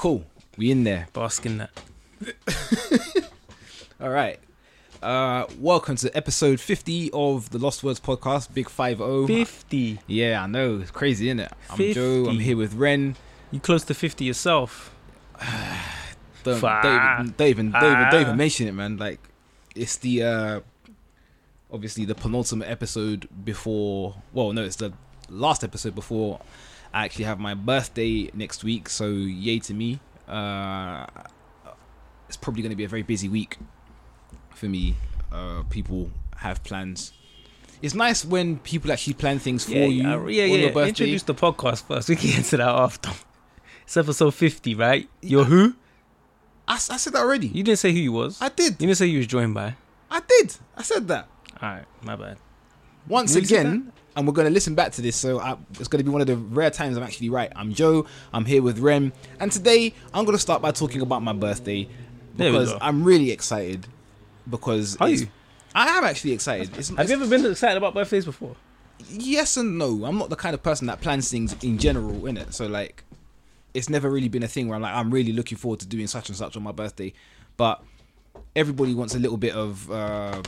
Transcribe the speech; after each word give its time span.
Cool. 0.00 0.24
We 0.56 0.70
in 0.70 0.84
there. 0.84 1.08
Bask 1.12 1.44
in 1.44 1.58
that. 1.58 1.70
All 4.00 4.08
right. 4.08 4.38
Uh, 5.02 5.44
welcome 5.58 5.94
to 5.96 6.16
episode 6.16 6.58
50 6.58 7.10
of 7.12 7.50
the 7.50 7.58
Lost 7.58 7.84
Words 7.84 8.00
podcast, 8.00 8.54
Big 8.54 8.70
50. 8.70 9.26
50. 9.44 9.98
Yeah, 10.06 10.42
I 10.42 10.46
know. 10.46 10.78
It's 10.80 10.90
crazy, 10.90 11.28
isn't 11.28 11.40
it? 11.40 11.52
I'm 11.68 11.92
Joe. 11.92 12.24
I'm 12.30 12.38
here 12.38 12.56
with 12.56 12.72
Ren. 12.72 13.14
You 13.50 13.60
close 13.60 13.84
to 13.84 13.92
50 13.92 14.24
yourself. 14.24 14.94
Don't, 16.44 16.58
Fuck. 16.58 16.82
don't, 16.82 16.94
even, 16.94 17.34
don't, 17.36 17.48
even, 17.48 17.70
don't, 17.70 17.84
even, 17.84 18.10
don't 18.10 18.20
even 18.22 18.32
Ah. 18.32 18.36
mention 18.36 18.68
it, 18.68 18.72
man. 18.72 18.96
Like, 18.96 19.20
it's 19.76 19.98
the, 19.98 20.22
uh, 20.22 20.60
obviously, 21.70 22.06
the 22.06 22.14
penultimate 22.14 22.70
episode 22.70 23.28
before, 23.44 24.14
well, 24.32 24.54
no, 24.54 24.64
it's 24.64 24.76
the 24.76 24.94
last 25.28 25.62
episode 25.62 25.94
before 25.94 26.40
I 26.92 27.04
actually 27.04 27.26
have 27.26 27.38
my 27.38 27.54
birthday 27.54 28.30
next 28.34 28.64
week. 28.64 28.88
So, 28.88 29.08
yay 29.08 29.58
to 29.60 29.74
me. 29.74 30.00
Uh, 30.26 31.06
it's 32.28 32.36
probably 32.36 32.62
going 32.62 32.70
to 32.70 32.76
be 32.76 32.84
a 32.84 32.88
very 32.88 33.02
busy 33.02 33.28
week 33.28 33.58
for 34.54 34.66
me. 34.66 34.96
Uh, 35.32 35.62
people 35.70 36.10
have 36.36 36.62
plans. 36.64 37.12
It's 37.82 37.94
nice 37.94 38.24
when 38.24 38.58
people 38.58 38.92
actually 38.92 39.14
plan 39.14 39.38
things 39.38 39.64
for 39.64 39.72
yeah, 39.72 39.86
you 39.86 40.02
yeah, 40.02 40.14
on 40.14 40.30
yeah. 40.30 40.44
your 40.44 40.70
birthday. 40.70 40.88
Introduce 40.88 41.22
the 41.22 41.34
podcast 41.34 41.84
first. 41.84 42.08
We 42.08 42.16
can 42.16 42.30
get 42.30 42.44
to 42.46 42.56
that 42.58 42.68
after. 42.68 43.10
It's 43.84 43.96
episode 43.96 44.34
50, 44.34 44.74
right? 44.74 45.08
You're 45.22 45.44
who? 45.44 45.74
I 46.68 46.76
said 46.76 47.14
that 47.14 47.20
already. 47.20 47.48
You 47.48 47.64
didn't 47.64 47.80
say 47.80 47.90
who 47.90 47.98
you 47.98 48.12
was. 48.12 48.40
I 48.40 48.48
did. 48.48 48.74
You 48.74 48.86
didn't 48.86 48.96
say 48.96 49.06
you 49.06 49.18
was 49.18 49.26
joined 49.26 49.54
by. 49.54 49.74
I 50.08 50.20
did. 50.20 50.56
I 50.76 50.82
said 50.82 51.08
that. 51.08 51.28
Alright, 51.60 51.86
my 52.02 52.14
bad. 52.14 52.38
Once 53.08 53.34
again, 53.34 53.92
and 54.16 54.26
we're 54.26 54.32
going 54.32 54.46
to 54.48 54.52
listen 54.52 54.74
back 54.74 54.92
to 54.92 55.02
this, 55.02 55.16
so 55.16 55.40
I, 55.40 55.56
it's 55.78 55.88
going 55.88 55.98
to 55.98 56.04
be 56.04 56.10
one 56.10 56.20
of 56.20 56.26
the 56.26 56.36
rare 56.36 56.70
times 56.70 56.96
I'm 56.96 57.02
actually 57.02 57.30
right. 57.30 57.52
I'm 57.54 57.72
Joe, 57.72 58.06
I'm 58.32 58.44
here 58.44 58.62
with 58.62 58.78
Ren, 58.78 59.12
and 59.38 59.50
today 59.50 59.94
I'm 60.12 60.24
going 60.24 60.36
to 60.36 60.42
start 60.42 60.62
by 60.62 60.72
talking 60.72 61.00
about 61.00 61.22
my 61.22 61.32
birthday 61.32 61.88
because. 62.36 62.74
I'm 62.80 63.04
really 63.04 63.30
excited. 63.30 63.86
Because 64.48 64.96
Are 64.96 65.08
you? 65.08 65.28
I 65.74 65.86
am 65.98 66.04
actually 66.04 66.32
excited. 66.32 66.76
It's, 66.76 66.88
Have 66.88 67.08
you 67.08 67.16
ever 67.16 67.28
been 67.28 67.46
excited 67.46 67.76
about 67.76 67.94
birthdays 67.94 68.24
before? 68.24 68.56
yes 69.08 69.56
and 69.56 69.78
no. 69.78 70.04
I'm 70.04 70.18
not 70.18 70.30
the 70.30 70.36
kind 70.36 70.54
of 70.54 70.62
person 70.62 70.86
that 70.88 71.00
plans 71.00 71.30
things 71.30 71.56
in 71.62 71.78
general, 71.78 72.26
in 72.26 72.36
it. 72.36 72.52
So 72.54 72.66
like, 72.66 73.04
it's 73.72 73.88
never 73.88 74.10
really 74.10 74.28
been 74.28 74.42
a 74.42 74.48
thing 74.48 74.68
where 74.68 74.76
I'm 74.76 74.82
like, 74.82 74.94
I'm 74.94 75.10
really 75.10 75.32
looking 75.32 75.58
forward 75.58 75.80
to 75.80 75.86
doing 75.86 76.06
such 76.06 76.28
and 76.28 76.36
such 76.36 76.56
on 76.56 76.62
my 76.62 76.72
birthday. 76.72 77.12
But 77.56 77.82
everybody 78.56 78.94
wants 78.94 79.14
a 79.14 79.18
little 79.18 79.36
bit 79.36 79.54
of. 79.54 79.90
Uh, 79.90 80.42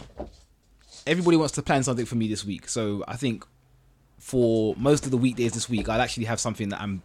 everybody 1.06 1.36
wants 1.36 1.54
to 1.54 1.62
plan 1.62 1.82
something 1.82 2.06
for 2.06 2.16
me 2.16 2.28
this 2.28 2.44
week. 2.44 2.68
So 2.68 3.04
I 3.06 3.16
think 3.16 3.46
for 4.22 4.76
most 4.78 5.04
of 5.04 5.10
the 5.10 5.16
weekdays 5.16 5.50
this 5.52 5.68
week, 5.68 5.88
I'll 5.88 6.00
actually 6.00 6.26
have 6.26 6.38
something 6.38 6.68
that 6.68 6.80
I'm 6.80 7.02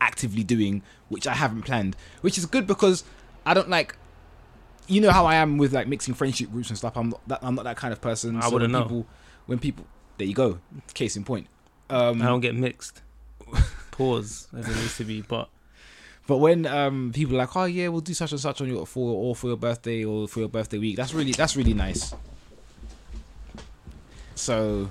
actively 0.00 0.42
doing, 0.42 0.82
which 1.10 1.26
I 1.26 1.34
haven't 1.34 1.62
planned, 1.62 1.96
which 2.22 2.38
is 2.38 2.46
good 2.46 2.66
because 2.66 3.04
I 3.44 3.52
don't 3.52 3.68
like. 3.68 3.94
You 4.88 5.02
know 5.02 5.10
how 5.10 5.26
I 5.26 5.34
am 5.34 5.58
with 5.58 5.74
like 5.74 5.86
mixing 5.86 6.14
friendship 6.14 6.50
groups 6.50 6.70
and 6.70 6.78
stuff. 6.78 6.96
I'm 6.96 7.10
not 7.10 7.20
that, 7.28 7.38
I'm 7.42 7.54
not 7.54 7.64
that 7.64 7.76
kind 7.76 7.92
of 7.92 8.00
person. 8.00 8.36
I 8.38 8.40
So 8.40 8.52
wouldn't 8.54 8.72
when 8.72 8.80
know. 8.80 8.86
people, 8.88 9.06
When 9.44 9.58
people, 9.58 9.84
there 10.16 10.26
you 10.26 10.32
go. 10.34 10.60
Case 10.94 11.14
in 11.14 11.24
point. 11.24 11.46
Um, 11.90 12.22
I 12.22 12.24
don't 12.24 12.40
get 12.40 12.54
mixed. 12.54 13.02
Pause, 13.90 14.48
as 14.56 14.66
it 14.66 14.76
needs 14.76 14.96
to 14.96 15.04
be. 15.04 15.20
But 15.20 15.50
But 16.26 16.38
when 16.38 16.64
um 16.64 17.12
people 17.14 17.34
are 17.34 17.38
like, 17.40 17.54
oh 17.54 17.64
yeah, 17.66 17.88
we'll 17.88 18.00
do 18.00 18.14
such 18.14 18.32
and 18.32 18.40
such 18.40 18.62
on 18.62 18.68
your 18.68 18.86
for 18.86 19.14
or 19.14 19.36
for 19.36 19.48
your 19.48 19.58
birthday 19.58 20.04
or 20.04 20.26
for 20.26 20.40
your 20.40 20.48
birthday 20.48 20.78
week, 20.78 20.96
that's 20.96 21.12
really 21.12 21.32
that's 21.32 21.54
really 21.54 21.74
nice. 21.74 22.14
So 24.34 24.90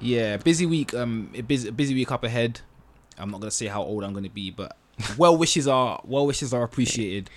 yeah, 0.00 0.36
busy 0.36 0.66
week. 0.66 0.94
Um, 0.94 1.30
a 1.34 1.40
busy 1.40 1.68
a 1.68 1.72
busy 1.72 1.94
week 1.94 2.12
up 2.12 2.24
ahead. 2.24 2.60
I'm 3.18 3.30
not 3.30 3.40
gonna 3.40 3.50
say 3.50 3.66
how 3.66 3.82
old 3.82 4.04
I'm 4.04 4.12
gonna 4.12 4.30
be, 4.30 4.50
but 4.50 4.76
well 5.16 5.36
wishes 5.36 5.66
are 5.66 6.00
well 6.04 6.26
wishes 6.26 6.52
are 6.52 6.62
appreciated 6.62 7.30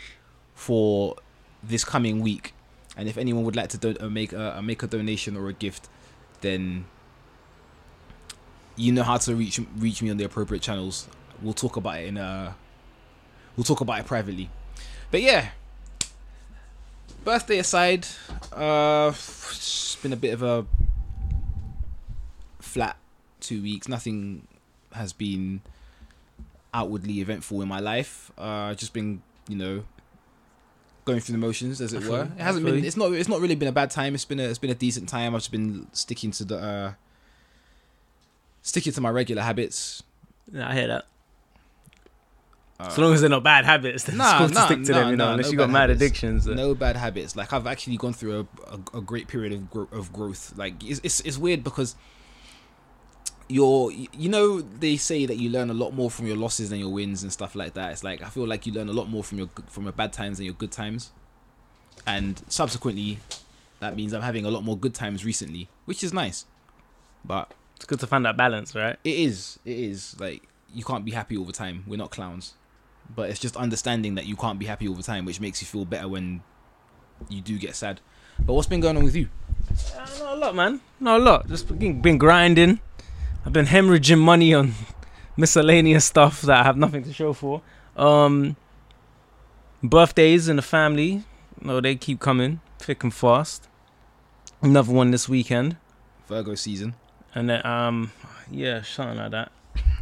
for 0.53 1.15
this 1.63 1.83
coming 1.83 2.21
week. 2.21 2.53
And 2.97 3.07
if 3.07 3.17
anyone 3.17 3.45
would 3.45 3.55
like 3.55 3.69
to 3.69 3.77
do, 3.77 3.95
uh, 3.99 4.09
make 4.09 4.33
a 4.33 4.57
uh, 4.57 4.61
make 4.61 4.83
a 4.83 4.87
donation 4.87 5.37
or 5.37 5.47
a 5.47 5.53
gift, 5.53 5.89
then 6.41 6.85
you 8.75 8.91
know 8.91 9.03
how 9.03 9.17
to 9.17 9.35
reach 9.35 9.59
reach 9.77 10.01
me 10.01 10.09
on 10.09 10.17
the 10.17 10.23
appropriate 10.23 10.61
channels. 10.61 11.07
We'll 11.41 11.53
talk 11.53 11.77
about 11.77 11.99
it 11.99 12.07
in 12.07 12.17
uh 12.17 12.53
we'll 13.55 13.63
talk 13.63 13.81
about 13.81 13.99
it 13.99 14.05
privately. 14.05 14.49
But 15.09 15.21
yeah. 15.21 15.49
Birthday 17.23 17.59
aside, 17.59 18.07
uh 18.53 19.11
it's 19.15 19.95
been 20.01 20.13
a 20.13 20.17
bit 20.17 20.33
of 20.33 20.43
a 20.43 20.65
flat 22.71 22.95
two 23.39 23.61
weeks. 23.61 23.87
Nothing 23.87 24.47
has 24.93 25.13
been 25.13 25.61
outwardly 26.73 27.19
eventful 27.21 27.61
in 27.61 27.67
my 27.67 27.79
life. 27.79 28.31
Uh 28.37 28.73
just 28.75 28.93
been, 28.93 29.21
you 29.47 29.55
know, 29.57 29.83
going 31.05 31.19
through 31.19 31.33
the 31.33 31.39
motions 31.47 31.81
as 31.81 31.93
it 31.93 32.03
were. 32.05 32.23
It 32.37 32.41
hasn't 32.41 32.65
been 32.65 32.83
it's 32.85 32.97
not 32.97 33.11
it's 33.13 33.29
not 33.29 33.39
really 33.41 33.55
been 33.55 33.67
a 33.67 33.77
bad 33.81 33.89
time. 33.91 34.15
It's 34.15 34.25
been 34.25 34.39
a 34.39 34.43
it's 34.51 34.59
been 34.59 34.69
a 34.69 34.75
decent 34.87 35.09
time. 35.09 35.33
I've 35.35 35.41
just 35.41 35.51
been 35.51 35.87
sticking 35.93 36.31
to 36.31 36.43
the 36.45 36.57
uh 36.57 36.93
sticking 38.61 38.93
to 38.93 39.01
my 39.01 39.09
regular 39.09 39.41
habits. 39.41 40.03
yeah, 40.51 40.69
I 40.69 40.73
hear 40.75 40.87
that. 40.87 41.05
Uh, 42.79 42.89
So 42.89 43.01
long 43.01 43.13
as 43.13 43.21
they're 43.21 43.29
not 43.29 43.43
bad 43.43 43.65
habits, 43.65 44.03
then 44.05 44.17
Nah, 44.17 44.29
it's 44.29 44.37
cool 44.53 44.61
to 44.61 44.65
stick 44.65 44.83
to 44.85 44.91
nah, 44.91 44.99
them, 44.99 45.09
you 45.11 45.15
know, 45.17 45.25
nah, 45.25 45.31
unless 45.33 45.47
no 45.47 45.51
you 45.51 45.57
got 45.57 45.69
mad 45.69 45.81
habits. 45.89 46.01
addictions. 46.01 46.47
uh, 46.47 46.53
no 46.53 46.73
bad 46.73 46.95
habits. 46.95 47.35
Like 47.35 47.53
I've 47.53 47.67
actually 47.67 47.97
gone 47.97 48.13
through 48.13 48.39
a, 48.41 48.73
a, 48.75 48.97
a 48.99 49.01
great 49.01 49.27
period 49.27 49.53
of 49.53 49.69
gro- 49.69 49.89
of 49.91 50.11
growth. 50.13 50.53
Like 50.55 50.83
it's, 50.83 50.99
it's 51.03 51.19
it's 51.21 51.37
weird 51.37 51.63
because 51.63 51.95
you're 53.51 53.91
you 53.91 54.29
know 54.29 54.61
they 54.61 54.97
say 54.97 55.25
that 55.25 55.35
you 55.37 55.49
learn 55.49 55.69
a 55.69 55.73
lot 55.73 55.93
more 55.93 56.09
from 56.09 56.25
your 56.27 56.37
losses 56.37 56.69
than 56.69 56.79
your 56.79 56.89
wins 56.89 57.23
and 57.23 57.31
stuff 57.31 57.55
like 57.55 57.73
that. 57.73 57.91
It's 57.91 58.03
like 58.03 58.21
I 58.21 58.29
feel 58.29 58.47
like 58.47 58.65
you 58.65 58.73
learn 58.73 58.89
a 58.89 58.93
lot 58.93 59.09
more 59.09 59.23
from 59.23 59.37
your 59.39 59.49
from 59.67 59.83
your 59.83 59.91
bad 59.93 60.13
times 60.13 60.37
than 60.37 60.45
your 60.45 60.55
good 60.55 60.71
times, 60.71 61.11
and 62.07 62.41
subsequently, 62.47 63.19
that 63.79 63.95
means 63.95 64.13
I'm 64.13 64.21
having 64.21 64.45
a 64.45 64.49
lot 64.51 64.63
more 64.63 64.77
good 64.77 64.93
times 64.93 65.23
recently, 65.25 65.67
which 65.85 66.03
is 66.03 66.13
nice. 66.13 66.45
But 67.23 67.51
It's 67.75 67.85
good 67.85 67.99
to 67.99 68.07
find 68.07 68.25
that 68.25 68.37
balance, 68.37 68.73
right? 68.75 68.97
it 69.03 69.15
is 69.15 69.59
it 69.65 69.77
is 69.77 70.19
like 70.19 70.43
you 70.73 70.83
can't 70.83 71.03
be 71.05 71.11
happy 71.11 71.37
all 71.37 71.45
the 71.45 71.53
time. 71.53 71.83
We're 71.87 71.97
not 71.97 72.11
clowns, 72.11 72.53
but 73.15 73.29
it's 73.29 73.39
just 73.39 73.55
understanding 73.57 74.15
that 74.15 74.25
you 74.25 74.35
can't 74.35 74.57
be 74.57 74.65
happy 74.65 74.87
all 74.87 74.95
the 74.95 75.03
time, 75.03 75.25
which 75.25 75.39
makes 75.39 75.61
you 75.61 75.67
feel 75.67 75.85
better 75.85 76.07
when 76.07 76.41
you 77.29 77.41
do 77.41 77.57
get 77.59 77.75
sad. 77.75 77.99
But 78.39 78.53
what's 78.53 78.67
been 78.67 78.79
going 78.79 78.97
on 78.97 79.03
with 79.03 79.15
you? 79.15 79.29
Uh, 79.69 80.07
not 80.19 80.33
a 80.33 80.35
lot, 80.35 80.55
man. 80.55 80.81
Not 80.99 81.19
a 81.19 81.23
lot. 81.23 81.47
Just 81.47 81.67
been, 81.77 82.01
been 82.01 82.17
grinding. 82.17 82.79
I've 83.45 83.53
been 83.53 83.65
hemorrhaging 83.65 84.19
money 84.19 84.53
on 84.53 84.73
miscellaneous 85.37 86.05
stuff 86.05 86.41
that 86.43 86.59
I 86.59 86.63
have 86.63 86.77
nothing 86.77 87.03
to 87.03 87.13
show 87.13 87.33
for. 87.33 87.61
Um, 87.95 88.55
birthdays 89.83 90.47
in 90.47 90.55
the 90.57 90.61
family. 90.61 91.23
No, 91.59 91.81
they 91.81 91.95
keep 91.95 92.19
coming 92.19 92.61
thick 92.79 93.03
and 93.03 93.13
fast. 93.13 93.67
Another 94.61 94.91
one 94.93 95.09
this 95.11 95.27
weekend, 95.27 95.77
Virgo 96.27 96.53
season. 96.53 96.93
and 97.33 97.49
then 97.49 97.65
um, 97.65 98.11
yeah, 98.51 98.83
something 98.83 99.17
like 99.17 99.31
that. 99.31 99.51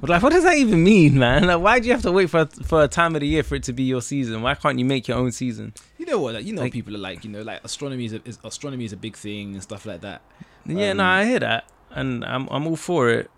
but 0.00 0.10
like, 0.10 0.22
what 0.22 0.32
does 0.32 0.44
that 0.44 0.56
even 0.58 0.84
mean, 0.84 1.18
man? 1.18 1.46
Like, 1.46 1.60
why 1.60 1.78
do 1.80 1.86
you 1.86 1.92
have 1.94 2.02
to 2.02 2.12
wait 2.12 2.28
for 2.28 2.40
a, 2.40 2.46
for 2.46 2.82
a 2.84 2.88
time 2.88 3.14
of 3.14 3.20
the 3.22 3.26
year 3.26 3.42
for 3.42 3.54
it 3.54 3.62
to 3.64 3.72
be 3.72 3.84
your 3.84 4.02
season? 4.02 4.42
Why 4.42 4.54
can't 4.54 4.78
you 4.78 4.84
make 4.84 5.08
your 5.08 5.16
own 5.16 5.32
season? 5.32 5.72
You 5.96 6.04
know 6.04 6.18
what? 6.20 6.34
Like, 6.34 6.44
you 6.44 6.52
know 6.52 6.62
Like- 6.62 6.72
people 6.74 6.94
are 6.94 6.98
like 6.98 7.24
you 7.24 7.30
know 7.30 7.40
like 7.42 7.64
astronomy 7.64 8.04
is, 8.04 8.12
a, 8.12 8.20
is 8.28 8.38
astronomy 8.44 8.84
is 8.84 8.92
a 8.92 8.96
big 8.98 9.16
thing 9.16 9.54
and 9.54 9.62
stuff 9.62 9.86
like 9.86 10.02
that. 10.02 10.20
Yeah, 10.66 10.90
Um, 10.90 10.98
no, 10.98 11.04
I 11.04 11.24
hear 11.24 11.38
that, 11.40 11.64
and 11.96 12.24
I'm 12.24 12.48
I'm 12.50 12.66
all 12.66 12.76
for 12.76 13.08
it. 13.08 13.30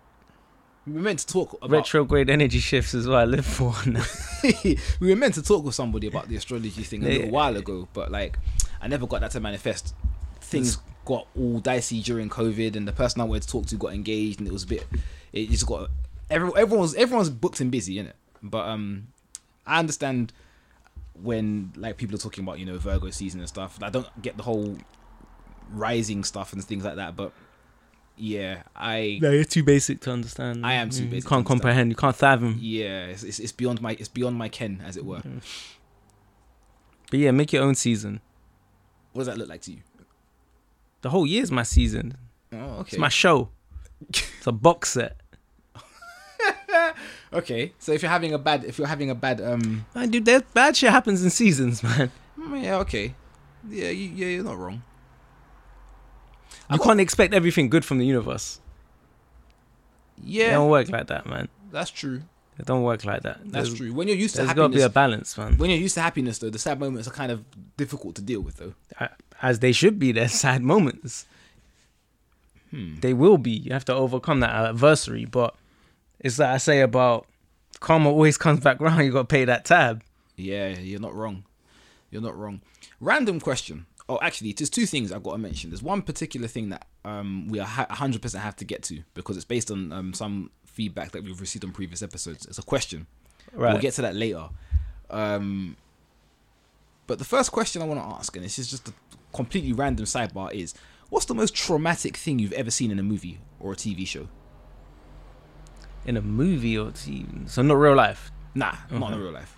We 0.85 0.93
were 0.93 1.01
meant 1.01 1.19
to 1.19 1.27
talk 1.27 1.53
about 1.53 1.69
Retrograde 1.71 2.29
energy 2.29 2.59
shifts 2.59 2.93
is 2.93 3.07
what 3.07 3.17
I 3.19 3.25
live 3.25 3.45
for. 3.45 3.73
we 4.99 5.09
were 5.09 5.15
meant 5.15 5.33
to 5.35 5.43
talk 5.43 5.63
with 5.63 5.75
somebody 5.75 6.07
about 6.07 6.29
the 6.29 6.35
astrology 6.35 6.83
thing 6.83 7.03
a 7.03 7.07
Yeah. 7.07 7.13
little 7.17 7.31
while 7.31 7.55
ago, 7.57 7.87
but 7.93 8.11
like 8.11 8.37
I 8.81 8.87
never 8.87 9.05
got 9.07 9.21
that 9.21 9.31
to 9.31 9.39
manifest. 9.39 9.93
Things 10.41 10.77
got 11.05 11.27
all 11.37 11.59
dicey 11.59 12.01
during 12.01 12.29
COVID, 12.29 12.75
and 12.75 12.87
the 12.87 12.91
person 12.91 13.21
I 13.21 13.25
wanted 13.25 13.43
to 13.43 13.49
talk 13.49 13.65
to 13.67 13.75
got 13.75 13.93
engaged, 13.93 14.39
and 14.39 14.47
it 14.47 14.53
was 14.53 14.63
a 14.63 14.67
bit. 14.67 14.87
It 15.33 15.49
just 15.49 15.65
got 15.67 15.89
everyone. 16.29 16.57
Everyone's 16.57 16.95
everyone's 16.95 17.29
booked 17.29 17.59
and 17.59 17.69
busy, 17.71 17.95
innit? 17.95 18.13
But 18.41 18.65
um, 18.67 19.07
I 19.67 19.79
understand 19.79 20.33
when 21.21 21.71
like 21.75 21.97
people 21.97 22.15
are 22.15 22.19
talking 22.19 22.43
about 22.43 22.57
you 22.59 22.65
know 22.65 22.77
Virgo 22.77 23.09
season 23.11 23.39
and 23.41 23.49
stuff. 23.49 23.77
I 23.81 23.89
don't 23.89 24.07
get 24.21 24.37
the 24.37 24.43
whole 24.43 24.77
rising 25.71 26.23
stuff 26.23 26.53
and 26.53 26.63
things 26.63 26.83
like 26.83 26.95
that, 26.95 27.15
but 27.15 27.31
yeah, 28.19 28.63
I 28.75 29.17
no, 29.21 29.31
you're 29.31 29.43
too 29.45 29.63
basic 29.63 30.01
to 30.01 30.11
understand. 30.11 30.65
I 30.65 30.73
am 30.73 30.89
too 30.89 31.03
You 31.03 31.09
basic 31.09 31.23
to 31.23 31.29
can't 31.29 31.45
comprehend. 31.45 31.89
You 31.91 31.95
can't 31.95 32.15
fathom. 32.15 32.57
yeah, 32.59 33.05
it's, 33.05 33.23
it's, 33.23 33.39
it's 33.39 33.51
beyond 33.51 33.81
my 33.81 33.93
it's 33.93 34.09
beyond 34.09 34.37
my 34.37 34.49
ken, 34.49 34.83
as 34.85 34.97
it 34.97 35.05
were. 35.05 35.21
But 37.09 37.19
yeah, 37.19 37.31
make 37.31 37.53
your 37.53 37.63
own 37.63 37.75
season. 37.75 38.21
What 39.13 39.21
does 39.21 39.27
that 39.27 39.37
look 39.37 39.49
like 39.49 39.61
to 39.63 39.71
you? 39.71 39.79
The 41.01 41.09
whole 41.09 41.25
year's 41.25 41.51
my 41.51 41.63
season. 41.63 42.17
Oh, 42.51 42.57
okay. 42.81 42.89
It's 42.89 42.97
my 42.97 43.09
show. 43.09 43.49
it's 44.09 44.45
a 44.47 44.51
box 44.51 44.89
set. 44.91 45.15
Okay, 47.31 47.73
so 47.77 47.91
if 47.91 48.01
you're 48.01 48.09
having 48.09 48.33
a 48.33 48.39
bad, 48.39 48.63
if 48.65 48.79
you're 48.79 48.87
having 48.87 49.11
a 49.11 49.15
bad, 49.15 49.39
um, 49.39 49.85
Man, 49.93 50.09
dude, 50.09 50.25
that 50.25 50.51
bad 50.51 50.75
shit 50.75 50.89
happens 50.89 51.23
in 51.23 51.29
seasons, 51.29 51.83
man. 51.83 52.11
mm, 52.39 52.63
yeah, 52.63 52.77
okay, 52.77 53.13
yeah, 53.69 53.89
you, 53.89 54.09
yeah, 54.15 54.27
you're 54.27 54.43
not 54.43 54.57
wrong. 54.57 54.81
I 56.69 56.75
You 56.75 56.79
can't 56.81 56.99
expect 57.01 57.33
everything 57.33 57.69
good 57.69 57.83
from 57.85 57.97
the 57.97 58.05
universe. 58.05 58.59
Yeah, 60.23 60.47
It 60.47 60.51
don't 60.51 60.69
work 60.69 60.89
like 60.89 61.07
that, 61.07 61.25
man. 61.25 61.47
that's 61.71 61.89
true. 61.91 62.21
It 62.57 62.65
don't 62.65 62.83
work 62.83 63.05
like 63.05 63.21
that. 63.23 63.39
That's 63.45 63.69
There's- 63.69 63.73
true. 63.73 63.93
When 63.93 64.07
you're 64.09 64.17
used 64.17 64.35
to 64.35 64.41
happiness. 64.45 64.55
There's 64.55 64.67
got 64.67 64.71
to 64.73 64.77
be 64.77 64.81
a 64.83 64.89
balance, 64.89 65.37
man. 65.37 65.57
when 65.57 65.69
you're 65.69 65.79
used 65.79 65.95
to 65.95 66.01
happiness, 66.01 66.39
though, 66.39 66.49
the 66.49 66.59
sad 66.59 66.77
moments 66.79 67.07
are 67.07 67.11
kind 67.11 67.31
of 67.31 67.45
difficult 67.77 68.15
to 68.15 68.21
deal 68.21 68.41
with, 68.41 68.57
though. 68.57 68.73
As 69.41 69.59
they 69.59 69.71
should 69.71 69.97
be. 69.97 70.11
They're 70.11 70.27
sad 70.45 70.61
moments. 70.61 71.25
Hmm. 72.71 72.99
They 72.99 73.13
will 73.13 73.37
be. 73.37 73.51
You 73.51 73.71
have 73.71 73.85
to 73.85 73.93
overcome 73.95 74.41
that 74.41 74.49
adversary. 74.53 75.23
But 75.23 75.55
it's 76.19 76.37
like 76.37 76.49
I 76.49 76.57
say 76.57 76.81
about 76.81 77.27
karma 77.79 78.09
always 78.09 78.37
comes 78.45 78.59
back 78.59 78.81
round. 78.81 79.05
You 79.05 79.11
got 79.13 79.19
to 79.29 79.33
pay 79.33 79.45
that 79.45 79.63
tab. 79.63 80.03
Yeah, 80.35 80.77
you're 80.77 80.99
not 80.99 81.15
wrong. 81.15 81.45
You're 82.11 82.21
not 82.21 82.37
wrong. 82.37 82.59
Random 82.99 83.39
question. 83.39 83.85
Oh, 84.09 84.19
actually, 84.21 84.53
there's 84.53 84.69
two 84.69 84.85
things 84.85 85.11
I've 85.11 85.23
got 85.23 85.33
to 85.33 85.37
mention. 85.37 85.69
There's 85.69 85.83
one 85.83 86.01
particular 86.01 86.47
thing 86.47 86.69
that 86.69 86.87
um, 87.05 87.47
we 87.47 87.59
are 87.59 87.67
ha- 87.67 87.85
100% 87.89 88.39
have 88.39 88.55
to 88.57 88.65
get 88.65 88.83
to 88.83 89.03
because 89.13 89.37
it's 89.37 89.45
based 89.45 89.69
on 89.69 89.93
um, 89.93 90.13
some 90.13 90.49
feedback 90.65 91.11
that 91.11 91.23
we've 91.23 91.39
received 91.39 91.63
on 91.63 91.71
previous 91.71 92.01
episodes. 92.01 92.45
It's 92.45 92.57
a 92.57 92.63
question. 92.63 93.05
Right. 93.53 93.71
We'll 93.71 93.81
get 93.81 93.93
to 93.93 94.01
that 94.01 94.15
later. 94.15 94.49
Um, 95.09 95.77
but 97.07 97.19
the 97.19 97.25
first 97.25 97.51
question 97.51 97.81
I 97.81 97.85
want 97.85 97.99
to 98.01 98.05
ask, 98.05 98.35
and 98.35 98.43
this 98.43 98.59
is 98.59 98.69
just 98.69 98.87
a 98.89 98.93
completely 99.31 99.73
random 99.73 100.05
sidebar, 100.05 100.51
is 100.51 100.73
what's 101.09 101.25
the 101.25 101.35
most 101.35 101.53
traumatic 101.53 102.17
thing 102.17 102.39
you've 102.39 102.53
ever 102.53 102.71
seen 102.71 102.91
in 102.91 102.99
a 102.99 103.03
movie 103.03 103.39
or 103.59 103.73
a 103.73 103.75
TV 103.75 104.07
show? 104.07 104.27
in 106.05 106.17
a 106.17 106.21
movie 106.21 106.77
or 106.77 106.87
TV. 106.87 107.49
So 107.49 107.61
not 107.61 107.75
real 107.75 107.95
life. 107.95 108.31
Nah, 108.55 108.75
not 108.91 109.13
in 109.13 109.19
real 109.19 109.31
life. 109.31 109.55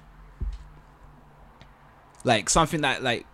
Like 2.24 2.50
something 2.50 2.82
that 2.82 3.02
like 3.02 3.26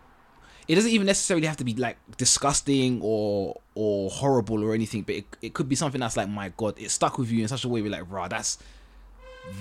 it 0.67 0.75
doesn't 0.75 0.91
even 0.91 1.07
necessarily 1.07 1.47
have 1.47 1.57
to 1.57 1.63
be 1.63 1.73
like 1.75 1.97
disgusting 2.17 2.99
or 3.01 3.59
or 3.75 4.09
horrible 4.09 4.63
or 4.63 4.73
anything, 4.73 5.03
but 5.03 5.15
it, 5.15 5.25
it 5.41 5.53
could 5.53 5.69
be 5.69 5.75
something 5.75 6.01
that's 6.01 6.17
like 6.17 6.27
my 6.29 6.49
god, 6.57 6.75
it 6.77 6.91
stuck 6.91 7.17
with 7.17 7.31
you 7.31 7.41
in 7.41 7.47
such 7.47 7.63
a 7.63 7.69
way 7.69 7.81
where 7.81 7.91
like, 7.91 8.03
rah, 8.09 8.27
that's 8.27 8.57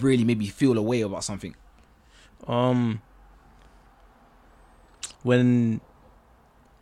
really 0.00 0.24
made 0.24 0.38
me 0.38 0.46
feel 0.46 0.76
a 0.76 0.82
way 0.82 1.02
about 1.02 1.22
something. 1.22 1.54
Um, 2.46 3.00
when 5.22 5.80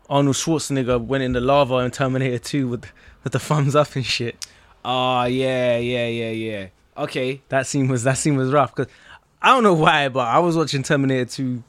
Arnold 0.09 0.37
Schwarzenegger 0.37 1.05
went 1.05 1.23
in 1.23 1.33
the 1.33 1.41
lava 1.41 1.77
in 1.79 1.91
Terminator 1.91 2.39
2 2.39 2.69
with 2.69 2.87
with 3.23 3.33
the 3.33 3.39
thumbs 3.39 3.75
up 3.77 3.95
and 3.97 4.05
shit. 4.05 4.47
Ah, 4.85 5.25
yeah, 5.25 5.79
yeah, 5.79 6.07
yeah, 6.07 6.31
yeah. 6.31 6.67
Okay. 6.97 7.43
That 7.49 7.67
scene 7.67 7.89
was 7.89 8.05
that 8.05 8.19
scene 8.19 8.37
was 8.37 8.53
rough 8.53 8.75
because 8.75 8.93
I 9.41 9.49
don't 9.49 9.63
know 9.63 9.75
why, 9.75 10.09
but 10.09 10.27
I 10.29 10.39
was 10.39 10.57
watching 10.57 10.83
Terminator 10.83 11.25
2 11.25 11.63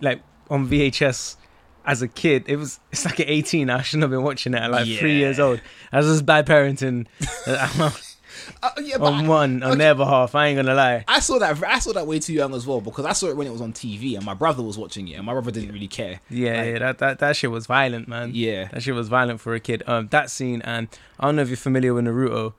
like 0.00 0.22
on 0.48 0.68
VHS 0.68 1.36
as 1.84 2.02
a 2.02 2.08
kid. 2.08 2.44
It 2.46 2.56
was 2.56 2.80
it's 2.92 3.04
like 3.04 3.20
at 3.20 3.28
18. 3.28 3.70
I 3.70 3.82
shouldn't 3.82 4.02
have 4.02 4.10
been 4.10 4.22
watching 4.22 4.54
it 4.54 4.58
at 4.58 4.70
like 4.70 4.86
three 4.86 5.16
years 5.18 5.38
old. 5.40 5.60
I 5.92 5.98
was 5.98 6.06
just 6.06 6.26
bad 6.26 6.46
parenting 6.46 7.06
Uh, 8.62 8.70
yeah, 8.82 8.96
on 8.96 9.26
I, 9.26 9.28
one 9.28 9.62
on 9.62 9.78
their 9.78 9.94
behalf. 9.94 10.34
I 10.34 10.46
ain't 10.48 10.56
gonna 10.56 10.74
lie. 10.74 11.04
I 11.06 11.20
saw 11.20 11.38
that 11.38 11.62
I 11.62 11.78
saw 11.78 11.92
that 11.92 12.06
way 12.06 12.18
too 12.18 12.32
young 12.32 12.54
as 12.54 12.66
well 12.66 12.80
because 12.80 13.04
I 13.04 13.12
saw 13.12 13.26
it 13.26 13.36
when 13.36 13.46
it 13.46 13.50
was 13.50 13.60
on 13.60 13.72
TV 13.72 14.16
and 14.16 14.24
my 14.24 14.34
brother 14.34 14.62
was 14.62 14.78
watching 14.78 15.08
it 15.08 15.14
and 15.14 15.26
my 15.26 15.32
brother 15.32 15.50
didn't 15.50 15.72
really 15.72 15.88
care. 15.88 16.20
Yeah, 16.30 16.56
Like- 16.56 16.66
yeah, 16.66 16.78
that, 16.78 16.98
that 16.98 17.18
that 17.20 17.36
shit 17.36 17.50
was 17.50 17.66
violent, 17.66 18.08
man. 18.08 18.30
Yeah. 18.34 18.68
That 18.68 18.82
shit 18.82 18.94
was 18.94 19.08
violent 19.08 19.40
for 19.40 19.54
a 19.54 19.60
kid. 19.60 19.82
Um, 19.86 20.08
that 20.08 20.30
scene, 20.30 20.62
and 20.62 20.88
I 21.18 21.26
don't 21.26 21.36
know 21.36 21.42
if 21.42 21.48
you're 21.48 21.56
familiar 21.56 21.92
with 21.94 22.04
Naruto, 22.06 22.54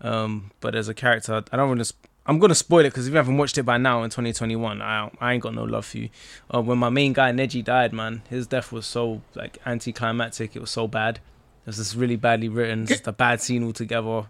um, 0.00 0.50
but 0.60 0.72
there's 0.74 0.88
a 0.88 0.94
character. 0.94 1.42
I 1.50 1.56
don't 1.56 1.68
want 1.68 1.84
to. 1.84 1.94
I'm 2.24 2.38
gonna 2.38 2.54
spoil 2.54 2.80
it 2.80 2.90
because 2.90 3.06
if 3.08 3.12
you 3.12 3.16
haven't 3.16 3.36
watched 3.36 3.58
it 3.58 3.64
by 3.64 3.78
now 3.78 4.02
in 4.04 4.10
2021, 4.10 4.80
I 4.80 5.10
I 5.20 5.32
ain't 5.34 5.42
got 5.42 5.54
no 5.54 5.64
love 5.64 5.84
for 5.86 5.98
you. 5.98 6.08
Uh, 6.54 6.62
when 6.62 6.78
my 6.78 6.88
main 6.88 7.12
guy 7.12 7.32
Neji 7.32 7.64
died, 7.64 7.92
man, 7.92 8.22
his 8.30 8.46
death 8.46 8.70
was 8.70 8.86
so 8.86 9.22
like 9.34 9.58
anticlimactic. 9.66 10.54
It 10.54 10.60
was 10.60 10.70
so 10.70 10.86
bad. 10.86 11.16
It 11.16 11.66
was 11.66 11.76
just 11.78 11.96
really 11.96 12.16
badly 12.16 12.48
written. 12.48 12.86
Just 12.86 13.06
a 13.08 13.12
bad 13.12 13.40
scene 13.40 13.64
altogether, 13.64 14.26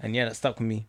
and 0.00 0.14
yeah, 0.14 0.26
that 0.26 0.36
stuck 0.36 0.58
with 0.60 0.68
me. 0.68 0.86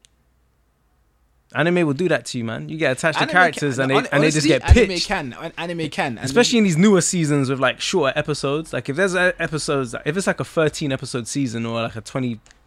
Anime 1.53 1.85
will 1.87 1.93
do 1.93 2.09
that 2.09 2.25
to 2.25 2.37
you, 2.39 2.43
man. 2.43 2.67
You 2.69 2.77
get 2.77 2.91
attached 2.91 3.19
to 3.19 3.27
characters 3.27 3.75
can- 3.75 3.83
and 3.83 3.91
they 3.91 3.95
hon- 3.95 4.07
and 4.11 4.23
they 4.23 4.31
just 4.31 4.47
get 4.47 4.63
pitched 4.63 5.09
Anime 5.09 5.31
can, 5.31 5.45
an- 5.45 5.53
anime 5.57 5.89
can, 5.89 6.17
especially 6.17 6.57
in 6.57 6.63
these 6.63 6.75
newer 6.75 7.01
seasons 7.01 7.49
with 7.49 7.59
like 7.59 7.79
shorter 7.79 8.17
episodes 8.17 8.73
like 8.73 8.89
if 8.89 8.95
there's 8.95 9.15
episodes 9.15 9.95
if 10.05 10.17
it's 10.17 10.27
like 10.27 10.39
a 10.39 10.43
13 10.43 10.91
episode 10.91 11.27
season 11.27 11.65
or 11.65 11.83
like 11.83 11.95
a 11.95 12.01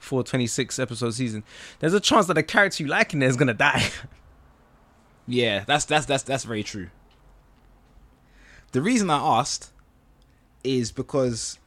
24 0.08 0.22
26 0.24 0.78
episode 0.78 1.10
season 1.10 1.44
there's 1.80 1.94
a 1.94 2.00
chance 2.00 2.26
that 2.26 2.34
the 2.34 2.42
character 2.42 2.82
you 2.82 2.88
like 2.88 3.12
in 3.12 3.20
there 3.20 3.28
is 3.28 3.36
gonna 3.36 3.54
die 3.54 3.90
Yeah, 5.30 5.64
that's 5.66 5.84
that's 5.84 6.06
that's 6.06 6.22
that's 6.22 6.44
very 6.44 6.62
true. 6.62 6.88
The 8.72 8.80
reason 8.80 9.10
I 9.10 9.18
asked 9.18 9.70
is 10.64 10.90
because 10.90 11.58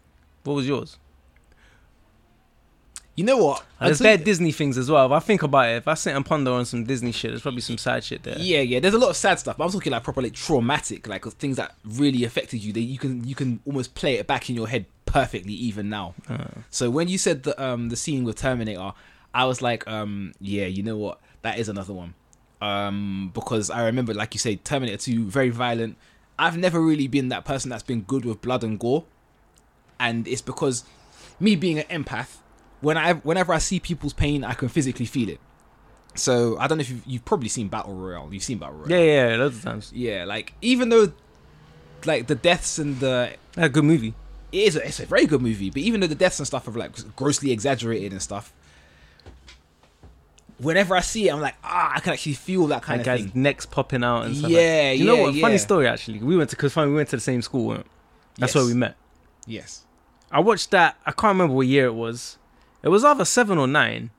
what 0.43 0.55
was 0.55 0.67
yours 0.67 0.97
you 3.15 3.23
know 3.25 3.37
what? 3.37 3.63
there's 3.79 3.99
Until- 3.99 4.17
bad 4.17 4.23
disney 4.25 4.51
things 4.51 4.77
as 4.77 4.89
well 4.89 5.05
if 5.05 5.11
i 5.11 5.19
think 5.19 5.43
about 5.43 5.67
it 5.69 5.73
if 5.77 5.87
i 5.87 5.93
sit 5.95 6.15
and 6.15 6.25
ponder 6.25 6.51
on 6.51 6.65
some 6.65 6.83
disney 6.85 7.11
shit 7.11 7.31
there's 7.31 7.41
probably 7.41 7.61
some 7.61 7.77
sad 7.77 8.03
shit 8.03 8.23
there 8.23 8.37
Yeah, 8.39 8.61
yeah. 8.61 8.79
There's 8.79 8.93
a 8.93 8.97
lot 8.99 9.09
of 9.09 9.17
sad 9.17 9.37
stuff, 9.39 9.57
but 9.57 9.65
I'm 9.65 9.71
talking 9.71 9.91
like 9.91 10.03
properly 10.03 10.29
like 10.29 10.35
traumatic, 10.37 11.07
like 11.07 11.25
things 11.25 11.57
that 11.57 11.75
really 11.85 12.23
affected 12.23 12.63
you. 12.63 12.71
That 12.73 12.81
you 12.81 12.97
can 12.97 13.27
you 13.27 13.35
can 13.35 13.59
almost 13.65 13.93
play 13.95 14.15
it 14.15 14.27
back 14.27 14.49
in 14.49 14.55
your 14.55 14.67
head 14.67 14.85
perfectly 15.05 15.53
even 15.53 15.89
now. 15.89 16.13
Uh, 16.29 16.45
So 16.69 16.89
when 16.89 17.07
you 17.09 17.17
said 17.17 17.43
the 17.43 17.53
um 17.61 17.89
the 17.89 17.95
scene 17.95 18.23
with 18.23 18.37
Terminator, 18.37 18.93
I 19.33 19.45
was 19.45 19.61
like, 19.61 19.85
um, 19.87 20.33
yeah, 20.39 20.65
you 20.65 20.83
know 20.83 20.97
what? 20.97 21.19
That 21.41 21.59
is 21.59 21.67
another 21.69 21.93
one. 21.93 22.13
Um, 22.61 23.31
because 23.33 23.69
I 23.69 23.85
remember, 23.85 24.13
like 24.13 24.33
you 24.35 24.39
say, 24.39 24.55
Terminator 24.57 24.97
2, 24.97 25.25
very 25.25 25.49
violent. 25.49 25.97
I've 26.37 26.57
never 26.57 26.79
really 26.81 27.07
been 27.07 27.29
that 27.29 27.43
person 27.45 27.69
that's 27.69 27.83
been 27.83 28.01
good 28.01 28.23
with 28.25 28.41
blood 28.41 28.63
and 28.63 28.77
gore. 28.79 29.03
And 29.99 30.27
it's 30.27 30.41
because 30.41 30.83
me 31.39 31.55
being 31.55 31.79
an 31.79 32.03
empath, 32.03 32.37
when 32.81 32.97
I 32.97 33.13
whenever 33.13 33.53
I 33.53 33.57
see 33.59 33.79
people's 33.79 34.13
pain, 34.13 34.43
I 34.43 34.53
can 34.53 34.67
physically 34.69 35.05
feel 35.05 35.29
it. 35.29 35.39
So 36.15 36.57
I 36.57 36.67
don't 36.67 36.77
know 36.77 36.81
if 36.81 36.89
you've, 36.89 37.03
you've 37.07 37.25
probably 37.25 37.47
seen 37.47 37.69
Battle 37.69 37.93
Royale. 37.93 38.29
You've 38.33 38.43
seen 38.43 38.57
Battle 38.57 38.75
Royale. 38.75 38.89
yeah 38.91 38.97
yeah 38.97 39.29
yeah 39.29 39.35
loads 39.37 39.57
of 39.57 39.63
times 39.63 39.91
Yeah, 39.95 40.25
like 40.25 40.53
even 40.61 40.89
though 40.89 41.13
like 42.05 42.27
the 42.27 42.35
deaths 42.35 42.79
and 42.79 42.99
the 42.99 43.33
a 43.55 43.69
good 43.69 43.83
movie 43.85 44.13
it 44.51 44.57
is 44.63 44.75
a, 44.75 44.85
it's 44.85 44.99
a 44.99 45.05
very 45.05 45.25
good 45.25 45.41
movie, 45.41 45.69
but 45.69 45.77
even 45.81 46.01
though 46.01 46.07
the 46.07 46.15
deaths 46.15 46.37
and 46.39 46.45
stuff 46.47 46.67
are 46.67 46.71
like 46.71 46.91
grossly 47.15 47.51
exaggerated 47.53 48.11
and 48.11 48.21
stuff, 48.21 48.51
whenever 50.57 50.95
I 50.95 50.99
see 50.99 51.27
it, 51.29 51.33
I'm 51.33 51.39
like, 51.41 51.55
ah, 51.63 51.93
I 51.95 51.99
can 52.01 52.13
actually 52.13 52.33
feel 52.33 52.67
that 52.67 52.81
kind 52.83 52.99
like 52.99 53.07
of 53.07 53.23
guys 53.23 53.31
thing. 53.31 53.41
necks 53.43 53.65
popping 53.65 54.03
out 54.03 54.23
and 54.25 54.35
stuff 54.35 54.51
Yeah, 54.51 54.89
like. 54.89 54.99
you 54.99 55.05
know 55.05 55.15
yeah, 55.15 55.21
what 55.23 55.35
funny 55.35 55.57
story 55.57 55.87
actually 55.87 56.19
we 56.19 56.35
went 56.37 56.49
to 56.49 56.55
because 56.55 56.75
we 56.75 56.93
went 56.93 57.09
to 57.09 57.15
the 57.17 57.21
same 57.21 57.41
school 57.41 57.67
weren't 57.67 57.85
we? 57.85 57.89
that's 58.39 58.53
Yes. 58.53 58.55
where 58.55 58.65
we 58.65 58.73
met 58.73 58.95
Yes. 59.47 59.85
I 60.31 60.39
watched 60.39 60.71
that. 60.71 60.97
I 61.05 61.11
can't 61.11 61.31
remember 61.31 61.55
what 61.55 61.67
year 61.67 61.85
it 61.87 61.93
was. 61.95 62.37
It 62.83 62.89
was 62.89 63.03
either 63.03 63.25
seven 63.25 63.57
or 63.57 63.67
nine. 63.67 64.09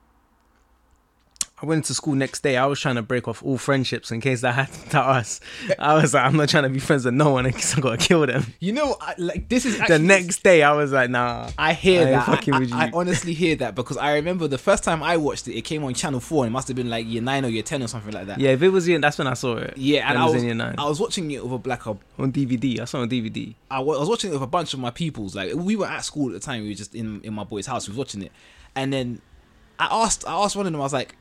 I 1.62 1.67
went 1.67 1.85
to 1.85 1.94
school 1.94 2.14
next 2.14 2.43
day. 2.43 2.56
I 2.56 2.67
was 2.67 2.81
trying 2.81 2.97
to 2.97 3.03
break 3.03 3.28
off 3.28 3.40
all 3.45 3.57
friendships 3.57 4.11
in 4.11 4.21
case 4.21 4.40
that 4.40 4.52
happened 4.54 4.90
to 4.90 5.00
us. 5.00 5.38
I 5.78 5.95
was 5.95 6.12
like, 6.12 6.25
I'm 6.25 6.37
not 6.37 6.49
trying 6.49 6.64
to 6.64 6.69
be 6.69 6.81
friends 6.81 7.04
with 7.04 7.14
no 7.14 7.31
one 7.31 7.47
in 7.47 7.52
case 7.52 7.76
I 7.76 7.81
gotta 7.81 7.99
kill 7.99 8.26
them. 8.26 8.45
You 8.59 8.73
know, 8.73 8.97
I, 9.00 9.14
like 9.16 9.49
this 9.49 9.64
is 9.64 9.78
The 9.87 9.99
next 10.00 10.42
day, 10.42 10.64
I 10.64 10.73
was 10.73 10.90
like, 10.92 11.09
nah. 11.11 11.50
I 11.57 11.73
hear 11.75 12.02
I 12.02 12.11
that. 12.11 12.26
fucking 12.26 12.54
I, 12.54 12.59
with 12.59 12.73
I- 12.73 12.87
I 12.87 12.90
honestly 12.92 13.33
hear 13.33 13.54
that 13.57 13.76
because 13.76 13.97
I 13.97 14.14
remember 14.14 14.49
the 14.49 14.59
first 14.59 14.83
time 14.83 15.02
I 15.04 15.16
watched 15.16 15.47
it, 15.47 15.54
it 15.57 15.62
came 15.62 15.85
on 15.85 15.95
Channel 15.95 16.19
Four, 16.19 16.45
and 16.45 16.50
it 16.50 16.52
must 16.52 16.66
have 16.66 16.76
been 16.76 16.90
like 16.90 17.07
year 17.07 17.23
nine 17.23 17.45
or 17.45 17.49
year 17.49 17.62
ten 17.62 17.81
or 17.81 17.87
something 17.87 18.12
like 18.12 18.26
that. 18.26 18.40
Yeah, 18.40 18.50
if 18.50 18.62
it 18.62 18.71
was 18.71 18.88
year, 18.88 18.99
that's 18.99 19.19
when 19.19 19.28
I 19.28 19.35
saw 19.35 19.57
it. 19.59 19.75
Yeah, 19.76 20.00
and 20.09 20.14
When 20.14 20.23
I 20.23 20.25
was 20.25 20.35
was, 20.35 20.42
in 20.42 20.47
year 20.49 20.54
nine. 20.57 20.75
I 20.78 20.88
was 20.88 20.99
watching 20.99 21.31
it 21.31 21.45
with 21.45 21.52
a 21.52 21.59
black 21.59 21.87
a 21.87 21.90
on 22.19 22.33
DVD. 22.33 22.81
I 22.81 22.87
saw 22.87 22.99
it 22.99 23.02
on 23.02 23.11
DVD. 23.11 23.54
I 23.71 23.76
I 23.76 23.81
was 23.81 24.09
watching 24.09 24.31
it 24.31 24.35
with 24.35 24.42
a 24.42 24.47
bunch 24.49 24.75
of 24.75 24.81
my 24.81 24.90
peoples. 24.90 25.37
Like 25.37 25.54
we 25.54 25.76
were 25.76 25.87
at 25.87 26.04
school 26.04 26.26
at 26.28 26.33
the 26.33 26.40
time. 26.40 26.62
We 26.64 26.71
were 26.71 26.75
just 26.75 26.95
in 26.97 27.21
in 27.23 27.33
my 27.35 27.45
boy's 27.45 27.66
house. 27.66 27.87
We 27.87 27.92
was 27.92 27.99
watching 27.99 28.23
it, 28.23 28.33
and 28.75 28.92
then 28.92 29.21
I 29.78 29.87
asked 30.04 30.26
I 30.26 30.33
asked 30.42 30.57
one 30.57 30.66
of 30.66 30.73
them. 30.73 30.81
I 30.81 30.85
was 30.85 30.92
like, 30.92 31.14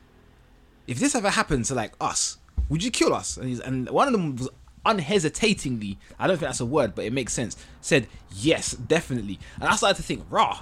"If 0.86 0.98
this 0.98 1.14
ever 1.14 1.30
happened 1.30 1.64
to 1.66 1.74
like 1.74 1.92
us, 2.00 2.38
would 2.68 2.82
you 2.82 2.90
kill 2.90 3.14
us?" 3.14 3.36
And 3.36 3.48
he's, 3.48 3.60
and 3.60 3.88
one 3.90 4.08
of 4.08 4.12
them 4.12 4.36
was 4.36 4.48
unhesitatingly. 4.84 5.98
I 6.18 6.26
don't 6.26 6.36
think 6.36 6.48
that's 6.48 6.60
a 6.60 6.66
word, 6.66 6.94
but 6.94 7.04
it 7.04 7.12
makes 7.12 7.32
sense. 7.32 7.56
Said 7.80 8.08
yes, 8.34 8.72
definitely. 8.72 9.38
And 9.60 9.64
I 9.64 9.76
started 9.76 9.96
to 9.96 10.02
think, 10.02 10.24
"Raw, 10.30 10.60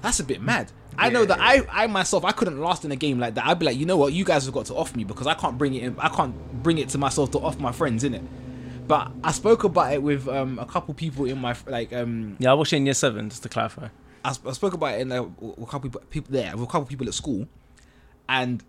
that's 0.00 0.20
a 0.20 0.24
bit 0.24 0.40
mad." 0.40 0.72
I 0.98 1.08
know 1.08 1.24
that 1.24 1.38
I, 1.40 1.62
I 1.70 1.86
myself, 1.86 2.24
I 2.24 2.32
couldn't 2.32 2.60
last 2.60 2.84
in 2.84 2.92
a 2.92 2.96
game 2.96 3.18
like 3.18 3.34
that. 3.36 3.46
I'd 3.46 3.58
be 3.58 3.64
like, 3.66 3.78
you 3.78 3.86
know 3.86 3.96
what, 3.96 4.12
you 4.12 4.24
guys 4.24 4.44
have 4.44 4.52
got 4.52 4.66
to 4.66 4.74
off 4.74 4.94
me 4.94 5.04
because 5.04 5.26
I 5.26 5.34
can't 5.34 5.56
bring 5.56 5.74
it 5.74 5.84
in. 5.84 5.98
I 5.98 6.08
can't 6.08 6.34
bring 6.62 6.76
it 6.78 6.90
to 6.90 6.98
myself 6.98 7.30
to 7.30 7.38
off 7.38 7.58
my 7.58 7.72
friends 7.72 8.04
in 8.04 8.14
it. 8.14 8.22
But 8.86 9.10
I 9.24 9.32
spoke 9.32 9.64
about 9.64 9.92
it 9.92 10.02
with 10.02 10.28
um, 10.28 10.58
a 10.58 10.66
couple 10.66 10.92
people 10.92 11.24
in 11.24 11.38
my 11.38 11.56
like 11.66 11.92
um 11.92 12.36
Yeah, 12.38 12.50
I 12.50 12.54
watched 12.54 12.72
it 12.72 12.76
in 12.76 12.86
year 12.86 12.94
seven, 12.94 13.30
just 13.30 13.42
to 13.44 13.48
clarify. 13.48 13.88
I, 14.24 14.32
sp- 14.36 14.48
I 14.48 14.52
spoke 14.52 14.74
about 14.74 14.94
it 14.94 15.00
in 15.00 15.08
with 15.08 15.58
a 15.58 15.70
couple 15.70 15.80
people, 15.88 16.02
people 16.10 16.32
there 16.32 16.52
with 16.56 16.68
a 16.68 16.70
couple 16.70 16.86
people 16.86 17.08
at 17.08 17.14
school, 17.14 17.46
and 18.28 18.62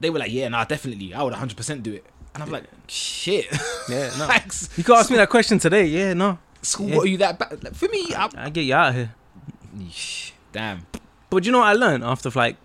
they 0.00 0.10
were 0.10 0.18
like, 0.18 0.32
"Yeah, 0.32 0.48
nah, 0.48 0.64
definitely, 0.64 1.14
I 1.14 1.22
would 1.22 1.32
100 1.32 1.56
percent 1.56 1.82
do 1.82 1.92
it." 1.92 2.04
And 2.34 2.42
I'm 2.42 2.50
like, 2.50 2.64
"Shit, 2.88 3.46
Yeah, 3.88 4.10
no. 4.18 4.26
like, 4.26 4.52
You 4.76 4.84
could 4.84 4.96
ask 4.96 5.10
me 5.10 5.16
that 5.16 5.30
question 5.30 5.58
today. 5.58 5.86
Yeah, 5.86 6.12
no. 6.14 6.38
school, 6.62 6.88
yeah. 6.88 6.96
what 6.96 7.04
are 7.04 7.08
you 7.08 7.18
that 7.18 7.38
bad?" 7.38 7.64
Like, 7.64 7.74
for 7.74 7.88
me, 7.88 8.14
I, 8.14 8.28
I 8.36 8.50
get 8.50 8.62
you 8.62 8.74
out 8.74 8.90
of 8.90 8.94
here. 8.94 9.14
Damn, 10.52 10.86
But 11.28 11.44
you 11.44 11.52
know 11.52 11.58
what 11.58 11.68
I 11.68 11.74
learned 11.74 12.02
after 12.02 12.30
like 12.30 12.56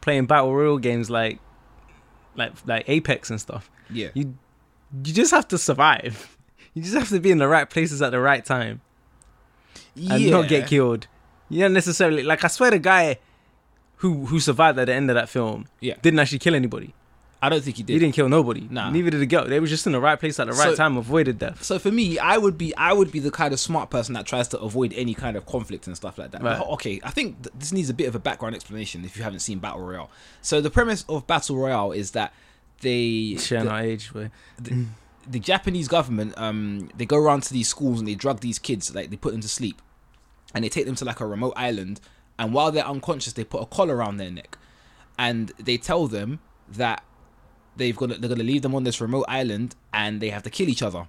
playing 0.00 0.26
battle 0.26 0.54
royale 0.54 0.78
games 0.78 1.10
like 1.10 1.38
like 2.34 2.52
like 2.66 2.84
Apex 2.88 3.28
and 3.30 3.40
stuff. 3.40 3.70
yeah, 3.90 4.08
You 4.14 4.34
you 5.04 5.12
just 5.12 5.32
have 5.32 5.48
to 5.48 5.58
survive. 5.58 6.32
You 6.74 6.82
just 6.82 6.94
have 6.94 7.08
to 7.08 7.20
be 7.20 7.30
in 7.30 7.38
the 7.38 7.48
right 7.48 7.70
places 7.70 8.02
at 8.02 8.10
the 8.10 8.20
right 8.20 8.44
time 8.44 8.82
and 9.96 10.20
yeah. 10.20 10.30
not 10.30 10.46
get 10.46 10.68
killed. 10.68 11.06
You 11.48 11.60
don't 11.60 11.72
necessarily 11.72 12.22
like. 12.22 12.44
I 12.44 12.48
swear 12.48 12.70
the 12.70 12.78
guy 12.78 13.16
who 13.96 14.26
who 14.26 14.40
survived 14.40 14.78
at 14.78 14.86
the 14.86 14.94
end 14.94 15.10
of 15.10 15.14
that 15.14 15.28
film 15.28 15.66
Yeah. 15.80 15.94
didn't 16.02 16.18
actually 16.20 16.38
kill 16.40 16.54
anybody. 16.54 16.94
I 17.42 17.50
don't 17.50 17.62
think 17.62 17.76
he 17.76 17.82
did. 17.82 17.92
He 17.92 17.98
did. 17.98 18.04
didn't 18.06 18.14
kill 18.14 18.28
nobody. 18.30 18.66
Nah. 18.70 18.88
Neither 18.90 19.10
did 19.10 19.20
the 19.20 19.26
girl. 19.26 19.44
They 19.46 19.60
were 19.60 19.66
just 19.66 19.86
in 19.86 19.92
the 19.92 20.00
right 20.00 20.18
place 20.18 20.40
at 20.40 20.46
the 20.46 20.54
right 20.54 20.70
So- 20.70 20.74
time, 20.74 20.96
avoided 20.96 21.38
death. 21.38 21.62
So 21.62 21.78
for 21.78 21.92
me, 21.92 22.18
I 22.18 22.38
would 22.38 22.56
be 22.56 22.74
I 22.76 22.92
would 22.94 23.12
be 23.12 23.20
the 23.20 23.30
kind 23.30 23.52
of 23.52 23.60
smart 23.60 23.90
person 23.90 24.14
that 24.14 24.24
tries 24.26 24.48
to 24.48 24.58
avoid 24.58 24.92
any 24.94 25.12
kind 25.14 25.36
of 25.36 25.44
conflict 25.44 25.86
and 25.86 25.94
stuff 25.94 26.16
like 26.18 26.30
that. 26.30 26.42
Right. 26.42 26.60
Okay, 26.60 26.98
I 27.04 27.10
think 27.10 27.42
th- 27.42 27.54
this 27.58 27.72
needs 27.72 27.90
a 27.90 27.94
bit 27.94 28.06
of 28.08 28.14
a 28.14 28.18
background 28.18 28.54
explanation 28.54 29.04
if 29.04 29.16
you 29.16 29.22
haven't 29.22 29.40
seen 29.40 29.58
Battle 29.58 29.80
Royale. 29.82 30.10
So 30.40 30.60
the 30.62 30.70
premise 30.70 31.04
of 31.10 31.26
Battle 31.26 31.56
Royale 31.56 31.92
is 31.92 32.12
that 32.12 32.32
they 32.80 33.36
Sharing 33.38 33.66
the, 33.66 33.70
our 33.70 33.80
age, 33.80 34.12
way. 34.14 34.30
the 35.28 35.38
Japanese 35.38 35.88
government 35.88 36.34
um 36.38 36.88
they 36.96 37.04
go 37.06 37.16
around 37.16 37.42
to 37.44 37.52
these 37.52 37.68
schools 37.68 37.98
and 37.98 38.08
they 38.08 38.14
drug 38.14 38.40
these 38.40 38.58
kids 38.58 38.94
like 38.94 39.10
they 39.10 39.16
put 39.16 39.32
them 39.32 39.40
to 39.40 39.48
sleep 39.48 39.80
and 40.54 40.62
they 40.64 40.68
take 40.68 40.86
them 40.86 40.94
to 40.94 41.04
like 41.04 41.20
a 41.20 41.26
remote 41.26 41.52
island 41.56 42.00
and 42.38 42.52
while 42.52 42.70
they're 42.72 42.86
unconscious 42.86 43.32
they 43.34 43.44
put 43.44 43.62
a 43.62 43.66
collar 43.66 43.96
around 43.96 44.16
their 44.18 44.30
neck 44.30 44.58
and 45.18 45.52
they 45.58 45.76
tell 45.76 46.06
them 46.06 46.38
that 46.68 47.02
they've 47.76 47.96
got 47.96 48.08
they're 48.08 48.18
going 48.28 48.38
to 48.38 48.44
leave 48.44 48.62
them 48.62 48.74
on 48.74 48.84
this 48.84 49.00
remote 49.00 49.24
island 49.28 49.74
and 49.92 50.20
they 50.20 50.30
have 50.30 50.42
to 50.42 50.50
kill 50.50 50.68
each 50.68 50.82
other 50.82 51.06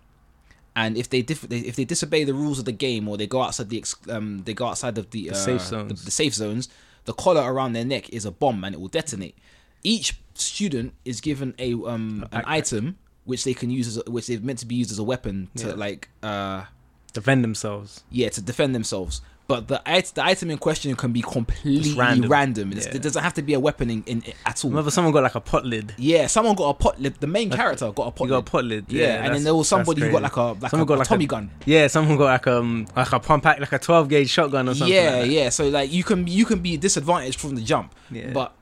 and 0.75 0.95
if 0.95 1.09
they, 1.09 1.23
dif- 1.23 1.51
if 1.51 1.75
they 1.75 1.85
disobey 1.85 2.23
the 2.23 2.35
rules 2.35 2.59
of 2.59 2.65
the 2.65 2.71
game 2.71 3.07
or 3.07 3.17
they 3.17 3.25
go 3.25 3.41
outside 3.41 3.69
the 3.69 3.77
ex- 3.79 3.95
um 4.09 4.43
they 4.45 4.53
go 4.53 4.65
outside 4.67 4.97
of 4.97 5.09
the, 5.11 5.29
uh, 5.31 5.33
safe 5.33 5.61
zones. 5.61 6.05
the 6.05 6.11
safe 6.11 6.33
zones 6.33 6.69
the 7.05 7.13
collar 7.13 7.51
around 7.51 7.73
their 7.73 7.85
neck 7.85 8.09
is 8.09 8.25
a 8.25 8.31
bomb 8.31 8.63
and 8.63 8.75
it 8.75 8.79
will 8.79 8.87
detonate 8.89 9.35
each 9.83 10.19
student 10.33 10.93
is 11.05 11.19
given 11.21 11.53
a 11.57 11.73
um 11.73 12.25
an 12.31 12.43
item 12.45 12.97
which 13.25 13.43
they 13.43 13.53
can 13.53 13.69
use 13.69 13.87
as 13.87 13.97
a, 14.05 14.11
which 14.11 14.27
they're 14.27 14.39
meant 14.39 14.59
to 14.59 14.65
be 14.65 14.75
used 14.75 14.91
as 14.91 14.99
a 14.99 15.03
weapon 15.03 15.49
to 15.55 15.67
Yeah. 15.69 15.73
like 15.73 16.09
uh 16.21 16.65
Defend 17.13 17.43
themselves. 17.43 18.03
yeah 18.11 18.29
to 18.29 18.41
defend 18.41 18.75
themselves 18.75 19.21
but 19.47 19.67
the, 19.69 19.81
it- 19.87 20.11
the 20.13 20.23
item 20.25 20.51
in 20.51 20.57
question 20.57 20.93
can 20.95 21.11
be 21.13 21.21
completely 21.21 21.93
random, 21.93 22.29
random. 22.29 22.71
It's- 22.73 22.85
Yeah. 22.87 22.95
it 22.97 23.01
doesn't 23.01 23.23
have 23.23 23.33
to 23.35 23.41
be 23.41 23.53
a 23.53 23.59
weapon 23.59 23.89
in, 23.89 24.03
in, 24.05 24.23
at 24.45 24.63
all 24.65 24.71
Remember, 24.71 24.91
someone 24.91 25.13
got 25.13 25.23
like 25.23 25.35
a 25.35 25.39
pot 25.41 25.65
lid. 25.65 25.93
yeah 25.97 26.27
someone 26.27 26.55
got 26.55 26.69
a 26.69 26.73
pot 26.73 26.99
lid 26.99 27.15
the 27.21 27.27
main 27.27 27.49
character 27.49 27.89
got 27.91 28.07
a 28.07 28.11
pot 28.11 28.25
You 28.25 28.29
got 28.29 28.35
a 28.35 28.37
lid. 28.39 28.45
pot 28.45 28.63
lid. 28.65 28.85
yeah, 28.91 29.23
and 29.23 29.33
then 29.33 29.43
there 29.45 29.55
was 29.55 29.67
somebody 29.69 30.01
who 30.01 30.11
got 30.11 30.21
like 30.21 30.35
a 30.35 30.41
like 30.41 30.69
Someone 30.71 30.85
a, 30.85 30.89
got 30.89 30.97
like 30.99 31.07
a- 31.07 31.09
Tommy 31.09 31.25
gun 31.27 31.49
Yeah, 31.65 31.87
someone 31.87 32.17
got 32.17 32.25
like 32.25 32.47
um 32.47 32.87
like 32.95 33.11
a 33.13 33.19
pump 33.19 33.43
pack, 33.43 33.59
like 33.59 33.71
a 33.71 33.79
twelve 33.79 34.09
gauge 34.09 34.29
shotgun 34.29 34.67
or 34.69 34.75
something. 34.75 34.93
yeah 34.93 35.19
like 35.21 35.31
yeah 35.31 35.49
so 35.49 35.69
like 35.69 35.91
you 35.91 36.03
can 36.03 36.27
you 36.27 36.45
can 36.45 36.59
be 36.59 36.75
disadvantaged 36.77 37.39
from 37.39 37.55
the 37.55 37.61
jump 37.61 37.95
Yeah. 38.11 38.31
but 38.33 38.53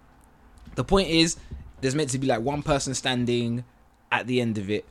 the 0.76 0.84
point 0.84 1.10
is 1.10 1.38
there's 1.82 1.96
meant 1.96 2.10
to 2.12 2.20
be 2.20 2.28
like 2.28 2.42
one 2.42 2.62
person 2.62 2.94
standing 2.94 3.64
at 4.12 4.28
the 4.28 4.40
end 4.42 4.58
of 4.58 4.70
it 4.70 4.86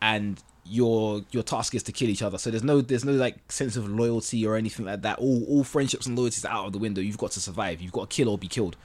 and 0.00 0.42
your 0.68 1.22
your 1.30 1.42
task 1.42 1.74
is 1.74 1.82
to 1.82 1.92
kill 1.92 2.08
each 2.08 2.22
other 2.22 2.38
so 2.38 2.50
there's 2.50 2.62
no 2.62 2.80
there's 2.80 3.04
no 3.04 3.12
like 3.12 3.36
sense 3.50 3.76
of 3.76 3.88
loyalty 3.88 4.46
or 4.46 4.56
anything 4.56 4.84
like 4.84 5.02
that 5.02 5.18
all 5.18 5.44
all 5.44 5.64
friendships 5.64 6.06
and 6.06 6.18
loyalties 6.18 6.44
are 6.44 6.52
out 6.52 6.66
of 6.66 6.72
the 6.72 6.78
window 6.78 7.00
you've 7.00 7.18
got 7.18 7.30
to 7.30 7.40
survive 7.40 7.80
you've 7.80 7.92
got 7.92 8.10
to 8.10 8.16
kill 8.16 8.28
or 8.28 8.38
be 8.38 8.48
killed 8.48 8.76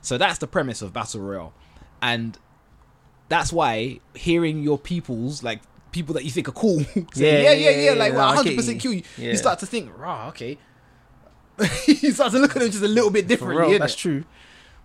so 0.00 0.16
that's 0.16 0.38
the 0.38 0.46
premise 0.46 0.82
of 0.82 0.92
battle 0.92 1.20
royale 1.20 1.52
and 2.00 2.38
that's 3.28 3.52
why 3.52 4.00
hearing 4.14 4.62
your 4.62 4.78
peoples 4.78 5.42
like 5.42 5.60
people 5.96 6.14
that 6.14 6.24
you 6.24 6.30
think 6.30 6.48
are 6.48 6.52
cool 6.52 6.80
say, 6.84 6.94
yeah, 6.94 7.02
Yeah, 7.14 7.52
yeah, 7.52 7.70
yeah, 7.70 7.70
yeah, 7.70 7.90
like 7.92 8.12
yeah, 8.12 8.18
well, 8.18 8.44
100% 8.44 8.80
kill 8.80 8.92
you. 8.92 9.02
Yeah. 9.16 9.30
You 9.30 9.36
start 9.36 9.58
to 9.60 9.66
think, 9.66 9.90
rah, 9.98 10.28
okay. 10.28 10.58
you 11.86 12.12
start 12.12 12.32
to 12.32 12.38
look 12.38 12.54
at 12.54 12.60
them 12.60 12.70
just 12.70 12.84
a 12.84 12.88
little 12.88 13.10
bit 13.10 13.26
differently. 13.26 13.62
real, 13.62 13.70
innit? 13.70 13.78
that's 13.78 13.96
true. 13.96 14.24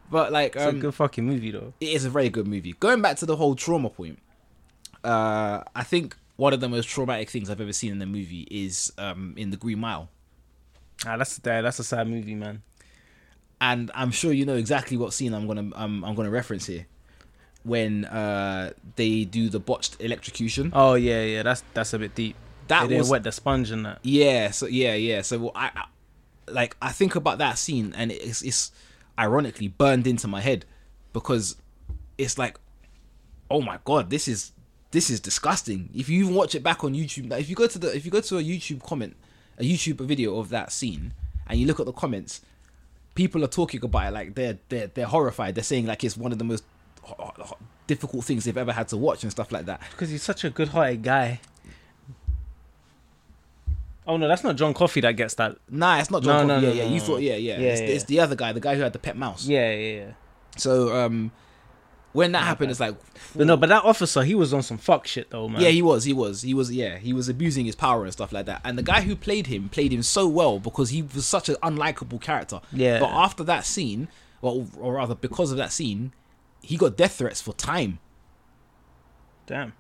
But 0.09 0.31
like, 0.31 0.55
It's 0.55 0.63
a 0.63 0.69
um, 0.69 0.79
good 0.79 0.95
fucking 0.95 1.25
movie 1.25 1.51
though. 1.51 1.73
it 1.81 1.89
is 1.89 2.05
a 2.05 2.09
very 2.09 2.29
good 2.29 2.47
movie. 2.47 2.73
Going 2.79 3.01
back 3.01 3.17
to 3.17 3.25
the 3.25 3.35
whole 3.35 3.55
trauma 3.55 3.89
point, 3.89 4.19
uh, 5.03 5.63
I 5.75 5.83
think 5.83 6.15
one 6.41 6.53
of 6.53 6.59
the 6.59 6.67
most 6.69 6.87
traumatic 6.89 7.29
things 7.29 7.51
I've 7.51 7.61
ever 7.61 7.71
seen 7.81 7.91
in 7.91 8.01
a 8.01 8.05
movie 8.07 8.47
is 8.49 8.91
um, 8.97 9.35
in 9.37 9.51
the 9.51 9.57
Green 9.57 9.79
Mile, 9.79 10.09
Ah, 11.05 11.15
that's 11.17 11.37
that, 11.45 11.61
that's 11.61 11.77
a 11.77 11.83
sad 11.83 12.07
movie, 12.07 12.33
man. 12.35 12.63
and 13.69 13.91
I'm 13.93 14.09
sure 14.09 14.31
you 14.33 14.45
know 14.45 14.55
exactly 14.55 14.97
what 14.97 15.13
scene 15.13 15.33
I'm 15.35 15.45
gonna 15.45 15.69
um, 15.75 16.03
I'm 16.03 16.15
gonna 16.15 16.31
reference 16.31 16.65
here. 16.65 16.87
When 17.63 18.05
uh, 18.05 18.71
they 18.95 19.23
do 19.25 19.49
the 19.49 19.59
botched 19.59 19.97
electrocution, 20.01 20.71
Oh 20.73 20.95
yeah, 20.95 21.21
yeah, 21.23 21.43
that's 21.43 21.63
that's 21.75 21.93
a 21.93 21.99
bit 21.99 22.15
deep. 22.15 22.35
that 22.69 22.89
they 22.89 22.97
was 22.97 23.09
wet 23.11 23.21
the 23.23 23.31
sponge 23.31 23.69
and 23.69 23.85
that. 23.85 23.99
Yeah, 24.01 24.49
so 24.49 24.65
yeah, 24.65 24.95
yeah. 24.95 25.21
So 25.21 25.51
I, 25.53 25.69
I 25.75 25.85
like 26.47 26.75
I 26.81 26.91
think 26.91 27.13
about 27.15 27.37
that 27.37 27.59
scene 27.59 27.93
and 27.95 28.11
it's 28.11 28.41
it's 28.41 28.71
ironically 29.19 29.67
burned 29.67 30.07
into 30.07 30.27
my 30.27 30.41
head 30.41 30.65
because 31.13 31.55
it's 32.17 32.37
like 32.39 32.57
oh 33.51 33.61
my 33.61 33.77
god, 33.85 34.09
this 34.09 34.27
is 34.27 34.53
this 34.91 35.09
is 35.09 35.19
disgusting. 35.19 35.89
If 35.95 36.09
you 36.09 36.23
even 36.23 36.35
watch 36.35 36.53
it 36.55 36.63
back 36.63 36.83
on 36.83 36.93
YouTube, 36.93 37.29
like 37.31 37.41
if 37.41 37.49
you 37.49 37.55
go 37.55 37.67
to 37.67 37.79
the 37.79 37.95
if 37.95 38.05
you 38.05 38.11
go 38.11 38.21
to 38.21 38.37
a 38.37 38.43
YouTube 38.43 38.83
comment, 38.83 39.15
a 39.57 39.63
YouTube 39.63 39.99
video 40.05 40.37
of 40.37 40.49
that 40.49 40.71
scene 40.71 41.13
and 41.47 41.59
you 41.59 41.65
look 41.65 41.79
at 41.79 41.85
the 41.85 41.93
comments, 41.93 42.41
people 43.15 43.43
are 43.43 43.47
talking 43.47 43.83
about 43.83 44.07
it 44.07 44.11
like 44.13 44.35
they're 44.35 44.57
they're 44.69 44.87
they're 44.87 45.05
horrified. 45.07 45.55
They're 45.55 45.63
saying 45.63 45.85
like 45.85 46.03
it's 46.03 46.17
one 46.17 46.31
of 46.31 46.37
the 46.37 46.43
most 46.45 46.63
difficult 47.87 48.23
things 48.25 48.43
they've 48.45 48.57
ever 48.57 48.71
had 48.73 48.87
to 48.89 48.97
watch 48.97 49.23
and 49.23 49.31
stuff 49.31 49.51
like 49.51 49.65
that. 49.65 49.81
Because 49.91 50.09
he's 50.09 50.23
such 50.23 50.43
a 50.43 50.49
good-hearted 50.49 51.01
guy. 51.03 51.39
Oh 54.07 54.17
no, 54.17 54.27
that's 54.27 54.43
not 54.43 54.55
John 54.55 54.73
Coffey 54.73 55.01
that 55.01 55.13
gets 55.13 55.35
that. 55.35 55.57
Nah, 55.69 55.99
it's 55.99 56.09
not 56.09 56.23
John 56.23 56.47
No, 56.47 56.55
Coffey. 56.55 56.65
no, 56.67 56.73
yeah, 56.73 56.75
no, 56.77 56.83
yeah. 56.83 56.89
no, 56.89 56.95
You 56.95 57.01
thought, 57.01 57.21
yeah, 57.21 57.35
yeah. 57.35 57.59
Yeah, 57.59 57.67
it's, 57.69 57.81
yeah. 57.81 57.87
it's 57.87 58.03
the 58.05 58.19
other 58.19 58.35
guy, 58.35 58.51
the 58.51 58.59
guy 58.59 58.75
who 58.75 58.81
had 58.81 58.93
the 58.93 58.99
pet 58.99 59.15
mouse. 59.15 59.45
Yeah, 59.47 59.71
yeah, 59.71 59.95
yeah. 60.05 60.11
So 60.57 60.95
um, 60.95 61.31
when 62.13 62.33
that 62.33 62.43
happened, 62.43 62.71
it's 62.71 62.79
like, 62.79 62.95
But 63.35 63.47
no, 63.47 63.55
but 63.57 63.69
that 63.69 63.83
officer, 63.83 64.23
he 64.23 64.35
was 64.35 64.53
on 64.53 64.63
some 64.63 64.77
fuck 64.77 65.07
shit 65.07 65.29
though, 65.29 65.47
man. 65.47 65.61
yeah, 65.61 65.69
he 65.69 65.81
was, 65.81 66.03
he 66.03 66.13
was, 66.13 66.41
he 66.41 66.53
was, 66.53 66.71
yeah, 66.71 66.97
he 66.97 67.13
was 67.13 67.29
abusing 67.29 67.65
his 67.65 67.75
power 67.75 68.03
and 68.03 68.11
stuff 68.11 68.31
like 68.31 68.45
that. 68.47 68.61
And 68.63 68.77
the 68.77 68.83
guy 68.83 69.01
who 69.01 69.15
played 69.15 69.47
him 69.47 69.69
played 69.69 69.93
him 69.93 70.03
so 70.03 70.27
well 70.27 70.59
because 70.59 70.89
he 70.89 71.01
was 71.01 71.25
such 71.25 71.47
an 71.49 71.55
unlikable 71.63 72.21
character. 72.21 72.59
Yeah. 72.71 72.99
But 72.99 73.09
after 73.09 73.43
that 73.45 73.65
scene, 73.65 74.07
well, 74.41 74.67
or 74.79 74.95
rather 74.95 75.15
because 75.15 75.51
of 75.51 75.57
that 75.57 75.71
scene, 75.71 76.13
he 76.61 76.77
got 76.77 76.97
death 76.97 77.15
threats 77.15 77.41
for 77.41 77.53
time. 77.53 77.99
Damn. 79.47 79.73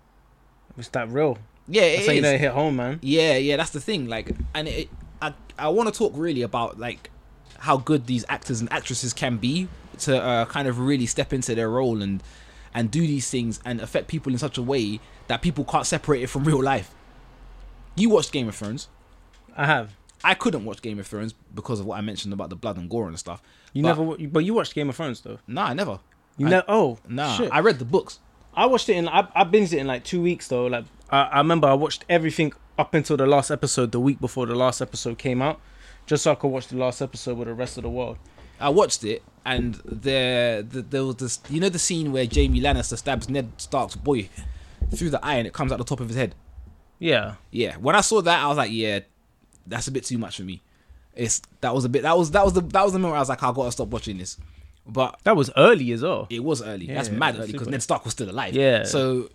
Was 0.77 0.89
that 0.89 1.09
real? 1.09 1.37
Yeah, 1.67 1.83
it 1.83 1.95
That's 1.97 2.07
how 2.07 2.13
you 2.13 2.21
know 2.21 2.31
it 2.31 2.39
hit 2.39 2.51
home, 2.51 2.75
man. 2.77 2.99
Yeah, 3.01 3.37
yeah, 3.37 3.57
that's 3.57 3.69
the 3.71 3.79
thing. 3.81 4.07
Like, 4.07 4.31
and 4.53 4.67
it, 4.67 4.89
I, 5.21 5.33
I 5.57 5.69
want 5.69 5.93
to 5.93 5.97
talk 5.97 6.13
really 6.15 6.41
about 6.41 6.79
like 6.79 7.09
how 7.59 7.77
good 7.77 8.07
these 8.07 8.25
actors 8.27 8.59
and 8.61 8.71
actresses 8.73 9.13
can 9.13 9.37
be 9.37 9.67
to 10.01 10.21
uh, 10.21 10.45
kind 10.45 10.67
of 10.67 10.79
really 10.79 11.05
step 11.05 11.33
into 11.33 11.55
their 11.55 11.69
role 11.69 12.01
and 12.01 12.21
and 12.73 12.89
do 12.89 13.01
these 13.01 13.29
things 13.29 13.59
and 13.65 13.81
affect 13.81 14.07
people 14.07 14.31
in 14.31 14.37
such 14.37 14.57
a 14.57 14.61
way 14.61 14.99
that 15.27 15.41
people 15.41 15.63
can't 15.65 15.85
separate 15.85 16.21
it 16.23 16.27
from 16.27 16.43
real 16.45 16.61
life. 16.63 16.93
You 17.95 18.09
watched 18.09 18.31
Game 18.31 18.47
of 18.47 18.55
Thrones. 18.55 18.87
I 19.57 19.65
have. 19.65 19.95
I 20.23 20.35
couldn't 20.35 20.63
watch 20.65 20.81
Game 20.81 20.99
of 20.99 21.07
Thrones 21.07 21.33
because 21.53 21.79
of 21.79 21.85
what 21.85 21.97
I 21.97 22.01
mentioned 22.01 22.31
about 22.33 22.49
the 22.49 22.55
blood 22.55 22.77
and 22.77 22.89
gore 22.89 23.07
and 23.07 23.17
stuff. 23.19 23.41
You 23.73 23.83
But- 23.83 23.97
never, 23.97 24.27
but 24.27 24.39
you 24.45 24.53
watched 24.53 24.73
Game 24.75 24.87
of 24.89 24.95
Thrones 24.95 25.21
though. 25.21 25.39
Nah, 25.47 25.65
I 25.65 25.73
never. 25.73 25.99
You 26.37 26.47
know? 26.47 26.63
Oh, 26.67 26.97
Nah, 27.07 27.35
Shit. 27.35 27.49
I 27.51 27.59
read 27.59 27.77
the 27.79 27.85
books. 27.85 28.19
I 28.53 28.65
watched 28.65 28.87
it 28.89 28.93
in. 28.95 29.07
I, 29.09 29.27
I 29.35 29.43
binged 29.43 29.73
it 29.73 29.79
in 29.79 29.87
like 29.87 30.03
two 30.03 30.21
weeks 30.21 30.47
though. 30.47 30.67
Like 30.67 30.85
I, 31.09 31.23
I 31.23 31.37
remember 31.39 31.67
I 31.67 31.73
watched 31.73 32.05
everything 32.09 32.53
up 32.77 32.93
until 32.93 33.17
the 33.17 33.25
last 33.25 33.51
episode, 33.51 33.91
the 33.91 33.99
week 33.99 34.19
before 34.21 34.45
the 34.45 34.55
last 34.55 34.81
episode 34.81 35.17
came 35.17 35.41
out, 35.41 35.59
just 36.05 36.23
so 36.23 36.31
I 36.31 36.35
could 36.35 36.47
watch 36.47 36.67
the 36.67 36.77
last 36.77 37.01
episode 37.01 37.37
with 37.37 37.47
the 37.49 37.53
rest 37.53 37.77
of 37.77 37.83
the 37.83 37.89
world. 37.89 38.17
I 38.59 38.69
watched 38.69 39.03
it, 39.03 39.21
and 39.45 39.75
there, 39.85 40.61
the, 40.61 40.81
there 40.81 41.03
was 41.05 41.15
this. 41.17 41.39
You 41.49 41.59
know 41.59 41.69
the 41.69 41.79
scene 41.79 42.11
where 42.11 42.25
Jaime 42.25 42.61
Lannister 42.61 42.97
stabs 42.97 43.29
Ned 43.29 43.51
Stark's 43.57 43.95
boy 43.95 44.29
through 44.95 45.09
the 45.09 45.23
eye, 45.25 45.35
and 45.35 45.47
it 45.47 45.53
comes 45.53 45.71
out 45.71 45.77
the 45.77 45.83
top 45.83 45.99
of 45.99 46.07
his 46.07 46.17
head. 46.17 46.35
Yeah, 46.99 47.35
Yeah, 47.49 47.77
when 47.77 47.95
I 47.95 48.01
saw 48.01 48.21
that, 48.21 48.43
I 48.43 48.47
was 48.47 48.57
like, 48.57 48.71
yeah, 48.71 48.99
that's 49.65 49.87
a 49.87 49.91
bit 49.91 50.05
too 50.05 50.19
much 50.19 50.37
for 50.37 50.43
me. 50.43 50.61
It's 51.15 51.41
that 51.61 51.73
was 51.73 51.83
a 51.83 51.89
bit. 51.89 52.03
That 52.03 52.17
was 52.17 52.31
that 52.31 52.45
was 52.45 52.53
the 52.53 52.61
that 52.61 52.83
was 52.83 52.93
the 52.93 52.99
moment 52.99 53.17
I 53.17 53.19
was 53.19 53.29
like, 53.29 53.41
I 53.41 53.51
gotta 53.51 53.71
stop 53.71 53.87
watching 53.87 54.17
this. 54.17 54.37
But 54.85 55.19
that 55.23 55.35
was 55.35 55.49
early 55.57 55.91
as 55.91 56.01
well. 56.03 56.27
it 56.29 56.43
was 56.43 56.61
early. 56.61 56.85
Yeah, 56.85 56.95
that's 56.95 57.09
mad 57.09 57.35
that's 57.35 57.43
early 57.43 57.51
because 57.53 57.67
Ned 57.67 57.81
Stark 57.83 58.03
was 58.03 58.13
still 58.13 58.29
alive. 58.29 58.53
Yeah. 58.55 58.83
So 58.83 59.29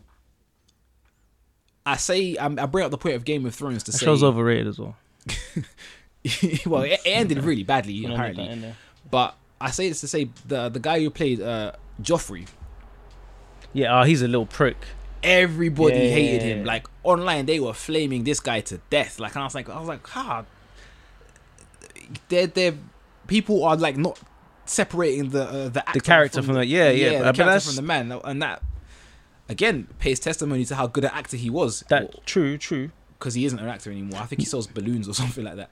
I 1.84 1.96
say 1.96 2.36
I'm, 2.38 2.58
I 2.58 2.66
bring 2.66 2.84
up 2.84 2.90
the 2.90 2.98
point 2.98 3.14
of 3.14 3.24
Game 3.24 3.46
of 3.46 3.54
Thrones 3.54 3.82
to 3.84 3.92
That 3.92 3.98
say, 3.98 4.06
show's 4.06 4.22
overrated 4.22 4.66
as 4.66 4.78
well. 4.78 4.96
well, 6.66 6.82
it, 6.82 6.92
it 6.92 7.00
ended 7.04 7.44
really 7.44 7.62
badly 7.62 8.04
apparently. 8.04 8.44
that 8.44 8.52
in 8.52 8.60
there. 8.62 8.76
But 9.10 9.36
I 9.60 9.70
say 9.70 9.88
this 9.88 10.00
to 10.02 10.08
say 10.08 10.30
the 10.46 10.68
the 10.68 10.80
guy 10.80 11.00
who 11.00 11.10
played 11.10 11.40
uh, 11.40 11.72
Joffrey, 12.02 12.46
Yeah, 13.72 14.00
oh, 14.00 14.04
he's 14.04 14.22
a 14.22 14.28
little 14.28 14.46
prick. 14.46 14.76
everybody 15.22 15.94
Yeah. 15.96 16.10
hated 16.10 16.42
him. 16.42 16.64
Like 16.64 16.86
online, 17.02 17.46
they 17.46 17.58
were 17.60 17.72
flaming 17.74 18.24
this 18.24 18.40
guy 18.40 18.60
to 18.62 18.78
death. 18.90 19.18
Like 19.18 19.34
and 19.34 19.42
I 19.42 19.44
was 19.46 19.54
like, 19.54 19.68
I 19.68 19.78
was 19.78 19.88
like, 19.88 20.16
ah, 20.16 20.44
they're 22.28 22.46
they're 22.46 22.74
people 23.26 23.64
are 23.64 23.76
like 23.76 23.96
not 23.96 24.18
separating 24.64 25.30
the 25.30 25.44
uh, 25.44 25.68
the 25.68 25.86
actor 25.88 26.00
character 26.00 26.42
from 26.42 26.54
the- 26.54 26.66
yeah, 26.66 26.90
yeah, 26.90 27.10
the 27.18 27.24
but- 27.24 27.36
but 27.36 27.44
character 27.44 27.66
from 27.68 27.76
the 27.76 27.82
man, 27.82 28.12
and 28.24 28.42
that 28.42 28.62
again 29.48 29.88
pays 29.98 30.18
testimony 30.20 30.64
to 30.64 30.74
how 30.74 30.86
good 30.86 31.04
an 31.04 31.10
actor 31.12 31.36
he 31.36 31.50
was. 31.50 31.84
That 31.88 32.24
true, 32.26 32.58
true. 32.58 32.90
because 33.18 33.34
he 33.34 33.44
isn't 33.46 33.58
an 33.58 33.68
actor 33.68 33.90
anymore. 33.90 34.20
I 34.20 34.26
think 34.26 34.40
he 34.40 34.46
sells 34.46 34.66
balloons 34.66 35.08
or 35.08 35.14
something 35.22 35.44
like 35.44 35.56
that. 35.56 35.70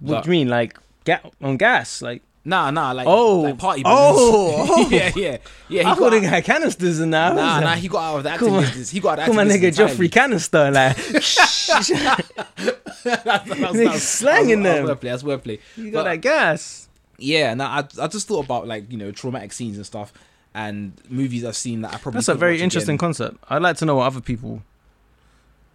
What 0.00 0.16
But- 0.16 0.24
do 0.24 0.30
you 0.32 0.38
mean, 0.38 0.48
like 0.48 0.78
ga- 1.04 1.20
on 1.40 1.56
gas? 1.56 2.02
Like 2.02 2.22
Nah, 2.44 2.70
nah, 2.72 2.90
like 2.92 3.06
Oh. 3.06 3.40
like 3.42 3.56
party 3.58 3.82
balloons. 3.84 3.98
Oh, 4.00 4.66
oh. 4.68 4.88
yeah, 4.90 5.12
yeah, 5.14 5.30
yeah. 5.30 5.36
He 5.68 5.80
I 5.80 5.82
got 5.84 5.98
thought 5.98 6.10
they 6.10 6.20
had 6.20 6.44
canisters 6.44 6.98
in 6.98 7.10
that. 7.10 7.36
Nah, 7.36 7.60
nah, 7.60 7.74
he 7.74 7.86
got 7.86 8.02
out 8.02 8.16
of 8.18 8.22
the 8.24 8.30
acting 8.30 8.48
Come 8.48 8.56
on. 8.58 8.64
He 8.64 8.98
got 9.00 9.18
out 9.20 9.28
of 9.28 9.34
Come 9.34 9.38
on, 9.38 9.48
nigga, 9.48 9.70
Joffrey 9.72 10.10
canister, 10.10 10.70
like 10.72 10.96
That's, 13.04 14.02
slanging 14.02 14.62
that's, 14.62 14.76
them. 14.78 14.86
That's 14.86 15.00
wordplay. 15.00 15.00
That's 15.00 15.22
wordplay. 15.22 15.60
you 15.76 15.90
got 15.90 16.04
But- 16.04 16.10
that 16.10 16.16
gas. 16.20 16.88
Yeah, 17.18 17.54
no, 17.54 17.64
I 17.64 17.84
I 18.00 18.08
just 18.08 18.26
thought 18.26 18.44
about 18.44 18.66
like 18.66 18.90
you 18.90 18.98
know 18.98 19.12
traumatic 19.12 19.52
scenes 19.52 19.76
and 19.76 19.86
stuff, 19.86 20.12
and 20.54 20.92
movies 21.08 21.44
I've 21.44 21.54
seen 21.54 21.82
that 21.82 21.94
I 21.94 21.98
probably 21.98 22.18
That's 22.18 22.26
a 22.28 22.34
very 22.34 22.60
interesting 22.60 22.94
again. 22.94 22.98
concept. 22.98 23.36
I'd 23.48 23.62
like 23.62 23.76
to 23.76 23.84
know 23.84 23.94
what 23.96 24.06
other 24.06 24.20
people 24.20 24.62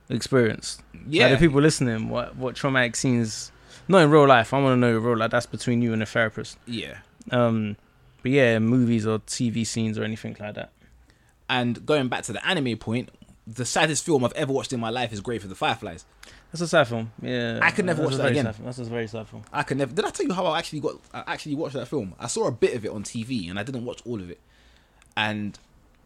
experienced. 0.10 0.82
Yeah, 1.08 1.28
Like 1.28 1.40
the 1.40 1.48
people 1.48 1.62
listening, 1.62 2.10
what 2.10 2.36
what 2.36 2.56
traumatic 2.58 2.98
scenes? 2.98 3.54
Not 3.88 4.04
in 4.04 4.10
real 4.10 4.28
life. 4.28 4.54
I 4.54 4.62
want 4.62 4.74
to 4.74 4.78
know 4.78 4.98
real 4.98 5.18
life. 5.18 5.32
That's 5.32 5.46
between 5.46 5.82
you 5.82 5.94
and 5.94 6.02
the 6.02 6.06
therapist. 6.06 6.58
yeah. 6.66 7.00
Um, 7.30 7.76
but 8.22 8.32
yeah, 8.32 8.58
movies 8.60 9.06
or 9.06 9.20
TV 9.20 9.68
scenes 9.68 9.98
or 10.00 10.04
anything 10.04 10.36
like 10.40 10.56
that. 10.56 10.72
And 11.50 11.86
going 11.86 12.08
back 12.08 12.24
to 12.24 12.34
the 12.34 12.46
anime 12.46 12.78
point, 12.78 13.10
the 13.46 13.66
saddest 13.66 14.06
film 14.06 14.24
I've 14.24 14.34
ever 14.34 14.52
watched 14.52 14.74
in 14.74 14.80
my 14.80 14.90
life 14.90 15.14
is 15.14 15.22
Grave 15.22 15.42
for 15.42 15.48
the 15.48 15.56
Fireflies. 15.56 16.06
That's 16.52 16.62
a 16.62 16.68
sad 16.68 16.88
film. 16.88 17.12
Yeah, 17.22 17.60
I 17.62 17.72
could 17.72 17.86
never 17.86 18.04
watch 18.04 18.16
that 18.16 18.32
again. 18.32 18.54
That's 18.64 18.80
a 18.80 18.86
very 18.86 19.08
sad 19.08 19.28
film. 19.28 19.44
I 19.52 19.64
could 19.64 19.78
never. 19.78 19.94
Did 19.94 20.06
I 20.06 20.10
tell 20.10 20.26
you 20.26 20.34
how 20.34 20.46
I 20.46 20.58
actually 20.58 20.80
got? 20.80 20.96
I 21.14 21.24
actually 21.28 21.56
watched 21.56 21.74
that 21.76 21.88
film. 21.88 22.16
I 22.20 22.28
saw 22.28 22.48
a 22.48 22.52
bit 22.52 22.74
of 22.76 22.86
it 22.86 22.92
on 22.92 23.04
TV, 23.04 23.50
and 23.50 23.60
I 23.60 23.64
didn't 23.64 23.86
watch 23.86 24.02
all 24.06 24.20
of 24.22 24.30
it. 24.30 24.40
And 25.16 25.58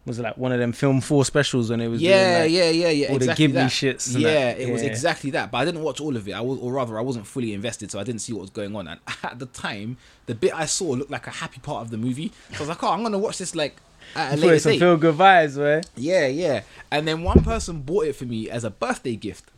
Was 0.05 0.17
it 0.17 0.23
like 0.23 0.37
one 0.37 0.51
of 0.51 0.57
them 0.57 0.71
film 0.71 0.99
four 0.99 1.23
specials 1.25 1.69
when 1.69 1.79
it 1.79 1.87
was 1.87 2.01
yeah, 2.01 2.39
doing, 2.39 2.41
like, 2.41 2.51
yeah, 2.51 2.69
yeah, 2.69 2.89
yeah, 2.89 3.07
all 3.09 3.15
exactly 3.17 3.47
the 3.47 3.53
Ghibli 3.53 3.55
that. 3.55 3.69
shits? 3.71 4.19
Yeah, 4.19 4.29
that. 4.29 4.59
it 4.59 4.71
was 4.71 4.81
exactly 4.81 5.29
that. 5.31 5.51
But 5.51 5.59
I 5.59 5.65
didn't 5.65 5.83
watch 5.83 6.01
all 6.01 6.15
of 6.15 6.27
it. 6.27 6.31
I 6.31 6.41
was, 6.41 6.57
or 6.57 6.73
rather, 6.73 6.97
I 6.97 7.01
wasn't 7.01 7.27
fully 7.27 7.53
invested, 7.53 7.91
so 7.91 7.99
I 7.99 8.03
didn't 8.03 8.21
see 8.21 8.33
what 8.33 8.41
was 8.41 8.49
going 8.49 8.75
on. 8.75 8.87
And 8.87 8.99
at 9.23 9.37
the 9.37 9.45
time, 9.45 9.97
the 10.25 10.33
bit 10.33 10.55
I 10.55 10.65
saw 10.65 10.85
looked 10.85 11.11
like 11.11 11.27
a 11.27 11.31
happy 11.31 11.59
part 11.59 11.83
of 11.83 11.91
the 11.91 11.97
movie. 11.97 12.31
So 12.49 12.55
I 12.55 12.59
was 12.61 12.69
like, 12.69 12.83
oh, 12.83 12.89
I'm 12.89 13.03
gonna 13.03 13.19
watch 13.19 13.37
this 13.37 13.53
like 13.53 13.75
at 14.15 14.33
a 14.33 14.37
later 14.37 14.59
some 14.59 14.71
date. 14.71 14.79
feel 14.79 14.97
good 14.97 15.15
vibes, 15.15 15.57
man. 15.57 15.83
Yeah, 15.95 16.25
yeah. 16.27 16.63
And 16.89 17.07
then 17.07 17.21
one 17.21 17.43
person 17.43 17.81
bought 17.81 18.05
it 18.05 18.15
for 18.15 18.25
me 18.25 18.49
as 18.49 18.63
a 18.63 18.71
birthday 18.71 19.15
gift 19.15 19.51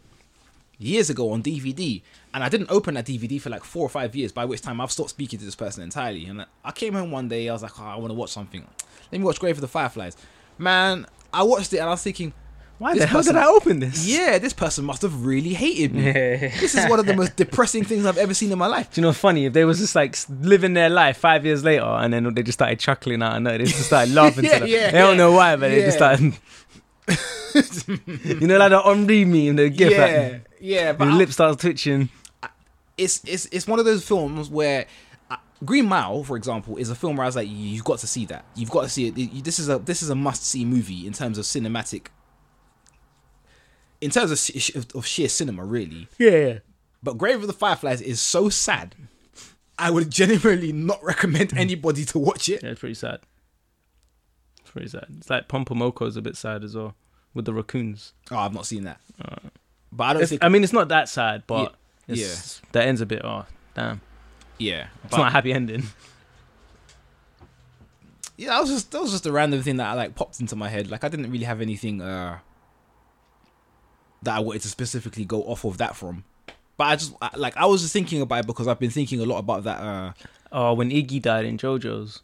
years 0.77 1.09
ago 1.09 1.31
on 1.31 1.41
DVD. 1.41 2.01
And 2.33 2.43
I 2.43 2.49
didn't 2.49 2.69
open 2.69 2.95
that 2.95 3.05
DVD 3.05 3.39
for 3.39 3.49
like 3.49 3.63
four 3.63 3.85
or 3.85 3.89
five 3.89 4.15
years, 4.15 4.31
by 4.31 4.45
which 4.45 4.61
time 4.61 4.81
I've 4.81 4.91
stopped 4.91 5.11
speaking 5.11 5.39
to 5.39 5.45
this 5.45 5.55
person 5.55 5.83
entirely. 5.83 6.25
And 6.25 6.45
I 6.63 6.71
came 6.71 6.93
home 6.93 7.11
one 7.11 7.29
day, 7.29 7.47
I 7.49 7.53
was 7.53 7.63
like, 7.63 7.79
oh, 7.79 7.85
I 7.85 7.95
want 7.95 8.09
to 8.09 8.15
watch 8.15 8.31
something. 8.31 8.65
Let 9.11 9.19
me 9.19 9.25
watch 9.25 9.39
Grave 9.39 9.55
for 9.55 9.61
the 9.61 9.67
Fireflies. 9.67 10.17
Man, 10.57 11.05
I 11.33 11.43
watched 11.43 11.73
it 11.73 11.77
and 11.77 11.87
I 11.87 11.91
was 11.91 12.03
thinking, 12.03 12.33
Why 12.77 12.93
This 12.93 13.01
the 13.03 13.07
hell 13.07 13.19
person- 13.19 13.35
did 13.35 13.41
I 13.43 13.47
open 13.47 13.79
this? 13.79 14.05
yeah, 14.07 14.37
this 14.39 14.53
person 14.53 14.85
must 14.85 15.01
have 15.01 15.25
really 15.25 15.53
hated 15.53 15.93
me. 15.95 16.05
Yeah. 16.05 16.37
This 16.59 16.75
is 16.75 16.87
one 16.89 16.99
of 16.99 17.05
the 17.05 17.15
most 17.15 17.35
depressing 17.35 17.83
things 17.85 18.05
I've 18.05 18.17
ever 18.17 18.33
seen 18.33 18.51
in 18.51 18.57
my 18.57 18.67
life. 18.67 18.91
Do 18.91 18.99
you 18.99 19.03
know 19.03 19.09
what's 19.09 19.19
funny? 19.19 19.45
If 19.45 19.53
they 19.53 19.65
was 19.65 19.79
just 19.79 19.95
like 19.95 20.15
living 20.41 20.73
their 20.73 20.89
life 20.89 21.17
five 21.17 21.45
years 21.45 21.63
later 21.63 21.85
and 21.85 22.13
then 22.13 22.33
they 22.33 22.43
just 22.43 22.57
started 22.57 22.79
chuckling 22.79 23.21
out 23.23 23.35
and 23.37 23.47
they 23.47 23.57
just 23.59 23.85
started 23.85 24.13
laughing 24.15 24.43
Yeah, 24.45 24.53
to 24.53 24.59
them. 24.61 24.67
yeah, 24.69 24.91
they 24.91 24.97
don't 24.99 25.17
know 25.17 25.31
why, 25.31 25.55
but 25.55 25.69
they 25.69 25.81
just 25.81 25.97
started. 25.97 26.33
you 28.41 28.47
know, 28.47 28.57
like 28.57 28.69
the 28.71 28.81
Henri 28.81 29.25
meme, 29.25 29.55
the 29.55 29.69
gif, 29.69 29.91
yeah, 29.91 30.29
like, 30.31 30.45
yeah, 30.59 30.93
but 30.93 31.05
your 31.05 31.13
lip 31.15 31.31
starts 31.31 31.61
twitching. 31.61 32.09
it's 32.97 33.21
it's 33.25 33.45
it's 33.51 33.67
one 33.67 33.79
of 33.79 33.85
those 33.85 34.05
films 34.07 34.49
where 34.49 34.85
Green 35.65 35.85
Mile, 35.85 36.23
for 36.23 36.37
example, 36.37 36.77
is 36.77 36.89
a 36.89 36.95
film 36.95 37.15
where 37.15 37.23
I 37.23 37.27
was 37.27 37.35
like, 37.35 37.47
you've 37.49 37.83
got 37.83 37.99
to 37.99 38.07
see 38.07 38.25
that. 38.25 38.45
You've 38.55 38.69
got 38.69 38.83
to 38.83 38.89
see 38.89 39.07
it. 39.07 39.43
This 39.43 39.59
is 39.59 39.69
a 39.69 39.79
this 39.79 40.01
is 40.01 40.09
a 40.09 40.15
must 40.15 40.43
see 40.45 40.65
movie 40.65 41.05
in 41.07 41.13
terms 41.13 41.37
of 41.37 41.45
cinematic. 41.45 42.07
In 44.01 44.11
terms 44.11 44.31
of, 44.31 44.95
of 44.95 45.05
sheer 45.05 45.29
cinema, 45.29 45.63
really. 45.63 46.09
Yeah. 46.17 46.59
But 47.01 47.17
Grave 47.17 47.41
of 47.41 47.47
the 47.47 47.53
Fireflies 47.53 48.01
is 48.01 48.19
so 48.19 48.49
sad. 48.49 48.95
I 49.77 49.91
would 49.91 50.09
genuinely 50.09 50.71
not 50.73 51.03
recommend 51.03 51.51
hmm. 51.51 51.57
anybody 51.57 52.05
to 52.05 52.19
watch 52.19 52.49
it. 52.49 52.63
Yeah, 52.63 52.69
it's 52.69 52.79
pretty 52.79 52.95
sad. 52.95 53.19
It's 54.61 54.71
pretty 54.71 54.89
sad. 54.89 55.05
It's 55.17 55.29
like 55.29 55.47
Pompomoko 55.47 56.07
is 56.07 56.17
a 56.17 56.21
bit 56.21 56.35
sad 56.35 56.63
as 56.63 56.75
well 56.75 56.95
with 57.33 57.45
the 57.45 57.53
raccoons. 57.53 58.13
Oh, 58.31 58.37
I've 58.37 58.53
not 58.53 58.65
seen 58.65 58.83
that. 58.83 58.99
But 59.91 60.03
I 60.03 60.13
don't 60.13 60.21
It's, 60.23 60.29
think. 60.29 60.43
I 60.43 60.49
mean, 60.49 60.63
it's 60.63 60.73
not 60.73 60.89
that 60.89 61.09
sad, 61.09 61.43
but 61.47 61.75
Yeah. 62.07 62.15
it's, 62.15 62.61
that 62.71 62.87
ends 62.87 63.01
a 63.01 63.05
bit. 63.05 63.23
Oh, 63.23 63.45
damn! 63.75 64.01
Yeah, 64.63 64.87
It's 65.03 65.11
but- 65.11 65.17
not 65.17 65.27
a 65.27 65.31
happy 65.31 65.53
ending. 65.53 65.83
yeah, 68.37 68.49
that 68.49 68.61
was 68.61 68.69
just 68.69 68.91
that 68.91 69.01
was 69.01 69.11
just 69.11 69.25
a 69.25 69.31
random 69.31 69.61
thing 69.61 69.77
that 69.77 69.87
I 69.89 69.93
like 69.93 70.15
popped 70.15 70.39
into 70.39 70.55
my 70.55 70.69
head. 70.69 70.89
Like 70.89 71.03
I 71.03 71.09
didn't 71.09 71.31
really 71.31 71.45
have 71.45 71.61
anything 71.61 72.01
uh 72.01 72.39
that 74.23 74.35
I 74.35 74.39
wanted 74.39 74.61
to 74.63 74.67
specifically 74.69 75.25
go 75.25 75.43
off 75.43 75.65
of 75.65 75.77
that 75.77 75.95
from. 75.95 76.23
But 76.77 76.83
I 76.85 76.95
just 76.95 77.13
I- 77.21 77.35
like 77.37 77.55
I 77.57 77.65
was 77.65 77.81
just 77.81 77.93
thinking 77.93 78.21
about 78.21 78.39
it 78.41 78.47
because 78.47 78.67
I've 78.67 78.79
been 78.79 78.89
thinking 78.89 79.19
a 79.21 79.25
lot 79.25 79.37
about 79.39 79.63
that. 79.65 79.79
uh 79.79 80.13
Oh, 80.55 80.73
when 80.75 80.91
Iggy 80.91 81.19
died 81.19 81.45
in 81.45 81.57
JoJo's, 81.57 82.21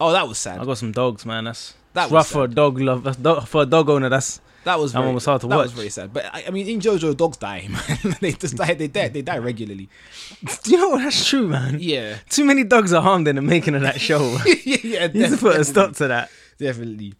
Oh, 0.00 0.12
that 0.12 0.26
was 0.28 0.38
sad. 0.38 0.58
I 0.60 0.64
got 0.64 0.78
some 0.78 0.92
dogs, 0.92 1.24
man. 1.24 1.44
That's 1.44 1.74
That 1.92 2.04
was 2.04 2.12
rough 2.12 2.28
for 2.28 2.44
a 2.44 2.48
dog 2.48 2.80
love. 2.80 3.04
That's 3.04 3.48
for 3.48 3.62
a 3.62 3.66
dog 3.66 3.88
owner, 3.88 4.08
that's 4.08 4.40
That 4.64 4.78
was 4.78 4.92
That 4.92 4.98
very, 4.98 5.06
one 5.08 5.14
was 5.14 5.24
hard 5.24 5.40
to 5.42 5.46
that 5.46 5.56
was 5.56 5.68
watch. 5.70 5.76
very 5.76 5.88
sad. 5.90 6.12
But 6.12 6.24
I, 6.34 6.44
I 6.48 6.50
mean, 6.50 6.66
in 6.66 6.80
JoJo, 6.80 7.16
dogs 7.16 7.36
die, 7.36 7.68
man. 7.70 8.16
they 8.20 8.32
just 8.32 8.56
die. 8.56 8.74
They 8.74 8.88
die. 8.88 9.08
They 9.08 9.22
die 9.22 9.38
regularly. 9.38 9.88
Do 10.62 10.70
you 10.70 10.78
know 10.78 10.88
what? 10.90 11.02
That's 11.02 11.24
true, 11.26 11.46
man. 11.48 11.76
Yeah, 11.80 12.16
Too 12.28 12.44
many 12.44 12.64
dogs 12.64 12.92
are 12.92 13.02
harmed 13.02 13.28
in 13.28 13.36
the 13.36 13.42
making 13.42 13.74
of 13.74 13.82
that 13.82 14.00
show. 14.08 14.36
yeah, 14.46 14.54
yeah. 14.82 15.04
you 15.12 15.20
need 15.22 15.30
to 15.30 15.36
put 15.36 15.56
a 15.56 15.64
stop 15.64 15.92
to 15.96 16.08
that. 16.08 16.30
definitely. 16.58 17.14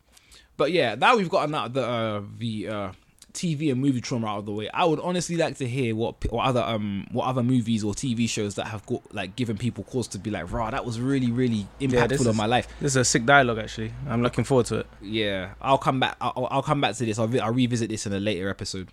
But 0.56 0.72
yeah, 0.72 0.94
now 0.94 1.16
we've 1.16 1.28
gotten 1.28 1.54
out 1.54 1.72
the 1.74 1.84
uh, 1.86 2.22
the 2.38 2.68
uh, 2.68 2.92
TV 3.34 3.70
and 3.72 3.80
movie 3.80 4.00
trauma 4.00 4.28
out 4.28 4.38
of 4.38 4.46
the 4.46 4.52
way. 4.52 4.68
I 4.72 4.84
would 4.84 5.00
honestly 5.00 5.36
like 5.36 5.56
to 5.58 5.66
hear 5.68 5.94
what 5.96 6.14
what 6.32 6.46
other 6.46 6.62
um 6.62 7.06
what 7.10 7.26
other 7.26 7.42
movies 7.42 7.82
or 7.84 7.92
TV 7.92 8.28
shows 8.28 8.54
that 8.54 8.68
have 8.68 8.86
got 8.86 9.12
like 9.14 9.34
given 9.36 9.58
people 9.58 9.84
cause 9.84 10.06
to 10.08 10.18
be 10.18 10.30
like, 10.30 10.50
rah, 10.52 10.70
that 10.70 10.84
was 10.84 11.00
really 11.00 11.30
really 11.32 11.66
impactful 11.80 12.08
this 12.08 12.20
on 12.22 12.28
is- 12.28 12.36
my 12.36 12.46
life. 12.46 12.68
This 12.80 12.92
is 12.92 12.96
a 12.96 13.04
sick 13.04 13.26
dialogue, 13.26 13.58
actually. 13.58 13.92
I'm 14.08 14.22
looking 14.22 14.44
forward 14.44 14.66
to 14.66 14.78
it. 14.80 14.86
Yeah, 15.02 15.54
I'll 15.60 15.78
come 15.78 15.98
back. 16.00 16.16
I'll, 16.20 16.46
I'll 16.50 16.62
come 16.62 16.80
back 16.80 16.94
to 16.96 17.04
this. 17.04 17.18
I'll, 17.18 17.28
re- 17.28 17.40
I'll 17.40 17.52
revisit 17.52 17.90
this 17.90 18.06
in 18.06 18.12
a 18.12 18.20
later 18.20 18.48
episode. 18.48 18.88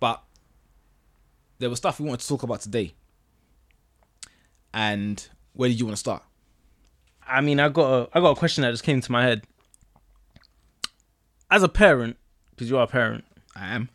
But 0.00 0.22
there 1.58 1.68
was 1.68 1.78
stuff 1.78 2.00
we 2.00 2.06
wanted 2.06 2.20
to 2.20 2.28
talk 2.28 2.42
about 2.42 2.62
today. 2.62 2.94
And 4.72 5.26
where 5.52 5.68
did 5.68 5.78
you 5.78 5.84
want 5.84 5.96
to 5.96 6.00
start? 6.00 6.22
I 7.26 7.40
mean, 7.42 7.60
I 7.60 7.68
got 7.68 7.90
a, 7.92 8.08
I 8.16 8.20
got 8.20 8.30
a 8.30 8.36
question 8.38 8.62
that 8.62 8.70
just 8.70 8.82
came 8.84 9.00
to 9.00 9.12
my 9.12 9.22
head. 9.24 9.42
As 11.50 11.62
a 11.62 11.68
parent, 11.68 12.16
because 12.60 12.68
you 12.68 12.76
are 12.76 12.82
a 12.82 12.86
parent, 12.86 13.24
I 13.56 13.74
am. 13.74 13.88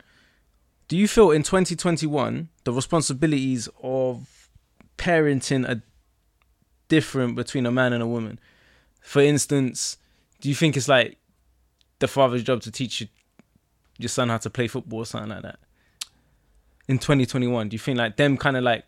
do 0.88 0.96
you 0.96 1.06
feel 1.06 1.30
in 1.30 1.44
2021 1.44 2.48
the 2.64 2.72
responsibilities 2.72 3.68
of 3.80 4.48
parenting 4.98 5.68
are 5.68 5.82
different 6.88 7.36
between 7.36 7.64
a 7.64 7.70
man 7.70 7.92
and 7.92 8.02
a 8.02 8.08
woman? 8.08 8.40
For 9.00 9.22
instance, 9.22 9.98
do 10.40 10.48
you 10.48 10.56
think 10.56 10.76
it's 10.76 10.88
like 10.88 11.16
the 12.00 12.08
father's 12.08 12.42
job 12.42 12.60
to 12.62 12.72
teach 12.72 13.00
you, 13.00 13.06
your 13.98 14.08
son 14.08 14.30
how 14.30 14.38
to 14.38 14.50
play 14.50 14.66
football 14.66 14.98
or 14.98 15.06
something 15.06 15.30
like 15.30 15.42
that? 15.42 15.60
In 16.88 16.98
2021, 16.98 17.68
do 17.68 17.74
you 17.74 17.78
think 17.78 17.98
like 17.98 18.16
them 18.16 18.36
kind 18.36 18.56
of 18.56 18.64
like 18.64 18.84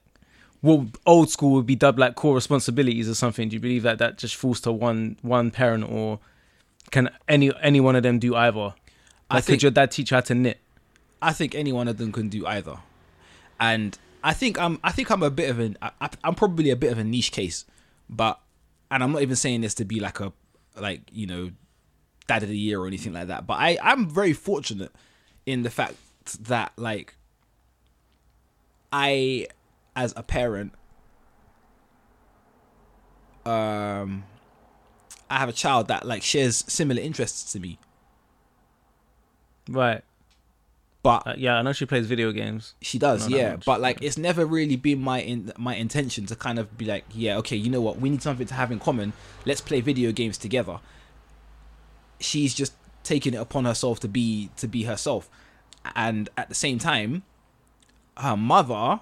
what 0.61 0.87
old 1.07 1.31
school 1.31 1.53
would 1.53 1.67
be 1.67 1.77
dubbed 1.77 2.01
like 2.01 2.17
core 2.17 2.35
responsibilities 2.35 3.09
or 3.09 3.14
something? 3.14 3.49
Do 3.49 3.55
you 3.55 3.61
believe 3.61 3.85
that 3.85 3.99
that 3.99 4.19
just 4.19 4.35
falls 4.35 4.61
to 4.62 4.73
one 4.73 5.19
one 5.23 5.53
parent 5.53 5.88
or 5.88 6.19
can 6.91 7.11
any 7.29 7.53
any 7.62 7.79
one 7.79 7.95
of 7.95 8.03
them 8.03 8.19
do 8.19 8.35
either? 8.35 8.75
I 9.31 9.37
Like, 9.37 9.45
think- 9.45 9.57
could 9.59 9.62
your 9.62 9.73
dad 9.73 9.91
teach 9.91 10.11
you 10.11 10.17
how 10.17 10.21
to 10.23 10.35
knit? 10.35 10.59
I 11.21 11.33
think 11.33 11.55
any 11.55 11.73
one 11.73 11.88
of 11.88 11.99
them 11.99 12.12
can 12.12 12.29
do 12.29 12.47
either, 12.47 12.79
and 13.61 13.99
I 14.23 14.33
think 14.33 14.59
I'm 14.59 14.79
I 14.85 14.93
think 14.93 15.11
I'm 15.11 15.23
a 15.23 15.31
bit 15.31 15.51
of 15.51 15.59
an 15.59 15.77
I- 15.83 16.11
I'm 16.25 16.35
probably 16.35 16.71
a 16.71 16.77
bit 16.77 16.93
of 16.93 16.99
a 16.99 17.05
niche 17.05 17.33
case, 17.33 17.64
but 18.09 18.41
and 18.91 19.03
I'm 19.03 19.12
not 19.12 19.23
even 19.23 19.37
saying 19.37 19.61
this 19.62 19.75
to 19.75 19.85
be 19.85 19.99
like 20.01 20.21
a 20.21 20.33
like 20.77 21.03
you 21.12 21.27
know 21.27 21.51
dad 22.29 22.43
of 22.45 22.49
the 22.49 22.57
year 22.59 22.81
or 22.81 22.87
anything 22.87 23.12
like 23.12 23.27
that. 23.29 23.47
But 23.47 23.55
I 23.55 23.79
I'm 23.83 24.09
very 24.09 24.33
fortunate 24.33 24.93
in 25.45 25.62
the 25.62 25.71
fact 25.71 25.97
that 26.45 26.73
like 26.77 27.14
I 28.93 29.49
as 29.97 30.14
a 30.17 30.23
parent 30.23 30.73
um 33.45 34.25
I 35.31 35.38
have 35.38 35.49
a 35.49 35.53
child 35.53 35.88
that 35.88 36.07
like 36.07 36.23
shares 36.23 36.64
similar 36.69 37.01
interests 37.03 37.53
to 37.53 37.61
me, 37.61 37.79
Right. 39.68 40.02
but 41.02 41.26
Uh, 41.26 41.35
yeah, 41.37 41.57
I 41.57 41.62
know 41.62 41.72
she 41.72 41.87
plays 41.87 42.07
video 42.07 42.33
games. 42.33 42.74
She 42.81 42.98
does, 42.98 43.28
yeah. 43.28 43.57
But 43.64 43.81
like, 43.81 44.02
it's 44.02 44.18
never 44.18 44.44
really 44.44 44.76
been 44.76 45.00
my 45.00 45.20
in 45.20 45.52
my 45.57 45.74
intention 45.76 46.26
to 46.26 46.37
kind 46.37 46.59
of 46.59 46.76
be 46.76 46.85
like, 46.85 47.04
yeah, 47.12 47.37
okay, 47.38 47.57
you 47.57 47.70
know 47.70 47.81
what? 47.81 47.98
We 48.00 48.11
need 48.11 48.22
something 48.22 48.46
to 48.46 48.54
have 48.54 48.72
in 48.72 48.78
common. 48.78 49.12
Let's 49.44 49.61
play 49.61 49.81
video 49.81 50.12
games 50.12 50.38
together. 50.38 50.81
She's 52.20 52.54
just 52.54 52.72
taking 53.04 53.33
it 53.35 53.38
upon 53.38 53.64
herself 53.64 54.00
to 54.00 54.09
be 54.09 54.50
to 54.57 54.66
be 54.66 54.83
herself, 54.85 55.31
and 55.94 56.28
at 56.37 56.48
the 56.48 56.54
same 56.54 56.78
time, 56.78 57.22
her 58.16 58.37
mother 58.37 59.00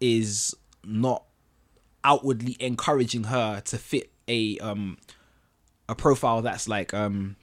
is 0.00 0.54
not 0.84 1.24
outwardly 2.04 2.56
encouraging 2.60 3.24
her 3.24 3.60
to 3.60 3.78
fit 3.78 4.10
a 4.28 4.58
um 4.58 4.98
a 5.88 5.94
profile 5.94 6.42
that's 6.42 6.68
like 6.68 6.94
um 6.94 7.36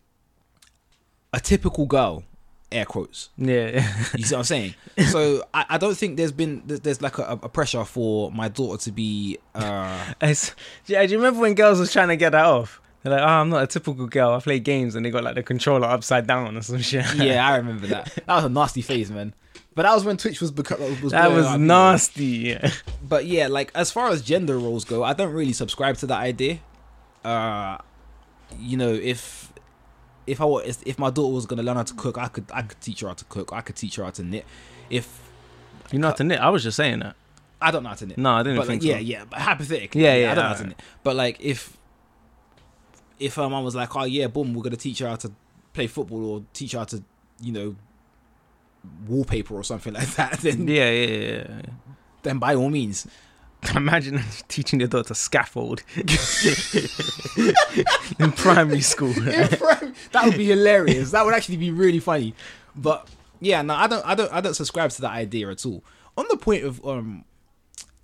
a 1.36 1.40
typical 1.40 1.86
girl 1.86 2.24
air 2.72 2.86
quotes 2.86 3.30
Yeah. 3.38 3.86
you 4.18 4.24
see 4.24 4.34
what 4.34 4.40
I'm 4.40 4.44
saying? 4.46 4.76
So 5.12 5.44
I, 5.54 5.66
I 5.72 5.78
don't 5.78 5.96
think 5.96 6.16
there's 6.18 6.32
been 6.32 6.64
there's, 6.66 7.02
like 7.02 7.18
a, 7.18 7.38
a 7.44 7.50
pressure 7.50 7.84
for 7.84 8.32
my 8.32 8.48
daughter 8.48 8.82
to 8.84 8.92
be. 8.92 9.38
uh 9.54 10.14
yeah, 10.22 11.06
do 11.06 11.12
you 11.12 11.18
remember 11.18 11.42
when 11.42 11.54
girls 11.54 11.80
was 11.80 11.92
trying 11.92 12.08
to 12.08 12.16
get 12.16 12.32
that 12.32 12.46
off? 12.46 12.82
They're 13.04 13.12
like, 13.14 13.22
oh, 13.22 13.26
I'm 13.26 13.50
not 13.50 13.62
a 13.64 13.68
typical 13.68 14.08
girl. 14.08 14.32
I 14.32 14.40
play 14.40 14.60
games, 14.60 14.96
and 14.96 15.06
they 15.06 15.12
got 15.12 15.24
like 15.24 15.36
the 15.36 15.44
controller 15.44 15.86
upside 15.86 16.26
down 16.26 16.58
or 16.58 16.62
some 16.64 16.80
shit. 16.82 17.06
Yeah, 17.16 17.48
I 17.48 17.56
remember 17.58 17.86
that. 17.88 18.06
That 18.26 18.36
was 18.36 18.46
a 18.46 18.50
nasty 18.50 18.82
phase, 18.82 19.12
man. 19.12 19.36
But 19.76 19.84
that 19.84 19.94
was 19.94 20.06
when 20.06 20.18
Twitch 20.18 20.42
was 20.42 20.52
become 20.52 20.80
was 21.04 21.12
That 21.12 21.32
was 21.32 21.46
up, 21.46 21.60
nasty. 21.60 22.26
Yeah. 22.26 22.72
But 23.08 23.26
yeah, 23.26 23.48
like 23.48 23.72
as 23.76 23.92
far 23.92 24.10
as 24.10 24.22
gender 24.24 24.58
roles 24.58 24.86
go, 24.86 25.04
I 25.04 25.14
don't 25.14 25.34
really 25.34 25.54
subscribe 25.54 25.98
to 25.98 26.08
that 26.08 26.20
idea. 26.20 26.60
Uh, 27.24 27.78
you 28.58 28.78
know, 28.78 28.94
if 28.94 29.45
if 30.28 30.42
I 30.42 30.46
if 30.66 30.78
if 30.86 30.98
my 31.00 31.10
daughter 31.10 31.34
was 31.34 31.46
gonna 31.46 31.64
learn 31.64 31.78
how 31.78 31.84
to 31.84 31.94
cook, 31.94 32.18
I 32.18 32.28
could 32.28 32.46
I 32.54 32.62
could 32.64 32.80
teach 32.82 33.02
her 33.02 33.08
how 33.08 33.14
to 33.14 33.26
cook. 33.26 33.52
I 33.54 33.62
could 33.62 33.76
teach 33.76 33.96
her 33.98 34.04
how 34.04 34.10
to 34.12 34.24
knit. 34.24 34.46
If 34.90 35.08
You 35.92 36.00
know 36.00 36.08
how 36.08 36.14
to 36.14 36.24
knit? 36.24 36.40
I 36.40 36.50
was 36.50 36.64
just 36.64 36.78
saying 36.78 37.00
that. 37.00 37.16
I 37.62 37.72
don't 37.72 37.84
know 37.84 37.90
how 37.90 37.96
to 37.96 38.06
knit, 38.06 38.18
No, 38.18 38.32
I 38.32 38.44
didn't 38.44 38.58
but 38.58 38.68
think 38.68 38.84
like, 38.84 38.92
so. 38.92 38.98
yeah, 38.98 39.02
yeah, 39.20 39.26
but 39.30 39.40
hypothetically, 39.40 40.04
Yeah, 40.04 40.16
yeah, 40.16 40.32
I 40.32 40.36
don't 40.36 40.44
know 40.44 40.50
how 40.50 40.56
to 40.56 40.68
knit. 40.68 40.82
But 41.04 41.16
like 41.16 41.38
if 41.40 41.78
if 43.20 43.36
her 43.36 43.50
mom 43.50 43.64
was 43.64 43.76
like, 43.76 43.96
oh 43.96 44.04
yeah, 44.04 44.28
boom, 44.28 44.54
we're 44.54 44.64
gonna 44.64 44.76
teach 44.76 45.00
her 45.00 45.08
how 45.08 45.16
to 45.16 45.32
play 45.74 45.88
football 45.88 46.26
or 46.26 46.44
teach 46.54 46.74
her 46.74 46.80
how 46.80 46.86
to, 46.86 47.04
you 47.42 47.52
know, 47.52 47.76
wallpaper 49.08 49.56
or 49.56 49.64
something 49.64 49.94
like 49.94 50.08
that, 50.16 50.40
then 50.42 50.68
Yeah, 50.68 50.90
yeah, 50.92 51.08
yeah. 51.08 51.32
yeah. 51.50 51.62
then 52.24 52.40
by 52.40 52.56
all 52.56 52.70
means. 52.70 53.08
Imagine 53.74 54.22
teaching 54.48 54.80
your 54.80 54.90
daughter 54.90 55.14
scaffold 55.14 55.84
in 55.96 56.06
primary 58.34 58.82
school. 58.82 59.14
that 59.14 60.22
would 60.24 60.38
be 60.38 60.46
hilarious. 60.46 61.12
That 61.12 61.26
would 61.26 61.34
actually 61.34 61.58
be 61.58 61.72
really 61.72 62.00
funny. 62.00 62.36
But 62.76 63.08
yeah, 63.40 63.62
no, 63.62 63.76
I 63.76 63.88
don't, 63.88 64.06
I 64.06 64.16
don't, 64.16 64.32
I 64.32 64.42
don't 64.42 64.54
subscribe 64.54 64.92
to 64.92 65.02
that 65.02 65.12
idea 65.12 65.50
at 65.50 65.66
all. 65.66 65.84
On 66.18 66.26
the 66.30 66.38
point 66.38 66.64
of, 66.64 66.86
um, 66.86 67.26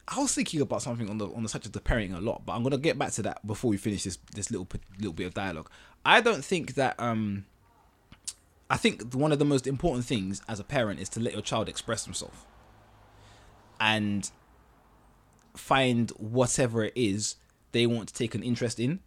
I 0.08 0.20
was 0.20 0.34
thinking 0.34 0.62
about 0.62 0.82
something 0.82 1.10
on 1.10 1.18
the 1.18 1.28
on 1.28 1.44
the 1.44 1.50
subject 1.50 1.76
of 1.76 1.84
parenting 1.84 2.18
a 2.18 2.22
lot, 2.22 2.46
but 2.46 2.54
I'm 2.54 2.64
gonna 2.64 2.78
get 2.78 2.98
back 2.98 3.12
to 3.14 3.22
that 3.24 3.46
before 3.46 3.70
we 3.70 3.78
finish 3.78 4.04
this 4.04 4.18
this 4.34 4.52
little 4.52 4.68
little 4.98 5.14
bit 5.14 5.28
of 5.28 5.34
dialogue. 5.34 5.70
I 6.06 6.20
don't 6.20 6.44
think 6.44 6.74
that, 6.76 7.00
um, 7.00 7.46
I 8.70 8.78
think 8.78 9.14
one 9.14 9.32
of 9.32 9.40
the 9.40 9.46
most 9.46 9.68
important 9.68 10.06
things 10.06 10.42
as 10.48 10.60
a 10.60 10.64
parent 10.64 11.00
is 11.00 11.08
to 11.10 11.20
let 11.20 11.34
your 11.34 11.42
child 11.42 11.70
express 11.70 12.04
themselves 12.04 12.38
and 13.82 14.30
find 15.56 16.12
whatever 16.12 16.84
it 16.84 16.94
is 16.96 17.36
they 17.72 17.86
want 17.88 18.08
to 18.10 18.14
take 18.14 18.36
an 18.36 18.44
interest 18.44 18.80
in. 18.80 19.00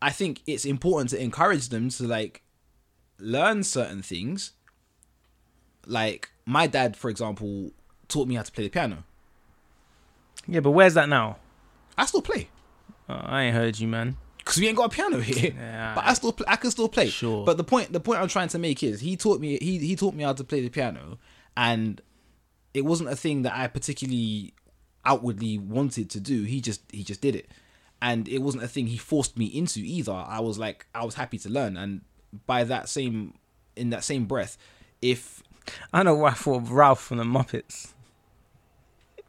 I 0.00 0.10
think 0.10 0.42
it's 0.46 0.64
important 0.64 1.10
to 1.10 1.22
encourage 1.22 1.68
them 1.68 1.88
to 1.90 2.04
like 2.04 2.42
learn 3.18 3.62
certain 3.64 4.02
things. 4.02 4.52
Like 5.86 6.30
my 6.46 6.66
dad, 6.66 6.96
for 6.96 7.10
example, 7.10 7.72
taught 8.08 8.28
me 8.28 8.34
how 8.36 8.42
to 8.42 8.52
play 8.52 8.64
the 8.64 8.70
piano. 8.70 9.04
yeah, 10.46 10.60
but 10.60 10.70
where's 10.72 10.94
that 10.94 11.08
now? 11.08 11.36
I 11.98 12.06
still 12.06 12.22
play 12.22 12.48
Oh, 13.08 13.14
I 13.24 13.42
ain't 13.44 13.54
heard 13.56 13.78
you, 13.78 13.88
man. 13.88 14.16
because 14.38 14.58
we 14.58 14.68
ain't 14.68 14.76
got 14.76 14.92
a 14.92 14.94
piano 14.94 15.20
here. 15.20 15.52
Yeah, 15.56 15.92
But 15.96 16.04
I 16.06 16.14
still, 16.14 16.36
I 16.46 16.56
can 16.56 16.70
still 16.70 16.88
play. 16.88 17.08
Sure. 17.08 17.44
But 17.44 17.56
the 17.56 17.64
point, 17.64 17.92
the 17.92 18.00
point 18.00 18.20
I'm 18.20 18.28
trying 18.28 18.48
to 18.48 18.58
make 18.58 18.82
is, 18.82 19.00
he 19.00 19.16
taught 19.16 19.40
me, 19.40 19.58
he 19.60 19.78
he 19.78 19.96
taught 19.96 20.14
me 20.14 20.22
how 20.24 20.32
to 20.32 20.44
play 20.44 20.60
the 20.60 20.68
piano, 20.68 21.18
and 21.56 22.00
it 22.72 22.82
wasn't 22.84 23.10
a 23.10 23.16
thing 23.16 23.42
that 23.42 23.54
I 23.54 23.66
particularly 23.66 24.54
outwardly 25.04 25.58
wanted 25.58 26.10
to 26.10 26.20
do. 26.20 26.44
He 26.44 26.60
just, 26.60 26.82
he 26.90 27.02
just 27.02 27.20
did 27.20 27.34
it, 27.34 27.48
and 28.00 28.28
it 28.28 28.38
wasn't 28.38 28.64
a 28.64 28.68
thing 28.68 28.86
he 28.86 28.96
forced 28.96 29.36
me 29.36 29.46
into 29.46 29.80
either. 29.80 30.12
I 30.12 30.40
was 30.40 30.58
like, 30.58 30.86
I 30.94 31.04
was 31.04 31.14
happy 31.14 31.38
to 31.38 31.48
learn, 31.48 31.76
and 31.76 32.02
by 32.46 32.64
that 32.64 32.88
same, 32.88 33.34
in 33.76 33.90
that 33.90 34.04
same 34.04 34.26
breath, 34.26 34.56
if 35.00 35.42
I 35.92 36.02
know 36.02 36.14
why 36.14 36.30
I 36.30 36.34
thought 36.34 36.62
of 36.62 36.68
Rowlf 36.68 36.98
from 36.98 37.18
the 37.18 37.24
Muppets. 37.24 37.92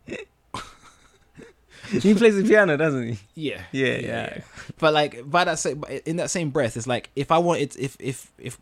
he 2.02 2.14
plays 2.14 2.36
the 2.36 2.44
piano, 2.44 2.78
doesn't 2.78 3.08
he? 3.08 3.20
yeah, 3.36 3.64
Yeah, 3.72 4.00
yeah. 4.00 4.42
But 4.80 4.94
like 4.94 5.30
by 5.30 5.44
that 5.44 5.60
same, 5.60 5.84
in 6.06 6.18
that 6.18 6.30
same 6.30 6.50
breath, 6.50 6.78
it's 6.78 6.88
like 6.88 7.10
if 7.16 7.32
I 7.32 7.38
wanted, 7.38 7.76
if 7.78 7.98
if 8.00 8.32
if 8.38 8.58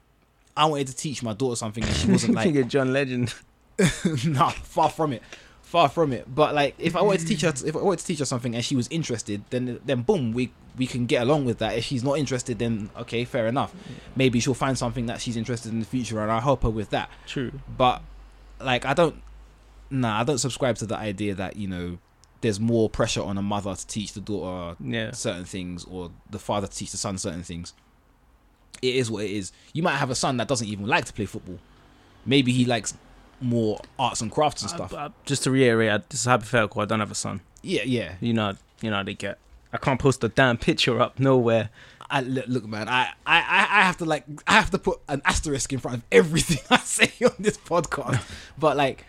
I 0.56 0.66
wanted 0.66 0.88
to 0.88 0.96
teach 0.96 1.24
my 1.24 1.34
daughter 1.34 1.56
something 1.56 1.84
and 1.84 1.96
she 1.96 2.12
wasn't 2.12 2.36
like, 2.36 2.68
John 2.68 2.94
Legend. 2.94 3.34
nah, 4.26 4.50
far 4.50 4.90
from 4.90 5.14
it, 5.14 5.24
far 5.72 5.88
from 5.88 6.12
it. 6.12 6.26
But 6.36 6.54
like 6.54 6.76
if 6.78 6.96
I 6.98 7.02
wanted 7.02 7.22
to 7.22 7.28
teach 7.28 7.42
her, 7.42 7.54
if 7.66 7.76
I 7.76 7.80
wanted 7.80 8.00
to 8.00 8.06
teach 8.06 8.20
her 8.20 8.26
something 8.26 8.54
and 8.54 8.64
she 8.64 8.76
was 8.76 8.88
interested, 8.90 9.42
then 9.50 9.80
then 9.86 10.02
boom, 10.02 10.34
we 10.34 10.52
we 10.78 10.86
can 10.86 11.06
get 11.06 11.22
along 11.22 11.46
with 11.46 11.60
that. 11.60 11.78
If 11.78 11.86
she's 11.86 12.04
not 12.04 12.18
interested, 12.20 12.60
then 12.60 12.90
okay, 12.98 13.24
fair 13.24 13.48
enough. 13.48 13.74
Maybe 14.16 14.40
she'll 14.42 14.54
find 14.54 14.78
something 14.78 15.06
that 15.06 15.22
she's 15.22 15.38
interested 15.38 15.72
in 15.72 15.80
the 15.80 15.86
future, 15.86 16.20
and 16.22 16.30
I'll 16.30 16.42
help 16.42 16.64
her 16.64 16.70
with 16.70 16.90
that. 16.90 17.10
True. 17.26 17.54
But 17.78 18.02
like 18.60 18.86
I 18.86 18.94
don't, 18.94 19.16
nah, 19.90 20.20
I 20.20 20.24
don't 20.26 20.40
subscribe 20.40 20.76
to 20.78 20.86
the 20.86 20.98
idea 20.98 21.34
that 21.36 21.56
you 21.56 21.68
know 21.70 21.98
there's 22.42 22.60
more 22.60 22.90
pressure 22.90 23.22
on 23.22 23.38
a 23.38 23.42
mother 23.42 23.74
to 23.74 23.88
teach 23.88 24.12
the 24.14 24.20
daughter 24.20 24.76
Yeah. 24.84 25.12
certain 25.12 25.46
things 25.46 25.86
or 25.86 26.12
the 26.30 26.40
father 26.40 26.68
to 26.68 26.76
teach 26.76 26.92
the 26.92 26.98
son 26.98 27.18
certain 27.18 27.44
things. 27.44 27.74
It 28.82 28.96
is 28.96 29.10
what 29.12 29.24
it 29.24 29.32
is. 29.32 29.52
You 29.74 29.84
might 29.84 29.98
have 29.98 30.10
a 30.10 30.16
son 30.16 30.38
that 30.38 30.48
doesn't 30.50 30.68
even 30.68 30.88
like 30.88 31.06
to 31.06 31.14
play 31.14 31.26
football. 31.28 31.60
Maybe 32.26 32.52
he 32.52 32.66
likes 32.66 32.96
more 33.42 33.80
arts 34.00 34.22
and 34.22 34.32
crafts 34.32 34.62
and 34.62 34.70
stuff. 34.70 34.94
I- 34.94 35.06
I- 35.08 35.12
just 35.26 35.44
to 35.44 35.52
reiterate, 35.52 35.90
I- 35.92 35.98
this 36.10 36.22
is 36.22 36.26
hypothetical. 36.26 36.82
I 36.82 36.86
don't 36.86 37.00
have 37.00 37.12
a 37.12 37.16
son. 37.16 37.42
yeah, 37.64 37.84
yeah. 37.84 38.14
You 38.22 38.34
know, 38.34 38.56
you 38.82 38.90
know 38.90 38.98
how 38.98 39.04
they 39.04 39.14
get. 39.14 39.38
I 39.74 39.78
can't 39.78 40.00
post 40.00 40.24
a 40.24 40.30
damn 40.30 40.58
picture 40.58 41.00
up 41.02 41.20
nowhere. 41.20 41.70
I 42.10 42.22
look, 42.22 42.46
look 42.48 42.66
man. 42.68 42.90
I, 42.90 43.04
I, 43.26 43.38
I 43.40 43.60
I 43.80 43.82
have 43.84 43.98
to 44.00 44.06
like, 44.06 44.26
I 44.46 44.54
have 44.54 44.70
to 44.72 44.78
put 44.78 45.00
an 45.08 45.22
asterisk 45.24 45.72
in 45.72 45.80
front 45.80 45.98
of 45.98 46.04
everything 46.12 46.60
I 46.70 46.78
say 46.80 47.12
on 47.24 47.32
this 47.40 47.58
podcast. 47.58 48.22
but 48.60 48.76
like, 48.76 49.06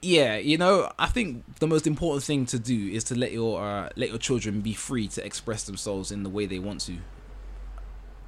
yeah, 0.00 0.36
you 0.36 0.56
know, 0.56 0.90
I 0.98 1.06
think 1.06 1.44
the 1.58 1.66
most 1.66 1.86
important 1.86 2.22
thing 2.24 2.46
to 2.46 2.58
do 2.58 2.88
is 2.88 3.04
to 3.04 3.18
let 3.18 3.32
your 3.32 3.60
uh, 3.60 3.90
let 3.96 4.08
your 4.10 4.18
children 4.18 4.60
be 4.60 4.72
free 4.72 5.08
to 5.08 5.24
express 5.26 5.64
themselves 5.64 6.10
in 6.12 6.22
the 6.22 6.30
way 6.30 6.46
they 6.46 6.58
want 6.60 6.80
to. 6.82 6.98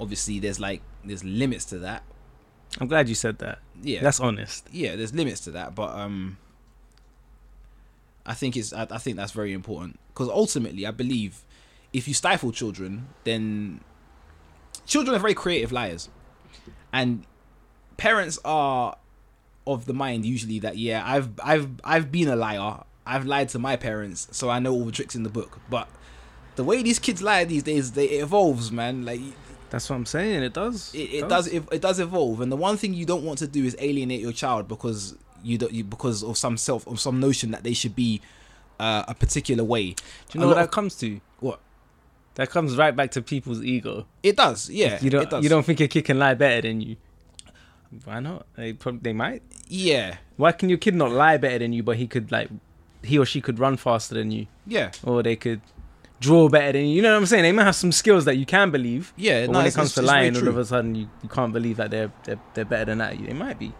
Obviously, 0.00 0.38
there's 0.40 0.58
like 0.60 0.82
there's 1.04 1.22
limits 1.24 1.64
to 1.66 1.78
that. 1.78 2.02
I'm 2.78 2.86
glad 2.86 3.08
you 3.08 3.14
said 3.14 3.38
that. 3.38 3.58
Yeah, 3.82 4.00
That's 4.02 4.20
honest. 4.20 4.68
yeah, 4.70 4.94
there's 4.96 5.14
limits 5.14 5.40
to 5.40 5.50
that, 5.52 5.74
but 5.74 5.90
um, 5.94 6.36
I 8.26 8.34
think 8.34 8.56
it's 8.56 8.72
I, 8.72 8.86
I 8.90 8.98
think 8.98 9.16
that's 9.16 9.32
very 9.32 9.52
important 9.52 9.98
because 10.08 10.28
ultimately, 10.28 10.86
I 10.86 10.90
believe 10.90 11.42
if 11.92 12.06
you 12.06 12.14
stifle 12.14 12.52
children, 12.52 13.08
then 13.24 13.80
children 14.86 15.16
are 15.16 15.18
very 15.18 15.34
creative 15.34 15.72
liars, 15.72 16.08
and 16.92 17.24
parents 17.96 18.38
are 18.44 18.96
of 19.66 19.86
the 19.86 19.94
mind 19.94 20.24
usually 20.26 20.58
that 20.60 20.76
yeah, 20.76 21.02
I've 21.04 21.30
I've 21.42 21.68
I've 21.82 22.12
been 22.12 22.28
a 22.28 22.36
liar. 22.36 22.82
I've 23.06 23.24
lied 23.26 23.48
to 23.50 23.58
my 23.58 23.76
parents, 23.76 24.28
so 24.30 24.50
I 24.50 24.58
know 24.60 24.72
all 24.72 24.84
the 24.84 24.92
tricks 24.92 25.16
in 25.16 25.22
the 25.22 25.30
book. 25.30 25.58
But 25.68 25.88
the 26.56 26.62
way 26.62 26.82
these 26.82 26.98
kids 26.98 27.22
lie 27.22 27.44
these 27.44 27.62
days, 27.62 27.92
they, 27.92 28.04
it 28.04 28.22
evolves, 28.22 28.70
man. 28.70 29.04
Like 29.04 29.20
That's 29.70 29.88
what 29.88 29.96
I'm 29.96 30.06
saying. 30.06 30.42
It 30.42 30.52
does. 30.52 30.92
it, 30.94 30.98
it 30.98 31.28
does 31.28 31.46
it, 31.46 31.62
it 31.72 31.80
does 31.80 31.98
evolve 32.00 32.40
and 32.40 32.50
the 32.50 32.56
one 32.56 32.76
thing 32.76 32.92
you 32.94 33.06
don't 33.06 33.22
want 33.24 33.38
to 33.38 33.46
do 33.46 33.64
is 33.64 33.76
alienate 33.78 34.20
your 34.20 34.32
child 34.32 34.68
because 34.68 35.16
you 35.42 35.56
don't 35.58 35.72
you, 35.72 35.84
because 35.84 36.22
of 36.22 36.36
some 36.36 36.56
self 36.56 36.86
of 36.86 37.00
some 37.00 37.18
notion 37.20 37.50
that 37.52 37.62
they 37.64 37.72
should 37.72 37.94
be 37.96 38.20
uh, 38.78 39.04
a 39.08 39.14
particular 39.14 39.62
way 39.64 39.90
Do 39.92 39.96
you 40.34 40.40
know 40.40 40.48
what 40.48 40.54
that 40.56 40.64
of- 40.64 40.70
comes 40.70 40.94
to? 40.96 41.20
what 41.40 41.60
That 42.34 42.50
comes 42.50 42.76
right 42.76 42.94
back 42.94 43.10
to 43.12 43.22
people's 43.22 43.62
ego. 43.62 44.06
it 44.22 44.36
does 44.36 44.68
yeah 44.70 44.98
you 45.00 45.08
don't. 45.10 45.22
it 45.22 45.30
does. 45.30 45.42
You 45.44 45.48
don't 45.48 45.64
think 45.64 45.78
your 45.80 45.88
kid 45.88 46.04
can 46.04 46.18
lie 46.18 46.34
better 46.34 46.62
than 46.68 46.80
you. 46.80 46.96
Why 48.04 48.20
not? 48.20 48.46
They 48.56 48.72
prob- 48.72 49.02
they 49.02 49.12
might. 49.12 49.42
yeah 49.68 50.16
Why 50.36 50.52
can 50.52 50.68
your 50.68 50.78
kid 50.78 50.94
not 50.94 51.10
lie 51.10 51.36
better 51.38 51.58
than 51.58 51.72
you, 51.72 51.82
but 51.82 51.96
he 51.96 52.06
could 52.06 52.30
like, 52.30 52.48
he 53.02 53.18
or 53.18 53.26
she 53.26 53.40
could 53.40 53.58
run 53.58 53.76
faster 53.76 54.14
than 54.14 54.30
you, 54.30 54.46
yeah 54.66 54.90
or 55.04 55.22
they 55.22 55.36
could 55.36 55.60
draw 56.20 56.48
better 56.48 56.72
than 56.72 56.86
you. 56.86 56.96
You 56.96 57.02
know 57.02 57.12
what 57.12 57.18
I'm 57.18 57.26
saying? 57.26 57.42
They 57.42 57.52
might 57.52 57.64
have 57.64 57.74
some 57.76 57.92
skills 57.92 58.24
that 58.26 58.36
you 58.36 58.46
can 58.46 58.70
believe. 58.70 59.12
yeah 59.16 59.46
But 59.46 59.52
no, 59.52 59.58
when 59.58 59.66
it 59.66 59.74
comes 59.74 59.88
it's- 59.90 59.94
to 59.94 60.00
it's 60.00 60.06
lying, 60.08 60.36
all 60.36 60.48
of 60.48 60.58
a 60.58 60.64
sudden 60.64 60.94
you, 60.94 61.08
you 61.22 61.28
can't 61.28 61.52
believe 61.52 61.76
that 61.78 61.90
they're 61.90 62.12
they're, 62.24 62.38
they're 62.54 62.64
better 62.64 62.84
than 62.86 62.98
that. 62.98 63.18
They 63.18 63.32
might 63.32 63.58
be. 63.58 63.72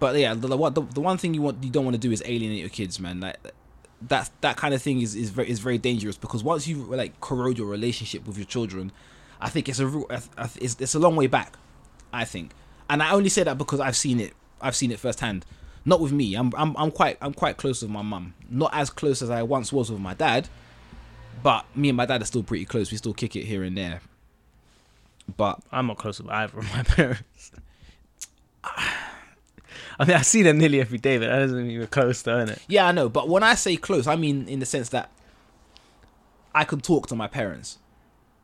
but 0.00 0.16
yeah 0.16 0.34
the, 0.34 0.48
the, 0.48 0.56
one- 0.56 0.72
the, 0.74 1.00
one 1.00 1.18
thing 1.18 1.34
you 1.34 1.42
want 1.42 1.62
you 1.62 1.70
don't 1.70 1.84
want 1.84 1.94
to 1.94 2.00
do 2.00 2.10
is 2.10 2.22
alienate 2.24 2.60
your 2.60 2.68
kids 2.70 2.98
man 2.98 3.20
like 3.20 3.36
that 4.08 4.30
that 4.40 4.56
kind 4.56 4.74
of 4.74 4.82
thing 4.82 5.00
is 5.00 5.14
is 5.14 5.30
very 5.30 5.48
is 5.48 5.60
very 5.60 5.78
dangerous 5.78 6.16
because 6.16 6.42
once 6.42 6.66
you 6.66 6.76
like 6.84 7.20
corrode 7.20 7.56
your 7.58 7.66
relationship 7.68 8.26
with 8.26 8.36
your 8.36 8.46
children 8.46 8.90
i 9.40 9.48
think 9.48 9.68
it's 9.68 9.78
a 9.78 9.86
real- 9.86 10.06
I- 10.10 10.42
I- 10.44 10.48
it's, 10.60 10.76
it's 10.80 10.94
a 10.94 10.98
long 10.98 11.16
way 11.16 11.26
back 11.28 11.56
i 12.12 12.24
think 12.24 12.50
and 12.90 13.02
i 13.02 13.12
only 13.12 13.28
say 13.28 13.42
that 13.44 13.56
because 13.58 13.78
i've 13.80 13.96
seen 13.96 14.20
it 14.20 14.32
i've 14.60 14.74
seen 14.74 14.90
it 14.90 14.98
firsthand 14.98 15.44
not 15.84 16.00
with 16.00 16.12
me 16.12 16.34
i'm 16.34 16.52
i'm, 16.56 16.74
I'm 16.76 16.90
quite 16.90 17.16
i'm 17.20 17.34
quite 17.34 17.56
close 17.56 17.80
with 17.82 17.90
my 17.90 18.02
mum 18.02 18.34
not 18.50 18.70
as 18.74 18.90
close 18.90 19.22
as 19.22 19.30
i 19.30 19.42
once 19.42 19.72
was 19.72 19.90
with 19.92 20.00
my 20.00 20.14
dad 20.14 20.48
but 21.44 21.64
me 21.76 21.90
and 21.90 21.96
my 21.96 22.06
dad 22.06 22.20
are 22.20 22.24
still 22.24 22.42
pretty 22.42 22.64
close 22.64 22.90
we 22.90 22.96
still 22.96 23.14
kick 23.14 23.36
it 23.36 23.44
here 23.44 23.62
and 23.62 23.78
there 23.78 24.00
but 25.36 25.60
I'm 25.72 25.86
not 25.86 25.98
close 25.98 26.20
with 26.20 26.30
either 26.30 26.58
of 26.58 26.72
my 26.74 26.82
parents. 26.84 27.52
I 29.96 30.04
mean, 30.06 30.16
I 30.16 30.22
see 30.22 30.42
them 30.42 30.58
nearly 30.58 30.80
every 30.80 30.98
day, 30.98 31.18
but 31.18 31.26
that 31.28 31.38
doesn't 31.38 31.68
mean 31.68 31.78
we're 31.78 31.86
close, 31.86 32.22
though, 32.22 32.44
innit? 32.44 32.58
Yeah, 32.66 32.88
I 32.88 32.92
know, 32.92 33.08
but 33.08 33.28
when 33.28 33.44
I 33.44 33.54
say 33.54 33.76
close, 33.76 34.08
I 34.08 34.16
mean 34.16 34.48
in 34.48 34.58
the 34.58 34.66
sense 34.66 34.88
that 34.88 35.10
I 36.52 36.64
can 36.64 36.80
talk 36.80 37.06
to 37.08 37.14
my 37.14 37.28
parents. 37.28 37.78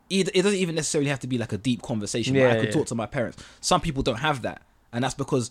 It, 0.09 0.29
it 0.35 0.43
doesn't 0.43 0.59
even 0.59 0.75
necessarily 0.75 1.11
have 1.11 1.21
to 1.21 1.27
be 1.29 1.39
like 1.39 1.53
a 1.53 1.57
deep 1.57 1.83
conversation. 1.83 2.35
but 2.35 2.41
Yeah, 2.41 2.51
I 2.51 2.57
could 2.57 2.67
yeah. 2.67 2.71
talk 2.73 2.87
to 2.87 2.95
my 2.95 3.07
parents. 3.07 3.43
Some 3.61 3.81
people 3.81 4.03
don't 4.03 4.19
have 4.19 4.43
that, 4.43 4.63
and 4.93 5.05
that's 5.05 5.15
because 5.15 5.51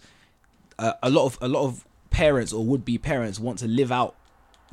uh, 0.78 0.94
a 1.02 1.10
lot 1.10 1.26
of 1.26 1.38
a 1.42 1.48
lot 1.48 1.66
of 1.66 1.86
parents 2.10 2.52
or 2.52 2.66
would 2.66 2.84
be 2.84 2.98
parents 2.98 3.40
want 3.40 3.60
to 3.60 3.68
live 3.68 3.92
out 3.92 4.16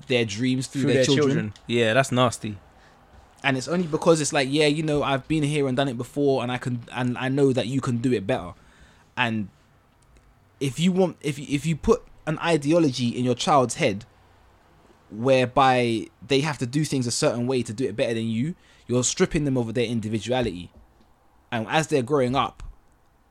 their 0.09 0.25
dreams 0.25 0.67
through, 0.67 0.93
their, 0.93 1.05
children. 1.05 1.53
Yeah, 1.69 1.95
that's 1.95 2.11
nasty. 2.11 2.59
And 3.47 3.57
it's 3.57 3.69
only 3.69 3.87
because 3.87 4.21
it's 4.21 4.33
like 4.33 4.49
yeah 4.51 4.67
you 4.67 4.83
know 4.83 5.03
i've 5.03 5.27
been 5.29 5.43
here 5.43 5.69
and 5.69 5.77
done 5.77 5.89
it 5.89 5.97
before 5.97 6.43
and 6.43 6.51
i 6.51 6.59
can 6.59 6.83
and 6.93 7.17
i 7.17 7.29
know 7.29 7.53
that 7.53 7.67
you 7.67 7.81
can 7.81 7.99
do 7.99 8.13
it 8.13 8.27
better 8.27 8.53
and 9.17 9.49
if 10.61 10.81
you 10.81 10.91
want 10.93 11.17
if 11.21 11.39
you, 11.39 11.47
if 11.49 11.65
you 11.65 11.77
put 11.77 12.03
an 12.27 12.39
ideology 12.41 13.09
in 13.09 13.25
your 13.25 13.35
child's 13.35 13.77
head 13.77 14.05
whereby 15.11 16.07
they 16.27 16.41
have 16.41 16.59
to 16.59 16.67
do 16.67 16.85
things 16.85 17.07
a 17.07 17.11
certain 17.11 17.47
way 17.47 17.63
to 17.63 17.73
do 17.73 17.85
it 17.85 17.97
better 17.97 18.15
than 18.15 18.27
you, 18.27 18.55
you're 18.87 19.05
stripping 19.05 19.45
them 19.45 19.57
of 19.57 19.75
their 19.75 19.87
individuality. 19.87 20.71
And 21.53 21.67
as 21.69 21.87
they're 21.87 22.03
growing 22.03 22.35
up, 22.35 22.63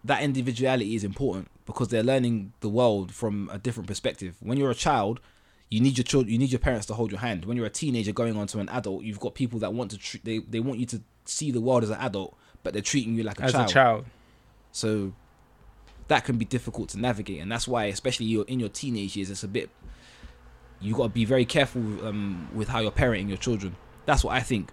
that 0.03 0.21
individuality 0.21 0.95
is 0.95 1.03
important 1.03 1.49
because 1.65 1.89
they're 1.89 2.03
learning 2.03 2.53
the 2.61 2.69
world 2.69 3.11
from 3.11 3.49
a 3.51 3.57
different 3.57 3.87
perspective. 3.87 4.37
When 4.39 4.57
you're 4.57 4.71
a 4.71 4.75
child, 4.75 5.19
you 5.75 5.81
need 5.81 5.97
your 5.97 6.05
children, 6.05 6.31
you 6.31 6.39
need 6.39 6.53
your 6.53 6.59
parents 6.59 6.85
to 6.85 6.93
hold 6.93 7.11
your 7.11 7.19
hand. 7.19 7.43
When 7.43 7.57
you're 7.57 7.65
a 7.65 7.69
teenager 7.69 8.13
going 8.13 8.37
on 8.37 8.47
to 8.47 8.59
an 8.59 8.69
adult, 8.69 9.03
you've 9.03 9.19
got 9.19 9.35
people 9.35 9.59
that 9.59 9.73
want 9.73 9.91
to 9.91 9.97
treat 9.97 10.23
they, 10.23 10.37
they 10.39 10.61
want 10.61 10.79
you 10.79 10.85
to 10.85 11.01
see 11.25 11.51
the 11.51 11.59
world 11.59 11.83
as 11.83 11.89
an 11.89 11.99
adult, 11.99 12.37
but 12.63 12.71
they're 12.71 12.81
treating 12.81 13.13
you 13.15 13.23
like 13.23 13.41
a 13.41 13.43
As 13.43 13.51
child. 13.51 13.69
a 13.69 13.73
child. 13.73 14.05
So 14.71 15.11
that 16.07 16.23
can 16.23 16.37
be 16.37 16.45
difficult 16.45 16.87
to 16.89 16.97
navigate, 16.97 17.41
and 17.41 17.51
that's 17.51 17.67
why, 17.67 17.85
especially 17.85 18.25
you're 18.27 18.45
in 18.45 18.57
your 18.61 18.69
teenage 18.69 19.17
years, 19.17 19.29
it's 19.29 19.43
a 19.43 19.49
bit. 19.49 19.69
You 20.79 20.93
got 20.95 21.03
to 21.03 21.09
be 21.09 21.25
very 21.25 21.43
careful 21.45 21.81
um, 22.07 22.47
with 22.53 22.69
how 22.69 22.79
you're 22.79 22.91
parenting 22.91 23.27
your 23.27 23.37
children. 23.37 23.75
That's 24.05 24.23
what 24.23 24.33
I 24.33 24.39
think. 24.39 24.71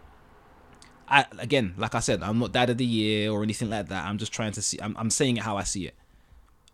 I 1.09 1.27
again, 1.41 1.75
like 1.77 1.97
I 1.97 2.01
said, 2.01 2.23
I'm 2.23 2.39
not 2.39 2.53
dad 2.53 2.71
of 2.71 2.79
the 2.79 2.85
year 2.87 3.33
or 3.33 3.43
anything 3.43 3.71
like 3.71 3.89
that. 3.89 4.05
I'm 4.05 4.19
just 4.19 4.33
trying 4.33 4.53
to 4.53 4.63
see. 4.63 4.79
I'm, 4.81 4.97
I'm 4.97 5.11
saying 5.11 5.39
it 5.39 5.43
how 5.43 5.57
I 5.57 5.65
see 5.65 5.87
it, 5.89 5.97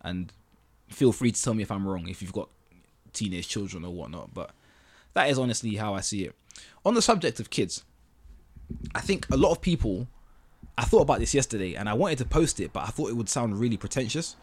and 0.03 0.31
feel 0.91 1.13
free 1.13 1.33
to 1.33 1.43
tell 1.43 1.55
me 1.55 1.63
if 1.63 1.71
I'm 1.71 1.89
wrong 1.89 2.09
if 2.09 2.21
you've 2.21 2.33
got 2.33 2.51
teenage 3.19 3.49
children 3.49 3.85
or 3.85 3.93
whatnot. 3.93 4.33
But 4.35 4.51
that 5.15 5.29
is 5.31 5.39
honestly 5.39 5.77
how 5.77 5.95
I 5.95 6.01
see 6.01 6.25
it. 6.25 6.35
On 6.85 6.95
the 6.95 7.03
subject 7.03 7.41
of 7.41 7.51
kids, 7.51 7.85
I 8.95 9.01
think 9.01 9.27
a 9.31 9.37
lot 9.37 9.51
of 9.53 9.61
people 9.61 10.07
I 10.77 10.85
thought 10.85 11.03
about 11.03 11.19
this 11.21 11.35
yesterday 11.35 11.75
and 11.75 11.89
I 11.89 11.95
wanted 11.95 12.19
to 12.19 12.25
post 12.25 12.61
it, 12.61 12.73
but 12.73 12.85
I 12.85 12.87
thought 12.87 13.11
it 13.11 13.17
would 13.17 13.29
sound 13.29 13.59
really 13.59 13.77
pretentious. 13.77 14.37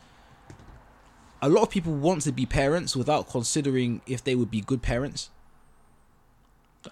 A 1.41 1.49
lot 1.49 1.61
of 1.63 1.69
people 1.69 1.93
want 1.93 2.21
to 2.23 2.31
be 2.31 2.45
parents 2.45 2.95
without 2.95 3.29
considering 3.29 4.01
if 4.07 4.23
they 4.23 4.35
would 4.35 4.49
be 4.51 4.61
good 4.61 4.81
parents. 4.81 5.29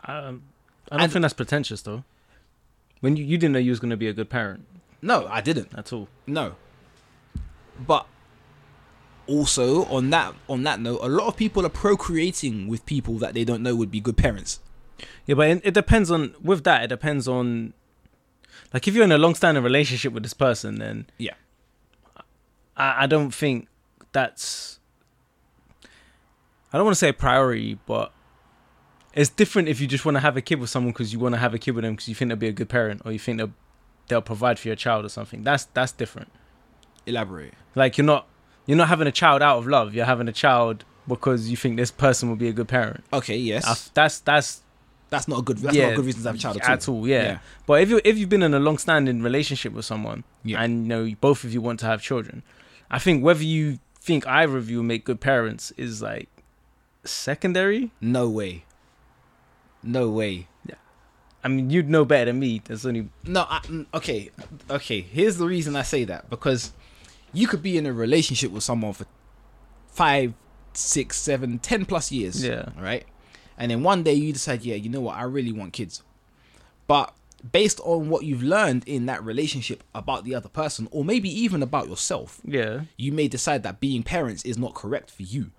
Um, 0.06 0.44
I 0.92 0.96
don't 0.98 1.04
And- 1.04 1.12
think 1.12 1.22
that's 1.24 1.34
pretentious 1.34 1.82
though. 1.82 2.04
When 3.02 3.18
you, 3.18 3.26
you 3.26 3.38
didn't 3.38 3.54
know 3.54 3.60
you 3.60 3.72
was 3.72 3.80
gonna 3.80 3.98
be 3.98 4.08
a 4.08 4.14
good 4.14 4.30
parent 4.30 4.66
No, 5.02 5.28
I 5.28 5.42
didn't. 5.42 5.74
at 5.78 5.92
all. 5.92 6.08
No. 6.26 6.56
But 7.86 8.06
also 9.28 9.86
on 9.86 10.10
that 10.10 10.34
on 10.50 10.64
that 10.64 10.80
note, 10.80 11.00
a 11.02 11.08
lot 11.08 11.28
of 11.28 11.38
people 11.38 11.66
are 11.66 11.70
procreating 11.70 12.68
with 12.68 12.86
people 12.86 13.16
that 13.20 13.34
they 13.34 13.44
don't 13.44 13.64
know 13.64 13.76
would 13.76 13.92
be 13.92 14.00
good 14.00 14.18
parents. 14.18 14.60
Yeah, 15.26 15.36
but 15.36 15.62
it, 15.64 15.74
depends 15.74 16.12
on 16.12 16.36
with 16.42 16.64
that. 16.66 16.84
It 16.84 16.88
depends 16.88 17.28
on 17.28 17.74
like 18.74 18.88
if 18.88 18.96
you're 18.96 19.04
in 19.04 19.12
a 19.12 19.18
long-standing 19.18 19.64
relationship 19.64 20.14
with 20.14 20.24
this 20.24 20.34
person, 20.34 20.76
then 20.80 21.08
Yeah. 21.18 21.34
I, 22.76 23.04
I 23.04 23.08
don't 23.08 23.34
think 23.34 23.68
that's. 24.12 24.80
I 26.72 26.78
don't 26.78 26.86
want 26.86 26.96
to 26.96 27.00
say 27.00 27.10
a 27.10 27.14
priority, 27.14 27.78
but 27.86 28.12
it's 29.14 29.30
different 29.30 29.68
if 29.68 29.80
you 29.80 29.86
just 29.86 30.06
want 30.06 30.16
to 30.16 30.22
have 30.22 30.36
a 30.36 30.42
kid 30.42 30.60
with 30.60 30.72
someone 30.72 30.92
because 30.92 31.14
you 31.14 31.20
want 31.20 31.36
to 31.36 31.40
have 31.40 31.54
a 31.54 31.60
kid 31.60 31.72
with 31.72 31.84
them 31.84 31.94
because 31.94 32.10
you 32.10 32.16
think 32.16 32.30
they'll 32.30 32.38
be 32.38 32.48
a 32.48 32.52
good 32.52 32.70
parent 32.70 33.02
or 33.06 33.12
you 33.12 33.20
think 33.20 33.38
they'll 33.38 33.54
they'll 34.08 34.22
provide 34.22 34.58
for 34.58 34.68
your 34.70 34.76
child 34.76 35.06
or 35.06 35.10
something. 35.10 35.44
That's 35.44 35.66
that's 35.66 35.92
different. 35.92 36.32
Elaborate. 37.06 37.54
Like 37.76 37.98
you're 37.98 38.06
not 38.06 38.28
you're 38.66 38.78
not 38.78 38.88
having 38.90 39.08
a 39.08 39.12
child 39.12 39.42
out 39.42 39.58
of 39.58 39.68
love. 39.68 39.94
You're 39.94 40.06
having 40.06 40.28
a 40.28 40.34
child 40.34 40.86
because 41.08 41.50
you 41.50 41.58
think 41.58 41.78
this 41.78 41.92
person 41.92 42.30
will 42.30 42.36
be 42.38 42.48
a 42.48 42.54
good 42.54 42.68
parent. 42.68 43.04
Okay, 43.12 43.38
yes. 43.38 43.66
I- 43.66 43.92
That's 43.94 44.20
that's 44.20 44.62
that's 45.10 45.28
not 45.28 45.40
a 45.40 45.42
good 45.44 45.58
that's 45.60 45.76
not 45.78 45.92
a 45.94 45.96
good 45.96 46.06
reason 46.06 46.22
to 46.24 46.28
have 46.30 46.36
a 46.36 46.40
child 46.40 46.58
at 46.62 46.88
all. 46.90 47.08
yeah. 47.08 47.24
Yeah. 47.24 47.38
But 47.68 47.82
if 47.82 47.90
you 47.90 48.02
if 48.04 48.18
you've 48.18 48.30
been 48.30 48.42
in 48.44 48.54
a 48.54 48.60
long-standing 48.60 49.22
relationship 49.22 49.74
with 49.74 49.86
someone 49.86 50.24
Yeah. 50.44 50.62
and 50.64 50.84
you 50.84 50.88
know 50.88 51.16
both 51.22 51.44
of 51.44 51.54
you 51.54 51.62
want 51.62 51.80
to 51.82 51.86
have 51.86 52.02
children, 52.02 52.42
I 52.90 53.00
think 53.00 53.24
whether 53.24 53.44
you 53.44 53.80
think 54.00 54.26
either 54.28 54.58
of 54.58 54.70
you 54.70 54.82
make 54.84 55.06
good 55.06 55.20
parents 55.22 55.72
is 55.78 56.02
like 56.02 56.30
secondary. 57.04 57.92
No 58.02 58.30
way. 58.30 58.64
No 59.84 60.10
way. 60.10 60.48
I 61.46 61.50
mean, 61.50 61.70
you'd 61.70 61.90
know 61.90 62.06
better 62.06 62.26
than 62.32 62.40
me. 62.40 62.62
There's 62.64 62.86
only 62.86 63.10
No, 63.26 63.46
I, 63.50 63.60
mm, 63.66 63.86
okay, 63.94 64.32
okay. 64.70 65.02
Here's 65.02 65.36
the 65.36 65.46
reason 65.46 65.76
I 65.76 65.82
say 65.82 66.06
that 66.06 66.30
because 66.30 66.72
you 67.34 67.48
could 67.48 67.62
be 67.64 67.78
in 67.78 67.86
a 67.86 67.94
relationship 67.94 68.52
with 68.52 68.64
someone 68.64 68.94
for 68.94 69.06
five, 69.88 70.34
six, 70.74 71.18
seven, 71.18 71.60
ten 71.60 71.86
plus 71.86 72.12
years. 72.12 72.44
Yeah. 72.44 72.70
Right. 72.80 73.06
And 73.58 73.72
then 73.72 73.84
one 73.84 74.04
day 74.04 74.14
you 74.14 74.34
decide, 74.34 74.64
yeah, 74.64 74.76
you 74.76 74.90
know 74.90 75.02
what, 75.02 75.16
I 75.16 75.24
really 75.24 75.52
want 75.52 75.74
kids. 75.74 76.04
But 76.88 77.14
based 77.52 77.80
on 77.84 78.10
what 78.10 78.24
you've 78.24 78.44
learned 78.44 78.84
in 78.88 79.06
that 79.06 79.24
relationship 79.24 79.84
about 79.94 80.24
the 80.24 80.34
other 80.34 80.50
person, 80.50 80.88
or 80.92 81.04
maybe 81.04 81.30
even 81.30 81.62
about 81.62 81.90
yourself, 81.90 82.42
yeah. 82.46 82.82
you 82.98 83.12
may 83.12 83.28
decide 83.28 83.64
that 83.64 83.80
being 83.80 84.04
parents 84.04 84.44
is 84.44 84.58
not 84.58 84.74
correct 84.74 85.12
for 85.12 85.24
you. 85.24 85.52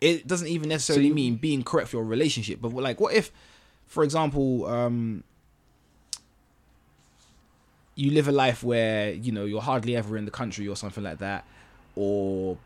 It 0.00 0.26
doesn't 0.26 0.48
even 0.48 0.68
necessarily 0.68 1.08
you- 1.08 1.14
mean 1.14 1.36
being 1.36 1.62
correct 1.62 1.90
for 1.90 1.98
your 1.98 2.04
relationship. 2.04 2.60
But 2.60 2.72
like, 2.72 3.00
what 3.00 3.14
if, 3.14 3.30
for 3.86 4.04
example, 4.04 4.66
um, 4.66 5.24
you 7.94 8.10
live 8.10 8.28
a 8.28 8.32
life 8.32 8.62
where 8.62 9.12
you 9.12 9.32
know 9.32 9.44
you're 9.44 9.60
hardly 9.60 9.96
ever 9.96 10.16
in 10.16 10.24
the 10.24 10.30
country 10.30 10.66
or 10.68 10.76
something 10.76 11.04
like 11.04 11.18
that, 11.18 11.44
or 11.96 12.58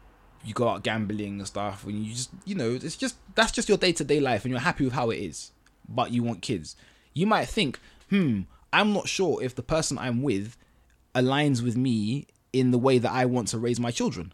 you 0.44 0.54
go 0.54 0.68
out 0.68 0.82
gambling 0.82 1.38
and 1.38 1.46
stuff, 1.46 1.84
and 1.84 2.04
you 2.04 2.12
just 2.12 2.30
you 2.44 2.54
know 2.54 2.72
it's 2.74 2.96
just 2.96 3.16
that's 3.34 3.52
just 3.52 3.68
your 3.68 3.78
day 3.78 3.92
to 3.92 4.04
day 4.04 4.20
life, 4.20 4.44
and 4.44 4.52
you're 4.52 4.60
happy 4.60 4.84
with 4.84 4.94
how 4.94 5.10
it 5.10 5.18
is, 5.18 5.52
but 5.88 6.12
you 6.12 6.22
want 6.22 6.42
kids. 6.42 6.76
You 7.12 7.26
might 7.26 7.46
think, 7.46 7.80
hmm, 8.10 8.42
I'm 8.72 8.92
not 8.92 9.08
sure 9.08 9.42
if 9.42 9.54
the 9.54 9.62
person 9.62 9.98
I'm 9.98 10.22
with 10.22 10.56
aligns 11.14 11.62
with 11.62 11.76
me 11.76 12.26
in 12.52 12.70
the 12.70 12.78
way 12.78 12.98
that 12.98 13.10
I 13.10 13.24
want 13.24 13.48
to 13.48 13.58
raise 13.58 13.80
my 13.80 13.90
children. 13.90 14.32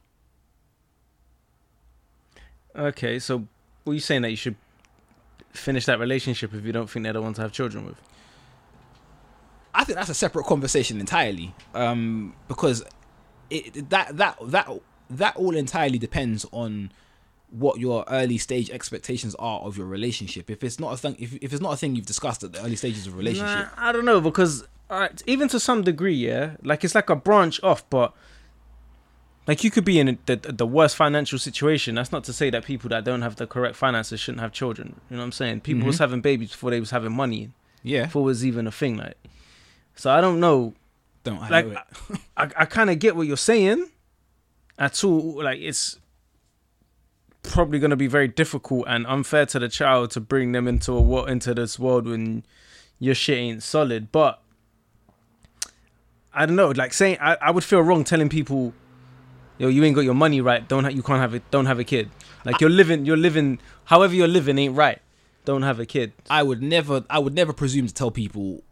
Okay, 2.75 3.19
so 3.19 3.47
are 3.87 3.93
you 3.93 4.01
saying 4.01 4.23
that 4.23 4.31
you 4.31 4.37
should 4.37 4.57
finish 5.53 5.87
that 5.87 5.99
relationship 6.01 6.55
if 6.55 6.65
you 6.65 6.73
don't 6.73 6.89
think 6.89 7.05
they're 7.05 7.13
the 7.13 7.23
one 7.23 7.35
to 7.35 7.43
have 7.43 7.53
children 7.53 7.85
with? 7.85 8.01
I 9.83 9.85
think 9.85 9.97
that's 9.97 10.09
a 10.09 10.15
separate 10.15 10.47
conversation 10.47 10.99
entirely, 11.01 11.55
um, 11.75 12.35
because 12.49 12.83
it 13.51 13.91
that 13.91 14.17
that 14.17 14.37
that 14.43 14.69
that 15.11 15.37
all 15.37 15.55
entirely 15.57 15.99
depends 15.99 16.47
on 16.53 16.91
what 17.51 17.79
your 17.79 18.05
early 18.09 18.39
stage 18.39 18.71
expectations 18.71 19.35
are 19.39 19.61
of 19.61 19.77
your 19.77 19.87
relationship. 19.87 20.49
If 20.51 20.65
it's 20.65 20.81
not 20.81 20.95
a 20.95 20.97
thing, 20.97 21.17
if, 21.19 21.35
if 21.43 21.53
it's 21.53 21.61
not 21.61 21.75
a 21.75 21.77
thing 21.77 21.95
you've 21.95 22.07
discussed 22.07 22.43
at 22.43 22.53
the 22.55 22.61
early 22.65 22.77
stages 22.77 23.07
of 23.07 23.13
a 23.13 23.17
relationship, 23.17 23.67
Nah, 23.77 23.89
I 23.89 23.93
don't 23.93 24.07
know 24.07 24.21
because 24.23 24.67
alright, 24.91 25.23
even 25.27 25.49
to 25.49 25.61
some 25.61 25.83
degree, 25.83 26.15
yeah, 26.15 26.57
like 26.63 26.83
it's 26.85 26.95
like 26.95 27.11
a 27.11 27.17
branch 27.17 27.63
off, 27.63 27.89
but 27.91 28.15
like 29.47 29.65
you 29.65 29.71
could 29.71 29.85
be 29.85 29.99
in 29.99 30.19
the 30.27 30.37
the 30.37 30.67
worst 30.67 30.97
financial 30.97 31.39
situation. 31.39 31.97
That's 31.97 32.13
not 32.13 32.25
to 32.25 32.33
say 32.33 32.49
that 32.51 32.65
people 32.65 32.89
that 32.91 33.05
don't 33.05 33.23
have 33.23 33.37
the 33.37 33.47
correct 33.47 33.77
finances 33.77 34.21
shouldn't 34.21 34.41
have 34.41 34.53
children. 34.53 35.01
You 35.11 35.17
know 35.17 35.23
what 35.23 35.27
I'm 35.27 35.33
saying? 35.33 35.61
People 35.61 35.87
was 35.87 35.97
Mhm. 35.97 36.01
having 36.01 36.21
babies 36.21 36.53
before 36.53 36.71
they 36.71 36.81
was 36.81 36.91
having 36.91 37.13
money, 37.13 37.51
yeah, 37.83 38.05
before 38.05 38.23
it 38.23 38.27
was 38.27 38.47
even 38.47 38.67
a 38.67 38.73
thing. 38.73 38.97
Like, 38.97 39.17
so 39.95 40.11
I 40.11 40.21
don't 40.21 40.41
know. 40.41 40.75
don't 41.25 41.39
I 41.39 41.49
Like, 41.49 41.67
it. 41.67 41.79
I 42.37 42.51
I 42.57 42.65
kind 42.65 42.91
of 42.91 42.99
get 42.99 43.17
what 43.17 43.27
you're 43.27 43.37
saying. 43.37 43.89
At 44.79 45.05
all, 45.05 45.43
like 45.45 45.61
it's 45.61 45.99
probably 47.43 47.79
going 47.79 47.91
to 47.91 47.97
be 47.97 48.07
very 48.07 48.29
difficult 48.29 48.85
and 48.89 49.07
unfair 49.07 49.47
to 49.47 49.59
the 49.59 49.69
child 49.69 50.11
to 50.13 50.21
bring 50.21 50.53
them 50.53 50.67
into 50.67 50.93
a 50.93 51.01
wo- 51.01 51.25
into 51.25 51.55
this 51.55 51.79
world 51.79 52.07
when 52.07 52.45
your 52.99 53.15
shit 53.15 53.39
ain't 53.39 53.63
solid. 53.63 54.11
But 54.13 54.41
I 56.33 56.47
don't 56.47 56.57
know, 56.57 56.71
like 56.71 56.93
saying 56.95 57.19
I, 57.21 57.37
I 57.41 57.51
would 57.51 57.65
feel 57.65 57.81
wrong 57.81 58.05
telling 58.05 58.29
people, 58.29 58.73
yo, 59.59 59.69
you 59.69 59.85
ain't 59.85 59.95
got 59.95 60.03
your 60.05 60.15
money 60.15 60.41
right. 60.41 60.67
Don't 60.67 60.85
ha- 60.85 60.91
you 60.91 61.03
can't 61.03 61.21
have 61.21 61.35
it. 61.35 61.43
Don't 61.51 61.67
have 61.67 61.79
a 61.79 61.85
kid. 61.85 62.11
Like 62.45 62.61
you're 62.61 62.71
living, 62.71 63.05
you're 63.05 63.17
living. 63.17 63.59
However 63.85 64.15
you're 64.15 64.29
living 64.29 64.59
ain't 64.59 64.77
right. 64.77 65.01
Don't 65.45 65.63
have 65.63 65.79
a 65.81 65.87
kid. 65.87 66.13
I 66.31 66.43
would 66.43 66.63
never 66.63 67.05
I 67.11 67.19
would 67.19 67.35
never 67.35 67.53
presume 67.53 67.87
to 67.87 67.95
tell 67.95 68.11
people 68.11 68.63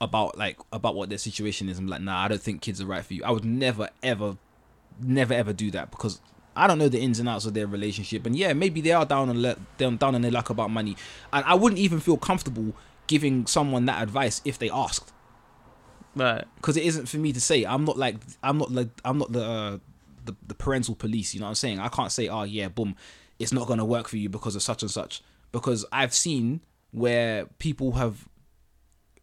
about 0.00 0.36
like 0.36 0.58
about 0.72 0.94
what 0.94 1.08
their 1.08 1.18
situation 1.18 1.68
is. 1.68 1.78
I'm 1.78 1.86
like, 1.86 2.02
nah, 2.02 2.24
I 2.24 2.28
don't 2.28 2.40
think 2.42 2.60
kids 2.62 2.80
are 2.80 2.86
right 2.86 3.04
for 3.04 3.14
you. 3.14 3.24
I 3.24 3.30
would 3.30 3.44
never 3.44 3.88
ever 4.02 4.36
never 5.00 5.34
ever 5.34 5.52
do 5.52 5.70
that 5.72 5.90
because 5.90 6.20
I 6.54 6.66
don't 6.66 6.78
know 6.78 6.88
the 6.88 7.00
ins 7.00 7.18
and 7.18 7.28
outs 7.28 7.44
of 7.46 7.54
their 7.54 7.66
relationship. 7.66 8.24
And 8.26 8.34
yeah, 8.36 8.52
maybe 8.52 8.80
they 8.80 8.92
are 8.92 9.04
down 9.04 9.28
on 9.28 9.40
le- 9.42 9.56
down 9.78 9.96
down 9.96 10.14
on 10.14 10.22
their 10.22 10.30
luck 10.30 10.50
about 10.50 10.70
money. 10.70 10.96
And 11.32 11.44
I 11.44 11.54
wouldn't 11.54 11.78
even 11.78 12.00
feel 12.00 12.16
comfortable 12.16 12.74
giving 13.06 13.46
someone 13.46 13.86
that 13.86 14.02
advice 14.02 14.40
if 14.44 14.58
they 14.58 14.68
asked 14.70 15.12
Right. 16.14 16.44
because 16.56 16.76
it 16.76 16.84
isn't 16.84 17.06
for 17.06 17.18
me 17.18 17.32
to 17.32 17.40
say. 17.40 17.64
I'm 17.64 17.84
not 17.84 17.98
like 17.98 18.16
I'm 18.42 18.56
not 18.58 18.72
like 18.72 18.88
I'm 19.04 19.18
not 19.18 19.32
the 19.32 19.44
uh, 19.44 19.78
the 20.24 20.34
the 20.46 20.54
parental 20.54 20.94
police. 20.94 21.34
You 21.34 21.40
know 21.40 21.46
what 21.46 21.50
I'm 21.50 21.54
saying? 21.56 21.78
I 21.78 21.88
can't 21.88 22.10
say, 22.10 22.28
oh 22.28 22.42
yeah, 22.44 22.68
boom, 22.68 22.96
it's 23.38 23.52
not 23.52 23.66
gonna 23.68 23.84
work 23.84 24.08
for 24.08 24.16
you 24.16 24.28
because 24.30 24.56
of 24.56 24.62
such 24.62 24.82
and 24.82 24.90
such. 24.90 25.22
Because 25.52 25.84
I've 25.92 26.14
seen 26.14 26.62
where 26.90 27.46
people 27.58 27.92
have 27.92 28.26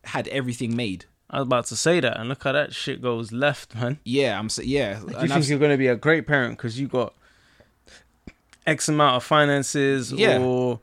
had 0.05 0.27
everything 0.29 0.75
made. 0.75 1.05
I 1.29 1.39
was 1.39 1.47
about 1.47 1.65
to 1.67 1.75
say 1.75 1.99
that, 1.99 2.19
and 2.19 2.29
look 2.29 2.43
how 2.43 2.51
that 2.51 2.73
shit 2.73 3.01
goes 3.01 3.31
left, 3.31 3.73
man. 3.75 3.99
Yeah, 4.03 4.37
I'm 4.37 4.49
saying 4.49 4.69
yeah. 4.69 4.99
Like, 5.01 5.13
you 5.13 5.17
and 5.17 5.19
think 5.29 5.31
I've, 5.31 5.49
you're 5.49 5.59
going 5.59 5.71
to 5.71 5.77
be 5.77 5.87
a 5.87 5.95
great 5.95 6.27
parent 6.27 6.57
because 6.57 6.79
you 6.79 6.87
got 6.87 7.13
X 8.67 8.87
amount 8.87 9.15
of 9.17 9.23
finances, 9.23 10.11
Yeah. 10.11 10.37
or 10.39 10.79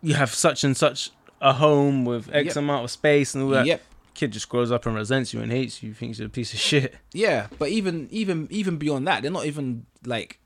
you 0.00 0.14
have 0.14 0.32
such 0.32 0.62
and 0.64 0.76
such 0.76 1.10
a 1.40 1.54
home 1.54 2.04
with 2.04 2.28
X 2.32 2.46
Yep. 2.48 2.56
amount 2.56 2.84
of 2.84 2.90
space 2.90 3.34
and 3.34 3.44
all 3.44 3.50
that. 3.50 3.66
yep. 3.66 3.82
Kid 4.14 4.30
just 4.30 4.48
grows 4.48 4.70
up 4.70 4.84
and 4.86 4.94
resents 4.94 5.32
you 5.34 5.40
and 5.40 5.50
hates 5.50 5.82
you, 5.82 5.94
thinks 5.94 6.18
you're 6.18 6.26
a 6.26 6.30
piece 6.30 6.52
of 6.52 6.60
shit. 6.60 6.94
Yeah, 7.12 7.46
but 7.58 7.70
even 7.70 8.08
even 8.10 8.46
even 8.50 8.76
beyond 8.76 9.06
that, 9.08 9.22
they're 9.22 9.30
not 9.30 9.46
even 9.46 9.86
like 10.04 10.38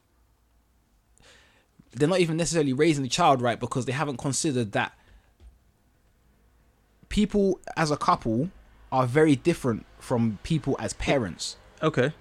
they're 1.93 2.09
not 2.09 2.21
even 2.21 2.37
necessarily 2.37 2.73
raising 2.73 3.03
the 3.03 3.09
child 3.09 3.41
right 3.43 3.59
because 3.59 3.85
they 3.87 3.93
haven't 3.93 4.19
considered 4.19 4.73
that 4.73 4.93
people 7.09 7.61
as 7.77 7.91
a 7.91 7.97
couple 7.97 8.51
are 8.93 9.07
very 9.07 9.37
different 9.37 9.85
from 9.99 10.39
people 10.43 10.77
as 10.79 10.93
parents. 10.95 11.57
Okay. 11.83 12.13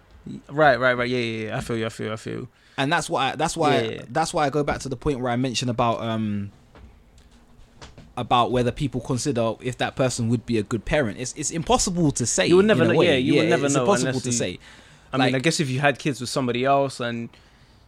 Right, 0.50 0.80
right, 0.80 0.94
right. 0.98 1.08
Yeah, 1.10 1.18
yeah, 1.20 1.48
yeah. 1.50 1.58
I 1.58 1.62
feel 1.62 1.78
you. 1.78 1.86
I 1.86 1.90
feel. 1.90 2.08
You, 2.08 2.14
I 2.14 2.16
feel. 2.16 2.34
you. 2.34 2.48
and 2.78 2.92
that's 2.92 3.10
why 3.10 3.32
I, 3.32 3.36
that's 3.36 3.56
why 3.56 3.76
Yeah, 3.76 3.90
yeah. 3.92 4.02
that's 4.10 4.34
why 4.34 4.46
I 4.46 4.50
go 4.50 4.64
back 4.64 4.80
to 4.82 4.90
the 4.90 4.96
point 4.98 5.20
where 5.20 5.32
I 5.32 5.36
mentioned 5.36 5.70
about 5.70 6.02
um 6.02 6.52
about 8.18 8.52
whether 8.52 8.72
people 8.72 9.02
consider 9.02 9.54
if 9.62 9.78
that 9.78 9.96
person 9.96 10.30
would 10.30 10.46
be 10.46 10.58
a 10.58 10.64
good 10.64 10.86
parent. 10.86 11.20
It's 11.20 11.34
it's 11.36 11.52
impossible 11.52 12.12
to 12.12 12.26
say. 12.26 12.48
You 12.48 12.56
would 12.58 12.66
never 12.66 12.86
know- 12.86 13.02
yeah, 13.02 13.16
you 13.16 13.36
would 13.36 13.50
never 13.50 13.66
it's 13.66 13.76
know 13.76 13.82
impossible 13.82 14.20
to 14.22 14.28
you- 14.30 14.32
say. 14.32 14.60
I 15.14 15.18
mean, 15.18 15.36
I 15.36 15.40
guess 15.40 15.60
if 15.62 15.70
you 15.70 15.80
had 15.80 15.98
kids 16.00 16.20
with 16.20 16.30
somebody 16.30 16.66
else 16.66 17.00
and 17.00 17.30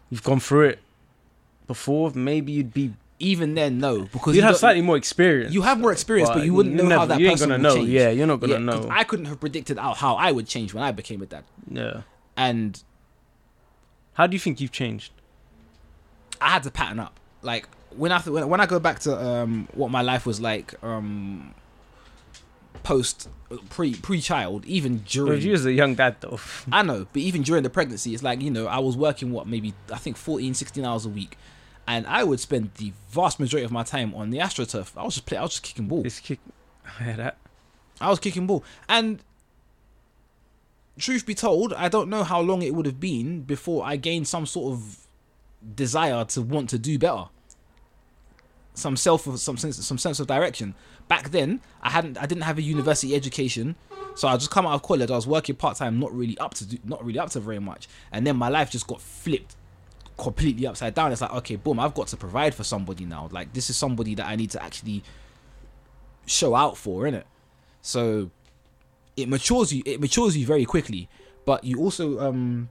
you've 0.09 0.23
gone 0.23 0.39
through 0.39 0.69
it 0.69 0.79
before, 1.65 2.11
maybe 2.15 2.53
you'd 2.53 2.73
be 2.73 2.93
Even 3.19 3.55
then, 3.55 3.79
no, 3.79 4.01
because 4.03 4.35
you'd 4.35 4.41
you 4.41 4.47
have 4.47 4.57
slightly 4.57 4.81
more 4.83 4.95
experience. 4.95 5.51
You 5.53 5.63
have 5.63 5.79
more 5.79 5.91
experience, 5.91 6.29
but 6.29 6.45
you 6.45 6.53
wouldn't 6.53 6.75
know 6.75 6.83
never, 6.87 6.99
how 6.99 7.05
that 7.07 7.19
you 7.19 7.27
ain't 7.27 7.33
person 7.39 7.49
gonna 7.49 7.57
would 7.63 7.63
know. 7.63 7.75
change. 7.77 7.89
Yeah, 7.89 8.09
you're 8.11 8.27
not 8.27 8.39
gonna 8.39 8.53
Yeah, 8.53 8.59
know. 8.59 8.87
I 8.91 9.03
couldn't 9.03 9.25
have 9.25 9.39
predicted 9.39 9.79
how, 9.79 9.95
how 9.95 10.15
I 10.15 10.31
would 10.31 10.47
change 10.47 10.73
when 10.73 10.83
I 10.83 10.91
became 10.91 11.21
a 11.23 11.25
dad. 11.25 11.43
yeah. 11.71 12.01
And 12.35 12.81
How 14.13 14.27
do 14.27 14.35
you 14.35 14.39
think 14.39 14.61
you've 14.61 14.71
changed? 14.71 15.11
I 16.39 16.49
had 16.51 16.63
to 16.63 16.71
pattern 16.71 16.99
up. 16.99 17.19
Like 17.41 17.67
when 17.95 18.11
I 18.11 18.19
th- 18.19 18.27
when, 18.31 18.47
when 18.49 18.61
I 18.61 18.67
go 18.67 18.79
back 18.79 18.99
to 18.99 19.17
um, 19.19 19.67
what 19.73 19.89
my 19.89 20.01
life 20.03 20.27
was 20.27 20.39
like 20.39 20.75
um, 20.83 21.55
post 22.83 23.29
pre 23.69 23.95
pre 23.95 24.21
child, 24.21 24.65
even 24.65 24.93
Well, 24.97 25.03
during 25.07 25.41
you 25.41 25.53
as 25.53 25.65
a 25.65 25.73
young 25.73 25.95
dad, 25.95 26.17
though. 26.19 26.39
I 26.71 26.83
know, 26.83 27.07
but 27.11 27.17
even 27.21 27.41
during 27.41 27.63
the 27.63 27.69
pregnancy, 27.69 28.13
it's 28.13 28.21
like, 28.23 28.41
you 28.41 28.51
know, 28.51 28.67
I 28.67 28.77
was 28.79 28.95
working 28.95 29.31
what 29.31 29.47
maybe 29.47 29.73
I 29.91 29.97
think 29.97 30.17
14, 30.17 30.53
16 30.53 30.85
hours 30.85 31.05
a 31.05 31.09
week. 31.09 31.37
And 31.87 32.05
I 32.05 32.23
would 32.23 32.39
spend 32.41 32.71
the 32.75 32.91
vast 33.09 33.39
majority 33.39 33.63
of 33.63 33.71
my 33.71 33.83
time 33.83 34.13
on 34.13 34.29
the 34.29 34.39
AstroTurf. 34.39 34.91
I 34.97 35.03
was 35.03 35.15
just 35.15 35.25
play 35.25 35.37
I 35.37 35.41
was 35.41 35.51
just 35.51 35.63
kicking 35.63 35.87
ball. 35.87 36.03
This 36.03 36.19
kick. 36.19 36.39
I 36.85 37.03
hear 37.03 37.15
that. 37.15 37.37
I 38.01 38.09
was 38.09 38.19
kicking 38.19 38.45
ball. 38.45 38.63
And 38.89 39.23
truth 40.99 41.25
be 41.25 41.33
told, 41.33 41.73
I 41.73 41.87
don't 41.87 42.09
know 42.09 42.23
how 42.23 42.41
long 42.41 42.61
it 42.61 42.75
would 42.75 42.85
have 42.85 42.99
been 42.99 43.41
before 43.41 43.85
I 43.85 43.95
gained 43.95 44.27
some 44.27 44.45
sort 44.45 44.73
of 44.73 45.07
desire 45.75 46.25
to 46.25 46.41
want 46.41 46.69
to 46.71 46.79
do 46.79 46.99
better. 46.99 47.25
Some 48.73 48.95
self 48.95 49.23
some 49.39 49.57
sense 49.57 49.83
some 49.83 49.97
sense 49.97 50.19
of 50.19 50.27
direction. 50.27 50.75
Back 51.07 51.31
then, 51.31 51.61
I 51.81 51.89
hadn't 51.89 52.17
I 52.21 52.25
didn't 52.25 52.43
have 52.43 52.57
a 52.57 52.61
university 52.61 53.15
education. 53.15 53.75
So 54.13 54.27
I 54.27 54.35
just 54.35 54.51
come 54.51 54.65
out 54.65 54.73
of 54.73 54.83
college, 54.83 55.11
I 55.11 55.15
was 55.15 55.27
working 55.27 55.55
part 55.55 55.77
time, 55.77 55.99
not 55.99 56.13
really 56.13 56.37
up 56.39 56.55
to 56.55 56.65
do, 56.65 56.77
not 56.83 57.03
really 57.05 57.19
up 57.19 57.29
to 57.31 57.39
very 57.39 57.59
much. 57.59 57.87
And 58.11 58.25
then 58.25 58.35
my 58.35 58.49
life 58.49 58.71
just 58.71 58.87
got 58.87 58.99
flipped 58.99 59.55
completely 60.17 60.67
upside 60.67 60.95
down. 60.95 61.11
It's 61.11 61.21
like, 61.21 61.33
okay, 61.33 61.55
boom, 61.55 61.79
I've 61.79 61.93
got 61.93 62.07
to 62.07 62.17
provide 62.17 62.55
for 62.55 62.63
somebody 62.63 63.05
now. 63.05 63.29
Like 63.31 63.53
this 63.53 63.69
is 63.69 63.77
somebody 63.77 64.15
that 64.15 64.27
I 64.27 64.35
need 64.35 64.51
to 64.51 64.63
actually 64.63 65.03
show 66.25 66.55
out 66.55 66.77
for, 66.77 67.03
innit? 67.03 67.23
So 67.81 68.31
it 69.17 69.27
matures 69.27 69.73
you 69.73 69.81
it 69.85 69.99
matures 69.99 70.37
you 70.37 70.45
very 70.45 70.63
quickly 70.63 71.09
but 71.43 71.63
you 71.63 71.79
also 71.79 72.19
um 72.19 72.69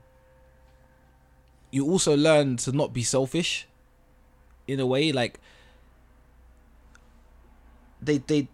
you 1.69 1.85
also 1.85 2.15
learn 2.15 2.55
to 2.55 2.71
not 2.71 2.93
be 2.93 3.03
selfish 3.03 3.67
in 4.65 4.79
a 4.79 4.85
way 4.85 5.11
like 5.11 5.39
they 8.01 8.17
they 8.19 8.47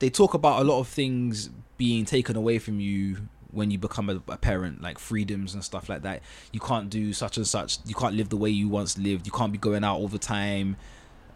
they 0.00 0.10
talk 0.10 0.34
about 0.34 0.60
a 0.60 0.64
lot 0.64 0.80
of 0.80 0.88
things 0.88 1.50
being 1.78 2.04
taken 2.04 2.36
away 2.36 2.58
from 2.58 2.80
you 2.80 3.28
when 3.56 3.70
you 3.70 3.78
become 3.78 4.08
a, 4.08 4.22
a 4.28 4.36
parent 4.36 4.82
like 4.82 4.98
freedoms 4.98 5.54
and 5.54 5.64
stuff 5.64 5.88
like 5.88 6.02
that 6.02 6.22
you 6.52 6.60
can't 6.60 6.90
do 6.90 7.12
such 7.12 7.36
and 7.36 7.46
such. 7.46 7.78
You 7.86 7.94
can't 7.94 8.14
live 8.14 8.28
the 8.28 8.36
way 8.36 8.50
you 8.50 8.68
once 8.68 8.98
lived. 8.98 9.26
You 9.26 9.32
can't 9.32 9.52
be 9.52 9.58
going 9.58 9.84
out 9.84 9.96
all 9.96 10.08
the 10.08 10.18
time. 10.18 10.76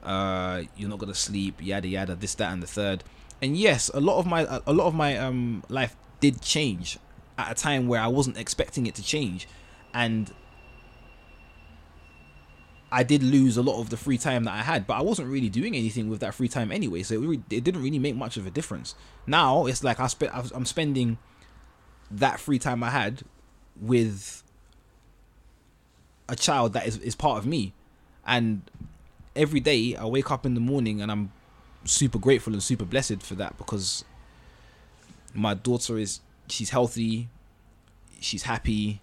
Uh 0.03 0.63
you're 0.77 0.89
not 0.89 0.99
gonna 0.99 1.15
sleep 1.15 1.57
yada 1.61 1.89
yada 1.89 2.15
this 2.15 2.35
that 2.37 2.53
and 2.53 2.63
the 2.63 2.67
third. 2.67 3.05
And 3.43 3.57
yes 3.57 3.91
a 3.93 4.01
lot 4.01 4.19
of 4.19 4.27
my 4.27 4.61
a 4.67 4.73
lot 4.73 4.87
of 4.87 4.95
my 4.95 5.17
um 5.17 5.63
life 5.69 5.97
did 6.21 6.41
change 6.41 6.99
at 7.39 7.51
a 7.51 7.55
time 7.55 7.89
where 7.89 8.01
i 8.01 8.07
wasn't 8.07 8.37
expecting 8.39 8.87
it 8.87 8.95
to 8.95 9.03
change. 9.03 9.47
And 9.93 10.33
i 12.93 13.03
did 13.03 13.23
lose 13.23 13.57
a 13.57 13.63
lot 13.63 13.81
of 13.81 13.91
the 13.91 13.97
free 13.97 14.19
time 14.19 14.43
that 14.45 14.53
i 14.53 14.63
had 14.63 14.85
but 14.85 14.95
i 14.95 15.01
wasn't 15.01 15.29
really 15.29 15.49
doing 15.49 15.77
anything 15.77 16.09
with 16.09 16.21
that 16.21 16.35
free 16.35 16.49
time 16.49 16.73
anyway. 16.73 17.03
So 17.03 17.23
it, 17.31 17.41
it 17.51 17.65
didn't 17.65 17.83
really 17.83 17.99
make 17.99 18.17
much 18.17 18.37
of 18.37 18.47
a 18.47 18.51
difference. 18.51 18.95
Now 19.27 19.67
it's 19.67 19.85
like 19.85 20.01
i 20.01 20.07
spent 20.07 20.33
i'm 20.35 20.65
spending 20.65 21.19
that 22.11 22.41
free 22.41 22.59
time 22.59 22.83
i 22.83 22.91
had 22.91 23.23
with 23.81 24.43
a 26.29 26.37
child 26.37 26.73
that 26.75 26.87
is, 26.87 26.97
is 26.99 27.15
part 27.17 27.39
of 27.39 27.47
me. 27.47 27.73
And 28.27 28.63
every 29.35 29.61
day 29.61 29.97
i 29.97 30.05
wake 30.05 30.31
up 30.31 30.45
in 30.45 30.55
the 30.55 30.61
morning 30.61 31.01
and 31.01 31.11
i'm 31.11 31.33
super 31.85 32.19
grateful 32.19 32.53
and 32.53 32.63
super 32.63 32.85
blessed 32.85 33.23
for 33.23 33.35
that 33.37 33.57
because 33.57 34.05
my 35.33 35.55
daughter 35.55 35.97
is 35.97 36.21
she's 36.49 36.71
healthy 36.71 37.29
she's 38.21 38.43
happy 38.43 39.01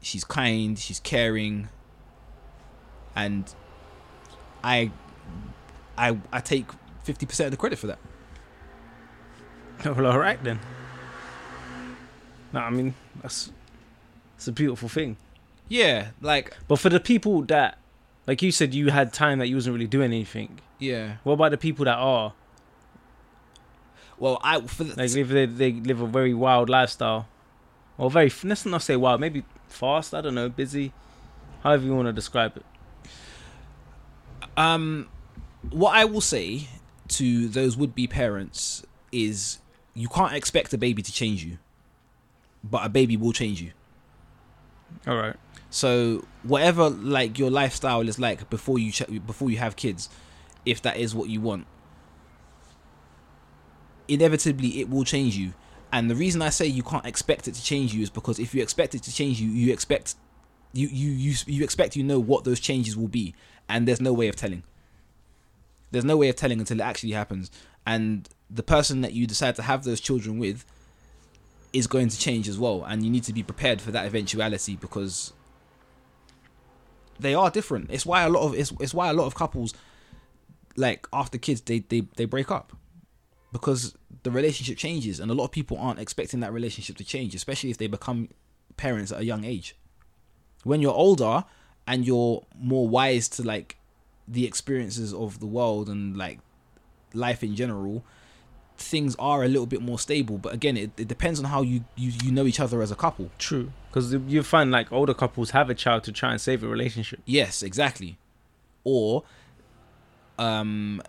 she's 0.00 0.24
kind 0.24 0.78
she's 0.78 1.00
caring. 1.00 1.68
And 3.14 3.52
i 4.62 4.90
i 5.98 6.16
i 6.32 6.40
take 6.40 6.66
50% 7.06 7.46
of 7.46 7.50
the 7.50 7.56
credit 7.56 7.78
for 7.78 7.88
that. 7.88 7.98
Well, 9.84 10.06
all 10.06 10.18
right 10.18 10.42
then. 10.44 10.60
No, 12.52 12.60
I 12.60 12.70
mean 12.70 12.94
that's 13.22 13.52
it's 14.36 14.48
a 14.48 14.52
beautiful 14.52 14.88
thing. 14.88 15.16
yeah 15.68 16.08
like 16.20 16.56
But 16.68 16.78
for 16.78 16.88
the 16.88 17.00
people 17.00 17.42
that, 17.42 17.78
like 18.26 18.42
you 18.42 18.50
said, 18.52 18.74
you 18.74 18.90
had 18.90 19.12
time 19.12 19.38
that 19.38 19.46
you 19.48 19.54
wasn't 19.56 19.74
really 19.74 19.86
doing 19.86 20.12
anything. 20.12 20.60
yeah 20.78 21.16
What 21.24 21.34
about 21.34 21.50
the 21.50 21.58
people 21.58 21.84
that 21.84 21.96
are 21.98 22.32
well 24.18 24.38
i 24.42 24.60
for 24.60 24.84
the, 24.84 24.94
like 24.96 25.12
live 25.14 25.28
they, 25.28 25.46
they 25.46 25.72
live 25.72 26.00
a 26.00 26.06
very 26.06 26.34
wild 26.34 26.68
lifestyle, 26.68 27.26
or 27.98 28.10
very 28.10 28.30
let's 28.44 28.66
not 28.66 28.82
say 28.82 28.96
wild, 28.96 29.20
maybe 29.20 29.44
fast. 29.68 30.14
I 30.14 30.20
don't 30.20 30.34
know, 30.34 30.48
busy, 30.48 30.92
however 31.62 31.84
you 31.84 31.94
want 31.94 32.06
to 32.08 32.12
describe 32.12 32.56
it. 32.56 32.64
Um, 34.56 35.08
what 35.70 35.94
I 35.94 36.04
will 36.04 36.20
say 36.20 36.68
to 37.08 37.48
those 37.48 37.76
would-be 37.76 38.06
parents 38.08 38.84
is, 39.12 39.58
you 39.94 40.08
can't 40.08 40.32
expect 40.34 40.72
a 40.72 40.78
baby 40.78 41.02
to 41.02 41.12
change 41.12 41.44
you, 41.44 41.58
but 42.62 42.84
a 42.84 42.88
baby 42.88 43.16
will 43.16 43.32
change 43.32 43.60
you. 43.60 43.72
All 45.06 45.16
right. 45.16 45.36
So 45.70 46.24
whatever 46.42 46.90
like 46.90 47.38
your 47.38 47.50
lifestyle 47.50 48.08
is 48.08 48.18
like 48.18 48.50
before 48.50 48.78
you 48.78 48.92
ch- 48.92 49.24
before 49.26 49.50
you 49.50 49.58
have 49.58 49.76
kids, 49.76 50.08
if 50.66 50.82
that 50.82 50.96
is 50.96 51.14
what 51.14 51.28
you 51.28 51.40
want, 51.40 51.66
inevitably 54.08 54.80
it 54.80 54.90
will 54.90 55.04
change 55.04 55.36
you. 55.36 55.54
And 55.92 56.10
the 56.10 56.14
reason 56.14 56.42
I 56.42 56.50
say 56.50 56.66
you 56.66 56.82
can't 56.82 57.06
expect 57.06 57.48
it 57.48 57.54
to 57.54 57.62
change 57.62 57.94
you 57.94 58.02
is 58.02 58.10
because 58.10 58.38
if 58.38 58.54
you 58.54 58.62
expect 58.62 58.94
it 58.94 59.02
to 59.04 59.14
change 59.14 59.40
you, 59.40 59.48
you 59.48 59.72
expect 59.72 60.16
you 60.72 60.88
you 60.88 61.10
you 61.10 61.34
you 61.46 61.64
expect 61.64 61.96
you 61.96 62.02
know 62.02 62.20
what 62.20 62.44
those 62.44 62.60
changes 62.60 62.96
will 62.96 63.08
be, 63.08 63.34
and 63.68 63.88
there's 63.88 64.00
no 64.00 64.12
way 64.12 64.28
of 64.28 64.36
telling. 64.36 64.62
There's 65.90 66.04
no 66.04 66.16
way 66.16 66.28
of 66.28 66.36
telling 66.36 66.60
until 66.60 66.78
it 66.78 66.82
actually 66.82 67.12
happens, 67.12 67.50
and 67.86 68.28
the 68.48 68.62
person 68.62 69.00
that 69.00 69.12
you 69.12 69.26
decide 69.26 69.56
to 69.56 69.62
have 69.62 69.84
those 69.84 70.00
children 70.00 70.38
with 70.38 70.64
is 71.72 71.86
going 71.86 72.08
to 72.08 72.18
change 72.18 72.48
as 72.48 72.58
well, 72.58 72.84
and 72.84 73.04
you 73.04 73.10
need 73.10 73.24
to 73.24 73.32
be 73.32 73.42
prepared 73.42 73.80
for 73.80 73.90
that 73.92 74.06
eventuality 74.06 74.76
because 74.76 75.32
they 77.18 77.34
are 77.34 77.50
different. 77.50 77.90
It's 77.90 78.06
why 78.06 78.22
a 78.22 78.28
lot 78.28 78.42
of 78.42 78.54
it's, 78.54 78.72
it's 78.80 78.94
why 78.94 79.10
a 79.10 79.12
lot 79.12 79.26
of 79.26 79.34
couples 79.34 79.74
like 80.76 81.06
after 81.12 81.38
kids 81.38 81.60
they, 81.62 81.80
they 81.80 82.02
they 82.16 82.24
break 82.24 82.50
up 82.50 82.72
because 83.52 83.94
the 84.22 84.30
relationship 84.30 84.76
changes 84.76 85.20
and 85.20 85.30
a 85.30 85.34
lot 85.34 85.44
of 85.44 85.50
people 85.50 85.76
aren't 85.78 85.98
expecting 85.98 86.40
that 86.40 86.52
relationship 86.52 86.96
to 86.96 87.04
change 87.04 87.34
especially 87.34 87.70
if 87.70 87.78
they 87.78 87.86
become 87.86 88.28
parents 88.76 89.10
at 89.10 89.20
a 89.20 89.24
young 89.24 89.44
age 89.44 89.76
when 90.62 90.80
you're 90.80 90.94
older 90.94 91.44
and 91.86 92.06
you're 92.06 92.46
more 92.56 92.86
wise 92.86 93.28
to 93.28 93.42
like 93.42 93.76
the 94.28 94.46
experiences 94.46 95.12
of 95.12 95.40
the 95.40 95.46
world 95.46 95.88
and 95.88 96.16
like 96.16 96.38
life 97.14 97.42
in 97.42 97.56
general 97.56 98.04
things 98.80 99.14
are 99.18 99.44
a 99.44 99.48
little 99.48 99.66
bit 99.66 99.82
more 99.82 99.98
stable 99.98 100.38
but 100.38 100.52
again 100.54 100.76
it, 100.76 100.90
it 100.96 101.06
depends 101.06 101.38
on 101.38 101.44
how 101.44 101.60
you, 101.62 101.84
you 101.96 102.12
you 102.24 102.32
know 102.32 102.46
each 102.46 102.60
other 102.60 102.82
as 102.82 102.90
a 102.90 102.96
couple 102.96 103.30
True. 103.38 103.72
Because 103.88 104.12
you 104.12 104.42
find 104.42 104.70
like 104.70 104.92
older 104.92 105.14
couples 105.14 105.50
have 105.50 105.68
a 105.68 105.74
child 105.74 106.04
to 106.04 106.12
try 106.12 106.30
and 106.30 106.40
save 106.40 106.62
a 106.62 106.68
relationship. 106.68 107.20
Yes, 107.24 107.62
exactly. 107.62 108.18
Or 108.84 109.24
um 110.38 111.02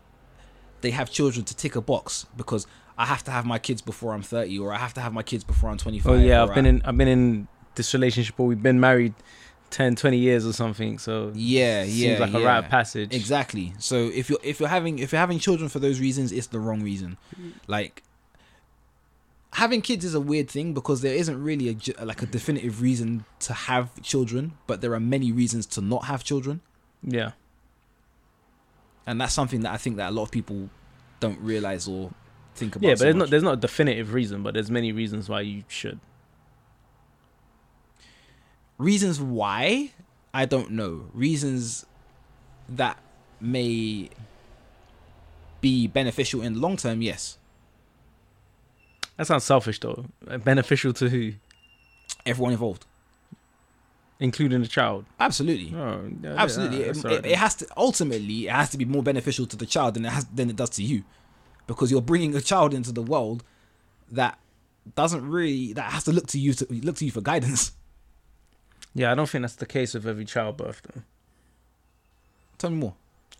they 0.81 0.91
have 0.91 1.11
children 1.11 1.45
to 1.45 1.55
tick 1.55 1.75
a 1.75 1.81
box 1.81 2.25
because 2.35 2.65
I 2.97 3.05
have 3.05 3.23
to 3.25 3.31
have 3.31 3.45
my 3.45 3.59
kids 3.59 3.81
before 3.81 4.13
I'm 4.13 4.23
30 4.23 4.57
or 4.59 4.73
I 4.73 4.77
have 4.77 4.93
to 4.95 5.01
have 5.01 5.13
my 5.13 5.23
kids 5.23 5.43
before 5.43 5.69
I'm 5.69 5.77
25. 5.77 6.11
Oh 6.11 6.15
yeah, 6.15 6.43
I've 6.43 6.55
been 6.55 6.65
in 6.65 6.81
I've 6.83 6.97
been 6.97 7.07
in 7.07 7.47
this 7.75 7.93
relationship 7.93 8.37
where 8.37 8.47
we've 8.47 8.63
been 8.63 8.79
married 8.79 9.13
10, 9.71 9.95
20 9.95 10.17
years 10.17 10.45
or 10.45 10.53
something. 10.53 10.99
So 10.99 11.31
Yeah, 11.33 11.83
seems 11.85 11.97
yeah. 11.97 12.17
like 12.19 12.31
yeah. 12.33 12.39
a 12.39 12.45
rite 12.45 12.63
of 12.65 12.69
passage. 12.69 13.13
Exactly. 13.15 13.73
So 13.79 13.95
if 14.13 14.29
you're 14.29 14.39
if 14.43 14.59
you're 14.59 14.69
having 14.69 14.99
if 14.99 15.11
you're 15.11 15.19
having 15.19 15.39
children 15.39 15.69
for 15.69 15.79
those 15.79 15.99
reasons, 15.99 16.31
it's 16.31 16.47
the 16.47 16.59
wrong 16.59 16.83
reason. 16.83 17.17
Like 17.67 18.03
having 19.53 19.81
kids 19.81 20.05
is 20.05 20.13
a 20.13 20.19
weird 20.21 20.49
thing 20.49 20.73
because 20.73 21.01
there 21.01 21.13
isn't 21.15 21.41
really 21.43 21.77
a 21.99 22.05
like 22.05 22.21
a 22.21 22.25
definitive 22.25 22.81
reason 22.81 23.25
to 23.39 23.53
have 23.53 23.89
children, 24.03 24.53
but 24.67 24.81
there 24.81 24.93
are 24.93 24.99
many 24.99 25.31
reasons 25.31 25.65
to 25.67 25.81
not 25.81 26.05
have 26.05 26.23
children. 26.23 26.61
Yeah. 27.03 27.31
and 29.07 29.19
that's 29.19 29.33
something 29.33 29.61
that 29.61 29.73
I 29.73 29.77
think 29.77 29.97
that 29.97 30.09
a 30.09 30.11
lot 30.11 30.23
of 30.23 30.31
people 30.31 30.69
don't 31.19 31.39
realize 31.39 31.87
or 31.87 32.11
think 32.55 32.75
about. 32.75 32.87
Yeah, 32.87 32.93
but 32.93 32.99
so 32.99 33.03
there's 33.05 33.15
much. 33.15 33.19
not 33.19 33.29
there's 33.31 33.43
not 33.43 33.53
a 33.53 33.57
definitive 33.57 34.13
reason, 34.13 34.43
but 34.43 34.53
there's 34.53 34.69
many 34.71 34.91
reasons 34.91 35.27
why 35.29 35.41
you 35.41 35.63
should. 35.67 35.99
Reasons 38.81 39.19
why 39.19 39.91
I 40.33 40.45
don't 40.45 40.71
know. 40.71 41.05
Reasons 41.13 41.85
that 42.69 42.97
may 43.39 44.09
be 45.59 45.87
beneficial 45.87 46.41
in 46.41 46.53
the 46.53 46.59
long 46.59 46.77
term, 46.77 47.01
yes. 47.01 47.37
That 49.17 49.27
sounds 49.27 49.43
selfish 49.43 49.79
though. 49.79 50.05
Beneficial 50.43 50.93
to 50.93 51.09
who? 51.09 51.33
Everyone 52.25 52.53
involved. 52.53 52.85
Including 54.19 54.61
the 54.61 54.67
child. 54.67 55.05
Absolutely. 55.19 55.75
Oh, 55.75 56.09
yeah, 56.21 56.35
Absolutely. 56.37 56.79
yeah, 56.81 56.85
It, 56.91 57.05
it, 57.05 57.25
it 57.25 57.37
has 57.37 57.55
to 57.55 57.67
ultimately 57.75 58.47
it 58.47 58.51
has 58.51 58.69
to 58.69 58.77
be 58.77 58.85
more 58.85 59.03
beneficial 59.03 59.45
to 59.47 59.55
the 59.57 59.65
child 59.65 59.95
than 59.95 60.05
it 60.05 60.09
has 60.11 60.25
than 60.25 60.49
it 60.49 60.55
does 60.55 60.69
to 60.71 60.83
you. 60.83 61.03
Because 61.67 61.91
you're 61.91 62.01
bringing 62.01 62.35
a 62.35 62.41
child 62.41 62.73
into 62.73 62.91
the 62.91 63.01
world 63.01 63.43
that 64.11 64.37
doesn't 64.95 65.27
really 65.27 65.73
that 65.73 65.91
has 65.91 66.03
to 66.05 66.11
look 66.11 66.27
to 66.27 66.39
you 66.39 66.53
to 66.53 66.65
look 66.69 66.95
to 66.97 67.05
you 67.05 67.11
for 67.11 67.21
guidance. 67.21 67.71
Yeah, 68.93 69.11
I 69.11 69.15
don't 69.15 69.29
think 69.29 69.43
that's 69.43 69.55
the 69.55 69.65
case 69.65 69.93
with 69.93 70.05
every 70.07 70.25
childbirth 70.25 70.81
though. 70.93 71.01
Tell 72.57 72.69
me 72.69 72.77
more. 72.77 72.93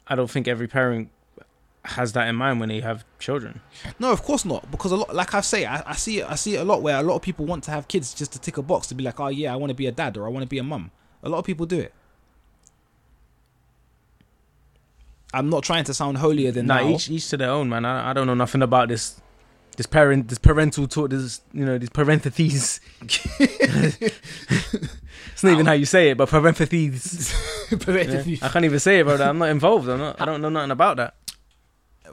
I 0.08 0.16
don't 0.16 0.30
think 0.30 0.48
every 0.48 0.68
parent 0.68 1.10
has 1.84 2.14
that 2.14 2.28
in 2.28 2.36
mind 2.36 2.60
when 2.60 2.70
they 2.70 2.80
have 2.82 3.04
children. 3.20 3.60
No, 4.00 4.12
of 4.12 4.22
course 4.24 4.46
not. 4.46 4.70
Because 4.72 4.92
a 4.92 4.96
lot, 4.98 5.14
like 5.16 5.34
I 5.34 5.42
say, 5.42 5.66
I, 5.66 5.82
I 5.92 5.94
see 5.96 6.20
it. 6.20 6.30
I 6.30 6.36
see 6.36 6.56
it 6.56 6.60
a 6.60 6.64
lot 6.64 6.82
where 6.82 6.98
a 6.98 7.04
lot 7.04 7.16
of 7.16 7.22
people 7.22 7.46
want 7.46 7.64
to 7.66 7.72
have 7.72 7.88
kids 7.88 8.14
just 8.14 8.32
to 8.34 8.40
tick 8.40 8.58
a 8.58 8.62
box 8.62 8.88
to 8.88 8.96
be 8.96 9.04
like, 9.04 9.20
oh 9.20 9.28
yeah, 9.30 9.52
I 9.54 9.56
want 9.56 9.70
to 9.72 9.76
be 9.76 9.88
a 9.88 9.92
dad 9.92 10.16
or 10.18 10.26
I 10.26 10.30
want 10.30 10.44
to 10.44 10.48
be 10.50 10.58
a 10.60 10.64
mum. 10.64 10.92
A 11.24 11.30
lot 11.30 11.40
of 11.40 11.46
people 11.46 11.66
do 11.66 11.80
it. 11.80 11.94
I'm 15.34 15.50
not 15.50 15.64
trying 15.64 15.84
to 15.86 15.94
sound 15.94 16.18
holier 16.18 16.52
than 16.52 16.68
Nah, 16.68 16.80
thou. 16.84 16.90
each 16.90 17.10
each 17.10 17.30
to 17.30 17.38
their 17.38 17.50
own, 17.52 17.70
man. 17.70 17.86
I, 17.86 18.10
I 18.10 18.14
don't 18.14 18.28
know 18.28 18.34
nothing 18.34 18.62
about 18.62 18.90
this 18.90 19.22
this 19.78 19.86
parent 19.86 20.28
this 20.28 20.38
parental 20.38 20.88
talk 20.88 21.10
this 21.10 21.42
you 21.54 21.66
know 21.66 21.78
these 21.78 21.90
parentheses. 21.90 22.80
it's 23.02 24.14
not 25.44 25.54
even 25.54 25.66
how 25.66 25.74
you 25.74 25.86
say 25.86 26.12
it, 26.12 26.18
but 26.18 26.30
parentheses. 26.30 27.34
Yeah. 27.72 28.38
I 28.42 28.50
can't 28.50 28.66
even 28.66 28.80
say 28.80 29.00
it, 29.00 29.06
brother. 29.06 29.24
I'm 29.24 29.38
not 29.38 29.50
involved. 29.50 29.88
I'm 29.90 30.00
not. 30.00 30.22
I 30.22 30.26
don't 30.26 30.42
know 30.42 30.50
nothing 30.50 30.72
about 30.72 30.98
that. 30.98 31.16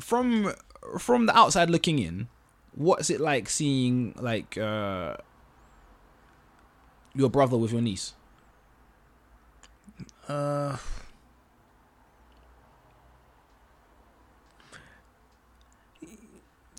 From 0.01 0.55
from 0.99 1.27
the 1.27 1.37
outside 1.37 1.69
looking 1.71 1.99
in, 1.99 2.29
what's 2.75 3.11
it 3.11 3.21
like 3.21 3.49
seeing 3.49 4.15
like 4.17 4.57
uh, 4.57 5.17
your 7.15 7.29
brother 7.29 7.57
with 7.57 7.73
your 7.73 7.83
niece? 7.83 8.15
Uh, 10.29 10.77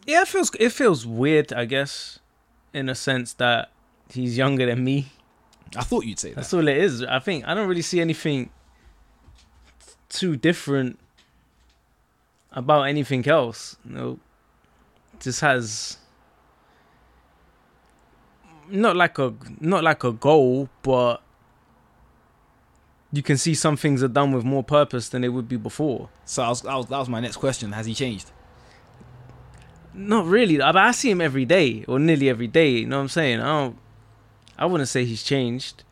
yeah, 0.09 0.21
it 0.23 0.27
feels 0.27 0.51
it 0.59 0.71
feels 0.71 1.05
weird, 1.05 1.53
I 1.53 1.65
guess, 1.65 2.19
in 2.73 2.89
a 2.89 2.95
sense 2.95 3.33
that 3.33 3.69
he's 4.11 4.37
younger 4.37 4.65
than 4.65 4.83
me. 4.83 5.07
I 5.77 5.83
thought 5.83 6.05
you'd 6.05 6.19
say 6.19 6.29
that. 6.29 6.37
That's 6.37 6.53
all 6.53 6.67
it 6.67 6.77
is. 6.77 7.03
I 7.03 7.19
think 7.19 7.47
I 7.47 7.53
don't 7.53 7.67
really 7.67 7.83
see 7.83 8.01
anything 8.01 8.49
too 10.09 10.35
different 10.35 10.97
about 12.51 12.83
anything 12.83 13.27
else. 13.27 13.77
You 13.85 13.91
know, 13.93 14.19
just 15.19 15.41
has 15.41 15.97
not 18.67 18.95
like 18.95 19.19
a 19.19 19.33
not 19.59 19.83
like 19.83 20.03
a 20.03 20.11
goal, 20.11 20.69
but 20.81 21.21
you 23.11 23.21
can 23.21 23.37
see 23.37 23.53
some 23.53 23.77
things 23.77 24.01
are 24.01 24.07
done 24.07 24.31
with 24.31 24.43
more 24.43 24.63
purpose 24.63 25.09
than 25.09 25.21
they 25.21 25.29
would 25.29 25.47
be 25.47 25.57
before. 25.57 26.09
So 26.25 26.43
I 26.43 26.49
was, 26.49 26.65
I 26.65 26.75
was, 26.75 26.87
that 26.87 26.97
was 26.97 27.09
my 27.09 27.19
next 27.19 27.37
question. 27.37 27.71
Has 27.71 27.85
he 27.85 27.93
changed? 27.93 28.31
Not 29.93 30.25
really. 30.25 30.57
But 30.57 30.77
I 30.77 30.91
see 30.91 31.09
him 31.09 31.21
every 31.21 31.45
day 31.45 31.83
or 31.87 31.99
nearly 31.99 32.29
every 32.29 32.47
day. 32.47 32.69
You 32.69 32.87
know 32.87 32.97
what 32.97 33.03
I'm 33.03 33.09
saying? 33.09 33.39
I 33.39 33.45
don't. 33.45 33.77
I 34.57 34.65
wouldn't 34.65 34.89
say 34.89 35.05
he's 35.05 35.23
changed. 35.23 35.83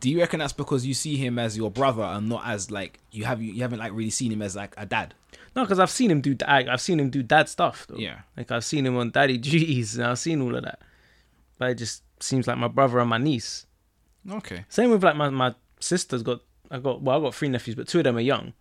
Do 0.00 0.10
you 0.10 0.20
reckon 0.20 0.40
that's 0.40 0.52
because 0.52 0.84
you 0.84 0.94
see 0.94 1.16
him 1.16 1.38
as 1.38 1.56
your 1.56 1.70
brother 1.70 2.02
and 2.02 2.28
not 2.28 2.42
as 2.46 2.70
like 2.70 3.00
you 3.10 3.24
have 3.24 3.40
you 3.40 3.62
haven't 3.62 3.78
like 3.78 3.92
really 3.92 4.10
seen 4.10 4.30
him 4.30 4.42
as 4.42 4.54
like 4.54 4.74
a 4.76 4.84
dad? 4.84 5.14
No, 5.54 5.62
because 5.62 5.78
I've 5.78 5.90
seen 5.90 6.10
him 6.10 6.20
do. 6.20 6.36
I, 6.46 6.66
I've 6.68 6.82
seen 6.82 7.00
him 7.00 7.08
do 7.08 7.22
dad 7.22 7.48
stuff. 7.48 7.86
Though. 7.88 7.96
Yeah. 7.96 8.20
Like 8.36 8.50
I've 8.52 8.64
seen 8.64 8.84
him 8.84 8.96
on 8.96 9.10
daddy 9.10 9.38
duties, 9.38 9.96
and 9.96 10.06
I've 10.06 10.18
seen 10.18 10.42
all 10.42 10.54
of 10.54 10.64
that. 10.64 10.80
But 11.58 11.70
it 11.70 11.74
just 11.76 12.02
seems 12.20 12.46
like 12.46 12.58
my 12.58 12.68
brother 12.68 12.98
and 12.98 13.08
my 13.08 13.18
niece. 13.18 13.66
Okay. 14.30 14.64
Same 14.68 14.90
with 14.90 15.02
like 15.02 15.16
my 15.16 15.30
my 15.30 15.54
sister's 15.80 16.22
got. 16.22 16.40
I 16.70 16.78
got 16.78 17.00
well, 17.00 17.18
I 17.18 17.22
got 17.22 17.34
three 17.34 17.48
nephews, 17.48 17.76
but 17.76 17.88
two 17.88 17.98
of 17.98 18.04
them 18.04 18.16
are 18.16 18.20
young. 18.20 18.52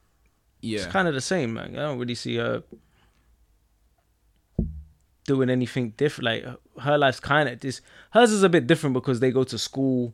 Yeah. 0.61 0.79
It's 0.79 0.87
kind 0.87 1.07
of 1.07 1.13
the 1.13 1.21
same. 1.21 1.55
Like, 1.55 1.71
I 1.71 1.73
don't 1.73 1.99
really 1.99 2.15
see 2.15 2.37
her 2.37 2.63
doing 5.25 5.49
anything 5.49 5.89
different. 5.97 6.25
Like 6.25 6.45
her 6.81 6.97
life's 6.97 7.19
kind 7.19 7.49
of 7.49 7.59
this. 7.59 7.81
Hers 8.11 8.31
is 8.31 8.43
a 8.43 8.49
bit 8.49 8.67
different 8.67 8.93
because 8.93 9.19
they 9.19 9.31
go 9.31 9.43
to 9.43 9.57
school, 9.57 10.13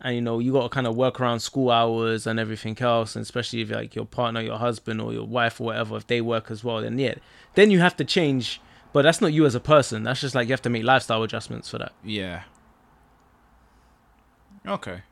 and 0.00 0.14
you 0.14 0.20
know 0.22 0.38
you 0.38 0.52
got 0.52 0.62
to 0.62 0.68
kind 0.68 0.86
of 0.86 0.96
work 0.96 1.20
around 1.20 1.40
school 1.40 1.70
hours 1.70 2.26
and 2.26 2.38
everything 2.38 2.76
else. 2.80 3.16
And 3.16 3.22
especially 3.22 3.60
if 3.62 3.70
like 3.70 3.94
your 3.94 4.06
partner, 4.06 4.40
your 4.40 4.58
husband, 4.58 5.00
or 5.00 5.12
your 5.12 5.26
wife 5.26 5.60
or 5.60 5.64
whatever, 5.64 5.96
if 5.96 6.06
they 6.06 6.20
work 6.20 6.50
as 6.50 6.62
well, 6.64 6.80
then 6.80 6.98
yeah, 6.98 7.14
then 7.54 7.70
you 7.70 7.80
have 7.80 7.96
to 7.96 8.04
change. 8.04 8.60
But 8.92 9.02
that's 9.02 9.20
not 9.20 9.32
you 9.32 9.46
as 9.46 9.54
a 9.54 9.60
person. 9.60 10.02
That's 10.02 10.20
just 10.20 10.34
like 10.34 10.48
you 10.48 10.52
have 10.52 10.62
to 10.62 10.70
make 10.70 10.82
lifestyle 10.84 11.22
adjustments 11.22 11.68
for 11.70 11.78
that. 11.78 11.92
Yeah. 12.04 12.42
Okay. 14.66 15.02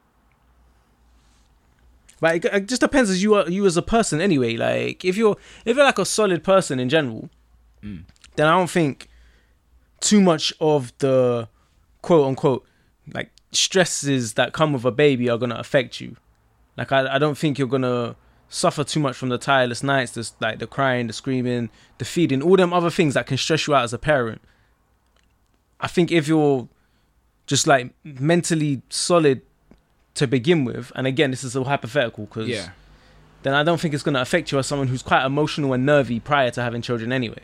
But 2.20 2.36
it, 2.36 2.44
it 2.46 2.68
just 2.68 2.80
depends 2.80 3.10
as 3.10 3.22
you 3.22 3.34
are 3.34 3.48
you 3.48 3.64
as 3.66 3.76
a 3.76 3.82
person 3.82 4.20
anyway. 4.20 4.56
Like 4.56 5.04
if 5.04 5.16
you're 5.16 5.36
if 5.64 5.76
you're 5.76 5.84
like 5.86 5.98
a 5.98 6.04
solid 6.04 6.42
person 6.44 6.80
in 6.80 6.88
general, 6.88 7.30
Mm. 7.80 8.02
then 8.34 8.48
I 8.48 8.56
don't 8.58 8.68
think 8.68 9.07
too 10.00 10.20
much 10.20 10.52
of 10.60 10.92
the 10.98 11.48
quote 12.02 12.26
unquote 12.26 12.64
like 13.12 13.30
stresses 13.52 14.34
that 14.34 14.52
come 14.52 14.72
with 14.72 14.84
a 14.84 14.90
baby 14.90 15.28
are 15.30 15.38
gonna 15.38 15.56
affect 15.56 16.00
you. 16.00 16.16
Like 16.76 16.92
I, 16.92 17.14
I 17.14 17.18
don't 17.18 17.36
think 17.36 17.58
you're 17.58 17.68
gonna 17.68 18.14
suffer 18.48 18.84
too 18.84 19.00
much 19.00 19.16
from 19.16 19.28
the 19.30 19.38
tireless 19.38 19.82
nights, 19.82 20.12
the 20.12 20.30
like 20.40 20.58
the 20.58 20.66
crying, 20.66 21.06
the 21.06 21.12
screaming, 21.12 21.70
the 21.98 22.04
feeding, 22.04 22.42
all 22.42 22.56
them 22.56 22.72
other 22.72 22.90
things 22.90 23.14
that 23.14 23.26
can 23.26 23.36
stress 23.36 23.66
you 23.66 23.74
out 23.74 23.84
as 23.84 23.92
a 23.92 23.98
parent. 23.98 24.40
I 25.80 25.86
think 25.88 26.10
if 26.12 26.28
you're 26.28 26.68
just 27.46 27.66
like 27.66 27.92
mentally 28.04 28.82
solid 28.90 29.42
to 30.14 30.26
begin 30.26 30.64
with, 30.64 30.90
and 30.94 31.06
again, 31.06 31.30
this 31.30 31.44
is 31.44 31.56
all 31.56 31.64
hypothetical 31.64 32.26
because 32.26 32.48
Yeah. 32.48 32.70
then 33.42 33.54
I 33.54 33.62
don't 33.62 33.80
think 33.80 33.94
it's 33.94 34.02
gonna 34.02 34.20
affect 34.20 34.52
you 34.52 34.58
as 34.58 34.66
someone 34.66 34.88
who's 34.88 35.02
quite 35.02 35.24
emotional 35.24 35.72
and 35.72 35.86
nervy 35.86 36.20
prior 36.20 36.50
to 36.50 36.62
having 36.62 36.82
children 36.82 37.12
anyway. 37.12 37.42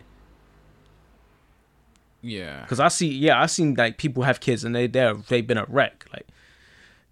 Yeah. 2.24 2.62
Because 2.62 2.80
I 2.80 2.88
see, 2.88 3.08
yeah, 3.08 3.40
I 3.40 3.46
seen 3.46 3.74
like 3.74 3.98
people 3.98 4.22
have 4.22 4.40
kids 4.40 4.64
and 4.64 4.74
they 4.74 4.86
they 4.86 5.12
they've 5.28 5.46
been 5.46 5.58
a 5.58 5.66
wreck. 5.68 6.06
Like 6.12 6.26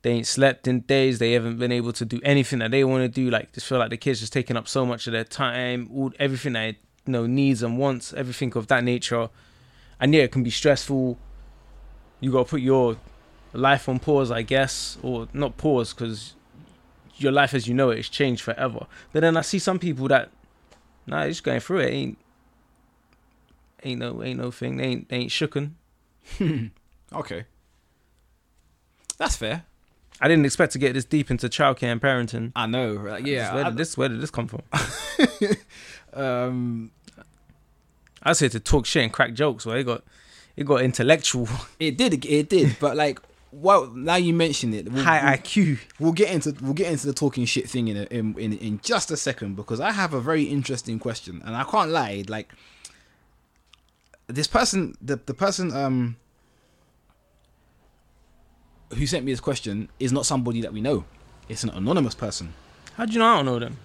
they 0.01 0.11
ain't 0.11 0.27
slept 0.27 0.67
in 0.67 0.81
days. 0.81 1.19
They 1.19 1.33
haven't 1.33 1.59
been 1.59 1.71
able 1.71 1.93
to 1.93 2.05
do 2.05 2.19
anything 2.25 2.61
that 2.61 2.71
they 2.71 2.83
want 2.83 3.03
to 3.03 3.09
do. 3.09 3.31
Like 3.31 3.53
just 3.53 3.67
feel 3.67 3.79
like 3.79 3.91
the 3.91 3.99
kids 3.99 4.21
just 4.21 4.33
taking 4.33 4.57
up 4.57 4.67
so 4.67 4.87
much 4.87 5.07
of 5.07 5.13
their 5.13 5.25
time, 5.25 5.89
all 5.95 6.13
everything 6.19 6.55
that 6.55 6.77
you 7.07 7.13
know 7.13 7.27
needs 7.27 7.63
and 7.63 7.79
wants, 7.79 8.15
everything 8.15 8.53
of 8.57 8.69
that 8.69 8.85
nature. 8.85 9.29
And 10.01 10.15
yeah, 10.15 10.23
it 10.23 10.33
can 10.33 10.43
be 10.43 10.51
stressful. 10.51 11.19
You 12.21 12.33
gotta 12.33 12.49
put 12.49 12.63
your 12.63 12.97
life 13.53 13.89
on 13.89 13.99
pause, 13.99 14.31
I 14.31 14.43
guess, 14.43 14.97
or 15.03 15.29
not 15.35 15.59
pause 15.59 15.93
because 15.93 16.35
your 17.17 17.33
life 17.33 17.53
as 17.53 17.69
you 17.69 17.75
know 17.75 17.91
it 17.91 17.97
has 17.97 18.09
changed 18.09 18.43
forever. 18.43 18.87
But 19.13 19.21
then 19.21 19.37
I 19.37 19.43
see 19.43 19.59
some 19.59 19.79
people 19.79 20.09
that, 20.09 20.31
nah, 21.07 21.27
just 21.27 21.45
going 21.45 21.61
through 21.61 21.81
it. 21.81 21.91
Ain't 21.91 22.19
ain't 23.85 24.01
no 24.01 24.23
ain't 24.23 24.39
no 24.39 24.51
thing. 24.51 24.77
They 24.77 24.85
ain't 24.85 25.09
they 25.09 25.17
ain't 25.17 25.31
shooken. 25.31 25.73
Okay. 27.15 27.45
That's 29.19 29.37
fair. 29.37 29.65
I 30.19 30.29
didn't 30.29 30.47
expect 30.47 30.73
to 30.73 30.79
get 30.79 30.95
this 30.95 31.05
deep 31.05 31.31
into 31.31 31.47
childcare 31.49 31.93
and 31.93 32.01
parenting. 32.01 32.53
I 32.57 32.67
know. 32.67 32.95
Right? 32.95 33.27
Yeah. 33.27 33.55
where 33.55 33.65
I- 33.67 33.69
did 33.69 33.77
this 33.77 33.99
where 33.99 34.09
did 34.09 34.21
this 34.21 34.31
come 34.31 34.49
from? 34.49 34.63
um. 36.15 36.91
I 38.23 38.31
was 38.31 38.39
here 38.41 38.49
to 38.51 38.61
talk 38.61 38.87
shit 38.87 39.03
and 39.03 39.13
crack 39.13 39.35
jokes. 39.35 39.67
Well, 39.67 39.77
it 39.77 39.85
got 39.85 40.05
it 40.57 40.65
got 40.65 40.83
intellectual, 40.83 41.49
It 41.81 41.99
did. 41.99 42.25
It 42.25 42.49
did. 42.49 42.77
But 42.79 42.97
like, 42.97 43.21
well, 43.51 43.87
now 43.89 44.15
you 44.17 44.33
mention 44.33 44.73
it, 44.75 44.91
we'll, 44.91 45.03
high 45.03 45.37
IQ. 45.37 45.79
we'll 45.99 46.13
get 46.13 46.31
into 46.31 46.55
we'll 46.63 46.73
get 46.75 46.91
into 46.93 47.07
the 47.07 47.15
talking 47.15 47.45
shit 47.47 47.69
thing 47.69 47.89
in 47.89 47.97
a, 47.97 48.03
in, 48.05 48.39
in 48.39 48.53
in 48.59 48.81
just 48.83 49.11
a 49.11 49.17
second 49.17 49.57
because 49.57 49.81
I 49.81 49.91
have 49.93 50.15
a 50.15 50.21
very 50.21 50.45
interesting 50.45 50.99
question 50.99 51.43
and 51.45 51.57
I 51.57 51.65
can't 51.65 51.91
lie. 51.91 52.25
Like, 52.29 52.53
this 54.29 54.47
person, 54.47 54.95
the 55.03 55.17
the 55.27 55.35
person 55.35 55.73
um 55.75 56.17
who 58.97 59.07
sent 59.07 59.25
me 59.25 59.33
this 59.33 59.41
question 59.41 59.89
is 59.99 60.13
not 60.13 60.27
somebody 60.27 60.61
that 60.61 60.73
we 60.73 60.81
know. 60.81 61.05
It's 61.49 61.65
an 61.65 61.71
anonymous 61.71 62.15
person. 62.15 62.53
How 62.95 63.05
do 63.07 63.13
you 63.13 63.19
know 63.19 63.27
I 63.27 63.37
don't 63.37 63.47
know 63.47 63.59
them? 63.59 63.77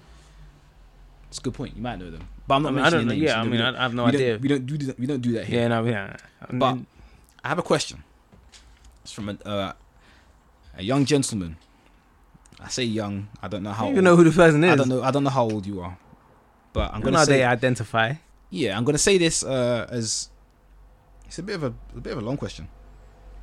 It's 1.30 1.40
a 1.40 1.42
good 1.42 1.54
point. 1.54 1.76
You 1.76 1.82
might 1.82 2.00
know 2.00 2.10
them, 2.12 2.28
but 2.48 2.56
I'm 2.56 2.66
I 2.66 2.70
not 2.70 2.76
mean, 2.76 2.80
I 2.80 2.82
mentioning 2.84 3.08
don't 3.08 3.08
know. 3.08 3.14
names. 3.14 3.24
Yeah, 3.24 3.42
I 3.42 3.44
mean, 3.44 3.60
don't- 3.60 3.76
I, 3.76 3.80
I 3.80 3.82
have 3.84 3.94
no 3.94 4.06
we 4.06 4.12
don't- 4.12 4.22
idea. 4.22 4.38
we 4.38 4.48
don't 4.48 4.66
do 4.66 4.78
that. 4.78 5.00
We 5.00 5.06
don't 5.08 5.22
do 5.22 5.32
that 5.34 5.46
here. 5.46 5.62
Yeah, 5.62 5.68
no, 5.70 5.86
yeah. 5.86 6.16
I 6.42 6.52
mean, 6.52 6.60
But 6.60 6.78
I 7.44 7.48
have 7.50 7.60
a 7.60 7.64
question. 7.64 8.04
It's 9.04 9.12
from 9.12 9.30
a, 9.30 9.38
uh, 9.48 9.74
a 10.78 10.84
young 10.84 11.06
gentleman 11.06 11.58
I 12.60 12.70
say 12.70 12.84
young. 12.84 13.28
I 13.42 13.48
don't 13.48 13.64
know 13.64 13.72
how. 13.72 13.88
You 13.90 13.96
old. 13.96 14.04
know 14.04 14.16
who 14.16 14.24
the 14.24 14.32
person 14.32 14.64
is. 14.64 14.72
I 14.72 14.76
don't 14.76 14.90
know. 14.90 15.04
I 15.04 15.12
don't 15.12 15.24
know 15.24 15.30
how 15.30 15.44
old 15.44 15.66
you 15.66 15.80
are, 15.82 15.96
but 16.74 16.90
I'm 16.90 16.96
I'm 16.96 17.02
gonna 17.02 17.18
gonna 17.18 17.26
say 17.26 17.38
they 17.38 17.44
identify. 17.44 18.14
Yeah. 18.50 18.78
I'm 18.78 18.84
gonna 18.84 18.98
say 18.98 19.18
this 19.18 19.44
uh, 19.44 19.88
as 19.90 20.30
it's 21.26 21.40
a 21.40 21.44
bit 21.44 21.56
of 21.56 21.64
a, 21.64 21.74
a 21.96 22.00
bit 22.02 22.14
of 22.14 22.20
a 22.20 22.26
long 22.26 22.38
question. 22.38 22.68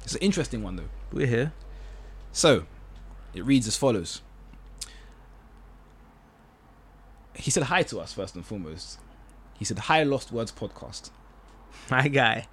It's 0.02 0.14
an 0.14 0.20
interesting 0.20 0.62
one 0.62 0.76
though. 0.76 0.88
We're 1.12 1.26
here. 1.26 1.52
So 2.32 2.64
it 3.34 3.44
reads 3.44 3.66
as 3.66 3.76
follows. 3.76 4.20
He 7.36 7.50
said 7.50 7.64
hi 7.64 7.82
to 7.84 8.00
us 8.00 8.12
first 8.12 8.34
and 8.36 8.44
foremost. 8.46 8.98
He 9.58 9.64
said 9.64 9.78
hi, 9.80 10.02
Lost 10.02 10.32
Words 10.32 10.52
podcast. 10.52 11.10
My 11.90 12.08
guy. 12.08 12.46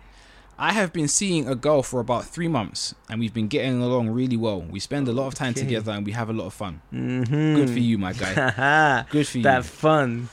I 0.58 0.74
have 0.74 0.94
been 0.94 1.08
seeing 1.08 1.48
a 1.48 1.56
girl 1.56 1.82
for 1.82 2.00
about 2.00 2.26
three 2.26 2.48
months, 2.48 2.94
and 3.10 3.20
we've 3.20 3.34
been 3.34 3.48
getting 3.48 3.82
along 3.82 4.10
really 4.10 4.38
well. 4.38 4.62
We 4.62 4.80
spend 4.80 5.08
a 5.08 5.12
lot 5.12 5.28
of 5.28 5.34
time 5.34 5.52
Okay. 5.52 5.62
together, 5.62 5.92
and 5.92 6.06
we 6.06 6.12
have 6.12 6.30
a 6.30 6.34
lot 6.34 6.46
of 6.46 6.54
fun. 6.54 6.82
Mm-hmm. 6.94 7.56
Good 7.56 7.70
for 7.70 7.80
you, 7.80 7.98
my 7.98 8.14
guy. 8.14 9.04
Good 9.10 9.28
for 9.28 9.38
you. 9.38 9.44
that 9.44 9.66
fun. 9.66 10.30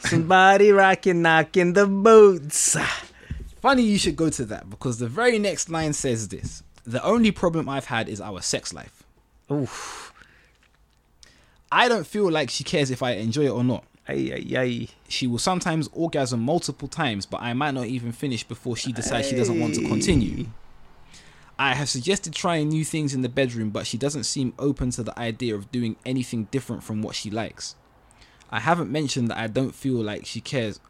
Somebody 0.00 0.70
rocking, 0.70 1.22
knocking 1.22 1.72
the 1.72 1.86
boots. 1.86 2.76
Funny 3.60 3.82
you 3.82 3.98
should 3.98 4.16
go 4.16 4.30
to 4.30 4.44
that 4.46 4.70
because 4.70 4.98
the 4.98 5.08
very 5.08 5.38
next 5.38 5.68
line 5.68 5.92
says 5.92 6.28
this: 6.28 6.62
"The 6.84 7.02
only 7.04 7.30
problem 7.30 7.68
I've 7.68 7.86
had 7.86 8.08
is 8.08 8.20
our 8.20 8.40
sex 8.40 8.72
life. 8.72 9.02
Oof. 9.50 10.12
I 11.70 11.88
don't 11.88 12.06
feel 12.06 12.30
like 12.30 12.50
she 12.50 12.64
cares 12.64 12.90
if 12.90 13.02
I 13.02 13.12
enjoy 13.12 13.46
it 13.46 13.50
or 13.50 13.64
not. 13.64 13.84
Ay, 14.08 14.32
ay, 14.34 14.58
ay. 14.58 14.88
She 15.08 15.26
will 15.26 15.38
sometimes 15.38 15.90
orgasm 15.92 16.40
multiple 16.40 16.88
times, 16.88 17.26
but 17.26 17.42
I 17.42 17.52
might 17.52 17.74
not 17.74 17.86
even 17.86 18.12
finish 18.12 18.42
before 18.42 18.74
she 18.76 18.92
decides 18.92 19.28
she 19.28 19.36
doesn't 19.36 19.60
want 19.60 19.74
to 19.74 19.86
continue. 19.86 20.46
I 21.58 21.74
have 21.74 21.88
suggested 21.88 22.32
trying 22.32 22.68
new 22.68 22.84
things 22.84 23.12
in 23.12 23.22
the 23.22 23.28
bedroom, 23.28 23.70
but 23.70 23.86
she 23.86 23.98
doesn't 23.98 24.24
seem 24.24 24.54
open 24.58 24.90
to 24.92 25.02
the 25.02 25.18
idea 25.18 25.54
of 25.54 25.70
doing 25.70 25.96
anything 26.06 26.44
different 26.50 26.84
from 26.84 27.02
what 27.02 27.16
she 27.16 27.30
likes. 27.30 27.74
I 28.50 28.60
haven't 28.60 28.90
mentioned 28.90 29.30
that 29.30 29.38
I 29.38 29.46
don't 29.46 29.74
feel 29.74 29.96
like 29.96 30.24
she 30.26 30.40
cares. 30.40 30.80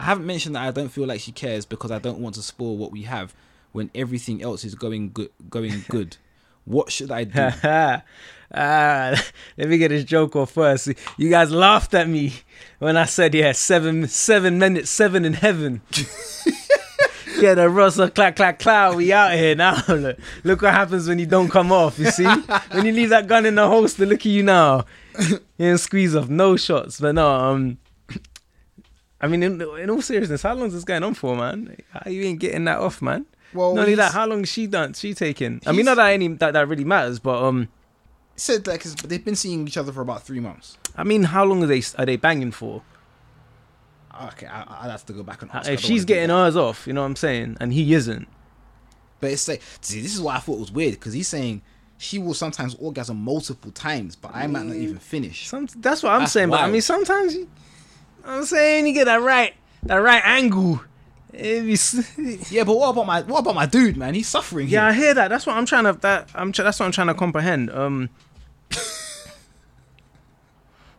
I 0.00 0.04
haven't 0.04 0.26
mentioned 0.26 0.56
that 0.56 0.66
I 0.66 0.70
don't 0.70 0.90
feel 0.90 1.06
like 1.06 1.20
she 1.20 1.32
cares 1.32 1.64
because 1.64 1.90
I 1.90 1.98
don't 1.98 2.18
want 2.18 2.34
to 2.36 2.42
spoil 2.42 2.76
what 2.76 2.92
we 2.92 3.02
have 3.02 3.34
when 3.72 3.90
everything 3.94 4.42
else 4.42 4.64
is 4.64 4.74
going 4.74 5.12
good. 5.12 5.30
Going 5.48 5.84
good. 5.88 6.16
What 6.64 6.92
should 6.92 7.10
I 7.10 7.24
do? 7.24 7.50
ah, 7.64 8.02
let 9.56 9.68
me 9.68 9.78
get 9.78 9.88
this 9.88 10.04
joke 10.04 10.36
off 10.36 10.52
first. 10.52 10.88
You 11.16 11.30
guys 11.30 11.50
laughed 11.50 11.94
at 11.94 12.08
me 12.08 12.34
when 12.78 12.96
I 12.96 13.06
said, 13.06 13.34
yeah, 13.34 13.52
seven, 13.52 14.06
seven 14.06 14.58
minutes, 14.58 14.90
seven 14.90 15.24
in 15.24 15.32
heaven. 15.32 15.80
yeah, 17.40 17.54
the 17.54 17.70
Russell 17.70 18.10
clack 18.10 18.36
clack 18.36 18.58
cloud. 18.58 18.96
We 18.96 19.14
out 19.14 19.32
here 19.32 19.54
now. 19.54 19.82
Look, 19.88 20.18
look 20.44 20.62
what 20.62 20.74
happens 20.74 21.08
when 21.08 21.18
you 21.18 21.26
don't 21.26 21.48
come 21.48 21.72
off. 21.72 21.98
You 21.98 22.10
see, 22.10 22.26
when 22.26 22.84
you 22.84 22.92
leave 22.92 23.08
that 23.10 23.28
gun 23.28 23.46
in 23.46 23.54
the 23.54 23.66
holster, 23.66 24.04
look 24.04 24.20
at 24.20 24.26
you 24.26 24.42
now. 24.42 24.84
You 25.58 25.66
didn't 25.66 25.80
squeeze 25.80 26.14
off 26.14 26.28
no 26.28 26.56
shots, 26.56 27.00
but 27.00 27.14
no. 27.16 27.28
Um, 27.28 27.78
I 29.20 29.26
mean, 29.26 29.42
in, 29.42 29.60
in 29.60 29.90
all 29.90 30.00
seriousness, 30.00 30.42
how 30.42 30.54
long 30.54 30.68
is 30.68 30.74
this 30.74 30.84
going 30.84 31.02
on 31.02 31.14
for, 31.14 31.34
man? 31.36 31.76
How 31.90 32.08
you 32.08 32.22
ain't 32.22 32.38
getting 32.38 32.64
that 32.66 32.78
off, 32.78 33.02
man? 33.02 33.26
Well, 33.52 33.74
Not 33.74 33.82
only 33.82 33.94
that, 33.96 34.12
how 34.12 34.26
long 34.26 34.42
is 34.42 34.48
she 34.48 34.66
done? 34.68 34.92
She 34.94 35.14
taking? 35.14 35.60
I 35.66 35.72
mean, 35.72 35.86
not 35.86 35.96
that 35.96 36.12
any 36.12 36.28
that, 36.28 36.52
that 36.52 36.68
really 36.68 36.84
matters, 36.84 37.18
but 37.18 37.42
um, 37.42 37.68
said 38.36 38.66
like 38.68 38.82
'cause 38.82 38.94
they've 38.94 39.24
been 39.24 39.34
seeing 39.34 39.66
each 39.66 39.76
other 39.76 39.90
for 39.92 40.02
about 40.02 40.22
three 40.22 40.38
months. 40.38 40.78
I 40.96 41.02
mean, 41.02 41.24
how 41.24 41.44
long 41.44 41.64
are 41.64 41.66
they 41.66 41.82
are 41.96 42.06
they 42.06 42.16
banging 42.16 42.52
for? 42.52 42.82
Okay, 44.32 44.46
I, 44.46 44.62
I'll 44.68 44.90
have 44.90 45.06
to 45.06 45.12
go 45.12 45.22
back 45.24 45.42
and 45.42 45.50
ask. 45.52 45.68
Uh, 45.68 45.72
if 45.72 45.80
she's 45.80 46.04
getting 46.04 46.28
that. 46.28 46.34
hers 46.34 46.56
off, 46.56 46.86
you 46.86 46.92
know 46.92 47.00
what 47.00 47.06
I'm 47.08 47.16
saying, 47.16 47.56
and 47.60 47.72
he 47.72 47.94
isn't. 47.94 48.28
but 49.20 49.30
it's 49.32 49.48
like, 49.48 49.62
see, 49.80 50.00
this 50.00 50.14
is 50.14 50.20
why 50.20 50.36
I 50.36 50.38
thought 50.38 50.58
was 50.60 50.70
weird 50.70 50.94
because 50.94 51.12
he's 51.12 51.28
saying 51.28 51.62
she 51.98 52.18
will 52.18 52.34
sometimes 52.34 52.74
orgasm 52.76 53.16
multiple 53.18 53.70
times, 53.72 54.14
but 54.16 54.30
I 54.34 54.46
might 54.46 54.64
not 54.66 54.76
even 54.76 54.98
finish. 54.98 55.48
Some, 55.48 55.66
that's 55.76 56.02
what 56.02 56.12
I'm 56.12 56.20
That's 56.20 56.32
saying. 56.32 56.48
But 56.50 56.60
I 56.60 56.70
mean, 56.70 56.80
sometimes 56.80 57.34
you, 57.34 57.48
I'm 58.24 58.44
saying 58.44 58.86
you 58.86 58.94
get 58.94 59.04
that 59.06 59.20
right 59.20 59.54
that 59.82 59.96
right 59.96 60.22
angle. 60.24 60.80
It 61.32 61.62
be 61.66 61.74
s- 61.74 62.08
Yeah, 62.50 62.64
but 62.64 62.74
what 62.76 62.88
about 62.90 63.06
my 63.06 63.20
what 63.22 63.40
about 63.40 63.54
my 63.54 63.66
dude, 63.66 63.96
man? 63.96 64.14
He's 64.14 64.28
suffering. 64.28 64.68
yeah, 64.68 64.86
I 64.86 64.92
hear 64.92 65.12
that. 65.14 65.28
That's 65.28 65.44
what 65.46 65.56
I'm 65.56 65.66
trying 65.66 65.84
to 65.84 65.92
that 66.00 66.30
I'm 66.34 66.52
that's 66.52 66.78
what 66.80 66.86
I'm 66.86 66.92
trying 66.92 67.08
to 67.08 67.14
comprehend. 67.14 67.70
Um. 67.70 68.08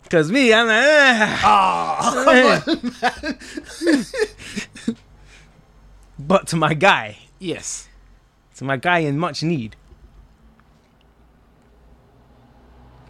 Cause 0.09 0.31
me, 0.31 0.51
I'm 0.51 0.65
like, 0.65 1.39
Ah, 1.43 2.63
but 6.19 6.47
to 6.47 6.55
my 6.55 6.73
guy, 6.73 7.17
yes. 7.37 7.87
to 8.55 8.63
my 8.63 8.75
guy 8.77 8.99
in 8.99 9.19
much 9.19 9.43
need. 9.43 9.75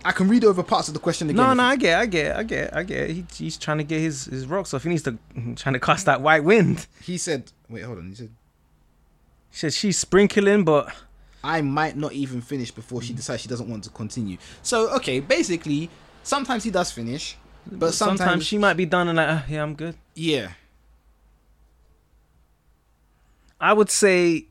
I 0.05 0.11
can 0.13 0.27
read 0.29 0.45
over 0.45 0.63
parts 0.63 0.87
of 0.87 0.93
the 0.93 0.99
question 0.99 1.29
again. 1.29 1.37
No, 1.37 1.53
no, 1.53 1.63
I 1.63 1.75
get, 1.75 1.99
I 1.99 2.05
get, 2.05 2.35
I 2.37 2.43
get, 2.43 2.75
I 2.75 2.83
get. 2.83 3.09
He, 3.09 3.25
he's 3.33 3.57
trying 3.57 3.79
to 3.79 3.83
get 3.83 3.99
his 3.99 4.25
his 4.25 4.45
rocks 4.47 4.73
off. 4.73 4.83
He 4.83 4.89
needs 4.89 5.03
to 5.03 5.17
trying 5.55 5.73
to 5.73 5.79
cast 5.79 6.05
that 6.05 6.21
white 6.21 6.43
wind. 6.43 6.87
He 7.03 7.17
said, 7.17 7.51
wait, 7.69 7.83
hold 7.83 7.97
on. 7.97 8.07
He 8.09 8.15
said, 8.15 8.29
He 9.51 9.57
says 9.57 9.75
she's 9.77 9.97
sprinkling, 9.97 10.63
but 10.63 10.93
I 11.43 11.61
might 11.61 11.97
not 11.97 12.13
even 12.13 12.41
finish 12.41 12.71
before 12.71 13.01
she 13.01 13.13
decides 13.13 13.41
she 13.41 13.49
doesn't 13.49 13.69
want 13.69 13.83
to 13.85 13.89
continue. 13.89 14.37
So, 14.61 14.89
okay, 14.95 15.19
basically, 15.19 15.89
sometimes 16.23 16.63
he 16.63 16.71
does 16.71 16.91
finish, 16.91 17.37
but 17.69 17.93
sometimes, 17.93 18.19
sometimes, 18.19 18.45
she 18.45 18.57
might 18.57 18.75
be 18.75 18.85
done 18.85 19.07
and 19.09 19.17
like, 19.17 19.27
"Ah, 19.29 19.45
yeah, 19.49 19.63
I'm 19.63 19.75
good. 19.75 19.95
yeah. 20.15 20.51
I 23.61 23.73
would 23.73 23.89
say 23.89 24.45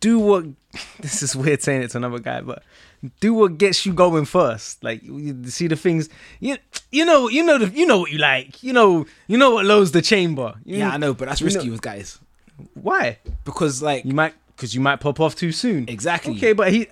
do 0.00 0.18
what 0.18 0.46
this 1.00 1.22
is 1.22 1.34
weird 1.36 1.62
saying 1.62 1.82
it 1.82 1.90
to 1.92 1.96
another 1.98 2.18
guy, 2.18 2.40
but 2.40 2.62
do 3.20 3.32
what 3.34 3.58
gets 3.58 3.84
you 3.86 3.92
going 3.92 4.24
first. 4.24 4.82
Like 4.84 5.02
you 5.02 5.44
see 5.46 5.66
the 5.66 5.76
things 5.76 6.08
you 6.40 6.56
you 6.90 7.04
know 7.04 7.28
you 7.28 7.42
know 7.44 7.58
the, 7.58 7.68
you 7.68 7.86
know 7.86 7.98
what 8.00 8.10
you 8.10 8.18
like. 8.18 8.62
You 8.62 8.72
know 8.72 9.06
you 9.26 9.36
know 9.38 9.50
what 9.50 9.64
loads 9.66 9.92
the 9.92 10.02
chamber. 10.02 10.54
You, 10.64 10.78
Yeah, 10.78 10.90
I 10.90 10.96
know, 10.96 11.14
but 11.14 11.28
that's 11.28 11.42
risky 11.42 11.66
know- 11.66 11.72
with 11.72 11.82
guys 11.82 12.18
Why? 12.74 13.18
because, 13.44 13.82
like, 13.82 14.04
You 14.04 14.12
might 14.14 14.34
because 14.56 14.74
you 14.74 14.80
might 14.82 15.00
pop 15.00 15.18
off 15.20 15.34
too 15.34 15.52
soon. 15.52 15.88
exactly. 15.88 16.36
Okay, 16.36 16.52
but 16.52 16.70
he 16.72 16.88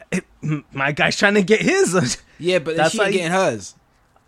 my 0.73 0.93
guy's 0.93 1.17
trying 1.17 1.35
to 1.35 1.43
get 1.43 1.61
his. 1.61 2.19
Yeah, 2.41 2.61
but 2.61 2.77
That's 2.77 2.93
she 2.93 2.99
like- 2.99 3.13
getting 3.13 3.33
hers. 3.33 3.75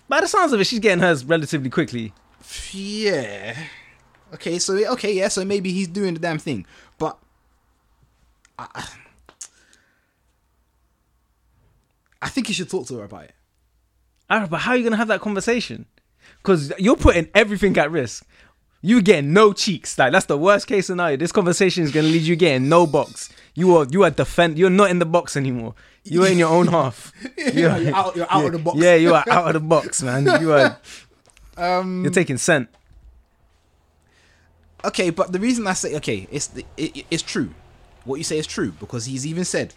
By 0.09 0.21
the 0.21 0.27
sounds 0.27 0.53
of 0.53 0.61
it, 0.61 0.65
she's 0.65 0.81
getting 0.81 0.99
hers 1.01 1.25
relatively 1.25 1.71
quickly. 1.71 2.13
Yeah. 2.73 3.57
Okay, 4.35 4.59
so 4.59 4.75
okay, 4.93 5.13
yeah, 5.13 5.29
so 5.29 5.45
maybe 5.45 5.73
he's 5.73 5.89
doing 5.89 6.15
the 6.15 6.21
damn 6.21 6.39
thing, 6.39 6.67
but 6.99 7.17
I, 8.75 8.89
I 12.23 12.29
think 12.29 12.49
you 12.49 12.55
should 12.55 12.71
talk 12.71 12.87
to 12.89 12.99
her 12.99 13.05
about 13.05 13.25
it. 13.25 13.35
But 14.29 14.59
how 14.59 14.73
are 14.73 14.77
you 14.77 14.85
gonna 14.85 14.97
have 14.97 15.09
that 15.09 15.21
conversation? 15.21 15.87
Because 16.39 16.73
you're 16.79 16.97
putting 16.97 17.29
everything 17.35 17.77
at 17.79 17.91
risk. 17.91 18.25
You 18.83 19.03
getting 19.03 19.33
no 19.33 19.53
cheeks. 19.53 19.99
Like 19.99 20.13
that's 20.13 20.27
the 20.27 20.39
worst 20.39 20.67
case 20.67 20.87
scenario. 20.87 21.17
This 21.17 21.33
conversation 21.33 21.85
is 21.85 21.93
gonna 21.93 22.09
lead 22.09 22.23
you 22.23 22.37
getting 22.37 22.69
no 22.69 22.87
box. 22.87 23.31
You 23.55 23.77
are 23.77 23.87
you 23.91 24.05
are 24.05 24.11
defend. 24.11 24.59
You're 24.59 24.71
not 24.71 24.91
in 24.91 24.99
the 25.01 25.07
box 25.07 25.37
anymore. 25.37 25.75
You 26.05 26.25
are 26.25 26.29
in 26.29 26.39
your 26.39 26.49
own 26.49 26.67
half. 26.77 27.13
You're, 27.37 27.79
you're 27.79 27.95
out, 27.95 28.17
you're 28.17 28.31
out 28.31 28.41
yeah, 28.41 28.47
of 28.47 28.53
the 28.53 28.59
box. 28.65 28.79
Yeah, 28.79 28.95
you 28.95 29.15
are 29.15 29.25
out 29.29 29.49
of 29.49 29.53
the 29.55 29.61
box, 29.61 30.03
man. 30.03 30.41
You 30.41 30.53
are. 30.53 30.79
Um. 31.57 32.05
You're 32.05 32.13
taking 32.13 32.39
scent. 32.39 32.69
Okay, 34.83 35.11
but 35.11 35.33
the 35.33 35.39
reason 35.39 35.67
I 35.67 35.75
say 35.75 35.95
okay, 35.97 36.27
it's 36.31 36.47
the, 36.47 36.65
it, 36.77 37.05
it's 37.11 37.23
true. 37.23 37.51
What 38.05 38.17
you 38.17 38.25
say 38.25 38.39
is 38.39 38.47
true 38.47 38.73
because 38.73 39.07
he's 39.07 39.27
even 39.27 39.45
said, 39.45 39.75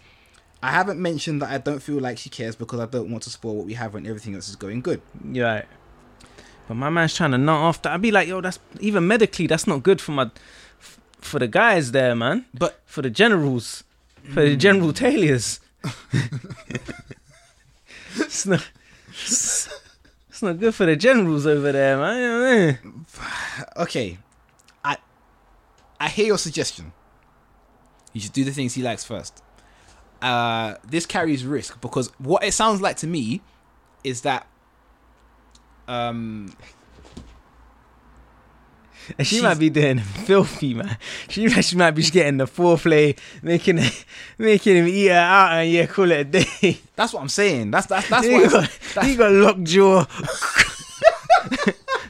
I 0.62 0.70
haven't 0.70 1.00
mentioned 1.00 1.42
that 1.42 1.50
I 1.50 1.58
don't 1.58 1.80
feel 1.80 2.00
like 2.00 2.18
she 2.18 2.30
cares 2.30 2.56
because 2.56 2.80
I 2.80 2.86
don't 2.86 3.10
want 3.10 3.22
to 3.24 3.30
spoil 3.30 3.56
what 3.56 3.66
we 3.66 3.74
have 3.74 3.94
when 3.94 4.06
everything 4.06 4.34
else 4.34 4.48
is 4.48 4.56
going 4.56 4.80
good. 4.80 5.02
You're 5.30 5.46
right. 5.46 5.66
But 6.66 6.74
my 6.74 6.88
man's 6.88 7.14
trying 7.14 7.32
to 7.32 7.38
nut 7.38 7.54
off 7.54 7.82
that. 7.82 7.92
I'd 7.92 8.00
be 8.00 8.10
like, 8.10 8.28
yo, 8.28 8.40
that's 8.40 8.58
even 8.80 9.06
medically, 9.06 9.46
that's 9.46 9.66
not 9.66 9.82
good 9.82 10.00
for 10.00 10.12
my, 10.12 10.30
for 11.20 11.38
the 11.38 11.48
guys 11.48 11.92
there, 11.92 12.14
man. 12.16 12.46
But 12.54 12.80
For 12.86 13.02
the 13.02 13.10
generals, 13.10 13.84
for 14.32 14.40
the 14.40 14.56
general 14.56 14.88
hmm. 14.88 14.94
tailors. 14.94 15.60
it's 18.16 18.46
not. 18.46 18.66
It's, 19.10 19.68
it's 20.30 20.42
not 20.42 20.58
good 20.58 20.74
for 20.74 20.86
the 20.86 20.96
generals 20.96 21.46
over 21.46 21.72
there, 21.72 21.98
man. 21.98 22.16
You 22.16 22.28
know 22.28 22.46
I 22.46 22.66
mean? 22.66 23.06
okay, 23.76 24.18
I 24.82 24.96
I 26.00 26.08
hear 26.08 26.26
your 26.26 26.38
suggestion. 26.38 26.92
You 28.14 28.20
should 28.22 28.32
do 28.32 28.44
the 28.44 28.52
things 28.52 28.72
he 28.74 28.82
likes 28.82 29.04
first. 29.04 29.42
Uh, 30.22 30.76
this 30.88 31.04
carries 31.04 31.44
risk 31.44 31.78
because 31.82 32.08
what 32.18 32.42
it 32.42 32.52
sounds 32.52 32.80
like 32.80 32.96
to 32.98 33.06
me 33.06 33.42
is 34.02 34.22
that 34.22 34.46
um 35.86 36.50
And 39.18 39.26
she 39.26 39.36
She's- 39.36 39.42
might 39.42 39.58
be 39.58 39.68
doing 39.68 39.98
filthy, 40.26 40.72
man. 40.72 40.96
She, 41.28 41.46
she 41.62 41.76
might 41.76 41.90
be 41.90 42.00
just 42.00 42.14
getting 42.14 42.38
the 42.38 42.46
foreplay, 42.46 43.18
making 43.42 43.80
making 44.38 44.76
him 44.76 44.88
eat 44.88 45.08
her 45.08 45.14
out, 45.14 45.52
and 45.58 45.70
yeah, 45.70 45.84
call 45.86 46.10
it 46.10 46.20
a 46.20 46.24
day. 46.24 46.78
that's 46.96 47.12
what 47.12 47.20
I'm 47.20 47.28
saying. 47.28 47.70
That's 47.70 47.86
that's 47.86 48.08
that's 48.08 48.26
he, 48.26 48.32
what 48.32 48.50
got, 48.50 48.78
that's, 48.94 49.06
he 49.06 49.16
got 49.16 49.32
lockjaw. 49.32 50.06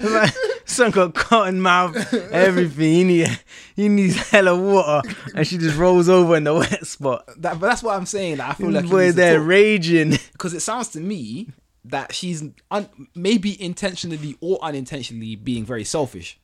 Man, 0.03 0.29
son 0.65 0.91
got 0.91 1.15
cotton 1.15 1.61
mouth, 1.61 1.97
everything. 2.33 2.93
He 2.95 3.05
need 3.05 3.41
he 3.77 3.89
needs 3.89 4.17
hella 4.31 4.57
water, 4.57 5.09
and 5.35 5.47
she 5.47 5.59
just 5.59 5.77
rolls 5.77 6.09
over 6.09 6.37
in 6.37 6.45
the 6.45 6.55
wet 6.55 6.87
spot. 6.87 7.25
That, 7.39 7.61
but 7.61 7.69
that's 7.69 7.83
what 7.83 7.97
I'm 7.97 8.07
saying. 8.07 8.39
Like, 8.39 8.51
I 8.51 8.53
feel 8.55 8.71
like 8.71 8.89
Boy, 8.89 9.13
they're 9.13 9.41
raging. 9.41 10.19
because 10.33 10.55
it 10.55 10.61
sounds 10.61 10.89
to 10.89 11.01
me 11.01 11.49
that 11.85 12.15
she's 12.15 12.43
un- 12.71 12.89
maybe 13.15 13.61
intentionally 13.63 14.37
or 14.41 14.59
unintentionally 14.63 15.37
being 15.37 15.65
very 15.65 15.85
selfish. 15.85 16.39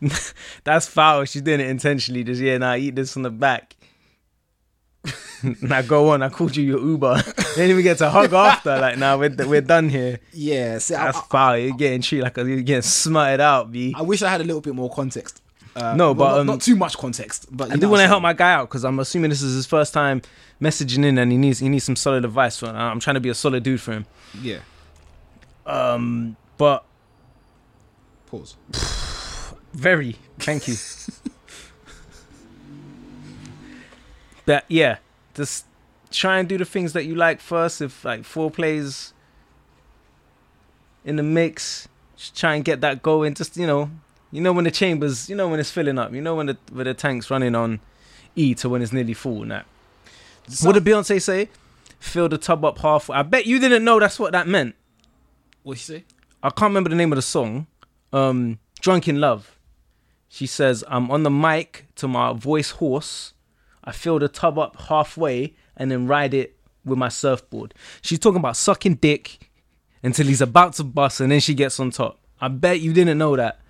That's 0.64 0.86
foul. 0.86 1.24
She's 1.24 1.42
doing 1.42 1.60
it 1.60 1.68
intentionally. 1.68 2.24
Just 2.24 2.40
yeah, 2.40 2.58
now 2.58 2.74
eat 2.74 2.94
this 2.96 3.12
from 3.12 3.22
the 3.22 3.30
back. 3.30 3.76
now 5.60 5.82
go 5.82 6.10
on. 6.10 6.22
I 6.22 6.28
called 6.28 6.56
you 6.56 6.64
your 6.64 6.80
Uber. 6.80 7.22
then 7.56 7.70
even 7.70 7.82
get 7.82 7.98
to 7.98 8.10
hug 8.10 8.32
after. 8.32 8.78
Like 8.78 8.98
now 8.98 9.18
we're 9.18 9.34
we're 9.46 9.60
done 9.60 9.88
here. 9.88 10.20
Yeah, 10.32 10.78
see, 10.78 10.94
I, 10.94 11.06
That's 11.06 11.20
foul. 11.26 11.58
You're 11.58 11.76
getting 11.76 12.00
treated 12.00 12.24
like 12.24 12.38
a, 12.38 12.44
you're 12.48 12.62
getting 12.62 12.82
smutted 12.82 13.40
out, 13.40 13.70
b. 13.70 13.94
I 13.96 14.02
wish 14.02 14.22
I 14.22 14.30
had 14.30 14.40
a 14.40 14.44
little 14.44 14.60
bit 14.60 14.74
more 14.74 14.90
context. 14.90 15.42
Uh, 15.76 15.94
No, 15.96 16.14
but, 16.14 16.30
not, 16.30 16.40
um, 16.40 16.46
not 16.46 16.60
too 16.60 16.76
much 16.76 16.96
context. 16.96 17.46
But 17.50 17.72
I 17.72 17.76
do 17.76 17.88
want 17.88 18.00
to 18.00 18.06
help 18.06 18.22
my 18.22 18.32
guy 18.32 18.52
out 18.52 18.68
because 18.68 18.84
I'm 18.84 18.98
assuming 19.00 19.30
this 19.30 19.42
is 19.42 19.54
his 19.54 19.66
first 19.66 19.92
time 19.92 20.22
messaging 20.60 21.04
in, 21.04 21.18
and 21.18 21.32
he 21.32 21.38
needs 21.38 21.58
he 21.58 21.68
needs 21.68 21.84
some 21.84 21.96
solid 21.96 22.24
advice. 22.24 22.58
For 22.58 22.66
I'm 22.66 23.00
trying 23.00 23.14
to 23.14 23.20
be 23.20 23.28
a 23.28 23.34
solid 23.34 23.62
dude 23.62 23.80
for 23.80 23.92
him. 23.92 24.06
Yeah. 24.40 24.60
Um, 25.66 26.36
but 26.56 26.84
Pause. 28.26 28.56
Very. 29.72 30.16
Thank 30.38 30.68
you. 30.68 30.74
but 34.46 34.64
yeah, 34.68 34.98
just 35.34 35.66
try 36.10 36.38
and 36.38 36.48
do 36.48 36.58
the 36.58 36.64
things 36.64 36.92
that 36.92 37.04
you 37.04 37.14
like 37.14 37.40
first. 37.40 37.80
If 37.80 38.04
like 38.04 38.24
four 38.24 38.50
plays 38.50 39.12
in 41.04 41.16
the 41.16 41.22
mix, 41.22 41.88
just 42.16 42.38
try 42.38 42.54
and 42.54 42.64
get 42.64 42.80
that 42.80 43.02
going. 43.02 43.34
Just 43.34 43.56
you 43.56 43.66
know, 43.66 43.90
you 44.30 44.40
know 44.40 44.52
when 44.52 44.64
the 44.64 44.70
chambers, 44.70 45.28
you 45.28 45.36
know 45.36 45.48
when 45.48 45.60
it's 45.60 45.70
filling 45.70 45.98
up. 45.98 46.12
You 46.12 46.20
know 46.20 46.34
when 46.34 46.46
the 46.46 46.56
when 46.72 46.86
the 46.86 46.94
tank's 46.94 47.30
running 47.30 47.54
on 47.54 47.80
E 48.36 48.54
to 48.56 48.68
when 48.68 48.82
it's 48.82 48.92
nearly 48.92 49.14
full. 49.14 49.42
And 49.42 49.50
that. 49.50 49.66
So- 50.48 50.66
what 50.66 50.74
did 50.74 50.84
Beyonce 50.84 51.20
say? 51.20 51.48
Fill 51.98 52.28
the 52.28 52.36
tub 52.36 52.64
up 52.66 52.78
half. 52.78 53.08
I 53.08 53.22
bet 53.22 53.46
you 53.46 53.58
didn't 53.58 53.82
know 53.82 53.98
that's 53.98 54.18
what 54.18 54.32
that 54.32 54.46
meant. 54.46 54.74
What 55.62 55.78
she 55.78 55.84
say? 55.84 56.04
I 56.42 56.50
can't 56.50 56.68
remember 56.70 56.90
the 56.90 56.96
name 56.96 57.10
of 57.10 57.16
the 57.16 57.22
song. 57.22 57.66
Um, 58.12 58.58
Drunk 58.80 59.08
in 59.08 59.20
Love. 59.20 59.58
She 60.28 60.46
says, 60.46 60.84
I'm 60.88 61.10
on 61.10 61.22
the 61.22 61.30
mic 61.30 61.86
to 61.96 62.06
my 62.06 62.34
voice 62.34 62.72
horse. 62.72 63.32
I 63.84 63.92
fill 63.92 64.18
the 64.18 64.28
tub 64.28 64.58
up 64.58 64.76
halfway 64.80 65.54
and 65.76 65.90
then 65.90 66.06
ride 66.06 66.34
it 66.34 66.56
with 66.84 66.98
my 66.98 67.08
surfboard. 67.08 67.74
She's 68.02 68.18
talking 68.18 68.38
about 68.38 68.56
sucking 68.56 68.96
dick 68.96 69.50
until 70.02 70.26
he's 70.26 70.40
about 70.40 70.74
to 70.74 70.84
bust 70.84 71.20
and 71.20 71.30
then 71.30 71.40
she 71.40 71.54
gets 71.54 71.78
on 71.78 71.90
top. 71.90 72.18
I 72.40 72.48
bet 72.48 72.80
you 72.80 72.92
didn't 72.92 73.18
know 73.18 73.36
that. 73.36 73.60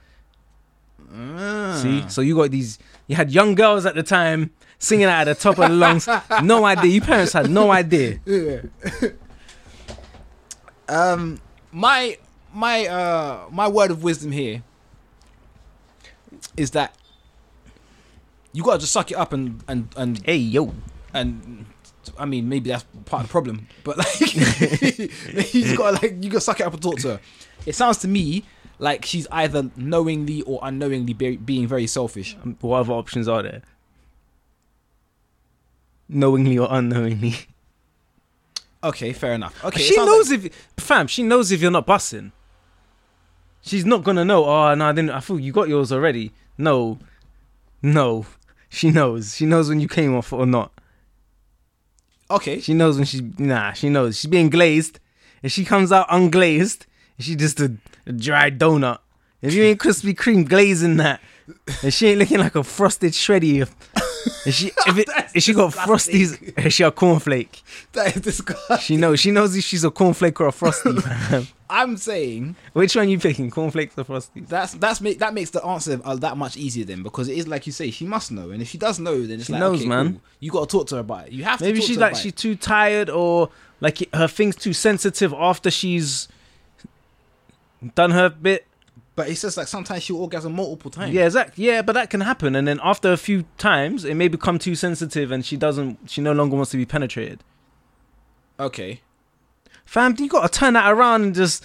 Ah. 1.13 1.79
See? 1.81 2.05
So 2.09 2.21
you 2.21 2.37
got 2.37 2.51
these, 2.51 2.79
you 3.07 3.17
had 3.17 3.31
young 3.31 3.55
girls 3.55 3.87
at 3.87 3.95
the 3.95 4.03
time 4.03 4.51
singing 4.79 5.07
out 5.07 5.29
at 5.29 5.37
the 5.37 5.43
top 5.43 5.59
of 5.59 5.71
the 5.71 5.77
lungs. 5.77 6.09
No 6.43 6.65
idea. 6.65 6.91
You 6.91 7.01
parents 7.01 7.33
had 7.33 7.51
no 7.51 7.71
idea. 7.71 8.21
Yeah. 8.25 8.61
um, 10.89 11.41
my 11.73 12.19
my 12.53 12.87
uh 12.87 13.47
my 13.51 13.67
word 13.67 13.91
of 13.91 14.05
wisdom 14.05 14.31
here 14.31 14.63
is 16.57 16.71
that 16.71 16.95
you 18.55 18.63
gotta 18.63 18.79
just 18.79 18.93
suck 18.93 19.11
it 19.11 19.17
up 19.17 19.33
and 19.35 19.63
and 19.69 19.89
and 19.97 20.19
Hey, 20.25 20.37
yo. 20.37 20.73
and 21.13 21.67
I 22.19 22.25
mean 22.25 22.49
maybe 22.49 22.71
that's 22.71 22.85
part 23.05 23.23
of 23.25 23.29
the 23.29 23.33
problem, 23.33 23.67
but 23.85 23.99
like 23.99 24.21
you 24.21 25.63
just 25.63 25.77
gotta 25.77 25.99
like 26.01 26.23
you 26.25 26.31
gotta 26.31 26.41
suck 26.41 26.61
it 26.61 26.67
up 26.67 26.73
and 26.73 26.83
talk 26.83 26.97
to 27.01 27.09
her. 27.15 27.21
It 27.67 27.75
sounds 27.75 27.99
to 27.99 28.09
me 28.09 28.45
like 28.79 29.05
she's 29.05 29.27
either 29.31 29.71
knowingly 29.77 30.43
or 30.43 30.61
unknowingly 30.63 31.13
be- 31.13 31.37
being 31.37 31.67
very 31.67 31.87
selfish. 31.87 32.37
Um, 32.43 32.57
What 32.61 32.79
other 32.81 32.93
options 32.93 33.29
are 33.29 33.43
there? 33.43 33.63
Knowingly 36.09 36.59
or 36.59 36.69
unknowingly. 36.71 37.35
Okay, 38.83 39.15
fair 39.15 39.33
enough. 39.33 39.65
Okay, 39.65 39.81
she 39.83 39.97
knows 39.97 40.31
like- 40.31 40.45
if 40.47 40.55
fam, 40.77 41.07
she 41.07 41.23
knows 41.23 41.51
if 41.51 41.63
you're 41.63 41.71
not 41.71 41.87
bussing. 41.87 42.33
She's 43.63 43.87
not 43.87 44.05
gonna 44.05 44.27
know. 44.27 44.45
Oh 44.45 44.75
no, 44.75 44.87
I 44.89 44.93
didn't. 44.93 45.11
I 45.11 45.21
thought 45.21 45.37
you 45.39 45.53
got 45.53 45.69
yours 45.71 45.91
already. 45.91 46.33
No, 46.59 46.99
no. 47.81 48.27
She 48.75 48.91
knows. 48.91 49.37
She 49.37 49.47
knows 49.47 49.69
when 49.69 49.81
you 49.81 49.89
came 49.89 50.15
off 50.17 50.33
or 50.33 50.47
not. 50.47 50.73
okay. 52.31 52.61
She 52.61 52.75
knows 52.75 52.97
when 52.97 53.07
she's 53.07 53.23
nah. 53.39 53.73
She 53.73 53.89
knows 53.89 54.19
she's 54.19 54.31
being 54.31 54.51
glazed. 54.51 54.99
and 55.43 55.53
she 55.53 55.65
comes 55.65 55.93
out 55.93 56.09
unglazed, 56.09 56.87
she 57.19 57.37
just 57.37 57.61
a, 57.61 57.77
a 58.07 58.13
dry 58.13 58.51
donut. 58.51 58.99
If 59.43 59.53
you 59.53 59.63
ain't 59.63 59.79
Krispy 59.79 60.15
Kreme 60.15 60.49
glazing 60.49 60.97
that, 60.97 61.21
and 61.83 61.93
she 61.93 62.09
ain't 62.09 62.19
looking 62.19 62.39
like 62.39 62.55
a 62.55 62.65
frosted 62.65 63.13
shreddy. 63.13 63.69
If 64.47 64.55
she 64.55 64.67
if, 64.87 64.99
it, 64.99 65.09
if 65.35 65.43
she 65.43 65.53
got 65.55 65.73
frosties, 65.73 66.39
if 66.59 66.73
she 66.73 66.83
a 66.83 66.91
cornflake. 66.91 67.63
That 67.93 68.15
is 68.17 68.23
disgusting. 68.23 68.79
She 68.79 68.97
knows. 68.97 69.21
She 69.21 69.31
knows 69.31 69.57
if 69.57 69.65
she's 69.65 69.85
a 69.85 69.91
cornflake 69.91 70.41
or 70.41 70.47
a 70.49 70.53
frosty. 70.53 70.91
I'm 71.71 71.97
saying 71.97 72.57
Which 72.75 72.95
one 72.95 73.09
you 73.09 73.19
picking? 73.19 73.51
Cornflakes 73.51 73.99
or 73.99 74.05
frosties? 74.05 74.47
That's 74.49 74.75
that's 74.75 75.01
make 75.01 75.19
that 75.19 75.33
makes 75.35 75.51
the 75.51 75.65
answer 75.65 76.01
uh, 76.05 76.15
that 76.17 76.37
much 76.37 76.57
easier 76.57 76.85
then 76.85 77.03
because 77.03 77.29
it 77.29 77.37
is 77.39 77.49
like 77.49 77.67
you 77.67 77.73
say 77.73 77.91
she 77.91 78.05
must 78.07 78.31
know 78.33 78.51
and 78.51 78.61
if 78.63 78.69
she 78.69 78.79
does 78.79 79.01
know 79.01 79.27
then 79.27 79.39
it's 79.39 79.47
She 79.47 79.53
like 79.53 79.61
knows, 79.61 79.81
okay, 79.81 79.89
man. 79.89 80.13
cool. 80.13 80.21
you 80.41 80.51
got 80.53 80.69
to 80.69 80.73
talk 80.79 80.87
to 80.89 80.97
her 80.97 81.01
about 81.01 81.27
it 81.29 81.33
you 81.33 81.43
have 81.45 81.59
to 81.59 81.65
Maybe 81.65 81.81
she's 81.81 81.97
like 81.99 82.15
she's 82.17 82.33
it. 82.33 82.37
too 82.37 82.55
tired 82.55 83.09
or 83.11 83.49
like 83.81 84.07
her 84.15 84.29
thing's 84.29 84.57
too 84.57 84.73
sensitive 84.75 85.33
after 85.33 85.71
she's 85.71 86.29
done 87.95 88.11
her 88.13 88.29
bit. 88.31 88.67
But 89.17 89.29
it's 89.29 89.41
says 89.41 89.57
like 89.57 89.69
sometimes 89.69 90.03
she'll 90.03 90.17
orgasm 90.17 90.53
multiple 90.55 90.91
times 90.91 91.15
Yeah, 91.15 91.25
exactly. 91.27 91.65
Yeah, 91.67 91.83
but 91.83 91.93
that 91.93 92.11
can 92.11 92.21
happen. 92.23 92.57
And 92.57 92.67
then 92.67 92.81
after 92.83 93.13
a 93.13 93.17
few 93.17 93.45
times, 93.59 94.05
it 94.05 94.15
may 94.15 94.29
become 94.29 94.59
too 94.59 94.75
sensitive, 94.75 95.31
and 95.31 95.45
she 95.45 95.57
doesn't. 95.57 96.11
She 96.11 96.21
no 96.21 96.33
longer 96.33 96.57
wants 96.57 96.71
to 96.73 96.77
be 96.77 96.85
penetrated. 96.87 97.41
okay 98.59 99.01
Fam, 99.85 100.15
you 100.19 100.29
gotta 100.29 100.49
turn 100.49 100.75
that 100.75 100.91
around 100.91 101.23
and 101.23 101.35
just 101.35 101.63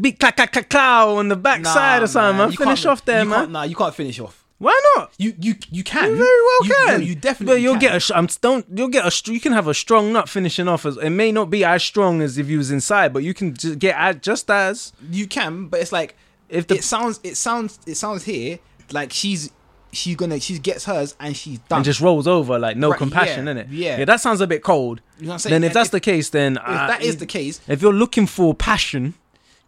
be 0.00 0.12
clack 0.12 0.36
clack 0.36 0.52
clack 0.52 0.68
claw 0.70 1.16
on 1.16 1.28
the 1.28 1.36
backside 1.36 2.00
Nah, 2.00 2.04
or 2.04 2.06
something, 2.06 2.38
man. 2.38 2.50
you 2.52 2.56
Finish 2.56 2.86
off 2.86 3.04
there, 3.04 3.24
man. 3.24 3.52
nah 3.52 3.62
you 3.64 3.74
can't 3.74 3.94
finish 3.94 4.20
off 4.20 4.44
Why 4.58 4.78
not? 4.96 5.10
you 5.18 5.34
you 5.40 5.56
you 5.70 5.82
can 5.82 6.10
You 6.10 6.16
very 6.16 6.42
well 6.48 6.64
you, 6.64 6.74
can. 6.74 7.00
no, 7.00 7.06
you 7.06 7.14
definitely 7.14 7.54
But 7.56 7.60
you'll 7.62 7.74
can. 7.74 7.80
get 7.80 8.10
a. 8.10 8.16
I'm 8.16 8.28
don't. 8.40 8.64
You'll 8.74 8.88
get 8.88 9.06
a. 9.06 9.10
str- 9.10 9.32
You 9.32 9.40
can 9.40 9.52
have 9.52 9.66
a 9.66 9.74
strong 9.74 10.12
nut 10.12 10.28
finishing 10.28 10.68
off 10.68 10.86
as. 10.86 10.96
It 10.98 11.10
may 11.10 11.32
not 11.32 11.50
be 11.50 11.64
as 11.64 11.82
strong 11.82 12.22
as 12.22 12.38
if 12.38 12.48
you 12.48 12.58
was 12.58 12.70
inside, 12.70 13.12
but 13.12 13.22
you 13.24 13.34
can 13.34 13.54
just 13.54 13.78
get 13.78 13.96
as, 13.98 14.16
just 14.16 14.50
as 14.50 14.92
you 15.10 15.26
can 15.26 15.66
but 15.66 15.80
it's 15.80 15.92
like 15.92 16.16
if 16.48 16.66
the 16.66 16.76
it 16.76 16.84
sounds 16.84 17.20
it 17.22 17.36
sounds 17.36 17.78
it 17.86 17.94
sounds 17.96 18.24
here 18.24 18.58
like 18.92 19.12
she's 19.12 19.50
she's 19.92 20.16
gonna 20.16 20.38
she 20.40 20.58
gets 20.58 20.84
hers 20.84 21.14
and 21.20 21.36
she's 21.36 21.58
done 21.60 21.78
and 21.78 21.84
just 21.84 22.00
rolls 22.00 22.26
over 22.26 22.58
like 22.58 22.76
no 22.76 22.90
Right, 22.90 22.98
compassion 22.98 23.46
yeah, 23.46 23.50
in 23.52 23.56
it. 23.58 23.68
yeah. 23.70 23.98
yeah, 23.98 24.04
that 24.04 24.20
sounds 24.20 24.40
a 24.40 24.46
bit 24.46 24.62
cold. 24.62 25.00
you 25.18 25.24
know 25.26 25.30
what 25.30 25.34
I'm 25.34 25.38
saying 25.40 25.52
Then 25.52 25.64
if 25.64 25.68
And 25.70 25.76
that's 25.76 25.90
the 25.90 26.00
case, 26.00 26.28
then 26.30 26.56
if 26.56 26.62
uh, 26.64 26.86
that 26.88 27.02
is 27.02 27.16
the 27.18 27.26
case 27.26 27.60
if 27.68 27.80
you're 27.82 27.92
looking 27.92 28.26
for 28.26 28.54
passion, 28.54 29.14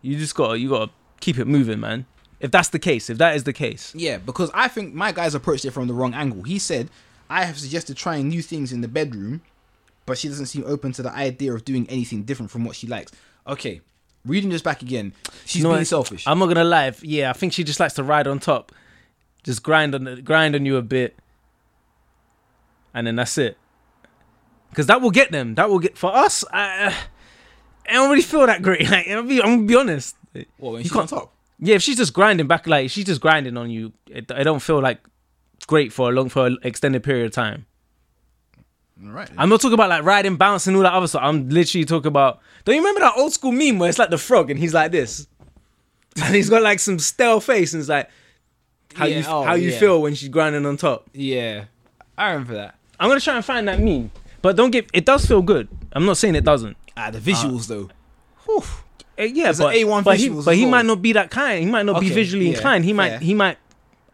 you 0.02 0.16
just 0.16 0.34
gotta 0.34 0.58
you 0.58 0.68
gotta 0.70 0.90
keep 1.20 1.38
it 1.38 1.46
moving, 1.46 1.80
man. 1.80 2.06
If 2.38 2.50
that's 2.50 2.68
the 2.70 2.78
case, 2.78 3.10
if 3.10 3.18
that 3.18 3.36
is 3.36 3.44
the 3.44 3.52
case, 3.52 3.92
Yeah, 3.94 4.16
because 4.16 4.50
I 4.54 4.68
think 4.68 4.94
my 4.94 5.12
guys 5.12 5.34
approached 5.34 5.66
it 5.66 5.72
from 5.72 5.88
the 5.88 5.92
wrong 5.94 6.14
angle. 6.14 6.42
He 6.42 6.58
said, 6.58 6.88
I 7.28 7.44
have 7.44 7.58
suggested 7.58 7.98
trying 7.98 8.28
new 8.28 8.40
things 8.40 8.72
in 8.72 8.80
the 8.80 8.88
bedroom, 8.88 9.42
but 10.06 10.16
she 10.16 10.28
doesn't 10.28 10.46
seem 10.46 10.64
open 10.66 10.92
to 10.92 11.02
the 11.02 11.12
idea 11.12 11.52
of 11.52 11.66
doing 11.66 11.86
anything 11.90 12.22
different 12.22 12.50
from 12.50 12.64
what 12.64 12.76
she 12.76 12.86
likes. 12.86 13.12
Okay, 13.46 13.82
reading 14.24 14.50
this 14.50 14.62
back 14.62 14.82
again, 14.82 15.12
she's 15.44 15.56
You 15.56 15.62
know 15.64 15.70
being 15.70 15.80
what? 15.80 15.86
selfish. 15.86 16.24
I'm 16.26 16.38
not 16.38 16.46
gonna 16.46 16.64
lie. 16.64 16.86
if- 16.88 17.02
Yeah, 17.04 17.30
I 17.30 17.32
think 17.32 17.52
she 17.52 17.64
just 17.64 17.80
likes 17.80 17.94
to 17.94 18.02
ride 18.02 18.26
on 18.26 18.38
top, 18.38 18.72
just 19.42 19.62
grind 19.62 19.94
on 19.94 20.04
the, 20.04 20.20
grind 20.22 20.54
on 20.54 20.66
you 20.66 20.76
a 20.76 20.82
bit, 20.82 21.16
and 22.94 23.06
then 23.06 23.16
that's 23.16 23.38
it. 23.38 23.56
Because 24.70 24.86
that 24.86 25.00
will 25.00 25.10
get 25.10 25.32
them. 25.32 25.54
That 25.56 25.68
will 25.68 25.78
get 25.80 25.98
for 25.98 26.14
us. 26.14 26.44
I, 26.52 26.94
I 27.88 27.92
don't 27.94 28.10
really 28.10 28.22
feel 28.22 28.46
that 28.46 28.62
great. 28.62 28.82
Like, 28.90 29.08
I'll 29.08 29.22
be, 29.22 29.42
I'm 29.42 29.56
gonna 29.56 29.66
be 29.66 29.76
honest. 29.76 30.16
what, 30.58 30.72
when 30.72 30.72
you 30.80 30.82
she's 30.84 30.92
can't- 30.92 31.12
on 31.12 31.18
top? 31.20 31.34
Yeah, 31.62 31.74
if 31.74 31.82
she's 31.82 31.98
just 31.98 32.14
grinding 32.14 32.46
back, 32.46 32.66
like 32.66 32.88
she's 32.88 33.04
just 33.04 33.20
grinding 33.20 33.56
on 33.58 33.70
you, 33.70 33.92
I 34.34 34.42
don't 34.42 34.60
feel 34.60 34.80
like 34.80 34.98
great 35.66 35.92
for 35.92 36.08
a 36.08 36.12
long 36.12 36.30
for 36.30 36.46
an 36.46 36.56
extended 36.62 37.02
period 37.02 37.26
of 37.26 37.32
time. 37.32 37.66
All 39.04 39.10
right. 39.12 39.28
I'm 39.38 39.48
not 39.48 39.60
talking 39.60 39.74
about 39.74 39.88
like 39.88 40.04
riding, 40.04 40.36
bouncing, 40.36 40.76
all 40.76 40.82
that 40.82 40.92
other 40.92 41.06
stuff. 41.06 41.22
I'm 41.24 41.48
literally 41.48 41.84
talking 41.84 42.08
about. 42.08 42.40
Don't 42.64 42.74
you 42.74 42.80
remember 42.82 43.00
that 43.00 43.14
old 43.16 43.32
school 43.32 43.52
meme 43.52 43.78
where 43.78 43.88
it's 43.88 43.98
like 43.98 44.10
the 44.10 44.18
frog 44.18 44.50
and 44.50 44.58
he's 44.60 44.74
like 44.74 44.92
this, 44.92 45.26
and 46.22 46.34
he's 46.34 46.50
got 46.50 46.62
like 46.62 46.78
some 46.80 46.98
stale 46.98 47.40
face 47.40 47.72
and 47.72 47.80
it's 47.80 47.88
like 47.88 48.10
how 48.94 49.06
Yeah, 49.06 49.18
you 49.18 49.24
oh, 49.28 49.42
how 49.42 49.54
you 49.54 49.70
yeah. 49.70 49.78
feel 49.78 50.02
when 50.02 50.14
she's 50.14 50.28
grinding 50.28 50.66
on 50.66 50.76
top. 50.76 51.08
yeah, 51.14 51.64
I 52.18 52.30
remember 52.32 52.54
that. 52.54 52.74
I'm 52.98 53.08
gonna 53.08 53.20
try 53.20 53.36
and 53.36 53.44
find 53.44 53.66
that 53.68 53.80
meme, 53.80 54.10
but 54.42 54.56
don't 54.56 54.70
get. 54.70 54.90
It 54.92 55.06
does 55.06 55.24
feel 55.24 55.40
good. 55.42 55.68
I'm 55.92 56.04
not 56.04 56.16
saying 56.18 56.34
it 56.34 56.44
doesn't. 56.44 56.76
Ah, 56.96 57.10
the 57.10 57.18
visuals 57.18 57.66
though. 57.68 57.88
Whew. 58.44 58.62
Uh, 59.18 59.22
yeah, 59.24 59.50
It's 59.50 59.58
an 59.58 59.66
but 59.66 59.74
A1 59.76 60.04
but 60.04 60.16
he, 60.18 60.28
but 60.30 60.54
he 60.56 60.64
might 60.66 60.86
not 60.86 61.00
be 61.02 61.12
that 61.12 61.30
kind. 61.30 61.62
He 61.64 61.70
might 61.70 61.84
not 61.84 62.00
be 62.00 62.08
visually 62.10 62.46
yeah, 62.48 62.54
inclined. 62.54 62.84
He 62.84 62.92
might 62.94 63.08
fair. 63.10 63.18
he 63.20 63.34
might 63.34 63.58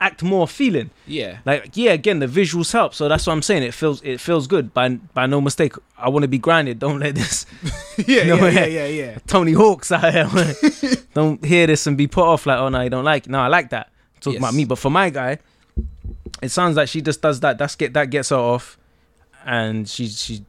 act 0.01 0.22
more 0.22 0.47
feeling. 0.47 0.90
Yeah. 1.07 1.38
Like 1.44 1.76
yeah, 1.76 1.92
again 1.92 2.18
the 2.18 2.26
visuals 2.26 2.72
help, 2.72 2.94
so 2.94 3.09
that's 3.09 3.26
what 3.26 3.32
I'm 3.32 3.42
saying. 3.42 3.62
It 3.62 3.74
feels 3.74 4.03
it 4.03 4.20
feels 4.20 4.47
good. 4.47 4.74
By 4.74 4.90
by 4.90 5.26
no 5.26 5.40
mistake, 5.40 5.72
I 5.97 6.09
want 6.09 6.22
to 6.24 6.28
be 6.28 6.38
grinded. 6.38 6.78
Don't 6.78 6.99
let 7.01 7.14
this 7.14 7.47
yeah, 8.07 8.24
No, 8.24 8.36
yeah, 8.47 8.51
yeah. 8.51 8.66
yeah, 8.66 8.86
yeah. 8.86 9.18
Tony 9.26 9.53
Hawks 9.53 9.90
out 9.92 10.12
here. 10.12 10.55
don't 11.14 11.44
hear 11.44 11.66
this 11.66 11.86
and 11.86 11.97
be 11.97 12.07
put 12.07 12.24
off 12.24 12.47
like, 12.47 12.59
oh 12.59 12.68
no, 12.68 12.80
you 12.82 12.90
don't 12.90 13.05
like. 13.05 13.26
It. 13.26 13.30
No, 13.30 13.40
I 13.40 13.49
like 13.49 13.70
that. 13.70 13.90
Talking 14.20 14.34
Yes. 14.34 14.40
about 14.42 14.55
me, 14.55 14.64
but 14.64 14.78
for 14.78 14.90
my 14.90 15.11
guy, 15.11 15.38
it 16.42 16.51
sounds 16.51 16.76
like 16.76 16.88
she 16.88 17.01
just 17.01 17.22
does 17.22 17.40
that. 17.40 17.59
That's 17.59 17.74
get 17.74 17.92
that 17.94 18.11
gets 18.11 18.28
her 18.30 18.36
off, 18.36 18.78
and 19.44 19.88
she 19.88 20.09
she 20.09 20.44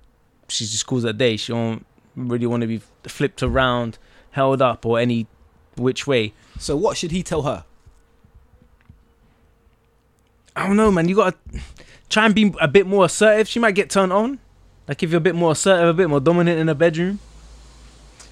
she 0.50 0.66
just 0.66 0.86
calls 0.86 1.04
it 1.04 1.10
a 1.10 1.14
day. 1.14 1.38
She 1.38 1.52
don't 1.54 1.86
really 2.16 2.48
want 2.48 2.62
to 2.62 2.68
be 2.68 2.82
flipped 3.04 3.44
around, 3.44 3.98
held 4.32 4.62
up, 4.62 4.86
or 4.86 5.00
any 5.00 5.28
which 5.76 6.08
way. 6.08 6.34
So 6.60 6.76
what 6.76 6.98
should 6.98 7.12
he 7.12 7.22
tell 7.24 7.44
her? 7.44 7.64
I 10.58 10.68
don't 10.68 10.76
know, 10.76 10.92
man. 10.92 11.08
You 11.08 11.16
gotta 11.16 11.38
try 12.10 12.26
and 12.26 12.34
be 12.36 12.54
a 12.60 12.68
bit 12.68 12.88
more 12.88 13.06
assertive. 13.06 13.48
She 13.48 13.60
might 13.60 13.76
get 13.76 13.90
turned 13.90 14.12
on. 14.12 14.40
Like 14.88 15.04
if 15.04 15.12
you're 15.12 15.18
a 15.20 15.22
bit 15.22 15.36
more 15.36 15.52
assertive, 15.52 15.88
a 15.88 15.94
bit 15.94 16.10
more 16.10 16.20
dominant 16.20 16.60
in 16.60 16.68
the 16.68 16.76
bedroom, 16.76 17.20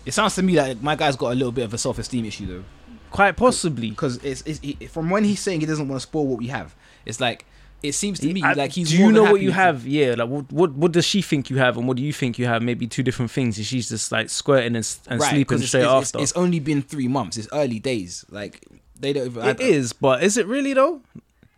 It 0.06 0.14
sounds 0.14 0.36
to 0.36 0.44
me 0.44 0.56
like 0.58 0.82
my 0.82 0.96
guy's 0.96 1.16
got 1.16 1.32
a 1.32 1.36
little 1.36 1.52
bit 1.52 1.64
of 1.66 1.74
a 1.74 1.78
self-esteem 1.78 2.26
issue 2.26 2.46
though, 2.48 2.64
quite 3.12 3.36
possibly. 3.38 3.90
because 3.90 4.18
it's, 4.24 4.42
it's 4.46 4.60
he, 4.60 4.74
from 4.88 5.10
when 5.10 5.24
he's 5.24 5.40
saying 5.40 5.60
he 5.60 5.66
doesn't 5.66 5.88
want 5.88 6.00
to 6.02 6.04
spoil 6.08 6.26
what 6.28 6.40
we 6.40 6.48
have. 6.48 6.76
It's 7.06 7.20
like 7.20 7.46
it 7.84 7.92
seems 7.94 8.20
to 8.22 8.34
me 8.34 8.42
I- 8.42 8.54
like 8.54 8.72
he's. 8.72 8.90
do 8.90 8.98
you 8.98 9.12
know 9.12 9.24
what 9.24 9.42
you 9.42 9.52
have? 9.52 9.86
Yeah, 9.86 10.16
like 10.18 10.30
what, 10.30 10.52
what 10.52 10.72
what 10.74 10.92
does 10.94 11.06
she 11.06 11.22
think 11.22 11.50
you 11.52 11.58
have, 11.58 11.78
and 11.78 11.88
what 11.88 11.98
do 11.98 12.04
you 12.04 12.14
think 12.14 12.40
you 12.40 12.46
have? 12.48 12.64
Maybe 12.64 12.88
two 12.88 13.04
different 13.04 13.30
things. 13.32 13.58
And 13.58 13.66
she's 13.68 13.90
just 13.90 14.12
like 14.12 14.30
squirting 14.30 14.76
and, 14.76 14.98
and 15.08 15.20
Right, 15.22 15.30
sleeping 15.30 15.60
straight 15.60 15.82
it's, 15.84 15.90
after. 15.92 16.20
It's, 16.20 16.32
it's 16.32 16.38
only 16.38 16.60
been 16.60 16.82
three 16.82 17.08
months. 17.08 17.38
It's 17.38 17.50
early 17.54 17.80
days. 17.80 18.26
Like 18.32 18.66
they 19.00 19.12
don't. 19.14 19.26
Even, 19.28 19.46
It 19.46 19.60
is, 19.60 19.94
but 19.94 20.24
is 20.24 20.38
it 20.38 20.48
really 20.48 20.74
though? 20.74 21.02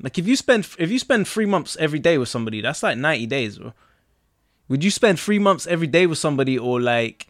Like 0.02 0.20
if 0.20 0.28
you 0.28 0.36
spend 0.36 0.68
if 0.78 0.91
you 0.91 1.00
spend 1.00 1.28
three 1.28 1.45
months 1.45 1.76
every 1.80 2.00
day 2.00 2.18
with 2.18 2.30
somebody, 2.30 2.62
that's 2.62 2.84
like 2.84 2.98
ninety 2.98 3.26
days, 3.26 3.58
bro. 3.58 3.74
Would 4.70 4.84
you 4.84 4.91
spend 4.91 5.20
three 5.20 5.39
months 5.39 5.66
every 5.66 5.88
day 5.88 6.06
with 6.06 6.18
somebody, 6.18 6.58
or 6.58 6.80
like 6.80 7.28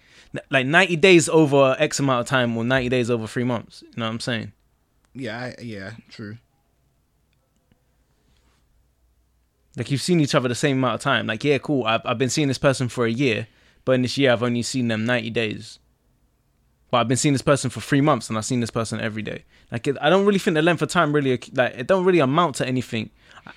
like 0.49 0.65
ninety 0.65 0.95
days 0.95 1.30
over 1.30 1.76
X 1.80 1.99
amount 1.99 2.22
of 2.22 2.28
time, 2.28 2.57
or 2.57 2.63
ninety 2.63 2.89
days 2.89 3.09
over 3.09 3.28
three 3.28 3.45
months? 3.45 3.84
You 3.84 3.93
know 3.97 4.05
what 4.05 4.11
I'm 4.11 4.20
saying? 4.20 4.51
Yeah, 5.13 5.38
I, 5.38 5.55
yeah, 5.61 5.91
true. 6.09 6.38
Like 9.78 9.91
you've 9.91 10.01
seen 10.01 10.20
each 10.20 10.36
other 10.36 10.49
the 10.49 10.55
same 10.55 10.78
amount 10.78 10.95
of 10.95 11.01
time. 11.01 11.28
Like 11.28 11.43
yeah, 11.43 11.59
cool. 11.59 11.86
I've 11.86 12.01
I've 12.03 12.18
been 12.18 12.30
seeing 12.30 12.49
this 12.49 12.57
person 12.57 12.89
for 12.89 13.05
a 13.05 13.11
year, 13.11 13.47
but 13.86 13.93
in 13.93 14.01
this 14.01 14.18
year 14.18 14.34
I've 14.34 14.43
only 14.43 14.63
seen 14.63 14.89
them 14.89 15.05
ninety 15.05 15.30
days. 15.30 15.80
But 16.89 16.99
I've 16.99 17.07
been 17.07 17.17
seeing 17.17 17.33
this 17.33 17.41
person 17.41 17.69
for 17.69 17.81
three 17.81 17.99
months, 17.99 18.29
and 18.29 18.38
I've 18.38 18.45
seen 18.45 18.61
this 18.61 18.69
person 18.69 19.01
every 19.01 19.21
day. 19.21 19.43
Like 19.71 19.88
it, 19.88 19.97
I 19.99 20.09
don't 20.09 20.25
really 20.25 20.39
think 20.39 20.55
the 20.55 20.61
length 20.61 20.81
of 20.81 20.89
time 20.89 21.13
really 21.13 21.31
like 21.53 21.75
it 21.75 21.88
don't 21.88 22.05
really 22.05 22.19
amount 22.19 22.55
to 22.55 22.67
anything. 22.67 23.09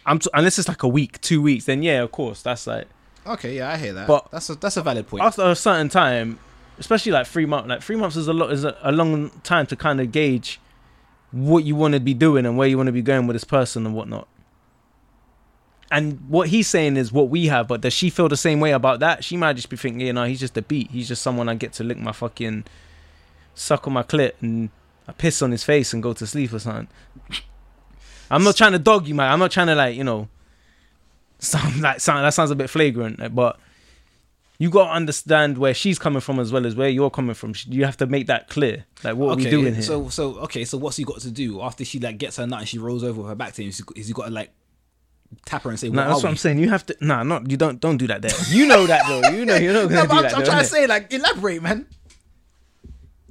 I'm 0.07 0.18
t- 0.18 0.31
unless 0.35 0.59
it's 0.59 0.68
like 0.68 0.83
a 0.83 0.89
week, 0.89 1.20
two 1.20 1.41
weeks. 1.41 1.64
Then 1.66 1.83
yeah, 1.83 2.03
of 2.03 2.11
course 2.12 2.43
that's 2.43 2.66
like 2.66 2.87
Okay, 3.26 3.57
yeah, 3.57 3.70
I 3.70 3.76
hear 3.76 3.93
that. 3.93 4.09
But- 4.09 4.31
that's 4.33 4.51
a 4.51 4.55
that's 4.57 4.76
a 4.76 4.83
valid 4.83 5.07
point. 5.07 5.22
after 5.22 5.43
a 5.49 5.55
certain 5.55 5.89
time, 5.89 6.39
especially 6.78 7.12
like 7.12 7.26
three 7.26 7.47
months. 7.47 7.68
Like 7.68 7.83
three 7.83 7.97
months 7.97 8.16
is 8.16 8.26
a 8.26 8.33
lot 8.33 8.51
is 8.51 8.64
a, 8.64 8.76
a 8.83 8.91
long 8.91 9.31
time 9.45 9.66
to 9.66 9.76
kind 9.76 10.01
of 10.01 10.11
gauge 10.11 10.61
what 11.31 11.62
you 11.64 11.76
want 11.76 11.95
to 11.95 12.01
be 12.01 12.14
doing 12.14 12.45
and 12.47 12.57
where 12.57 12.66
you 12.66 12.76
want 12.76 12.89
to 12.89 12.93
be 12.93 13.03
going 13.03 13.28
with 13.28 13.37
this 13.37 13.45
person 13.45 13.87
and 13.87 13.95
whatnot. 13.95 14.26
And 15.93 16.20
what 16.28 16.49
he's 16.49 16.68
saying 16.68 16.97
is 16.97 17.12
what 17.12 17.28
we 17.31 17.47
have, 17.47 17.66
but 17.66 17.81
does 17.81 17.93
she 17.93 18.11
feel 18.11 18.28
the 18.28 18.37
same 18.37 18.61
way 18.61 18.70
about 18.70 19.01
that? 19.01 19.24
She 19.24 19.37
might 19.37 19.55
just 19.55 19.68
be 19.68 19.76
thinking, 19.76 20.07
you 20.07 20.12
know, 20.12 20.24
he's 20.24 20.39
just 20.39 20.57
a 20.57 20.62
beat. 20.62 20.91
He's 20.91 21.09
just 21.09 21.20
someone 21.20 21.49
I 21.49 21.55
get 21.55 21.72
to 21.74 21.85
lick 21.85 21.99
my 21.99 22.12
fucking 22.12 22.64
suck 23.55 23.86
on 23.86 23.92
my 23.92 24.03
clit 24.03 24.32
and 24.40 24.70
I 25.07 25.12
piss 25.12 25.42
on 25.42 25.51
his 25.51 25.64
face 25.64 25.92
and 25.92 26.03
go 26.03 26.12
to 26.12 26.26
sleep 26.26 26.53
or 26.53 26.59
something. 26.59 26.88
I'm 28.30 28.44
not 28.44 28.57
trying 28.57 28.72
to 28.72 28.78
dog 28.78 29.09
you, 29.09 29.14
man. 29.14 29.32
I'm 29.32 29.38
not 29.38 29.51
trying 29.51 29.66
to 29.66 29.74
like, 29.74 29.96
you 29.96 30.05
know, 30.05 30.28
sound 31.38 31.80
like 31.80 32.01
sound 32.01 32.24
that 32.24 32.34
sounds 32.34 32.51
a 32.51 32.55
bit 32.55 32.70
flagrant, 32.70 33.20
eh, 33.20 33.28
but 33.28 33.59
you 34.59 34.68
got 34.68 34.88
to 34.88 34.90
understand 34.92 35.57
where 35.57 35.72
she's 35.72 35.98
coming 35.98 36.20
from 36.20 36.38
as 36.38 36.53
well 36.53 36.66
as 36.66 36.76
where 36.76 36.88
you're 36.88 37.11
coming 37.11 37.34
from. 37.34 37.55
You 37.66 37.86
have 37.86 37.96
to 37.96 38.07
make 38.07 38.26
that 38.26 38.48
clear. 38.48 38.84
Like 39.03 39.16
what 39.16 39.32
are 39.32 39.36
we 39.36 39.48
doing 39.51 39.72
here? 39.74 39.82
So 39.82 40.09
so 40.11 40.36
okay, 40.40 40.64
so 40.64 40.78
what's 40.78 40.96
he 40.96 41.05
got 41.05 41.20
to 41.20 41.30
do 41.30 41.61
after 41.62 41.84
she 41.84 41.98
like 41.98 42.18
gets 42.18 42.36
her 42.36 42.46
nut 42.46 42.61
and 42.61 42.68
she 42.68 42.78
rolls 42.78 43.03
over 43.03 43.22
with 43.22 43.30
her 43.30 43.34
back 43.34 43.55
to 43.55 43.62
him? 43.62 43.70
Is 43.70 44.07
he, 44.07 44.12
got 44.12 44.26
to 44.26 44.30
like 44.30 44.53
tap 45.46 45.62
her 45.62 45.70
and 45.70 45.80
say, 45.80 45.88
no, 45.88 46.03
"What 46.03 46.09
that's 46.09 46.22
what 46.22 46.28
I'm 46.28 46.36
saying. 46.36 46.59
You 46.59 46.68
have 46.68 46.84
to. 46.86 46.96
Nah, 47.01 47.22
not 47.22 47.51
you 47.51 47.57
don't. 47.57 47.80
Don't 47.80 47.96
do 47.96 48.07
that 48.09 48.20
there. 48.22 48.32
You 48.48 48.66
know 48.66 48.86
that 48.86 49.03
though. 49.09 49.30
You 49.30 49.44
know 49.46 49.57
you're 49.57 49.72
not 49.72 49.88
gonna 49.88 49.94
No, 50.03 50.07
do 50.07 50.12
I'm, 50.12 50.22
that. 50.22 50.34
I'm 50.34 50.40
though, 50.40 50.46
trying 50.46 50.62
to 50.62 50.68
say 50.68 50.86
like 50.86 51.12
elaborate, 51.12 51.62
man. 51.62 51.86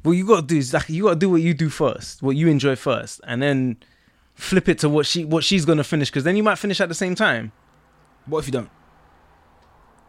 What 0.04 0.14
you 0.14 0.26
gotta 0.26 0.48
do 0.48 0.58
is 0.58 0.74
like 0.74 0.90
you 0.90 1.04
gotta 1.04 1.16
do 1.18 1.30
what 1.30 1.42
you 1.42 1.54
do 1.54 1.70
first, 1.70 2.22
what 2.24 2.36
you 2.36 2.48
enjoy 2.48 2.76
first, 2.76 3.20
and 3.26 3.42
then 3.42 3.78
flip 4.36 4.70
it 4.70 4.80
to 4.80 4.90
what 4.90 5.06
she 5.06 5.26
what 5.26 5.44
she's 5.44 5.66
gonna 5.66 5.84
finish. 5.84 6.10
Because 6.10 6.24
then 6.24 6.36
you 6.38 6.44
might 6.44 6.58
finish 6.58 6.80
at 6.80 6.88
the 6.90 6.96
same 6.96 7.16
time. 7.16 7.52
What 8.26 8.40
if 8.40 8.48
you 8.48 8.54
don't? 8.54 8.70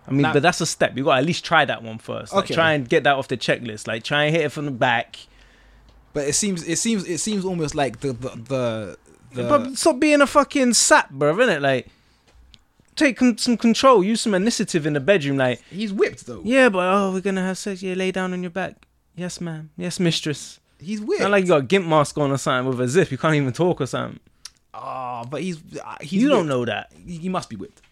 I 0.06 0.12
mean, 0.12 0.22
Nah. 0.22 0.32
but 0.32 0.42
that's 0.42 0.60
a 0.60 0.66
step. 0.66 0.96
You 0.96 1.04
got 1.04 1.12
to 1.14 1.18
at 1.18 1.24
least 1.26 1.44
try 1.44 1.64
that 1.64 1.82
one 1.82 1.98
first. 1.98 2.32
Like, 2.32 2.44
Okay. 2.44 2.54
Try 2.54 2.72
and 2.72 2.88
get 2.88 3.04
that 3.04 3.14
off 3.16 3.28
the 3.28 3.36
checklist. 3.36 3.86
Like 3.86 4.02
try 4.02 4.24
and 4.24 4.34
hit 4.34 4.44
it 4.44 4.48
from 4.50 4.64
the 4.64 4.70
back. 4.70 5.18
But 6.12 6.26
it 6.26 6.34
seems 6.34 6.66
it 6.66 6.76
seems 6.76 7.06
it 7.08 7.18
seems 7.18 7.44
almost 7.44 7.74
like 7.74 8.00
the 8.00 8.12
the 8.12 8.28
the, 8.30 8.98
the 9.34 9.42
but 9.48 9.76
stop 9.78 10.00
being 10.00 10.20
a 10.20 10.26
fucking 10.26 10.74
sap, 10.74 11.10
bro. 11.10 11.34
Innit? 11.34 11.60
Like 11.60 11.88
take 12.96 13.16
con- 13.18 13.38
some 13.38 13.56
control. 13.56 14.02
Use 14.02 14.20
some 14.20 14.34
initiative 14.34 14.86
in 14.86 14.94
the 14.94 15.00
bedroom. 15.00 15.36
Like 15.36 15.62
he's 15.70 15.92
whipped 15.92 16.26
though. 16.26 16.40
yeah, 16.44 16.68
but 16.68 16.80
oh, 16.92 17.12
we're 17.12 17.20
gonna 17.20 17.42
have 17.44 17.58
sex. 17.58 17.82
Yeah, 17.82 17.94
lay 17.94 18.10
down 18.10 18.32
on 18.32 18.42
your 18.42 18.50
back. 18.50 18.74
Yes, 19.16 19.40
ma'am. 19.40 19.70
Yes, 19.76 20.00
mistress. 20.00 20.60
He's 20.78 21.00
whipped. 21.00 21.20
Not 21.20 21.30
like 21.32 21.42
you 21.44 21.48
got 21.48 21.60
a 21.60 21.64
gimp 21.64 21.86
mask 21.86 22.16
on 22.18 22.30
or 22.30 22.38
something 22.38 22.70
with 22.70 22.80
a 22.80 22.88
zip. 22.88 23.10
You 23.10 23.18
can't 23.18 23.34
even 23.34 23.52
talk 23.52 23.80
or 23.80 23.86
something. 23.86 24.18
Ah, 24.72 25.24
but 25.24 25.42
he's 25.42 25.58
uh, 25.78 25.96
he's 26.00 26.22
you 26.22 26.28
don't 26.28 26.38
whipped. 26.46 26.48
know 26.48 26.64
that. 26.64 26.92
He 27.06 27.28
must 27.28 27.50
be 27.50 27.56
whipped. 27.56 27.82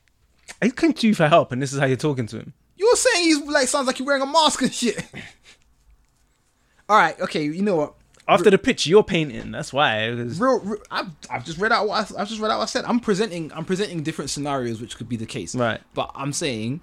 He 0.62 0.70
came 0.70 0.92
to 0.94 1.06
you 1.06 1.14
for 1.14 1.28
help, 1.28 1.52
and 1.52 1.60
this 1.60 1.72
is 1.72 1.78
how 1.78 1.86
you're 1.86 1.96
talking 1.96 2.26
to 2.28 2.38
him. 2.38 2.52
You're 2.76 2.96
saying 2.96 3.24
he's 3.24 3.40
like 3.42 3.68
sounds 3.68 3.86
like 3.86 3.98
you're 3.98 4.06
wearing 4.06 4.22
a 4.22 4.26
mask 4.26 4.62
and 4.62 4.72
shit. 4.72 5.04
All 6.88 6.96
right, 6.96 7.18
okay. 7.20 7.42
You 7.44 7.62
know 7.62 7.76
what? 7.76 7.94
After 8.26 8.50
the 8.50 8.58
picture 8.58 8.90
you're 8.90 9.02
painting, 9.02 9.50
that's 9.52 9.72
why. 9.72 10.10
was- 10.10 10.38
Real, 10.40 10.60
real 10.60 10.78
I've, 10.90 11.06
I've 11.30 11.44
just 11.44 11.58
read 11.58 11.72
out 11.72 11.88
what 11.88 12.10
I, 12.12 12.20
I've 12.22 12.28
just 12.28 12.40
read 12.40 12.50
out 12.50 12.58
what 12.58 12.64
I 12.64 12.66
said. 12.66 12.84
I'm 12.84 13.00
presenting 13.00 13.50
I'm 13.54 13.64
presenting 13.64 14.02
different 14.02 14.30
scenarios 14.30 14.80
which 14.80 14.96
could 14.96 15.08
be 15.08 15.16
the 15.16 15.26
case. 15.26 15.54
Right. 15.54 15.80
But 15.94 16.10
I'm 16.14 16.32
saying 16.32 16.82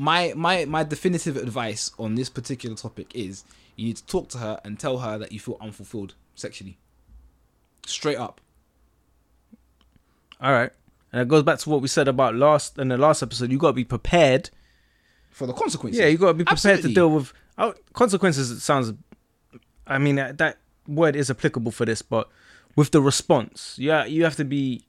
my 0.00 0.32
my 0.36 0.64
my 0.64 0.82
definitive 0.82 1.36
advice 1.36 1.92
on 1.98 2.14
this 2.14 2.28
particular 2.28 2.76
topic 2.76 3.14
is 3.14 3.44
you 3.76 3.86
need 3.86 3.96
to 3.96 4.06
talk 4.06 4.28
to 4.30 4.38
her 4.38 4.60
and 4.64 4.78
tell 4.78 4.98
her 4.98 5.18
that 5.18 5.32
you 5.32 5.40
feel 5.40 5.56
unfulfilled 5.60 6.14
sexually. 6.34 6.78
Straight 7.86 8.16
up. 8.16 8.40
All 10.40 10.52
right. 10.52 10.70
And 11.12 11.22
it 11.22 11.28
goes 11.28 11.42
back 11.42 11.58
to 11.60 11.70
what 11.70 11.82
we 11.82 11.88
said 11.88 12.08
about 12.08 12.34
last 12.34 12.78
in 12.78 12.88
the 12.88 12.98
last 12.98 13.22
episode. 13.22 13.50
You 13.50 13.58
got 13.58 13.68
to 13.68 13.74
be 13.74 13.84
prepared. 13.84 14.50
For 15.30 15.46
the 15.46 15.52
consequences. 15.52 16.00
Yeah, 16.00 16.06
you 16.06 16.18
got 16.18 16.28
to 16.28 16.34
be 16.34 16.44
prepared 16.44 16.78
Absolutely. 16.78 16.90
to 16.90 16.94
deal 16.94 17.10
with 17.10 17.32
oh, 17.58 17.74
consequences. 17.92 18.50
It 18.50 18.60
sounds. 18.60 18.92
I 19.86 19.98
mean 19.98 20.16
that, 20.16 20.38
that 20.38 20.58
word 20.86 21.16
is 21.16 21.30
applicable 21.30 21.72
for 21.72 21.84
this, 21.84 22.02
but 22.02 22.28
with 22.76 22.90
the 22.90 23.00
response, 23.00 23.76
yeah, 23.78 24.04
you 24.04 24.24
have 24.24 24.36
to 24.36 24.44
be 24.44 24.84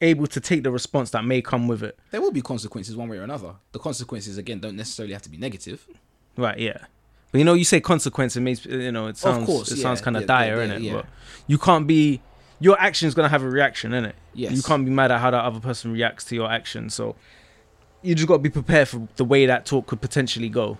able 0.00 0.26
to 0.26 0.40
take 0.40 0.62
the 0.62 0.70
response 0.70 1.10
that 1.10 1.24
may 1.24 1.42
come 1.42 1.68
with 1.68 1.82
it. 1.82 1.98
There 2.10 2.20
will 2.20 2.30
be 2.30 2.42
consequences 2.42 2.96
one 2.96 3.08
way 3.08 3.18
or 3.18 3.22
another. 3.22 3.54
The 3.72 3.78
consequences 3.78 4.38
again 4.38 4.60
don't 4.60 4.76
necessarily 4.76 5.12
have 5.12 5.22
to 5.22 5.30
be 5.30 5.36
negative. 5.36 5.86
Right. 6.36 6.58
Yeah. 6.58 6.78
But 7.32 7.38
you 7.38 7.44
know, 7.44 7.54
you 7.54 7.64
say 7.64 7.80
consequence, 7.80 8.36
it 8.36 8.40
makes 8.40 8.64
you 8.64 8.92
know 8.92 9.08
it 9.08 9.16
sounds 9.16 9.44
course, 9.44 9.70
it 9.70 9.78
yeah, 9.78 9.82
sounds 9.82 10.00
kind 10.00 10.16
of 10.16 10.22
yeah, 10.22 10.26
dire, 10.26 10.64
yeah, 10.64 10.74
innit? 10.74 10.82
yeah. 10.82 10.92
But 10.94 11.06
you 11.46 11.58
can't 11.58 11.86
be. 11.86 12.22
Your 12.60 12.80
action's 12.80 13.14
gonna 13.14 13.28
have 13.28 13.42
a 13.42 13.48
reaction, 13.48 13.92
innit? 13.92 14.14
Yes. 14.34 14.52
You 14.52 14.62
can't 14.62 14.84
be 14.84 14.90
mad 14.90 15.12
at 15.12 15.20
how 15.20 15.30
that 15.30 15.44
other 15.44 15.60
person 15.60 15.92
reacts 15.92 16.24
to 16.26 16.34
your 16.34 16.50
action. 16.50 16.90
So 16.90 17.16
you 18.02 18.14
just 18.14 18.28
got 18.28 18.34
to 18.34 18.42
be 18.42 18.50
prepared 18.50 18.88
for 18.88 19.06
the 19.16 19.24
way 19.24 19.46
that 19.46 19.66
talk 19.66 19.86
could 19.86 20.00
potentially 20.00 20.48
go. 20.48 20.78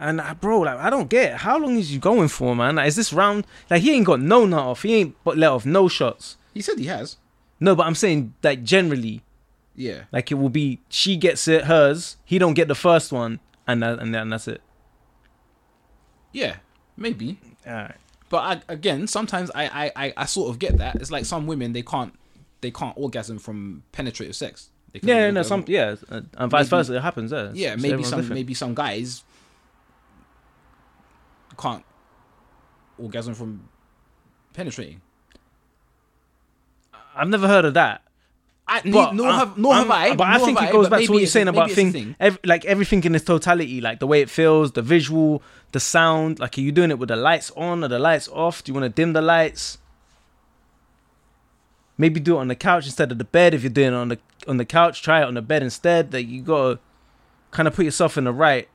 And 0.00 0.18
uh, 0.20 0.32
bro, 0.34 0.60
like 0.60 0.78
I 0.78 0.88
don't 0.90 1.08
get 1.10 1.32
it. 1.32 1.36
how 1.36 1.58
long 1.58 1.76
is 1.76 1.92
you 1.92 2.00
going 2.00 2.28
for, 2.28 2.56
man? 2.56 2.76
Like, 2.76 2.88
is 2.88 2.96
this 2.96 3.12
round? 3.12 3.46
Like 3.68 3.82
he 3.82 3.92
ain't 3.92 4.06
got 4.06 4.20
no 4.20 4.46
nut 4.46 4.58
off. 4.60 4.82
He 4.82 4.94
ain't 4.94 5.14
but 5.24 5.36
let 5.36 5.50
off 5.52 5.66
no 5.66 5.88
shots. 5.88 6.38
He 6.54 6.62
said 6.62 6.78
he 6.78 6.86
has. 6.86 7.18
No, 7.60 7.76
but 7.76 7.86
I'm 7.86 7.94
saying 7.94 8.32
like 8.42 8.64
generally, 8.64 9.20
Yeah. 9.76 10.04
like 10.10 10.32
it 10.32 10.36
will 10.36 10.48
be 10.48 10.80
she 10.88 11.16
gets 11.16 11.46
it 11.46 11.64
hers. 11.64 12.16
He 12.24 12.38
don't 12.38 12.54
get 12.54 12.66
the 12.68 12.74
first 12.74 13.12
one, 13.12 13.40
and 13.66 13.82
that, 13.82 13.98
and, 13.98 14.14
that, 14.14 14.22
and 14.22 14.32
that's 14.32 14.48
it. 14.48 14.62
Yeah. 16.32 16.56
Maybe. 16.96 17.38
Alright. 17.66 17.96
But 18.28 18.38
I, 18.38 18.72
again, 18.72 19.06
sometimes 19.06 19.50
I, 19.54 19.64
I, 19.66 19.92
I, 20.06 20.14
I 20.18 20.24
sort 20.26 20.50
of 20.50 20.58
get 20.58 20.78
that. 20.78 20.96
It's 20.96 21.10
like 21.10 21.24
some 21.24 21.46
women 21.46 21.72
they 21.72 21.82
can't 21.82 22.14
they 22.62 22.70
can't 22.70 22.96
orgasm 22.96 23.38
from 23.38 23.82
penetrative 23.92 24.36
sex. 24.36 24.70
Yeah, 25.02 25.30
no, 25.30 25.42
some 25.42 25.64
yeah, 25.68 25.96
and 26.08 26.50
vice 26.50 26.66
Maybe- 26.66 26.68
versa. 26.68 26.96
It 26.96 27.02
happens 27.02 27.30
there. 27.30 27.50
Yeah, 27.54 27.68
It's- 27.74 27.80
maybe 27.82 28.02
some 28.02 28.20
different. 28.20 28.34
maybe 28.34 28.54
some 28.54 28.74
guys 28.74 29.22
can't 31.60 31.84
orgasm 32.98 33.34
from 33.34 33.68
penetrating. 34.52 35.00
I've 37.14 37.28
never 37.28 37.48
heard 37.48 37.64
of 37.64 37.74
that. 37.74 38.02
I, 38.68 38.82
But 38.84 39.14
nor 39.16 39.28
I- 39.28 39.38
have 39.38 39.58
nor 39.58 39.74
have 39.74 39.90
I. 39.90 40.14
But 40.14 40.28
I 40.28 40.38
think 40.38 40.62
it 40.62 40.70
goes 40.70 40.88
but 40.88 40.98
back 40.98 41.06
to 41.06 41.12
what 41.12 41.18
you're 41.18 41.26
saying 41.26 41.48
about 41.48 41.72
thing, 41.72 42.14
ev- 42.20 42.38
like 42.44 42.64
everything 42.64 43.02
in 43.02 43.14
its 43.16 43.24
totality, 43.24 43.80
like 43.80 43.98
the 43.98 44.06
way 44.06 44.20
it 44.20 44.30
feels, 44.30 44.72
the 44.72 44.82
visual, 44.82 45.42
the 45.72 45.80
sound. 45.80 46.38
Like, 46.38 46.56
are 46.56 46.60
you 46.60 46.70
doing 46.70 46.90
it 46.90 46.98
with 46.98 47.08
the 47.08 47.16
lights 47.16 47.50
on 47.56 47.82
or 47.82 47.88
the 47.88 47.98
lights 47.98 48.28
off? 48.28 48.62
Do 48.62 48.70
you 48.70 48.74
want 48.80 48.84
to 48.84 48.88
dim 48.94 49.12
the 49.12 49.22
lights? 49.22 49.78
Maybe 51.98 52.20
do 52.20 52.36
it 52.36 52.40
on 52.40 52.48
the 52.48 52.54
couch 52.54 52.86
instead 52.86 53.10
of 53.10 53.18
the 53.18 53.24
bed. 53.24 53.54
If 53.54 53.62
you're 53.62 53.70
doing 53.70 53.88
it 53.88 53.96
on 53.96 54.08
the 54.08 54.18
on 54.46 54.56
the 54.58 54.64
couch, 54.64 55.02
try 55.02 55.20
it 55.20 55.24
on 55.24 55.34
the 55.34 55.42
bed 55.42 55.62
instead. 55.64 56.12
That 56.12 56.22
you 56.24 56.40
gotta 56.40 56.78
kind 57.50 57.66
of 57.66 57.74
put 57.74 57.84
yourself 57.84 58.16
in 58.16 58.24
the 58.24 58.32
right 58.32 58.68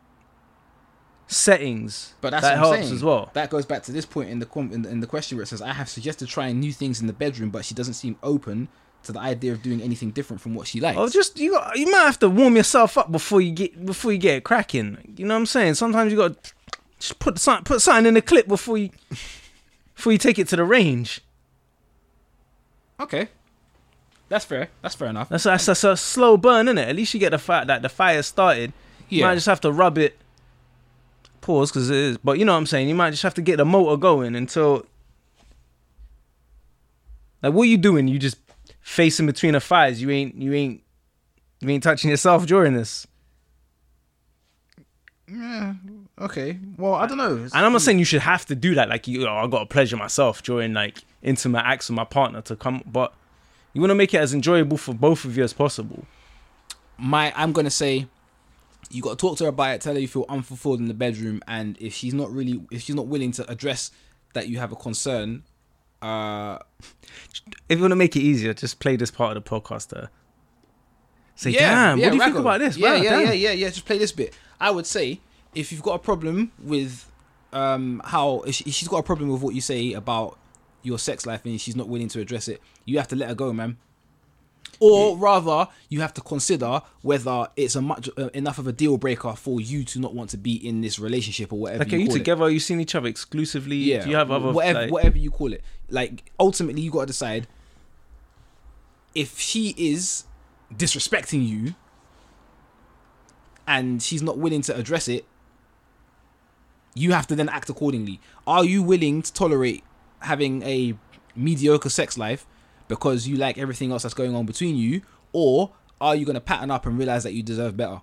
settings. 1.27 2.13
But 2.21 2.31
that's 2.31 2.43
that 2.43 2.51
what 2.51 2.57
I'm 2.57 2.59
helps 2.73 2.79
saying. 2.87 2.93
as 2.95 3.03
well. 3.03 3.29
That 3.33 3.49
goes 3.49 3.65
back 3.65 3.83
to 3.83 3.91
this 3.91 4.05
point 4.05 4.29
in 4.29 4.39
the 4.39 4.47
in 4.55 4.81
the, 4.83 4.89
in 4.89 4.99
the 4.99 5.07
question 5.07 5.37
where 5.37 5.43
it 5.43 5.47
says, 5.47 5.61
"I 5.61 5.73
have 5.73 5.89
suggested 5.89 6.27
trying 6.27 6.59
new 6.59 6.71
things 6.71 7.01
in 7.01 7.07
the 7.07 7.13
bedroom, 7.13 7.49
but 7.49 7.65
she 7.65 7.73
doesn't 7.73 7.93
seem 7.95 8.17
open 8.23 8.67
to 9.03 9.11
the 9.11 9.19
idea 9.19 9.51
of 9.51 9.61
doing 9.61 9.81
anything 9.81 10.11
different 10.11 10.41
from 10.41 10.55
what 10.55 10.67
she 10.67 10.79
likes." 10.79 10.97
Oh, 10.97 11.09
just 11.09 11.39
you 11.39 11.51
got 11.51 11.75
you 11.77 11.89
might 11.91 12.05
have 12.05 12.19
to 12.19 12.29
warm 12.29 12.55
yourself 12.55 12.97
up 12.97 13.11
before 13.11 13.41
you 13.41 13.51
get 13.51 13.85
before 13.85 14.11
you 14.11 14.17
get 14.17 14.37
it 14.37 14.43
cracking. 14.43 15.15
You 15.17 15.25
know 15.25 15.33
what 15.33 15.39
I'm 15.39 15.45
saying? 15.45 15.75
Sometimes 15.75 16.11
you 16.11 16.17
got 16.17 16.43
to 16.43 16.53
just 16.99 17.19
put 17.19 17.37
something 17.39 17.63
put 17.63 17.81
something 17.81 18.05
in 18.05 18.13
the 18.13 18.21
clip 18.21 18.47
before 18.47 18.77
you 18.77 18.89
before 19.95 20.11
you 20.11 20.17
take 20.19 20.37
it 20.39 20.47
to 20.49 20.55
the 20.55 20.63
range. 20.63 21.21
okay, 22.99 23.27
that's 24.29 24.45
fair. 24.45 24.69
That's 24.81 24.95
fair 24.95 25.09
enough. 25.09 25.29
That's 25.29 25.43
that's, 25.43 25.65
that's 25.65 25.83
a 25.83 25.97
slow 25.97 26.37
burn, 26.37 26.67
isn't 26.67 26.77
it? 26.77 26.89
At 26.89 26.95
least 26.95 27.13
you 27.13 27.19
get 27.19 27.31
the 27.31 27.37
fact 27.37 27.67
that 27.67 27.81
the 27.81 27.89
fire 27.89 28.21
started. 28.23 28.73
You 29.09 29.19
Yeah. 29.19 29.27
might 29.27 29.35
just 29.35 29.45
have 29.47 29.61
to 29.61 29.71
rub 29.71 29.97
it. 29.97 30.17
Pause 31.41 31.71
because 31.71 31.89
it 31.89 31.95
is, 31.95 32.17
but 32.17 32.39
you 32.39 32.45
know 32.45 32.53
what 32.53 32.59
I'm 32.59 32.65
saying. 32.65 32.89
You 32.89 32.95
might 32.95 33.11
just 33.11 33.23
have 33.23 33.33
to 33.35 33.41
get 33.41 33.57
the 33.57 33.65
motor 33.65 33.97
going 33.97 34.35
until. 34.35 34.85
Like, 37.43 37.53
what 37.53 37.63
are 37.63 37.65
you 37.65 37.77
doing? 37.77 38.07
You 38.07 38.17
just 38.17 38.37
facing 38.81 39.25
between 39.25 39.53
the 39.53 39.59
fires. 39.59 40.01
You 40.01 40.09
ain't 40.09 40.35
you 40.35 40.53
ain't 40.53 40.81
you 41.59 41.69
ain't 41.69 41.83
touching 41.83 42.09
yourself 42.09 42.45
during 42.45 42.73
this. 42.73 43.07
Yeah. 45.27 45.73
Okay. 46.19 46.59
Well, 46.77 46.93
I 46.93 47.07
don't 47.07 47.17
know. 47.17 47.35
And 47.35 47.53
I'm 47.53 47.71
not 47.71 47.81
saying 47.81 47.99
you 47.99 48.05
should 48.05 48.21
have 48.21 48.45
to 48.45 48.55
do 48.55 48.75
that. 48.75 48.89
Like 48.89 49.07
you, 49.07 49.27
oh, 49.27 49.33
I 49.33 49.47
got 49.47 49.59
to 49.59 49.65
pleasure 49.65 49.97
myself 49.97 50.43
during 50.43 50.73
like 50.73 51.03
intimate 51.23 51.63
acts 51.65 51.89
with 51.89 51.95
my 51.95 52.05
partner 52.05 52.41
to 52.43 52.55
come, 52.55 52.83
but 52.85 53.13
you 53.73 53.81
want 53.81 53.91
to 53.91 53.95
make 53.95 54.13
it 54.13 54.17
as 54.17 54.33
enjoyable 54.33 54.77
for 54.77 54.93
both 54.93 55.25
of 55.25 55.35
you 55.35 55.43
as 55.43 55.51
possible. 55.51 56.05
my 56.97 57.33
I'm 57.35 57.51
gonna 57.51 57.69
say 57.69 58.07
you 58.91 59.01
got 59.01 59.11
to 59.11 59.15
talk 59.17 59.37
to 59.37 59.43
her 59.45 59.49
about 59.49 59.75
it. 59.75 59.81
Tell 59.81 59.93
her 59.93 59.99
you 59.99 60.07
feel 60.07 60.25
unfulfilled 60.29 60.79
in 60.79 60.85
the 60.87 60.93
bedroom, 60.93 61.41
and 61.47 61.77
if 61.79 61.93
she's 61.93 62.13
not 62.13 62.31
really, 62.31 62.63
if 62.71 62.81
she's 62.83 62.95
not 62.95 63.07
willing 63.07 63.31
to 63.33 63.49
address 63.49 63.91
that 64.33 64.47
you 64.47 64.59
have 64.59 64.71
a 64.71 64.75
concern, 64.75 65.43
uh, 66.01 66.59
If 67.69 67.77
you 67.77 67.81
want 67.81 67.91
to 67.91 67.95
make 67.95 68.15
it 68.15 68.19
easier, 68.21 68.53
just 68.53 68.79
play 68.79 68.95
this 68.95 69.11
part 69.11 69.35
of 69.35 69.43
the 69.43 69.49
podcast. 69.49 69.89
There. 69.89 70.09
Say, 71.35 71.49
yeah, 71.51 71.59
damn, 71.59 71.97
yeah, 71.97 72.05
what 72.05 72.11
do 72.11 72.17
you 72.17 72.23
think 72.23 72.35
about 72.37 72.59
this? 72.59 72.77
Yeah, 72.77 72.89
Wow, 72.91 73.01
yeah, 73.01 73.09
damn." 73.09 73.21
yeah, 73.27 73.31
yeah, 73.33 73.51
yeah. 73.51 73.67
Just 73.69 73.85
play 73.85 73.97
this 73.97 74.11
bit. 74.11 74.33
I 74.59 74.71
would 74.71 74.85
say 74.85 75.19
if 75.53 75.71
you've 75.71 75.81
got 75.83 75.93
a 75.95 75.99
problem 75.99 76.51
with 76.61 77.11
um 77.53 78.01
how 78.05 78.41
if 78.41 78.55
she's 78.55 78.87
got 78.87 78.97
a 78.97 79.03
problem 79.03 79.29
with 79.29 79.41
what 79.41 79.55
you 79.55 79.61
say 79.61 79.93
about 79.93 80.37
your 80.83 80.99
sex 80.99 81.25
life 81.25 81.43
and 81.45 81.59
she's 81.59 81.75
not 81.75 81.87
willing 81.87 82.07
to 82.09 82.19
address 82.21 82.47
it, 82.47 82.61
you 82.85 82.97
have 82.97 83.07
to 83.09 83.15
let 83.15 83.29
her 83.29 83.35
go, 83.35 83.51
man. 83.51 83.77
Or 84.79 85.17
rather, 85.17 85.67
you 85.89 86.01
have 86.01 86.13
to 86.15 86.21
consider 86.21 86.81
whether 87.01 87.47
it's 87.55 87.75
a 87.75 87.81
much 87.81 88.09
uh, 88.17 88.29
enough 88.33 88.57
of 88.57 88.67
a 88.67 88.71
deal 88.73 88.97
breaker 88.97 89.33
for 89.33 89.61
you 89.61 89.83
to 89.85 89.99
not 89.99 90.13
want 90.13 90.29
to 90.31 90.37
be 90.37 90.55
in 90.55 90.81
this 90.81 90.99
relationship 90.99 91.53
or 91.53 91.59
whatever. 91.59 91.83
Like, 91.83 91.93
are 91.93 91.95
you 91.95 92.01
you 92.01 92.07
call 92.07 92.15
it. 92.15 92.19
together? 92.19 92.43
Are 92.43 92.49
you 92.49 92.59
seeing 92.59 92.79
each 92.81 92.95
other 92.95 93.07
exclusively? 93.07 93.77
Yeah. 93.77 94.03
Do 94.03 94.09
you 94.09 94.15
have 94.15 94.31
other 94.31 94.51
whatever 94.51 94.81
like- 94.81 94.91
whatever 94.91 95.17
you 95.17 95.31
call 95.31 95.53
it? 95.53 95.63
Like 95.89 96.31
ultimately, 96.39 96.81
you 96.81 96.91
got 96.91 97.01
to 97.01 97.07
decide 97.07 97.47
if 99.13 99.39
she 99.39 99.73
is 99.77 100.25
disrespecting 100.73 101.47
you 101.47 101.75
and 103.67 104.01
she's 104.01 104.21
not 104.21 104.37
willing 104.37 104.61
to 104.63 104.75
address 104.75 105.07
it. 105.07 105.25
You 106.93 107.11
have 107.11 107.27
to 107.27 107.35
then 107.35 107.49
act 107.49 107.69
accordingly. 107.69 108.19
Are 108.47 108.63
you 108.63 108.81
willing 108.81 109.21
to 109.21 109.33
tolerate 109.33 109.83
having 110.19 110.63
a 110.63 110.95
mediocre 111.35 111.89
sex 111.89 112.17
life 112.17 112.45
because 112.87 113.27
you 113.27 113.37
like 113.37 113.57
everything 113.57 113.91
else 113.91 114.03
that's 114.03 114.13
going 114.13 114.35
on 114.35 114.45
between 114.45 114.75
you, 114.75 115.01
or 115.31 115.71
are 115.99 116.15
you 116.15 116.25
gonna 116.25 116.41
pattern 116.41 116.71
up 116.71 116.85
and 116.85 116.97
realize 116.97 117.23
that 117.23 117.33
you 117.33 117.43
deserve 117.43 117.77
better? 117.77 118.01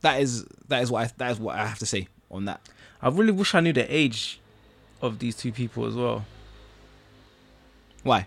That 0.00 0.20
is 0.20 0.44
that 0.68 0.82
is 0.82 0.90
what 0.90 1.06
I, 1.06 1.10
that 1.18 1.30
is 1.32 1.40
what 1.40 1.56
I 1.56 1.66
have 1.66 1.78
to 1.78 1.86
say 1.86 2.08
on 2.30 2.44
that. 2.46 2.60
I 3.00 3.08
really 3.08 3.32
wish 3.32 3.54
I 3.54 3.60
knew 3.60 3.72
the 3.72 3.94
age 3.94 4.40
of 5.00 5.18
these 5.18 5.36
two 5.36 5.52
people 5.52 5.86
as 5.86 5.94
well, 5.94 6.24
Why? 8.02 8.26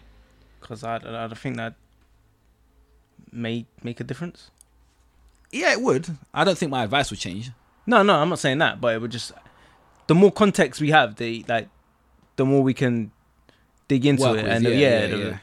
because 0.60 0.84
I, 0.84 0.96
I, 0.96 1.28
think 1.36 1.58
that 1.58 1.76
may 3.32 3.66
make 3.84 4.00
a 4.00 4.04
difference. 4.04 4.50
Yeah, 5.52 5.72
it 5.72 5.82
would. 5.82 6.18
I 6.34 6.44
don't 6.44 6.58
think 6.58 6.72
my 6.72 6.84
advice 6.84 7.12
would 7.12 7.20
change. 7.20 7.52
No, 7.86 8.02
no, 8.02 8.16
I'm 8.16 8.30
not 8.30 8.40
saying 8.40 8.58
that, 8.58 8.82
but 8.82 8.96
it 8.96 9.00
would 9.00 9.12
just 9.12 9.32
the 10.08 10.16
more 10.16 10.32
context 10.32 10.82
we 10.82 10.90
have, 10.92 11.16
the 11.16 11.46
like, 11.48 11.70
the 12.36 12.46
more 12.46 12.62
we 12.62 12.74
can 12.74 13.12
dig 13.88 14.06
into 14.06 14.24
Work 14.24 14.40
it, 14.40 14.44
with, 14.44 14.52
and 14.52 14.64
yeah, 14.64 14.70
yeah, 14.72 14.78
yeah, 14.78 15.08
the- 15.08 15.18
yeah. 15.18 15.38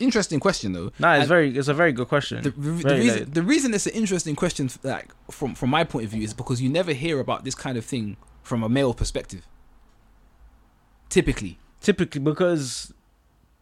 Interesting 0.00 0.40
question 0.40 0.72
though. 0.72 0.90
Nah, 0.98 1.12
it's 1.14 1.20
And 1.20 1.28
very, 1.28 1.56
it's 1.56 1.68
a 1.68 1.74
very 1.74 1.92
good 1.92 2.08
question. 2.08 2.42
the, 2.42 2.50
the, 2.50 2.70
the 2.82 2.94
reason 2.96 3.18
late. 3.20 3.34
the 3.34 3.42
reason 3.42 3.74
it's 3.74 3.86
an 3.86 3.92
interesting 3.92 4.34
question, 4.34 4.68
like 4.82 5.10
from 5.30 5.54
from 5.54 5.70
my 5.70 5.84
point 5.84 6.06
of 6.06 6.10
view, 6.10 6.22
is 6.22 6.34
because 6.34 6.60
you 6.60 6.68
never 6.68 6.92
hear 6.92 7.20
about 7.20 7.44
this 7.44 7.54
kind 7.54 7.76
of 7.78 7.84
thing 7.84 8.16
from 8.42 8.62
a 8.62 8.68
male 8.68 8.94
perspective. 8.94 9.46
Typically, 11.08 11.58
Typically, 11.80 12.20
because 12.20 12.92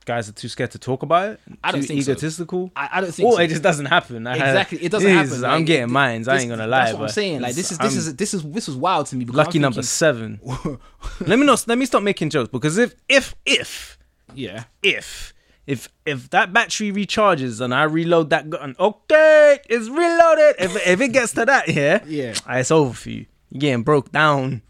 guys 0.05 0.29
are 0.29 0.33
too 0.33 0.49
scared 0.49 0.71
to 0.73 0.79
talk 0.79 1.03
about 1.03 1.29
it, 1.31 1.41
I 1.63 1.71
don't 1.71 1.83
too 1.83 1.87
think 1.87 2.03
so. 2.03 2.11
egotistical, 2.13 2.71
I, 2.75 2.89
I 2.95 3.01
don't 3.01 3.13
think. 3.15 3.29
or 3.29 3.33
so. 3.37 3.41
it 3.43 3.49
just 3.49 3.63
doesn't 3.63 3.87
happen. 3.87 4.27
I 4.27 4.33
exactly, 4.35 4.79
it 4.83 4.91
doesn't 4.91 5.09
is, 5.11 5.31
happen. 5.31 5.45
I'm 5.45 5.59
Like, 5.61 5.67
getting 5.67 5.83
it- 5.85 5.87
mines. 5.89 6.29
I 6.29 6.39
ain't 6.39 6.51
gonna 6.51 6.67
lie. 6.67 6.87
That's 6.87 6.95
what 6.95 7.03
I'm 7.05 7.09
saying. 7.11 7.41
Like 7.41 7.55
this 7.55 7.71
is 7.73 7.79
this 7.79 7.93
I'm 7.93 7.99
is 7.99 8.17
this 8.17 8.35
is 8.35 8.43
this 8.43 8.67
was 8.69 8.77
wild 8.77 9.07
to 9.07 9.17
me. 9.17 9.25
Because 9.25 9.37
lucky 9.39 9.59
I'm 9.59 9.63
number 9.63 9.83
thinking- 9.83 9.87
seven. 9.87 10.41
let 11.27 11.39
me 11.39 11.47
not. 11.47 11.65
Let 11.69 11.79
me 11.79 11.87
stop 11.87 12.03
making 12.03 12.31
jokes 12.31 12.51
because 12.51 12.77
if 12.79 12.95
if 13.09 13.35
if 13.47 13.99
yeah, 14.35 14.65
if 14.83 15.33
if 15.69 15.87
if 16.07 16.31
that 16.31 16.51
battery 16.51 16.91
recharges 16.91 17.61
and 17.61 17.75
I 17.75 17.83
reload 17.83 18.31
that 18.31 18.49
gun, 18.49 18.75
okay, 18.81 19.59
it's 19.69 19.87
reloaded. 19.91 20.57
If 20.59 20.87
if 20.87 21.01
it 21.03 21.09
gets 21.13 21.33
to 21.35 21.45
that, 21.45 21.69
yeah, 21.69 22.03
yeah. 22.07 22.35
ah, 22.47 22.57
it's 22.57 22.71
over 22.71 22.95
for 22.95 23.11
you. 23.11 23.27
You're 23.51 23.61
getting 23.61 23.83
broke 23.83 24.11
down. 24.11 24.63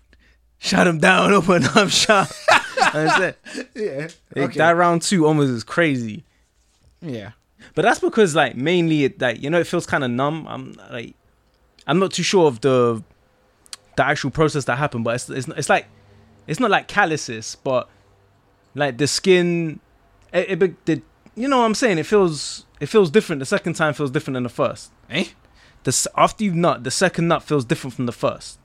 Shut 0.58 0.88
him 0.88 0.98
down. 0.98 1.32
Open 1.34 1.62
up 1.64 1.90
shop. 1.90 2.28
That's 2.92 3.36
it. 3.54 3.68
Yeah. 3.76 4.08
Like, 4.34 4.54
That 4.54 4.72
round 4.72 5.02
two 5.02 5.24
almost 5.24 5.50
is 5.50 5.62
crazy. 5.62 6.24
Yeah. 7.00 7.30
But 7.76 7.82
that's 7.82 8.00
because 8.00 8.34
like 8.34 8.56
mainly 8.56 9.04
it 9.04 9.20
like 9.20 9.40
you 9.40 9.50
know 9.50 9.60
it 9.60 9.68
feels 9.68 9.86
kind 9.86 10.02
of 10.02 10.10
numb. 10.10 10.48
I'm 10.48 10.72
like 10.90 11.14
I'm 11.86 12.00
not 12.00 12.12
too 12.12 12.24
sure 12.24 12.48
of 12.48 12.60
the 12.60 13.04
the 13.96 14.04
actual 14.04 14.32
process 14.32 14.64
that 14.64 14.78
happened, 14.78 15.04
but 15.04 15.14
it's 15.14 15.30
it's, 15.30 15.46
it's 15.46 15.68
like 15.68 15.86
it's 16.48 16.58
not 16.58 16.72
like 16.72 16.88
calluses, 16.88 17.56
but 17.62 17.88
like 18.74 18.98
the 18.98 19.06
skin. 19.06 19.78
It, 20.32 20.62
it, 20.62 20.84
the, 20.86 21.02
you 21.34 21.48
know 21.48 21.58
what 21.58 21.64
I'm 21.64 21.74
saying? 21.74 21.98
It 21.98 22.06
feels 22.06 22.66
it 22.80 22.86
feels 22.86 23.10
different. 23.10 23.40
The 23.40 23.46
second 23.46 23.74
time 23.74 23.94
feels 23.94 24.10
different 24.10 24.34
than 24.34 24.42
the 24.42 24.48
first. 24.48 24.90
Eh? 25.10 25.26
The 25.84 26.06
after 26.16 26.44
you 26.44 26.52
nut, 26.54 26.84
the 26.84 26.90
second 26.90 27.28
nut 27.28 27.42
feels 27.42 27.64
different 27.64 27.94
from 27.94 28.06
the 28.06 28.12
first 28.12 28.58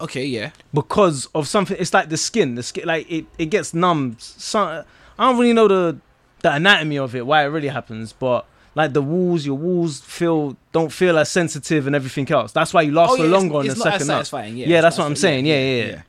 Okay. 0.00 0.24
Yeah. 0.24 0.50
because 0.72 1.26
of 1.34 1.46
something. 1.46 1.76
It's 1.78 1.92
like 1.92 2.08
the 2.08 2.16
skin. 2.16 2.54
The 2.54 2.62
skin 2.62 2.86
like 2.86 3.10
it 3.10 3.26
it 3.38 3.46
gets 3.46 3.74
numb. 3.74 4.16
So, 4.18 4.84
I 5.18 5.24
don't 5.28 5.38
really 5.38 5.52
know 5.52 5.68
the 5.68 5.98
the 6.42 6.52
anatomy 6.54 6.98
of 6.98 7.14
it, 7.14 7.26
why 7.26 7.44
it 7.44 7.48
really 7.48 7.68
happens, 7.68 8.12
but 8.14 8.46
like 8.74 8.92
the 8.94 9.02
walls, 9.02 9.44
your 9.44 9.58
walls 9.58 10.00
feel 10.00 10.56
don't 10.72 10.90
feel 10.90 11.18
as 11.18 11.28
sensitive 11.28 11.86
and 11.86 11.94
everything 11.94 12.30
else. 12.30 12.52
That's 12.52 12.72
why 12.72 12.82
you 12.82 12.92
last 12.92 13.10
Oh, 13.12 13.16
so 13.16 13.24
yeah, 13.24 13.30
longer 13.30 13.60
it's, 13.60 13.70
on 13.70 13.78
the 13.78 13.82
second 13.82 14.06
nut. 14.06 14.16
satisfying. 14.18 14.56
Yeah. 14.56 14.66
Yeah, 14.68 14.80
that's 14.80 14.96
what 14.96 15.04
I'm 15.06 15.16
saying. 15.16 15.44
Yeah, 15.46 15.58
yeah, 15.60 15.84
yeah. 15.84 16.02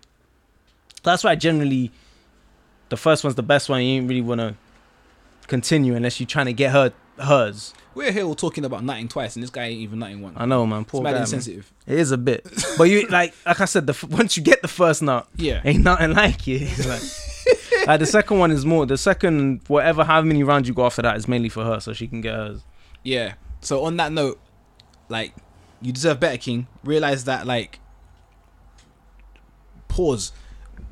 That's 1.04 1.24
why 1.24 1.36
generally 1.36 1.92
the 2.92 2.98
first 2.98 3.24
one's 3.24 3.36
the 3.36 3.42
best 3.44 3.70
one. 3.70 3.82
You 3.82 3.96
ain't 4.00 4.08
really 4.08 4.22
want 4.22 4.40
to 4.42 4.54
continue 5.48 5.96
unless 5.96 6.20
you're 6.20 6.28
trying 6.28 6.46
to 6.46 6.54
get 6.54 6.72
her 6.72 6.94
hers. 7.18 7.74
We're 7.96 8.12
here 8.12 8.24
all 8.24 8.36
talking 8.36 8.64
about 8.64 8.84
nutting 8.84 9.08
twice, 9.08 9.36
and 9.36 9.42
this 9.44 9.50
guy 9.50 9.66
ain't 9.66 9.80
even 9.82 10.00
nutting 10.00 10.22
one. 10.22 10.34
I 10.38 10.46
know, 10.46 10.66
man. 10.66 10.82
It's 10.84 10.92
Poor 10.92 11.02
mad 11.02 11.14
guy, 11.14 11.20
insensitive. 11.22 11.72
It 11.88 11.98
is 12.00 12.12
a 12.12 12.18
bit, 12.18 12.46
but 12.78 12.84
you 12.86 13.08
like 13.10 13.34
like 13.46 13.60
I 13.62 13.66
said, 13.66 13.88
the 13.88 13.92
f- 13.94 14.04
once 14.04 14.38
you 14.38 14.44
get 14.44 14.62
the 14.62 14.68
first 14.68 15.02
nut, 15.02 15.28
Yeah. 15.36 15.62
ain't 15.66 15.84
nothing 15.84 16.14
like 16.14 16.48
it. 16.48 16.62
It's 16.64 16.86
like, 16.86 17.88
like 17.88 18.00
the 18.00 18.06
second 18.06 18.40
one 18.40 18.52
is 18.52 18.66
more. 18.66 18.86
The 18.86 18.98
second 18.98 19.62
whatever, 19.68 20.04
how 20.04 20.22
many 20.22 20.44
rounds 20.44 20.68
you 20.68 20.74
go 20.74 20.86
after 20.86 21.02
that 21.02 21.18
is 21.18 21.28
mainly 21.28 21.50
for 21.50 21.64
her, 21.66 21.80
so 21.80 21.92
she 21.94 22.08
can 22.08 22.22
get 22.22 22.36
hers. 22.36 22.62
Yeah. 23.04 23.34
So 23.62 23.84
on 23.86 23.98
that 23.98 24.12
note, 24.12 24.40
like, 25.10 25.34
you 25.82 25.92
deserve 25.92 26.20
better, 26.20 26.38
King. 26.38 26.68
Realize 26.84 27.26
that, 27.26 27.46
like, 27.46 27.80
pause. 29.88 30.32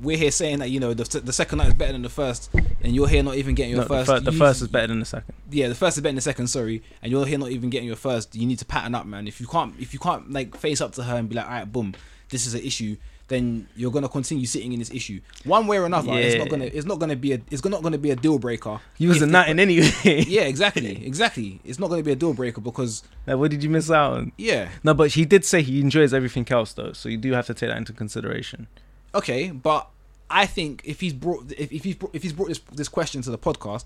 We're 0.02 0.18
here 0.18 0.32
saying 0.32 0.60
that 0.60 0.70
you 0.70 0.80
know 0.80 0.94
the, 0.94 1.20
the 1.20 1.34
second 1.34 1.58
night 1.58 1.68
is 1.68 1.74
better 1.74 1.92
than 1.94 2.02
the 2.04 2.10
first, 2.10 2.50
and 2.82 2.96
you're 2.96 3.08
here 3.08 3.22
not 3.24 3.36
even 3.36 3.56
getting 3.56 3.72
your 3.72 3.82
No, 3.82 3.88
first. 3.88 4.08
the, 4.08 4.14
fir- 4.16 4.20
the 4.22 4.32
You- 4.32 4.38
first 4.38 4.62
is 4.62 4.68
better 4.68 4.88
than 4.88 5.00
the 5.00 5.06
second. 5.06 5.34
Yeah, 5.52 5.68
the 5.68 5.76
first 5.76 5.98
is 5.98 6.02
better 6.02 6.10
than 6.12 6.16
the 6.16 6.22
second. 6.22 6.48
Sorry, 6.48 6.82
and 7.02 7.12
you're 7.12 7.26
here 7.26 7.38
not 7.38 7.50
even 7.52 7.70
getting 7.70 7.88
your 7.88 7.98
first. 7.98 8.36
You 8.36 8.46
need 8.48 8.60
to 8.60 8.66
pattern 8.66 8.96
up, 8.96 9.06
man. 9.06 9.28
If 9.28 9.42
you 9.42 9.48
can't, 9.48 9.74
if 9.80 9.94
you 9.94 10.00
can't 10.00 10.32
like 10.32 10.56
face 10.58 10.80
up 10.82 10.94
to 10.94 11.04
her 11.04 11.16
and 11.18 11.28
be 11.28 11.36
like, 11.36 11.46
all 11.46 11.52
right, 11.52 11.72
boom, 11.72 11.94
this 12.30 12.46
is 12.48 12.54
an 12.54 12.62
issue, 12.62 12.96
then 13.28 13.68
you're 13.76 13.92
gonna 13.92 14.10
continue 14.10 14.46
sitting 14.46 14.74
in 14.74 14.80
this 14.80 14.90
issue 14.92 15.20
one 15.44 15.68
way 15.68 15.78
or 15.78 15.86
another. 15.86 16.14
It's 16.14 16.36
not 16.36 16.46
Yeah. 16.46 16.50
gonna 16.50 16.66
it's 16.66 16.86
not 16.86 16.98
gonna 17.00 17.16
be 17.16 17.34
a 17.34 17.42
it's 17.52 17.64
not 17.66 17.84
gonna 17.84 17.98
be 17.98 18.10
a 18.12 18.16
deal 18.16 18.40
breaker. 18.40 18.80
You 18.98 19.10
was 19.10 19.22
a 19.22 19.28
nut 19.28 19.50
in 19.50 19.60
anyway. 19.60 19.92
Yeah, 20.28 20.44
exactly, 20.44 21.06
exactly. 21.06 21.60
It's 21.66 21.78
not 21.78 21.90
gonna 21.90 22.02
be 22.04 22.12
a 22.12 22.16
deal 22.16 22.34
breaker 22.34 22.62
because 22.62 23.04
like, 23.28 23.38
what 23.38 23.52
did 23.52 23.64
you 23.64 23.70
miss 23.70 23.92
out 23.92 24.14
on? 24.14 24.32
yeah, 24.38 24.70
No, 24.84 24.94
but 24.96 25.12
he 25.12 25.26
did 25.26 25.44
say 25.46 25.62
he 25.62 25.80
enjoys 25.82 26.14
everything 26.14 26.48
else 26.50 26.74
though, 26.74 26.94
so 26.94 27.08
you 27.10 27.18
do 27.18 27.34
have 27.34 27.46
to 27.48 27.54
take 27.54 27.70
that 27.70 27.78
into 27.78 27.94
consideration. 27.94 28.68
Okay, 29.14 29.52
but 29.52 29.90
I 30.30 30.46
think 30.46 30.82
if 30.86 31.00
he's 31.00 31.14
brought 31.14 31.52
if, 31.58 31.72
if 31.72 31.84
he's 31.84 31.96
brought, 31.96 32.16
if 32.16 32.24
he's 32.24 32.34
brought 32.34 32.50
this 32.50 32.60
this 32.72 32.90
question 32.90 33.22
to 33.24 33.32
the 33.32 33.38
podcast, 33.38 33.86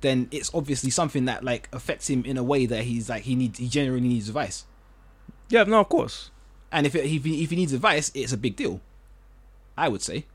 then 0.00 0.28
it's 0.30 0.50
obviously 0.54 0.90
something 0.90 1.24
that 1.24 1.44
like 1.44 1.68
affects 1.72 2.08
him 2.08 2.24
in 2.24 2.36
a 2.36 2.42
way 2.42 2.66
that 2.66 2.84
he's 2.84 3.08
like 3.08 3.22
he 3.22 3.34
needs 3.34 3.58
he 3.58 3.68
genuinely 3.68 4.08
needs 4.08 4.28
advice. 4.28 4.64
Yeah, 5.48 5.64
no, 5.64 5.80
of 5.80 5.88
course. 5.88 6.30
And 6.70 6.86
if 6.86 6.94
it, 6.94 7.06
if 7.06 7.24
he, 7.24 7.42
if 7.42 7.50
he 7.50 7.56
needs 7.56 7.72
advice, 7.72 8.12
it's 8.14 8.32
a 8.32 8.36
big 8.36 8.56
deal. 8.56 8.80
I 9.76 9.88
would 9.88 10.02
say. 10.02 10.26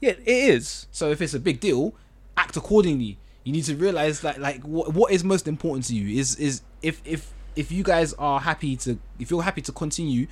Yeah, 0.00 0.10
it 0.10 0.26
is. 0.26 0.86
So 0.90 1.10
if 1.10 1.22
it's 1.22 1.34
a 1.34 1.40
big 1.40 1.60
deal, 1.60 1.94
act 2.36 2.56
accordingly. 2.56 3.18
You 3.44 3.52
need 3.52 3.64
to 3.64 3.76
realize 3.76 4.20
that 4.22 4.40
like 4.40 4.62
what 4.62 4.92
what 4.92 5.12
is 5.12 5.22
most 5.22 5.46
important 5.46 5.86
to 5.86 5.94
you 5.94 6.18
is 6.18 6.34
is 6.36 6.62
if 6.82 7.00
if 7.04 7.32
if 7.54 7.70
you 7.70 7.84
guys 7.84 8.12
are 8.14 8.40
happy 8.40 8.76
to 8.78 8.98
if 9.20 9.30
you're 9.30 9.42
happy 9.42 9.62
to 9.62 9.72
continue 9.72 10.26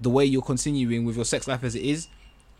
the 0.00 0.10
way 0.10 0.24
you're 0.24 0.42
continuing 0.42 1.04
with 1.04 1.16
your 1.16 1.24
sex 1.24 1.48
life 1.48 1.64
as 1.64 1.74
it 1.74 1.82
is, 1.82 2.08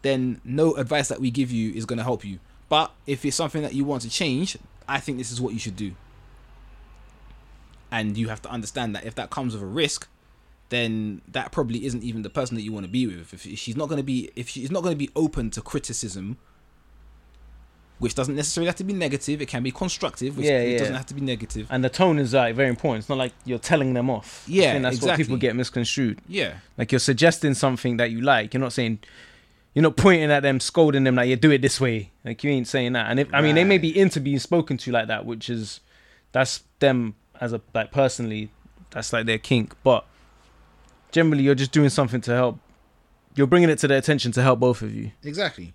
then 0.05 0.41
no 0.45 0.75
advice 0.75 1.09
that 1.09 1.19
we 1.21 1.31
give 1.31 1.51
you 1.51 1.73
is 1.73 1.85
going 1.87 1.97
to 1.97 2.05
help 2.05 2.25
you. 2.25 2.39
But 2.69 2.93
if 3.07 3.25
it's 3.25 3.37
something 3.37 3.63
that 3.63 3.75
you 3.75 3.85
want 3.85 4.03
to 4.03 4.11
change, 4.11 4.57
I 4.87 5.01
think 5.01 5.19
this 5.19 5.33
is 5.33 5.41
what 5.41 5.53
you 5.55 5.59
should 5.59 5.77
do. 5.77 5.93
And 7.91 8.17
you 8.17 8.29
have 8.29 8.43
to 8.43 8.51
understand 8.51 8.95
that 8.95 9.05
if 9.05 9.15
that 9.17 9.31
comes 9.31 9.55
with 9.55 9.63
a 9.63 9.67
risk, 9.67 10.09
then 10.69 11.23
that 11.29 11.53
probably 11.53 11.85
isn't 11.87 12.03
even 12.03 12.23
the 12.23 12.31
person 12.31 12.55
that 12.57 12.63
you 12.63 12.73
want 12.73 12.85
to 12.85 12.91
be 12.91 13.07
with. 13.07 13.33
If 13.33 13.43
she's 13.59 13.77
not 13.77 13.89
going 13.89 13.99
to 13.99 14.05
be, 14.05 14.31
if 14.37 14.49
she's 14.49 14.71
not 14.71 14.83
going 14.83 14.93
to 14.93 14.99
be 14.99 15.11
open 15.17 15.51
to 15.51 15.61
criticism, 15.61 16.37
which 17.99 18.15
doesn't 18.15 18.35
necessarily 18.35 18.67
have 18.67 18.77
to 18.77 18.85
be 18.85 18.93
negative, 18.93 19.41
it 19.41 19.47
can 19.47 19.63
be 19.63 19.71
constructive. 19.71 20.37
Which 20.37 20.47
Yeah, 20.47 20.59
it 20.59 20.73
yeah. 20.73 20.79
doesn't 20.79 20.95
have 20.95 21.07
to 21.07 21.15
be 21.15 21.21
negative. 21.21 21.69
And 21.71 21.85
the 21.85 21.89
tone 21.89 22.19
is 22.19 22.35
like 22.35 22.55
very 22.57 22.69
important. 22.69 23.03
It's 23.03 23.09
not 23.09 23.19
like 23.19 23.33
you're 23.45 23.59
telling 23.59 23.95
them 23.95 24.11
off. 24.11 24.45
I 24.49 24.53
Yeah, 24.53 24.73
think 24.73 24.83
that's 24.83 25.01
what 25.03 25.17
people 25.17 25.37
get 25.37 25.55
misconstrued. 25.55 26.21
Yeah, 26.29 26.55
Like 26.77 26.91
you're 26.93 26.99
suggesting 26.99 27.55
something 27.55 27.97
that 27.99 28.11
you 28.11 28.21
like. 28.21 28.53
You're 28.53 28.61
not 28.61 28.73
saying 28.73 28.99
you're 29.75 29.83
not 29.83 29.97
pointing 29.97 30.31
at 30.31 30.43
them, 30.43 30.61
scolding 30.61 31.05
them 31.05 31.17
like 31.17 31.29
you 31.29 31.37
do 31.37 31.51
it 31.51 31.61
this 31.63 31.81
way. 31.81 32.13
Like 32.25 32.43
you 32.45 32.51
ain't 32.51 32.69
saying 32.69 32.93
that. 32.95 33.11
And 33.11 33.21
if 33.21 33.29
I 33.35 33.41
mean 33.41 33.55
they 33.55 33.65
may 33.65 33.79
be 33.79 33.97
into 33.99 34.21
being 34.21 34.39
spoken 34.39 34.77
to 34.79 34.93
like 34.93 35.09
that, 35.09 35.27
which 35.27 35.51
is 35.51 35.81
that's 36.33 36.63
them 36.79 37.15
as 37.41 37.53
a 37.53 37.61
like 37.75 37.91
personally, 37.91 38.51
that's 38.91 39.13
like 39.13 39.27
their 39.27 39.39
kink. 39.39 39.75
But 39.83 40.07
generally 41.13 41.43
you're 41.45 41.55
just 41.55 41.73
doing 41.73 41.91
something 41.91 42.21
to 42.23 42.33
help 42.33 42.59
you're 43.37 43.47
bringing 43.49 43.69
it 43.69 43.79
to 43.81 43.89
their 43.89 43.99
attention 43.99 44.31
to 44.33 44.43
help 44.43 44.61
both 44.61 44.81
of 44.83 44.95
you. 44.95 45.11
exactly. 45.23 45.75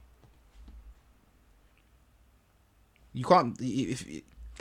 You 3.14 3.26
can't 3.26 3.58
if 3.60 4.06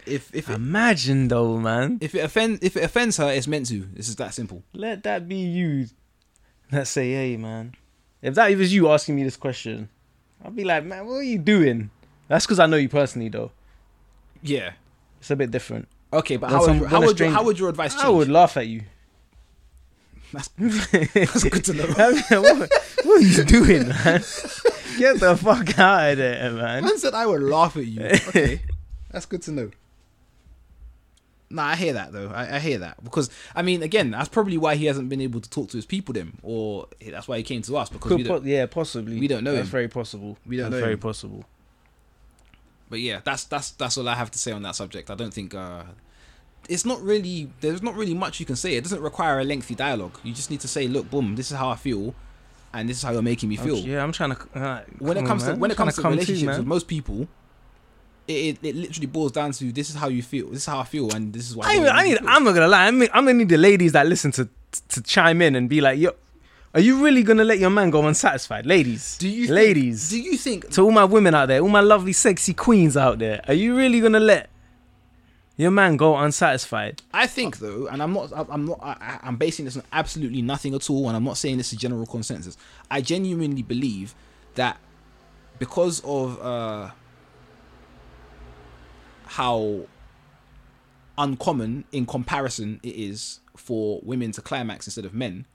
if 0.06 0.34
if 0.34 0.48
it, 0.48 0.54
Imagine 0.54 1.28
though, 1.28 1.58
man. 1.58 1.98
if 2.00 2.14
it 2.14 2.20
offend 2.20 2.60
if 2.62 2.76
it 2.76 2.82
offends 2.84 3.18
her, 3.18 3.30
it's 3.30 3.46
meant 3.46 3.66
to. 3.66 3.86
This 3.92 4.08
is 4.08 4.16
that 4.16 4.34
simple. 4.34 4.62
Let 4.72 5.02
that 5.04 5.28
be 5.28 5.36
you. 5.36 5.86
Let's 6.72 6.90
say, 6.90 7.12
hey, 7.12 7.36
man. 7.36 7.74
If 8.22 8.34
that 8.34 8.54
was 8.56 8.74
you 8.74 8.88
asking 8.90 9.16
me 9.16 9.24
this 9.24 9.36
question, 9.36 9.88
I'd 10.44 10.56
be 10.56 10.64
like, 10.64 10.84
man, 10.84 11.06
what 11.06 11.14
are 11.16 11.22
you 11.22 11.38
doing? 11.38 11.90
That's 12.28 12.46
because 12.46 12.58
I 12.58 12.66
know 12.66 12.76
you 12.76 12.88
personally, 12.88 13.28
though. 13.28 13.52
Yeah. 14.42 14.72
It's 15.20 15.30
a 15.30 15.36
bit 15.36 15.50
different. 15.50 15.88
Okay, 16.12 16.36
but 16.36 16.50
how 16.50 16.64
some- 16.64 16.80
would, 16.80 16.88
how 16.90 16.98
would, 17.00 17.06
your, 17.06 17.14
stranger- 17.16 17.34
how 17.34 17.44
would 17.44 17.58
your 17.58 17.68
advice 17.68 17.94
change? 17.94 18.04
I 18.04 18.08
would 18.08 18.28
laugh 18.28 18.56
at 18.56 18.66
you. 18.66 18.82
That's, 20.32 20.48
That's 20.48 21.44
good 21.44 21.64
to 21.64 21.74
know. 21.74 21.86
what, 22.42 22.70
what 23.04 23.18
are 23.18 23.20
you 23.20 23.44
doing, 23.44 23.88
man? 23.88 24.22
Get 24.98 25.20
the 25.20 25.38
fuck 25.42 25.78
out 25.78 26.10
of 26.12 26.18
there, 26.18 26.50
man. 26.50 26.84
Man 26.84 26.98
said 26.98 27.14
I 27.14 27.24
would 27.24 27.42
laugh 27.42 27.76
at 27.76 27.86
you. 27.86 28.02
Okay, 28.04 28.60
that's 29.10 29.24
good 29.26 29.40
to 29.42 29.52
know. 29.52 29.70
Nah, 31.50 31.64
I 31.68 31.76
hear 31.76 31.94
that 31.94 32.12
though. 32.12 32.28
I, 32.28 32.56
I 32.56 32.58
hear 32.58 32.78
that 32.78 33.02
because 33.02 33.30
I 33.54 33.62
mean, 33.62 33.82
again, 33.82 34.10
that's 34.10 34.28
probably 34.28 34.58
why 34.58 34.74
he 34.76 34.84
hasn't 34.84 35.08
been 35.08 35.20
able 35.22 35.40
to 35.40 35.48
talk 35.48 35.70
to 35.70 35.76
his 35.78 35.86
people, 35.86 36.12
then, 36.12 36.36
or 36.42 36.86
that's 37.10 37.26
why 37.26 37.38
he 37.38 37.42
came 37.42 37.62
to 37.62 37.76
us 37.78 37.88
because 37.88 38.12
we 38.12 38.22
don't. 38.22 38.42
po- 38.42 38.46
yeah, 38.46 38.66
possibly. 38.66 39.18
we 39.18 39.28
don't 39.28 39.44
know 39.44 39.54
That's 39.54 39.66
him. 39.66 39.70
very 39.72 39.88
possible. 39.88 40.36
We 40.46 40.56
don't 40.58 40.70
That's 40.70 40.80
know 40.80 40.84
very 40.84 40.92
him. 40.94 40.98
possible. 41.00 41.44
But 42.90 43.00
yeah, 43.00 43.20
that's 43.24 43.44
that's 43.44 43.70
that's 43.72 43.98
all 43.98 44.08
I 44.08 44.14
have 44.14 44.30
to 44.30 44.38
say 44.38 44.52
on 44.52 44.62
that 44.62 44.74
subject. 44.74 45.10
I 45.10 45.14
don't 45.14 45.32
think 45.32 45.54
uh, 45.54 45.84
it's 46.68 46.84
not 46.84 47.02
really 47.02 47.50
there's 47.60 47.82
not 47.82 47.94
really 47.94 48.14
much 48.14 48.40
you 48.40 48.46
can 48.46 48.56
say. 48.56 48.74
It 48.74 48.82
doesn't 48.82 49.00
require 49.02 49.40
a 49.40 49.44
lengthy 49.44 49.74
dialogue. 49.74 50.18
You 50.24 50.32
just 50.32 50.50
need 50.50 50.60
to 50.60 50.68
say, 50.68 50.86
look, 50.86 51.10
boom, 51.10 51.36
this 51.36 51.50
is 51.50 51.56
how 51.58 51.68
I 51.68 51.76
feel, 51.76 52.14
and 52.72 52.88
this 52.88 52.98
is 52.98 53.02
how 53.02 53.12
you're 53.12 53.22
making 53.22 53.48
me 53.50 53.58
I'm- 53.58 53.66
feel. 53.66 53.78
yeah, 53.78 54.02
I'm 54.02 54.12
trying 54.12 54.34
to. 54.36 54.38
Uh, 54.58 54.82
when 54.98 55.16
it 55.18 55.26
comes 55.26 55.44
on, 55.44 55.54
to 55.54 55.60
when 55.60 55.70
I'm 55.70 55.74
it 55.74 55.76
comes 55.76 55.96
to 55.96 56.02
come 56.02 56.12
relationships 56.12 56.46
man. 56.46 56.58
with 56.58 56.66
most 56.66 56.88
people, 56.88 57.28
it, 58.28 58.32
it, 58.32 58.58
it 58.62 58.76
literally 58.76 59.06
boils 59.06 59.32
down 59.32 59.52
to 59.52 59.72
this 59.72 59.88
is 59.90 59.96
how 59.96 60.08
you 60.08 60.22
feel, 60.22 60.48
this 60.50 60.60
is 60.60 60.66
how 60.66 60.78
I 60.78 60.84
feel, 60.84 61.10
and 61.14 61.32
this 61.32 61.48
is 61.48 61.56
why. 61.56 61.66
I, 61.66 61.78
need, 61.78 61.88
I 61.88 62.04
need. 62.04 62.18
I'm 62.26 62.44
not 62.44 62.54
gonna 62.54 62.68
lie. 62.68 62.86
I 62.86 62.90
mean, 62.90 63.08
I'm 63.12 63.24
gonna 63.24 63.38
need 63.38 63.48
the 63.48 63.56
ladies 63.56 63.92
that 63.92 64.06
listen 64.06 64.30
to 64.32 64.48
to 64.90 65.02
chime 65.02 65.40
in 65.40 65.56
and 65.56 65.68
be 65.68 65.80
like, 65.80 65.98
"Yo, 65.98 66.10
are 66.74 66.80
you 66.80 67.02
really 67.02 67.22
gonna 67.22 67.44
let 67.44 67.58
your 67.58 67.70
man 67.70 67.90
go 67.90 68.06
unsatisfied, 68.06 68.66
ladies? 68.66 69.16
Do 69.18 69.28
you 69.28 69.46
think- 69.46 69.54
ladies? 69.54 70.10
do 70.10 70.20
you 70.20 70.36
think? 70.36 70.70
to 70.70 70.82
all 70.82 70.90
my 70.90 71.04
women 71.04 71.34
out 71.34 71.46
there, 71.46 71.60
all 71.60 71.68
my 71.68 71.80
lovely, 71.80 72.12
sexy 72.12 72.52
queens 72.52 72.96
out 72.96 73.18
there, 73.18 73.40
are 73.48 73.54
you 73.54 73.74
really 73.74 74.00
gonna 74.00 74.20
let 74.20 74.50
your 75.56 75.70
man 75.70 75.96
go 75.96 76.14
unsatisfied? 76.16 77.02
I 77.14 77.26
think 77.26 77.58
though, 77.58 77.86
and 77.86 78.02
I'm 78.02 78.12
not. 78.12 78.30
I'm 78.34 78.66
not. 78.66 78.78
I, 78.82 79.18
I'm 79.22 79.36
basing 79.36 79.64
this 79.64 79.76
on 79.76 79.82
absolutely 79.92 80.42
nothing 80.42 80.74
at 80.74 80.88
all, 80.90 81.08
and 81.08 81.16
I'm 81.16 81.24
not 81.24 81.38
saying 81.38 81.56
this 81.56 81.72
is 81.72 81.78
general 81.78 82.04
consensus. 82.04 82.58
I 82.90 83.00
genuinely 83.00 83.62
believe 83.62 84.14
that 84.54 84.76
because 85.58 86.00
of 86.04 86.40
uh, 86.42 86.90
how 89.28 89.80
uncommon 91.16 91.84
in 91.92 92.06
comparison 92.06 92.80
it 92.82 92.94
is 92.94 93.40
for 93.56 94.00
women 94.02 94.32
to 94.32 94.40
climax 94.40 94.86
instead 94.86 95.04
of 95.04 95.12
men, 95.14 95.46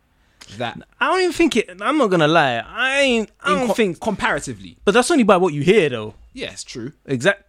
that 0.58 0.78
I 1.00 1.10
don't 1.10 1.22
even 1.22 1.32
think 1.34 1.56
it. 1.56 1.70
I'm 1.82 1.98
not 1.98 2.08
gonna 2.10 2.28
lie. 2.28 2.58
I 2.68 3.00
ain't. 3.02 3.32
I 3.42 3.50
don't 3.52 3.68
co- 3.68 3.74
think. 3.74 4.00
comparatively, 4.02 4.78
But 4.84 4.94
that's 4.94 5.10
only 5.10 5.24
by 5.24 5.38
what 5.38 5.54
you 5.54 5.62
hear, 5.62 5.90
though. 5.90 6.16
yes, 6.34 6.64
true. 6.64 6.92
Exact. 7.06 7.44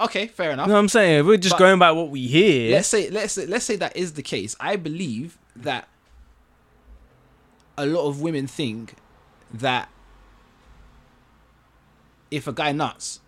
Okay, 0.00 0.26
fair 0.26 0.50
enough. 0.50 0.66
You 0.66 0.68
know 0.68 0.74
what 0.74 0.80
I'm 0.80 0.88
saying? 0.88 1.20
If 1.20 1.26
we're 1.26 1.36
just 1.36 1.54
But- 1.54 1.60
going 1.60 1.78
by 1.78 1.92
what 1.92 2.10
we 2.10 2.26
hear. 2.26 2.72
let's 2.72 2.88
say 2.88 3.08
let's 3.10 3.32
say, 3.34 3.46
let's 3.46 3.64
say 3.64 3.76
that 3.76 3.96
is 3.96 4.12
the 4.14 4.22
case. 4.22 4.54
I 4.60 4.76
believe 4.76 5.38
that 5.56 5.88
a 7.78 7.86
lot 7.86 8.06
of 8.06 8.20
women 8.20 8.46
think 8.46 8.94
that 9.54 9.88
if 12.30 12.46
a 12.46 12.52
guy 12.52 12.72
nuts, 12.72 13.20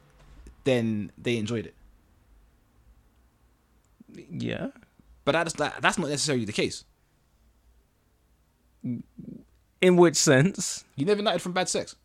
then 0.64 1.12
they 1.18 1.36
enjoyed 1.36 1.66
it. 1.66 1.74
Yeah. 4.30 4.68
But 5.24 5.32
that's 5.32 5.54
that, 5.54 5.80
that's 5.80 5.98
not 5.98 6.08
necessarily 6.10 6.44
the 6.44 6.52
case. 6.52 6.84
In 9.80 9.96
which 9.96 10.16
sense? 10.16 10.84
You 10.96 11.06
never 11.06 11.22
knighted 11.22 11.42
from 11.42 11.52
bad 11.52 11.68
sex. 11.68 11.96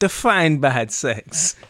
Define 0.00 0.58
bad 0.58 0.90
sex. 0.92 1.56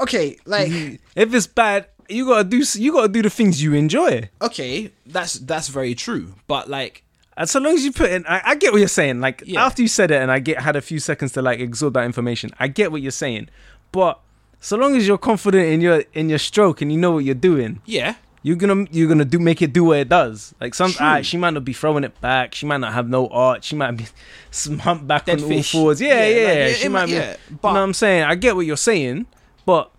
Okay, 0.00 0.38
like 0.46 0.68
If 1.16 1.34
it's 1.34 1.48
bad, 1.48 1.88
you 2.08 2.26
gotta 2.26 2.44
do. 2.48 2.62
You 2.74 2.92
gotta 2.92 3.08
do 3.08 3.20
the 3.20 3.30
things 3.30 3.60
you 3.60 3.74
enjoy. 3.74 4.30
okay, 4.40 4.92
that's 5.06 5.34
that's 5.40 5.66
very 5.66 5.96
true. 5.96 6.34
But 6.46 6.70
like 6.70 7.02
And 7.36 7.50
so 7.50 7.58
long 7.58 7.74
as 7.74 7.84
you 7.84 7.90
put 7.90 8.08
in, 8.12 8.24
I, 8.28 8.40
I 8.44 8.54
get 8.54 8.70
what 8.70 8.78
you're 8.78 8.86
saying. 8.86 9.18
Like 9.20 9.42
Yeah. 9.44 9.66
after 9.66 9.82
you 9.82 9.88
said 9.88 10.12
it, 10.12 10.22
and 10.22 10.30
I 10.30 10.38
get 10.38 10.60
had 10.60 10.76
a 10.76 10.80
few 10.80 11.00
seconds 11.00 11.32
to 11.32 11.42
like 11.42 11.58
absorb 11.58 11.94
that 11.94 12.04
information. 12.04 12.52
I 12.60 12.68
get 12.68 12.92
what 12.92 13.02
you're 13.02 13.10
saying, 13.10 13.48
but 13.92 14.20
so 14.60 14.76
long 14.76 14.96
as 14.96 15.06
you're 15.06 15.18
confident 15.18 15.66
in 15.68 15.80
your 15.80 16.04
in 16.14 16.28
your 16.28 16.38
stroke 16.38 16.82
and 16.82 16.92
you 16.92 16.98
know 16.98 17.12
what 17.12 17.24
you're 17.24 17.34
doing, 17.34 17.80
yeah, 17.86 18.14
you're 18.42 18.56
gonna 18.56 18.86
you're 18.90 19.08
gonna 19.08 19.24
do 19.24 19.38
make 19.38 19.62
it 19.62 19.72
do 19.72 19.84
what 19.84 19.98
it 19.98 20.08
does. 20.08 20.54
Like 20.60 20.74
some, 20.74 20.90
ah, 20.94 20.96
True. 20.96 21.06
alright, 21.06 21.26
she 21.26 21.36
might 21.36 21.54
not 21.54 21.64
be 21.64 21.72
throwing 21.72 22.04
it 22.04 22.20
back. 22.20 22.54
She 22.54 22.66
might 22.66 22.78
not 22.78 22.92
have 22.92 23.08
no 23.08 23.28
art. 23.28 23.64
She 23.64 23.76
might 23.76 23.92
be 23.92 24.06
slumped 24.50 25.06
back 25.06 25.26
Dead 25.26 25.42
on 25.42 25.52
all 25.52 25.62
fours. 25.62 26.00
Yeah, 26.00 26.26
Yeah, 26.28 26.36
yeah. 26.52 26.66
like, 26.66 26.76
she 26.76 26.84
it 26.86 26.90
might 26.90 27.06
be. 27.06 27.12
yeah, 27.12 27.36
you 27.50 27.58
but- 27.62 27.68
know 27.72 27.80
what 27.80 27.84
I'm 27.84 27.94
saying? 27.94 28.24
I 28.24 28.34
get 28.34 28.56
what 28.56 28.66
you're 28.66 28.76
saying, 28.76 29.26
but 29.64 29.90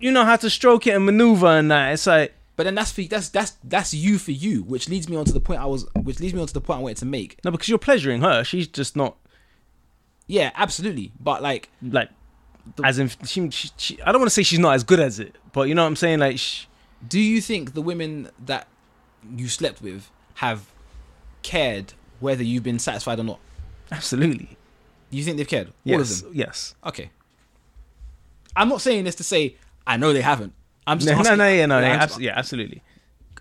you 0.00 0.10
know 0.10 0.24
how 0.24 0.36
to 0.36 0.50
stroke 0.50 0.86
it 0.86 0.90
and 0.90 1.04
maneuver 1.06 1.46
and 1.46 1.70
that. 1.70 1.92
It's 1.92 2.06
like 2.06 2.34
but 2.56 2.64
then 2.64 2.74
that's 2.76 2.92
for 2.92 3.02
that's 3.02 3.28
that's 3.30 3.56
that's 3.64 3.92
you 3.92 4.16
for 4.18 4.30
you, 4.30 4.62
which 4.62 4.88
leads 4.88 5.08
me 5.08 5.16
on 5.16 5.24
to 5.24 5.32
the 5.32 5.40
point 5.40 5.60
I 5.60 5.66
was, 5.66 5.86
which 6.02 6.20
leads 6.20 6.34
me 6.34 6.40
on 6.40 6.46
to 6.46 6.54
the 6.54 6.60
point 6.60 6.78
I 6.78 6.82
wanted 6.82 6.98
to 6.98 7.06
make. 7.06 7.38
no, 7.44 7.50
because 7.50 7.68
you're 7.68 7.78
pleasuring 7.78 8.22
her. 8.22 8.42
She's 8.44 8.68
just 8.68 8.94
not 8.96 9.16
Yeah, 10.28 10.50
absolutely. 10.54 11.12
But 11.20 11.42
like, 11.42 11.68
like 11.82 12.10
as 12.82 12.98
in 12.98 13.08
she, 13.26 13.50
she, 13.50 13.70
she 13.76 14.02
I 14.02 14.12
don't 14.12 14.20
want 14.20 14.26
to 14.30 14.34
say 14.34 14.42
she's 14.42 14.58
not 14.58 14.74
as 14.74 14.84
good 14.84 15.00
as 15.00 15.18
it, 15.20 15.36
but 15.52 15.68
you 15.68 15.74
know 15.74 15.82
what 15.82 15.88
I'm 15.88 15.96
saying? 15.96 16.18
Like, 16.20 16.38
sh 16.38 16.66
do 17.06 17.20
you 17.20 17.40
think 17.40 17.74
the 17.74 17.82
women 17.82 18.30
that 18.46 18.66
you 19.36 19.48
slept 19.48 19.82
with 19.82 20.10
have 20.34 20.66
cared 21.42 21.92
whether 22.20 22.42
you've 22.42 22.62
been 22.62 22.78
satisfied 22.78 23.18
or 23.20 23.24
not? 23.24 23.40
absolutely. 23.92 24.56
You 25.10 25.22
think 25.22 25.36
they've 25.36 25.46
cared? 25.46 25.68
All 25.68 25.72
Yes, 25.84 26.18
of 26.22 26.24
them. 26.28 26.32
yes. 26.34 26.74
Okay. 26.84 27.10
I'm 28.56 28.68
not 28.68 28.80
saying 28.80 29.04
this 29.04 29.14
to 29.16 29.24
say 29.24 29.56
I 29.86 29.96
know 29.96 30.12
they 30.12 30.22
haven't. 30.22 30.52
I'm 30.86 30.98
just 30.98 31.08
No, 31.08 31.14
no, 31.14 31.20
asking, 31.20 31.38
no, 31.38 31.48
yeah, 31.48 31.66
no, 31.66 31.78
yeah, 31.80 31.96
just- 32.00 32.14
abs- 32.14 32.20
yeah, 32.22 32.32
absolutely. 32.36 32.82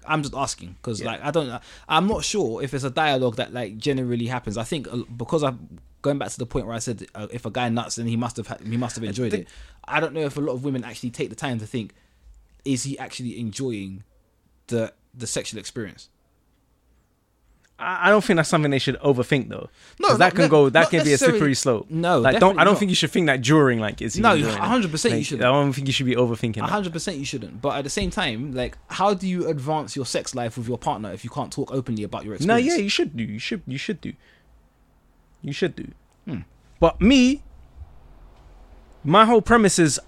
I'm 0.05 0.21
just 0.21 0.33
asking 0.35 0.75
because 0.81 0.99
Yeah. 0.99 1.07
like 1.07 1.23
I 1.23 1.31
don't. 1.31 1.61
I'm 1.87 2.07
not 2.07 2.25
sure 2.25 2.61
if 2.61 2.73
it's 2.73 2.83
a 2.83 2.89
dialogue 2.89 3.37
that 3.37 3.53
like 3.53 3.77
generally 3.77 4.27
happens. 4.27 4.57
I 4.57 4.63
think 4.63 4.87
uh, 4.91 4.97
because 5.15 5.43
I'm 5.43 5.79
going 6.03 6.19
back 6.19 6.29
to 6.29 6.37
the 6.37 6.45
point 6.45 6.67
where 6.67 6.75
I 6.75 6.79
said 6.79 7.07
uh, 7.15 7.25
if 7.31 7.47
a 7.47 7.49
guy 7.49 7.67
nuts 7.69 7.95
then 7.95 8.05
he 8.05 8.15
must 8.15 8.37
have 8.37 8.45
had, 8.45 8.61
he 8.61 8.77
must 8.77 8.95
have 8.95 9.03
enjoyed 9.03 9.31
think- 9.31 9.43
it. 9.47 9.49
I 9.85 9.99
don't 9.99 10.13
know 10.13 10.21
if 10.21 10.37
a 10.37 10.41
lot 10.41 10.53
of 10.53 10.63
women 10.63 10.83
actually 10.83 11.09
take 11.09 11.29
the 11.29 11.35
time 11.35 11.57
to 11.59 11.65
think 11.65 11.93
is 12.63 12.83
he 12.83 12.97
actually 12.99 13.39
enjoying 13.39 14.03
the 14.67 14.93
the 15.15 15.25
sexual 15.27 15.59
experience. 15.59 16.09
I 17.79 18.07
I 18.07 18.09
don't 18.11 18.23
think 18.23 18.37
that's 18.37 18.49
something 18.49 18.71
they 18.71 18.79
should 18.79 18.99
overthink 18.99 19.49
though. 19.49 19.69
No, 19.99 20.09
'Cause 20.09 20.17
that 20.19 20.33
not- 20.33 20.39
can 20.41 20.49
go. 20.49 20.69
That 20.69 20.89
can 20.89 21.03
be 21.03 21.13
a 21.13 21.17
slippery 21.17 21.55
slope. 21.55 21.87
No, 21.89 22.19
like 22.19 22.39
don't. 22.39 22.57
I 22.59 22.63
don't 22.63 22.73
not. 22.73 22.79
think 22.79 22.89
you 22.89 22.95
should 22.95 23.11
think 23.11 23.25
that 23.27 23.41
during. 23.41 23.79
Like, 23.79 24.01
is 24.01 24.13
he 24.13 24.21
No, 24.21 24.35
100% 24.37 25.17
you 25.17 25.23
shouldn't. 25.23 25.43
I 25.45 25.51
don't 25.51 25.73
think 25.73 25.87
you 25.87 25.93
should 25.93 26.05
be 26.05 26.15
overthinking. 26.15 26.61
Hundred 26.61 26.93
percent 26.93 27.17
you 27.17 27.25
shouldn't. 27.25 27.61
But 27.61 27.77
at 27.77 27.83
the 27.83 27.89
same 27.89 28.09
time, 28.09 28.53
like 28.53 28.77
how 28.87 29.13
do 29.13 29.27
you 29.27 29.47
advance 29.47 29.95
your 29.95 30.05
sex 30.05 30.35
life 30.35 30.57
with 30.57 30.67
your 30.67 30.77
partner 30.77 31.11
if 31.11 31.23
you 31.23 31.29
can't 31.29 31.51
talk 31.51 31.71
openly 31.73 32.03
about 32.03 32.23
your 32.25 32.35
experience? 32.35 32.47
No, 32.47 32.73
yeah, 32.73 32.79
you 32.79 32.89
should 32.89 33.17
do. 33.17 33.23
You 33.23 33.39
should. 33.39 33.63
You 33.67 33.77
should 33.77 33.99
do. 34.01 34.13
You 35.43 35.53
should 35.53 35.75
do. 35.75 35.91
Hmm. 36.25 36.39
But 36.79 36.99
me, 36.99 37.43
my 39.03 39.25
whole 39.25 39.41
premise 39.41 39.77
is, 39.77 39.99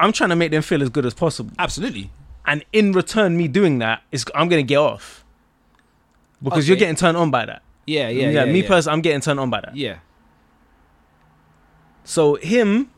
I'm 0.00 0.12
trying 0.12 0.30
to 0.30 0.36
make 0.36 0.50
them 0.50 0.62
feel 0.62 0.82
as 0.82 0.88
good 0.88 1.06
as 1.06 1.14
possible, 1.14 1.52
Absolutely. 1.58 2.10
and 2.46 2.64
in 2.72 2.92
return, 2.92 3.36
me 3.36 3.46
doing 3.46 3.78
that 3.78 4.02
is 4.10 4.24
I'm 4.34 4.48
gonna 4.48 4.62
get 4.62 4.78
off 4.78 5.24
because 6.42 6.66
you're 6.66 6.76
getting 6.76 6.96
turned 6.96 7.16
on 7.16 7.30
by 7.30 7.46
that. 7.46 7.62
Yeah, 7.86 8.08
yeah, 8.08 8.30
yeah. 8.30 8.44
me 8.46 8.62
yeah. 8.62 8.68
personally, 8.68 8.94
I'm 8.94 9.02
getting 9.02 9.20
turned 9.20 9.38
on 9.38 9.50
by 9.50 9.60
that. 9.60 9.76
Yeah. 9.76 9.98
So 12.04 12.34
him, 12.36 12.90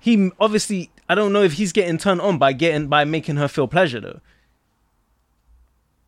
he 0.00 0.30
obviously, 0.38 0.90
I 1.08 1.14
don't 1.14 1.32
know 1.32 1.42
if 1.42 1.54
he's 1.54 1.72
getting 1.72 1.98
turned 1.98 2.20
on 2.20 2.38
by 2.38 2.52
getting 2.52 2.88
by 2.88 3.04
making 3.04 3.36
her 3.36 3.48
feel 3.48 3.68
pleasure 3.68 4.00
though. 4.00 4.20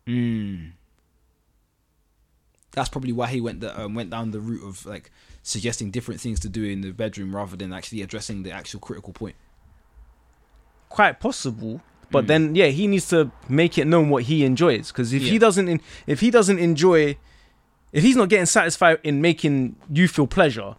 Mm. 0.07 0.71
That's 2.73 2.89
probably 2.89 3.11
why 3.11 3.27
he 3.27 3.41
went 3.41 3.61
the 3.61 3.79
um, 3.79 3.95
went 3.95 4.09
down 4.11 4.31
the 4.31 4.39
route 4.39 4.63
of 4.67 4.85
like 4.85 5.11
suggesting 5.43 5.89
different 5.91 6.21
things 6.21 6.39
to 6.41 6.49
do 6.49 6.63
in 6.63 6.81
the 6.81 6.91
bedroom 6.91 7.35
rather 7.35 7.55
than 7.57 7.73
actually 7.73 8.01
addressing 8.01 8.43
the 8.43 8.51
actual 8.51 8.79
critical 8.79 9.13
point. 9.13 9.35
quite 10.89 11.19
possible 11.19 11.81
but 12.11 12.23
Mm. 12.25 12.27
then 12.27 12.55
yeah 12.55 12.67
he 12.67 12.87
needs 12.87 13.07
to 13.09 13.31
make 13.47 13.77
it 13.77 13.85
known 13.85 14.09
what 14.09 14.23
he 14.23 14.43
enjoys 14.43 14.91
because 14.91 15.13
if 15.13 15.21
he 15.21 15.37
doesn't 15.37 15.67
in, 15.67 15.79
if 16.07 16.19
he 16.19 16.31
doesn't 16.31 16.57
enjoy 16.57 17.15
if 17.93 18.03
he's 18.03 18.15
not 18.15 18.27
getting 18.29 18.47
satisfied 18.47 18.97
in 19.03 19.21
making 19.21 19.75
you 19.93 20.07
feel 20.07 20.25
pleasure 20.25 20.75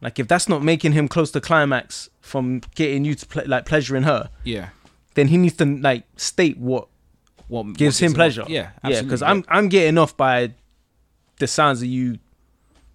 like 0.00 0.18
if 0.18 0.26
that's 0.26 0.48
not 0.48 0.62
making 0.64 0.92
him 0.92 1.06
close 1.06 1.30
to 1.30 1.40
climax 1.40 2.10
from 2.20 2.60
getting 2.74 3.04
you 3.04 3.14
to 3.14 3.24
ple- 3.26 3.46
like 3.46 3.64
pleasuring 3.64 4.02
her 4.02 4.30
Yeah. 4.42 4.70
then 5.14 5.28
he 5.28 5.36
needs 5.36 5.56
to 5.58 5.64
like 5.64 6.02
state 6.16 6.58
what 6.58 6.88
What 7.46 7.74
gives 7.76 8.00
what 8.00 8.06
him 8.08 8.14
pleasure. 8.14 8.44
Yeah. 8.48 8.62
yeah 8.62 8.70
Absolutely. 8.82 9.06
because 9.06 9.22
i'm 9.22 9.44
i'm 9.48 9.68
getting 9.68 9.96
off 9.98 10.16
by 10.16 10.54
the 11.42 11.48
sounds 11.48 11.82
of 11.82 11.88
you 11.88 12.18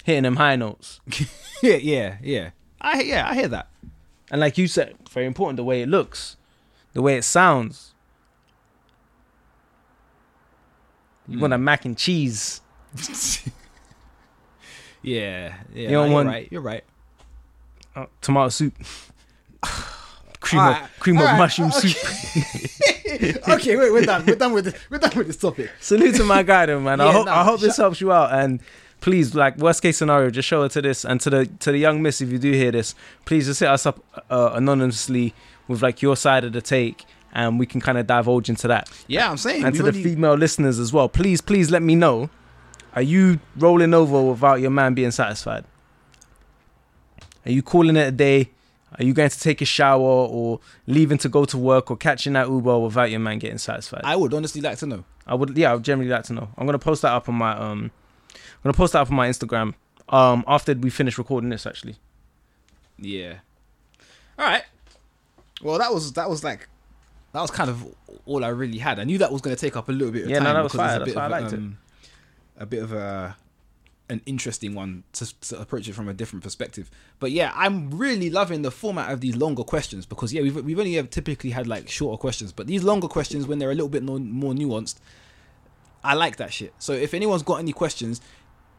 hitting 0.05 0.23
them 0.23 0.37
high 0.37 0.55
notes 0.55 1.01
yeah, 1.61 1.75
yeah, 1.75 2.17
yeah. 2.23 2.49
I 2.79 3.01
yeah, 3.01 3.29
I 3.29 3.35
hear 3.35 3.49
that. 3.49 3.67
and 4.31 4.39
like 4.39 4.57
you 4.57 4.67
said 4.67 4.95
very 5.11 5.25
important 5.25 5.57
the 5.57 5.63
way 5.65 5.81
it 5.81 5.89
looks 5.89 6.37
the 6.93 7.01
way 7.01 7.17
it 7.17 7.23
sounds 7.23 7.93
you 11.27 11.37
Mm. 11.37 11.41
want 11.41 11.53
a 11.53 11.57
mac 11.57 11.83
and 11.85 11.97
cheese 11.97 12.61
Yeah, 15.03 15.53
yeah. 15.73 15.83
You 15.83 15.89
don't 15.89 16.09
no, 16.09 16.15
want- 16.15 16.25
you're 16.25 16.33
right. 16.33 16.47
You're 16.51 16.61
right. 16.61 16.83
uh, 17.95 18.05
tomato 18.21 18.49
soup, 18.49 18.73
cream 20.47 20.61
of 20.61 20.99
cream 20.99 21.17
of 21.17 21.37
mushroom 21.37 21.71
okay. 21.77 21.89
soup. 21.89 23.47
okay, 23.49 23.75
wait, 23.75 23.91
we're 23.91 24.01
done. 24.05 24.25
We're 24.25 24.35
done 24.35 24.53
with 24.53 24.65
this. 24.65 24.75
We're 24.89 24.99
done 24.99 25.11
with 25.15 25.27
this 25.27 25.37
topic. 25.37 25.69
Salute 25.79 26.15
to 26.15 26.23
my 26.23 26.43
guy, 26.43 26.65
though, 26.65 26.79
man. 26.79 26.99
I 27.01 27.05
Yeah, 27.05 27.11
hope 27.13 27.25
nah, 27.25 27.41
I 27.41 27.43
hope 27.43 27.59
this 27.59 27.77
helps 27.77 28.01
you 28.01 28.11
out, 28.11 28.31
and 28.33 28.59
please, 29.01 29.35
like 29.35 29.57
worst 29.57 29.81
case 29.81 29.97
scenario, 29.97 30.29
just 30.29 30.47
show 30.47 30.63
it 30.63 30.71
to 30.73 30.81
this 30.81 31.05
and 31.05 31.19
to 31.21 31.29
the 31.29 31.45
to 31.45 31.71
the 31.71 31.77
young 31.77 32.01
miss 32.01 32.21
if 32.21 32.31
you 32.31 32.37
do 32.37 32.51
hear 32.51 32.71
this. 32.71 32.95
Please 33.25 33.45
just 33.47 33.59
hit 33.59 33.69
us 33.69 33.85
up 33.85 34.03
uh, 34.29 34.51
anonymously 34.53 35.33
with 35.67 35.81
like 35.81 36.01
your 36.01 36.15
side 36.15 36.43
of 36.43 36.53
the 36.53 36.61
take, 36.61 37.05
and 37.33 37.59
we 37.59 37.65
can 37.65 37.81
kind 37.81 37.97
of 37.97 38.07
divulge 38.07 38.49
into 38.49 38.67
that. 38.67 38.89
Yeah, 39.07 39.29
I'm 39.29 39.37
saying. 39.37 39.63
and 39.63 39.75
to 39.75 39.83
the 39.83 39.93
female 39.93 40.35
listeners 40.35 40.79
as 40.79 40.93
well, 40.93 41.09
please, 41.09 41.41
please 41.41 41.71
let 41.71 41.81
me 41.81 41.95
know. 41.95 42.29
Are 42.95 43.01
you 43.01 43.39
rolling 43.57 43.93
over 43.93 44.21
without 44.21 44.55
your 44.55 44.71
man 44.71 44.95
being 44.95 45.11
satisfied? 45.11 45.65
Are 47.45 47.51
you 47.51 47.61
calling 47.61 47.95
it 47.95 48.07
a 48.07 48.11
day? 48.11 48.49
Are 48.97 49.03
you 49.03 49.13
going 49.13 49.29
to 49.29 49.39
take 49.39 49.61
a 49.61 49.65
shower 49.65 49.99
or 50.01 50.59
leaving 50.87 51.17
to 51.19 51.29
go 51.29 51.43
to 51.45 51.57
work 51.57 51.91
or 51.91 51.97
catching 51.97 52.33
that 52.33 52.47
Uber 52.47 52.79
without 52.79 53.11
your 53.11 53.19
man 53.19 53.37
getting 53.39 53.57
satisfied? 53.57 54.01
I, 54.03 54.15
would 54.15 54.33
honestly 54.33 54.61
like 54.61 54.77
to 54.79 54.85
know. 54.85 55.03
I 55.25 55.35
would, 55.35 55.57
yeah, 55.57 55.71
I 55.71 55.73
would 55.75 55.83
generally 55.83 56.09
like 56.09 56.23
to 56.25 56.33
know. 56.33 56.47
I'm 56.57 56.65
gonna 56.65 56.79
post 56.79 57.01
that 57.01 57.11
up 57.11 57.27
on 57.27 57.35
my 57.35 57.51
um, 57.51 57.91
I'm 58.33 58.39
gonna 58.63 58.73
post 58.73 58.93
that 58.93 59.01
up 59.01 59.09
on 59.09 59.15
my 59.17 59.27
Instagram 59.29 59.73
um 60.09 60.45
after 60.47 60.73
we 60.73 60.89
finish 60.89 61.17
recording 61.17 61.49
this 61.49 61.65
actually. 61.65 61.97
Yeah. 62.97 63.39
All 64.39 64.45
right. 64.45 64.63
Well, 65.61 65.77
that 65.79 65.93
was 65.93 66.13
that 66.13 66.29
was 66.29 66.43
like 66.45 66.69
that 67.33 67.41
was 67.41 67.51
kind 67.51 67.69
of 67.69 67.85
all 68.25 68.45
I 68.45 68.49
really 68.49 68.77
had. 68.77 68.99
I 68.99 69.03
knew 69.03 69.17
that 69.17 69.31
was 69.33 69.41
going 69.41 69.55
to 69.55 69.59
take 69.59 69.75
up 69.75 69.89
a 69.89 69.91
little 69.91 70.13
bit 70.13 70.23
of 70.23 70.29
Yeah, 70.29 70.39
no, 70.39 70.45
time 70.45 70.53
that 70.55 70.63
was 70.63 70.71
because 70.71 70.85
it's 70.85 70.93
fire. 70.93 70.95
a 70.95 70.99
That's 70.99 71.09
bit 71.11 71.15
why 71.17 71.23
I 71.25 71.27
liked 71.27 71.53
it. 71.53 71.57
um, 71.57 71.77
a 72.57 72.65
bit 72.65 72.83
of 72.83 72.93
a 72.93 73.35
an 74.09 74.21
interesting 74.25 74.73
one 74.73 75.03
to, 75.13 75.39
to 75.41 75.59
approach 75.59 75.87
it 75.87 75.93
from 75.93 76.07
a 76.07 76.13
different 76.13 76.43
perspective. 76.43 76.89
But 77.19 77.31
yeah, 77.31 77.51
I'm 77.55 77.91
really 77.91 78.29
loving 78.29 78.61
the 78.61 78.71
format 78.71 79.11
of 79.11 79.21
these 79.21 79.35
longer 79.35 79.63
questions 79.63 80.05
because 80.05 80.33
yeah, 80.33 80.41
we've 80.41 80.55
we've 80.63 80.79
only 80.79 80.97
ever 80.97 81.07
typically 81.07 81.49
had 81.49 81.67
like 81.67 81.89
shorter 81.89 82.19
questions, 82.19 82.51
but 82.51 82.67
these 82.67 82.83
longer 82.83 83.07
questions 83.07 83.47
when 83.47 83.59
they're 83.59 83.71
a 83.71 83.75
little 83.75 83.89
bit 83.89 84.03
more, 84.03 84.19
more 84.19 84.53
nuanced, 84.53 84.95
I 86.03 86.13
like 86.13 86.37
that 86.37 86.53
shit. 86.53 86.73
So 86.79 86.93
if 86.93 87.13
anyone's 87.13 87.43
got 87.43 87.59
any 87.59 87.73
questions. 87.73 88.21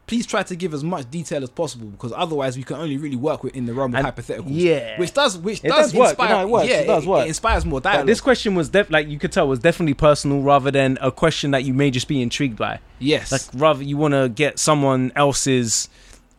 Please 0.09 0.25
try 0.25 0.41
to 0.43 0.55
give 0.55 0.73
as 0.73 0.83
much 0.83 1.09
detail 1.11 1.43
as 1.43 1.49
possible 1.51 1.87
because 1.87 2.11
otherwise 2.15 2.57
we 2.57 2.63
can 2.63 2.77
only 2.77 2.97
really 2.97 3.15
work 3.15 3.43
with 3.43 3.55
in 3.55 3.65
the 3.67 3.73
realm 3.73 3.93
of 3.95 4.03
And- 4.03 4.07
hypotheticals. 4.15 4.45
yeah. 4.47 4.99
which 4.99 5.13
does 5.13 5.37
which 5.37 5.63
It 5.63 5.67
does, 5.69 5.91
does 5.91 5.93
work, 5.93 6.09
inspire. 6.09 6.27
you 6.29 6.33
know, 6.35 6.41
it 6.41 6.49
works, 6.49 6.67
Yeah, 6.67 6.75
it 6.81 6.87
does 6.87 7.05
work. 7.05 7.25
It 7.25 7.27
inspires 7.29 7.65
more 7.65 7.79
dialogue. 7.79 8.07
this 8.07 8.19
question 8.19 8.55
was 8.55 8.69
def- 8.69 8.89
like 8.89 9.07
you 9.07 9.19
could 9.19 9.31
tell 9.31 9.47
was 9.47 9.59
definitely 9.59 9.93
personal 9.93 10.41
rather 10.41 10.71
than 10.71 10.97
a 10.99 11.11
question 11.11 11.51
that 11.51 11.63
you 11.63 11.73
may 11.73 11.91
just 11.91 12.07
be 12.07 12.21
intrigued 12.21 12.57
by. 12.57 12.79
yes, 12.97 13.31
Like 13.31 13.41
rather 13.53 13.83
you 13.83 13.97
want 13.97 14.15
to 14.15 14.27
get 14.29 14.57
someone 14.59 15.11
else's 15.15 15.87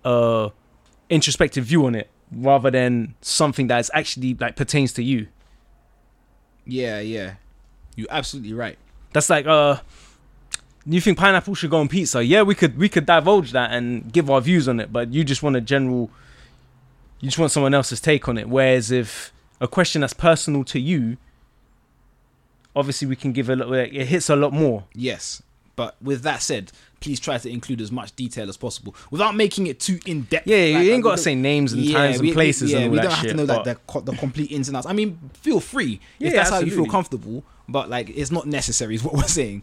uh 0.05 0.49
introspective 1.09 1.65
view 1.65 1.87
on 1.87 1.95
it 1.95 2.09
rather 2.33 2.71
than 2.71 3.15
something 3.21 3.67
that's 3.69 3.91
actually 3.95 4.35
like 4.35 4.57
pertains 4.57 4.93
to 4.95 5.03
you. 5.03 5.29
yeah, 6.67 7.01
yeah. 7.01 7.35
You're 7.97 8.09
absolutely 8.11 8.53
right. 8.55 8.79
That's 9.13 9.29
like 9.29 9.47
uh 9.47 9.77
you 10.87 11.01
think 11.01 11.19
pineapple 11.19 11.55
should 11.55 11.71
go 11.71 11.79
on 11.79 11.89
pizza? 11.89 12.25
Yeah, 12.25 12.43
we 12.43 12.55
could 12.55 12.79
we 12.79 12.89
could 12.89 13.07
divulge 13.07 13.53
that 13.53 13.71
and 13.73 14.11
give 14.13 14.31
our 14.31 14.41
views 14.41 14.69
on 14.69 14.81
it, 14.81 14.93
but 14.93 15.13
you 15.13 15.25
just 15.25 15.43
want 15.43 15.57
a 15.57 15.61
general 15.61 16.11
you 17.21 17.29
just 17.29 17.39
want 17.39 17.53
someone 17.53 17.75
else's 17.75 18.01
take 18.01 18.29
on 18.29 18.39
it. 18.39 18.49
Whereas 18.49 18.91
if 18.91 19.33
a 19.61 19.69
question 19.69 20.01
that's 20.01 20.15
personal 20.15 20.65
to 20.65 20.81
you, 20.81 21.19
obviously 22.75 23.07
we 23.09 23.17
can 23.17 23.33
give 23.33 23.49
a 23.51 23.57
little 23.57 23.75
it 23.75 23.93
hits 23.93 24.31
a 24.31 24.37
lot 24.37 24.53
more. 24.53 24.85
Yes, 24.95 25.43
but 25.77 25.97
with 26.03 26.23
that 26.23 26.43
said, 26.43 26.73
please 27.01 27.21
try 27.21 27.37
to 27.39 27.49
include 27.51 27.81
as 27.81 27.91
much 27.93 28.15
detail 28.17 28.49
as 28.49 28.57
possible 28.57 28.95
without 29.11 29.35
making 29.35 29.67
it 29.67 29.81
too 29.81 29.99
in 30.07 30.23
depth. 30.23 30.47
Yeah, 30.47 30.57
Like, 30.57 30.85
you 30.87 30.93
uh, 30.93 30.95
ain't 30.95 31.03
got 31.05 31.13
to 31.13 31.19
say 31.19 31.35
names 31.35 31.73
and 31.73 31.83
Yeah, 31.85 31.99
times 31.99 32.21
we- 32.21 32.29
and 32.29 32.35
places 32.35 32.71
yeah, 32.73 32.79
and 32.79 32.87
all 32.87 32.93
we 32.93 32.97
don't 33.01 33.11
have 33.11 33.21
shit. 33.21 33.31
to 33.31 33.37
know 33.37 33.45
like 33.45 33.65
the 33.65 34.01
the 34.01 34.13
complete 34.17 34.51
ins 34.51 34.69
and 34.69 34.77
outs. 34.77 34.87
I 34.87 34.93
mean, 34.93 35.19
feel 35.35 35.61
free 35.61 36.01
if 36.19 36.33
Yeah, 36.33 36.39
that's 36.39 36.51
how 36.51 36.61
you 36.61 36.71
feel 36.71 36.87
comfortable, 36.87 37.45
but 37.69 37.89
like 37.91 38.11
it's 38.11 38.31
not 38.31 38.47
necessary 38.47 38.95
is 38.95 39.05
what 39.05 39.15
we're 39.15 39.23
saying. 39.25 39.63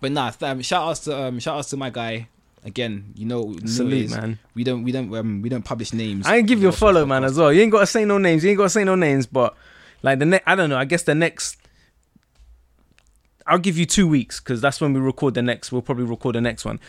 But 0.00 0.12
nah, 0.12 0.32
um, 0.42 0.62
shout 0.62 0.88
outs 0.88 1.00
to 1.00 1.24
um, 1.24 1.38
shout 1.40 1.58
outs 1.58 1.70
to 1.70 1.76
my 1.76 1.90
guy 1.90 2.28
again. 2.64 3.12
You 3.14 3.26
know, 3.26 3.50
you 3.50 3.68
Salute, 3.68 4.10
man. 4.10 4.38
We 4.54 4.64
don't 4.64 4.82
we 4.82 4.92
don't 4.92 5.14
um, 5.14 5.42
we 5.42 5.48
don't 5.48 5.64
publish 5.64 5.92
names. 5.92 6.26
I 6.26 6.36
ain't 6.36 6.48
give 6.48 6.62
you 6.62 6.68
a 6.68 6.72
follow, 6.72 7.04
man, 7.06 7.24
as 7.24 7.36
well. 7.36 7.52
You 7.52 7.62
ain't 7.62 7.72
got 7.72 7.80
to 7.80 7.86
say 7.86 8.04
no 8.04 8.18
names. 8.18 8.42
You 8.42 8.50
ain't 8.50 8.58
got 8.58 8.64
to 8.64 8.70
say 8.70 8.84
no 8.84 8.94
names, 8.94 9.26
but 9.26 9.54
like 10.02 10.18
the 10.18 10.26
next, 10.26 10.44
I 10.46 10.54
don't 10.54 10.70
know. 10.70 10.78
I 10.78 10.84
guess 10.84 11.02
the 11.02 11.14
next, 11.14 11.58
I'll 13.46 13.58
give 13.58 13.76
you 13.76 13.86
two 13.86 14.08
weeks 14.08 14.40
because 14.40 14.60
that's 14.60 14.80
when 14.80 14.92
we 14.92 15.00
record 15.00 15.34
the 15.34 15.42
next. 15.42 15.72
We'll 15.72 15.82
probably 15.82 16.04
record 16.04 16.34
the 16.34 16.40
next 16.40 16.64
one. 16.64 16.80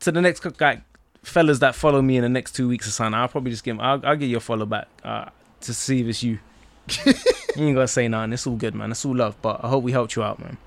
To 0.00 0.12
the 0.12 0.20
next 0.20 0.40
guy, 0.56 0.82
fellas 1.22 1.58
that 1.60 1.74
follow 1.74 2.02
me 2.02 2.16
in 2.16 2.22
the 2.22 2.28
next 2.28 2.52
two 2.52 2.68
weeks 2.68 2.86
or 2.86 2.90
something, 2.90 3.14
I'll 3.14 3.28
probably 3.28 3.50
just 3.50 3.64
give. 3.64 3.78
I'll, 3.80 4.04
I'll 4.04 4.16
get 4.16 4.26
you 4.26 4.38
a 4.38 4.40
follow 4.40 4.66
back 4.66 4.88
uh, 5.04 5.26
to 5.62 5.74
see 5.74 6.00
if 6.00 6.06
it's 6.08 6.22
you. 6.22 6.38
you 7.06 7.14
ain't 7.56 7.74
gotta 7.74 7.88
say 7.88 8.08
nothing. 8.08 8.32
It's 8.32 8.46
all 8.46 8.56
good, 8.56 8.74
man. 8.74 8.90
It's 8.90 9.04
all 9.04 9.16
love. 9.16 9.36
But 9.40 9.64
I 9.64 9.68
hope 9.68 9.84
we 9.84 9.92
helped 9.92 10.16
you 10.16 10.22
out, 10.22 10.38
man. 10.38 10.58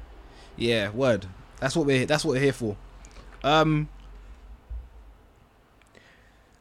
Yeah, 0.56 0.90
word. 0.90 1.26
That's 1.64 1.78
what 1.78 1.86
we're 1.86 2.06
that's 2.06 2.26
what 2.26 2.34
we're 2.34 2.42
here 2.42 2.52
for. 2.52 2.76
Um, 3.42 3.88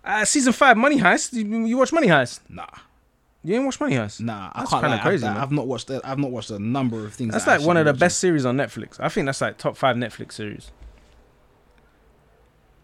Uh, 0.04 0.24
season 0.24 0.52
five, 0.52 0.76
Money 0.76 0.98
Heist. 1.00 1.32
You, 1.32 1.66
you 1.66 1.76
watch 1.76 1.92
Money 1.92 2.06
Heist? 2.06 2.38
nah, 2.48 2.66
You 3.42 3.56
ain't 3.56 3.64
watch 3.64 3.80
Money 3.80 3.96
Heist? 3.96 4.20
nah. 4.20 4.52
That's 4.56 4.70
can't. 4.70 4.82
kinda 4.82 4.96
Lie, 4.98 5.02
crazy, 5.02 5.26
I've. 5.26 5.36
I've 5.42 5.50
not 5.52 5.66
watched. 5.66 5.88
that- 5.88 6.06
I've 6.06 6.18
not 6.18 6.30
watched 6.30 6.50
a 6.50 6.58
number 6.60 7.04
of 7.04 7.14
things. 7.14 7.32
That's 7.32 7.44
that 7.46 7.58
like 7.60 7.66
one 7.66 7.76
of 7.76 7.84
the 7.86 7.92
best 7.94 8.18
series 8.20 8.44
on 8.46 8.56
Netflix. 8.56 9.00
I 9.00 9.08
think 9.08 9.26
that's 9.26 9.40
like 9.40 9.58
top 9.58 9.76
five 9.76 9.96
Netflix 9.96 10.32
series. 10.32 10.70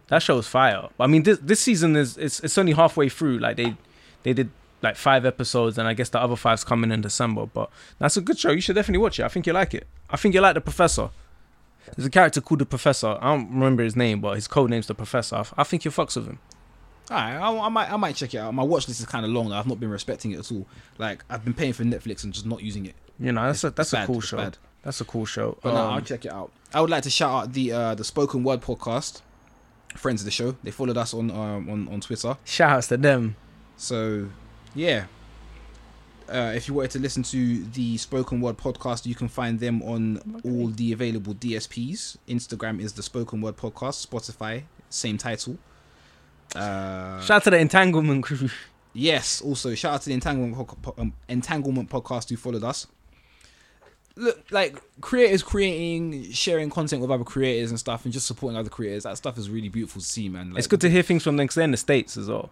That 0.09 0.23
show's 0.23 0.49
fire. 0.49 0.89
I 0.99 1.07
mean, 1.07 1.23
this 1.23 1.39
this 1.39 1.61
season 1.61 1.95
is 1.95 2.17
it's 2.19 2.41
it's 2.41 2.59
only 2.59 2.73
halfway 2.73 3.09
through. 3.09 3.39
Like 3.39 3.57
they 3.59 3.77
they 4.25 4.33
did 4.33 4.51
like 4.83 4.97
five 4.97 5.25
episodes, 5.25 5.79
and 5.79 5.87
I 5.87 5.95
guess 5.95 6.09
the 6.09 6.21
other 6.21 6.35
five's 6.37 6.65
coming 6.65 6.91
in 6.91 7.01
December. 7.01 7.47
But 7.47 7.71
that's 8.01 8.17
a 8.17 8.21
good 8.21 8.39
show. 8.39 8.51
You 8.51 8.61
should 8.61 8.75
definitely 8.75 9.03
watch 9.03 9.21
it. 9.21 9.25
I 9.25 9.29
think 9.29 9.47
you 9.47 9.53
like 9.53 9.75
it. 9.75 9.87
I 10.11 10.17
think 10.17 10.35
you 10.35 10.41
like 10.41 10.55
the 10.55 10.61
Professor. 10.61 11.11
There's 11.97 12.07
a 12.07 12.11
character 12.11 12.41
called 12.41 12.61
the 12.61 12.67
Professor. 12.67 13.17
I 13.21 13.35
don't 13.37 13.51
remember 13.51 13.83
his 13.83 13.97
name, 13.97 14.21
but 14.21 14.35
his 14.35 14.49
code 14.49 14.71
name's 14.71 14.87
the 14.87 14.95
Professor. 14.95 15.37
I, 15.37 15.45
I 15.59 15.65
think 15.65 15.85
you 15.85 15.91
fucks 15.91 16.17
with 16.17 16.27
him. 16.27 16.39
Alright, 17.11 17.37
I, 17.37 17.59
I 17.59 17.69
might 17.71 17.91
I 17.93 17.97
might 17.97 18.17
check 18.17 18.35
it 18.35 18.39
out. 18.39 18.53
My 18.55 18.63
watch 18.63 18.87
list 18.87 19.01
is 19.01 19.07
kind 19.07 19.25
of 19.25 19.31
long. 19.33 19.51
I've 19.53 19.67
not 19.67 19.81
been 19.81 19.91
respecting 19.91 20.33
it 20.33 20.39
at 20.41 20.53
all. 20.53 20.67
Like 20.99 21.25
I've 21.31 21.45
been 21.45 21.55
paying 21.55 21.73
for 21.73 21.83
Netflix 21.85 22.23
and 22.25 22.33
just 22.35 22.45
not 22.47 22.63
using 22.63 22.85
it. 22.87 22.95
You 23.19 23.33
know, 23.33 23.47
that's 23.47 23.65
It's- 23.65 23.73
a 23.73 23.75
that's 23.77 23.93
a 23.93 23.97
bad, 23.97 24.07
cool 24.07 24.21
show. 24.21 24.37
bad. 24.37 24.59
That's 24.83 25.01
a 25.01 25.05
cool 25.05 25.25
show. 25.25 25.57
But 25.63 25.73
no, 25.75 25.77
I'll 25.81 25.91
Um, 25.99 26.05
check 26.05 26.25
it 26.27 26.33
out. 26.33 26.53
I 26.75 26.81
would 26.83 26.91
like 26.91 27.03
to 27.05 27.11
shout 27.11 27.31
out 27.45 27.53
the 27.55 27.73
uh, 27.73 27.95
the 27.95 28.05
Spoken 28.05 28.45
Word 28.45 28.61
podcast, 28.61 29.23
friends 29.97 30.21
of 30.21 30.27
the 30.27 30.31
show. 30.31 30.57
They 30.63 30.71
followed 30.71 30.99
us 30.99 31.15
on 31.15 31.31
um, 31.31 31.71
on 31.71 31.89
on 31.89 32.01
Twitter. 32.01 32.37
shout 32.45 32.73
outs 32.73 32.89
to 32.89 32.97
them. 32.99 33.37
So, 33.79 34.29
yeah. 34.75 35.07
Uh, 36.29 36.53
if 36.55 36.69
you 36.69 36.75
wanted 36.75 36.91
to 36.91 36.99
listen 36.99 37.23
to 37.23 37.65
the 37.65 37.97
Spoken 37.97 38.41
Word 38.41 38.59
podcast, 38.59 39.07
you 39.07 39.15
can 39.15 39.29
find 39.29 39.59
them 39.59 39.83
on 39.83 40.41
all 40.45 40.69
the 40.69 40.93
available 40.93 41.35
DSPs. 41.35 42.19
Instagram 42.29 42.81
is 42.81 42.93
the 42.93 43.03
Spoken 43.03 43.41
Word 43.41 43.57
podcast. 43.57 44.07
Spotify, 44.07 44.65
same 44.91 45.17
title. 45.17 45.57
Uh, 46.55 47.21
Shout 47.21 47.37
out 47.37 47.45
to 47.45 47.51
the 47.51 47.59
Entanglement 47.59 48.23
crew. 48.25 48.51
yes. 48.93 49.41
Also, 49.41 49.75
shout 49.75 49.95
out 49.95 50.03
to 50.03 50.09
the 50.11 50.15
Entanglement 50.15 50.55
po- 50.55 50.77
po- 50.83 50.95
um, 50.99 51.13
Entanglement 51.29 51.89
podcast 51.89 52.29
who 52.29 52.37
followed 52.37 52.65
us. 52.65 52.87
Look, 54.17 54.51
like 54.51 54.83
creators 55.01 55.43
creating, 55.45 56.33
sharing 56.33 56.71
content 56.71 57.01
with 57.01 57.11
other 57.11 57.25
creators 57.25 57.71
and 57.71 57.79
stuff, 57.79 58.05
and 58.05 58.13
just 58.13 58.27
supporting 58.27 58.59
other 58.59 58.69
creators. 58.71 59.05
That 59.05 59.17
stuff 59.17 59.39
is 59.39 59.49
really 59.49 59.69
beautiful 59.69 60.03
to 60.03 60.07
see, 60.07 60.29
man. 60.29 60.51
Like, 60.51 60.59
it's 60.59 60.67
good 60.67 60.81
to 60.81 60.91
hear 60.91 61.03
things 61.03 61.23
from 61.23 61.37
them 61.37 61.45
because 61.45 61.55
they're 61.55 61.65
in 61.65 61.71
the 61.71 61.77
states 61.77 62.17
as 62.17 62.29
well. 62.29 62.51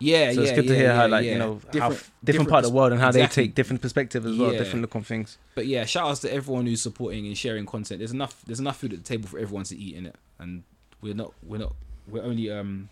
Yeah, 0.00 0.18
so 0.18 0.28
yeah. 0.28 0.32
So 0.32 0.42
it's 0.42 0.52
good 0.52 0.66
to 0.68 0.72
yeah, 0.74 0.78
hear 0.78 0.94
how 0.94 1.08
like 1.08 1.24
you 1.24 1.38
know 1.38 1.54
how 1.54 1.70
Different- 1.90 2.10
different, 2.22 2.48
part 2.50 2.64
of 2.64 2.70
the 2.70 2.76
world 2.76 2.92
and 2.92 3.00
how 3.00 3.08
exactly. 3.08 3.42
they 3.42 3.46
take 3.48 3.54
different 3.56 3.82
perspectives 3.82 4.24
as 4.26 4.36
well, 4.38 4.50
different 4.52 4.82
look 4.82 4.94
on 4.94 5.02
things. 5.02 5.38
But 5.56 5.66
yeah, 5.66 5.84
shout 5.86 6.08
outs 6.08 6.20
to 6.20 6.32
everyone 6.32 6.66
who's 6.66 6.80
supporting 6.82 7.26
and 7.26 7.36
sharing 7.36 7.66
content. 7.66 7.98
There's 7.98 8.12
enough 8.12 8.40
there's 8.46 8.60
enough 8.60 8.78
food 8.78 8.92
at 8.92 9.00
the 9.00 9.04
table 9.04 9.28
for 9.28 9.38
everyone 9.38 9.64
to 9.64 9.76
eat 9.76 9.96
in 9.96 10.06
it. 10.06 10.14
And 10.38 10.62
we're 11.00 11.14
not 11.14 11.32
we're 11.42 11.58
not 11.58 11.74
we're 12.06 12.22
only 12.22 12.50
um 12.50 12.88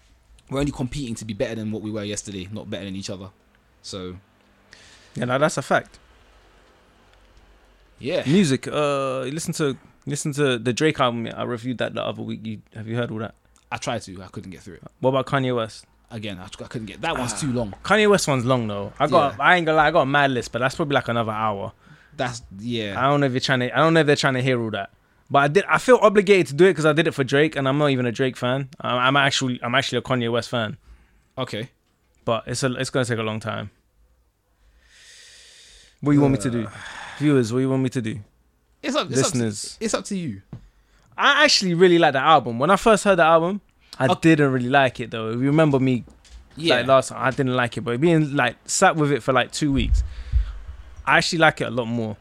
we're 0.50 0.58
only 0.60 0.72
competing 0.72 1.14
to 1.16 1.24
be 1.24 1.32
better 1.34 1.54
than 1.54 1.70
what 1.70 1.82
we 1.82 1.90
were 1.92 2.04
yesterday, 2.04 2.48
not 2.52 2.68
better 2.70 2.84
than 2.84 2.96
each 2.96 3.10
other. 3.10 3.30
So 3.82 4.16
Yeah, 5.14 5.26
no, 5.26 5.38
that's 5.38 5.56
a 5.58 5.62
fact. 5.62 5.98
yeah. 7.98 8.22
Music. 8.26 8.66
Uh, 8.68 9.20
listen 9.20 9.52
to 9.54 9.76
listen 10.06 10.32
to 10.32 10.58
the 10.58 10.72
Drake 10.72 11.00
album. 11.00 11.28
I 11.34 11.42
reviewed 11.44 11.78
that 11.78 11.94
the 11.94 12.02
other 12.04 12.22
week. 12.22 12.40
You 12.44 12.62
have 12.74 12.86
you 12.88 12.96
heard 12.96 13.10
all 13.10 13.18
that? 13.18 13.34
I 13.70 13.76
tried 13.78 14.02
to, 14.02 14.22
I 14.22 14.26
couldn't 14.28 14.50
get 14.50 14.60
through 14.60 14.74
it. 14.74 14.82
What 15.00 15.10
about 15.10 15.26
Kanye 15.26 15.54
West? 15.54 15.86
Again, 16.10 16.38
I, 16.38 16.44
I 16.44 16.66
couldn't 16.68 16.86
get 16.86 17.00
that 17.00 17.18
one's 17.18 17.32
Ah. 17.34 17.38
too 17.38 17.52
long. 17.52 17.74
Kanye 17.82 18.08
West 18.08 18.28
one's 18.28 18.44
long 18.44 18.68
though. 18.68 18.92
I 18.98 19.06
got. 19.08 19.32
Yeah. 19.36 19.42
I 19.44 19.56
ain't 19.56 19.66
gonna 19.66 19.76
lie. 19.76 19.88
I 19.88 19.90
got 19.90 20.02
a 20.02 20.06
mad 20.06 20.30
list, 20.30 20.52
but 20.52 20.60
that's 20.60 20.74
probably 20.76 20.94
like 20.94 21.08
another 21.08 21.32
hour. 21.32 21.72
That's 22.16 22.42
yeah. 22.58 22.94
I 22.98 23.08
don't 23.10 23.20
know 23.20 23.26
if 23.26 23.32
you're 23.32 23.40
trying 23.40 23.60
to. 23.60 23.74
I 23.74 23.78
don't 23.78 23.92
know 23.94 24.00
if 24.00 24.06
they're 24.06 24.16
trying 24.16 24.34
to 24.34 24.42
hear 24.42 24.60
all 24.62 24.70
that. 24.70 24.90
But 25.28 25.38
I 25.40 25.48
did. 25.48 25.64
I 25.68 25.78
feel 25.78 25.96
obligated 26.00 26.46
to 26.48 26.54
do 26.54 26.64
it 26.66 26.70
because 26.70 26.86
I 26.86 26.92
did 26.92 27.08
it 27.08 27.12
for 27.12 27.24
Drake, 27.24 27.56
and 27.56 27.68
I'm 27.68 27.76
not 27.78 27.88
even 27.90 28.06
a 28.06 28.12
Drake 28.12 28.36
fan. 28.36 28.68
I'm, 28.80 28.98
I'm 28.98 29.16
actually. 29.16 29.58
I'm 29.62 29.74
actually 29.74 29.98
a 29.98 30.02
Kanye 30.02 30.30
West 30.30 30.48
fan. 30.48 30.76
Okay. 31.36 31.70
But 32.24 32.44
it's 32.46 32.62
a. 32.62 32.72
It's 32.76 32.90
gonna 32.90 33.04
take 33.04 33.18
a 33.18 33.22
long 33.24 33.40
time. 33.40 33.70
What 36.00 36.12
do 36.12 36.16
you 36.16 36.20
want 36.22 36.32
me 36.34 36.38
to 36.40 36.50
do, 36.50 36.68
viewers? 37.18 37.52
What 37.52 37.58
do 37.58 37.62
you 37.62 37.70
want 37.70 37.82
me 37.82 37.88
to 37.88 38.02
do, 38.02 38.20
It's 38.82 38.94
up 38.94 39.10
it's 39.10 39.18
up, 39.22 39.32
to, 39.32 39.38
listeners? 39.38 39.78
it's 39.80 39.94
up 39.94 40.04
to 40.06 40.16
you. 40.16 40.42
I 41.18 41.44
actually 41.44 41.74
really 41.74 41.98
like 41.98 42.12
the 42.12 42.20
album. 42.20 42.58
When 42.58 42.70
I 42.70 42.76
first 42.76 43.02
heard 43.04 43.16
the 43.16 43.24
album, 43.24 43.60
I 43.98 44.06
Okay. 44.06 44.20
didn't 44.20 44.52
really 44.52 44.68
like 44.68 45.00
it 45.00 45.10
though. 45.10 45.28
If 45.30 45.36
you 45.40 45.46
remember 45.46 45.78
me 45.80 46.04
Yeah. 46.56 46.76
like 46.76 46.86
last 46.86 47.08
time, 47.10 47.18
I 47.22 47.30
didn't 47.30 47.54
like 47.56 47.76
it, 47.76 47.80
but 47.82 48.00
being 48.00 48.34
like 48.36 48.56
sat 48.66 48.96
with 48.96 49.12
it 49.12 49.22
for 49.22 49.32
like 49.32 49.52
two 49.52 49.72
weeks, 49.72 50.02
I 51.06 51.18
actually 51.18 51.38
like 51.38 51.60
it 51.60 51.64
a 51.68 51.70
lot 51.70 51.86
more. 51.86 52.16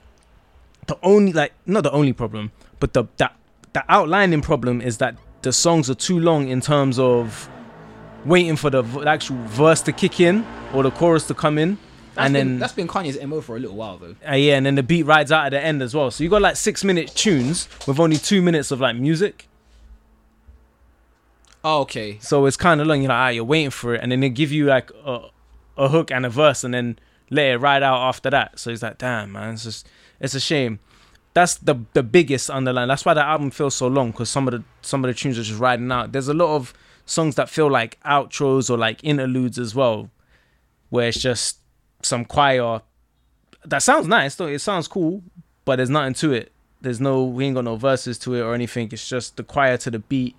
The 0.87 0.97
only 1.03 1.33
like 1.33 1.53
not 1.65 1.83
the 1.83 1.91
only 1.91 2.13
problem, 2.13 2.51
but 2.79 2.93
the 2.93 3.05
that 3.17 3.35
the 3.73 3.83
outlining 3.89 4.41
problem 4.41 4.81
is 4.81 4.97
that 4.99 5.15
the 5.41 5.51
songs 5.51 5.89
are 5.89 5.95
too 5.95 6.19
long 6.19 6.47
in 6.47 6.61
terms 6.61 6.97
of 6.99 7.49
waiting 8.25 8.55
for 8.55 8.69
the 8.69 8.81
v- 8.81 9.05
actual 9.05 9.37
verse 9.47 9.81
to 9.81 9.91
kick 9.91 10.19
in 10.19 10.45
or 10.73 10.81
the 10.83 10.91
chorus 10.91 11.27
to 11.27 11.33
come 11.33 11.57
in, 11.57 11.77
That's 12.15 12.25
and 12.25 12.33
been, 12.33 12.47
then 12.47 12.59
that's 12.59 12.73
been 12.73 12.87
Kanye's 12.87 13.21
MO 13.23 13.41
for 13.41 13.55
a 13.55 13.59
little 13.59 13.75
while 13.75 13.97
though. 13.97 14.15
uh, 14.27 14.33
yeah, 14.35 14.55
and 14.57 14.65
then 14.65 14.75
the 14.75 14.83
beat 14.83 15.03
rides 15.03 15.31
out 15.31 15.45
at 15.47 15.49
the 15.49 15.61
end 15.63 15.81
as 15.81 15.93
well. 15.93 16.09
So 16.09 16.23
you 16.23 16.29
got 16.29 16.41
like 16.41 16.55
six 16.55 16.83
minute 16.83 17.13
tunes 17.15 17.67
with 17.87 17.99
only 17.99 18.17
two 18.17 18.41
minutes 18.41 18.71
of 18.71 18.79
like 18.81 18.95
music. 18.95 19.47
Oh, 21.67 21.81
okay. 21.81 22.19
So 22.21 22.45
it's 22.45 22.57
kind 22.57 22.79
of 22.79 22.85
long. 22.85 23.01
You're 23.01 23.09
like, 23.09 23.17
ah, 23.17 23.29
you're 23.29 23.43
waiting 23.43 23.71
for 23.71 23.95
it, 23.95 24.01
and 24.03 24.11
then 24.11 24.19
they 24.19 24.29
give 24.29 24.51
you 24.51 24.67
like 24.67 24.91
a, 25.03 25.29
a 25.75 25.89
hook 25.89 26.11
and 26.11 26.23
a 26.23 26.29
verse, 26.29 26.63
and 26.63 26.75
then 26.75 26.99
let 27.31 27.47
it 27.47 27.57
ride 27.57 27.81
out 27.81 28.07
after 28.07 28.29
that. 28.29 28.59
So 28.59 28.69
it's 28.69 28.83
like, 28.83 28.99
damn, 28.99 29.31
man, 29.31 29.55
it's 29.55 29.63
just 29.63 29.89
it's 30.19 30.35
a 30.35 30.39
shame. 30.39 30.79
That's 31.33 31.55
the 31.55 31.75
the 31.93 32.03
biggest 32.03 32.51
underline. 32.51 32.87
That's 32.87 33.03
why 33.03 33.15
the 33.15 33.25
album 33.25 33.49
feels 33.49 33.73
so 33.73 33.87
long 33.87 34.11
because 34.11 34.29
some 34.29 34.47
of 34.47 34.51
the 34.51 34.63
some 34.83 35.03
of 35.03 35.09
the 35.09 35.15
tunes 35.15 35.39
are 35.39 35.43
just 35.43 35.59
riding 35.59 35.91
out. 35.91 36.11
There's 36.11 36.27
a 36.27 36.35
lot 36.35 36.55
of 36.55 36.71
songs 37.07 37.33
that 37.33 37.49
feel 37.49 37.69
like 37.69 37.99
outros 38.05 38.69
or 38.69 38.77
like 38.77 39.03
interludes 39.03 39.57
as 39.57 39.73
well, 39.73 40.11
where 40.89 41.07
it's 41.07 41.19
just 41.19 41.57
some 42.03 42.25
choir. 42.25 42.83
That 43.65 43.79
sounds 43.79 44.05
nice, 44.05 44.35
though. 44.35 44.45
It 44.45 44.59
sounds 44.59 44.87
cool, 44.87 45.23
but 45.65 45.77
there's 45.77 45.89
nothing 45.89 46.13
to 46.13 46.31
it. 46.31 46.51
There's 46.79 47.01
no 47.01 47.23
we 47.23 47.45
ain't 47.45 47.55
got 47.55 47.63
no 47.63 47.75
verses 47.75 48.19
to 48.19 48.35
it 48.35 48.41
or 48.41 48.53
anything. 48.53 48.89
It's 48.91 49.09
just 49.09 49.35
the 49.37 49.43
choir 49.43 49.77
to 49.77 49.89
the 49.89 49.97
beat. 49.97 50.35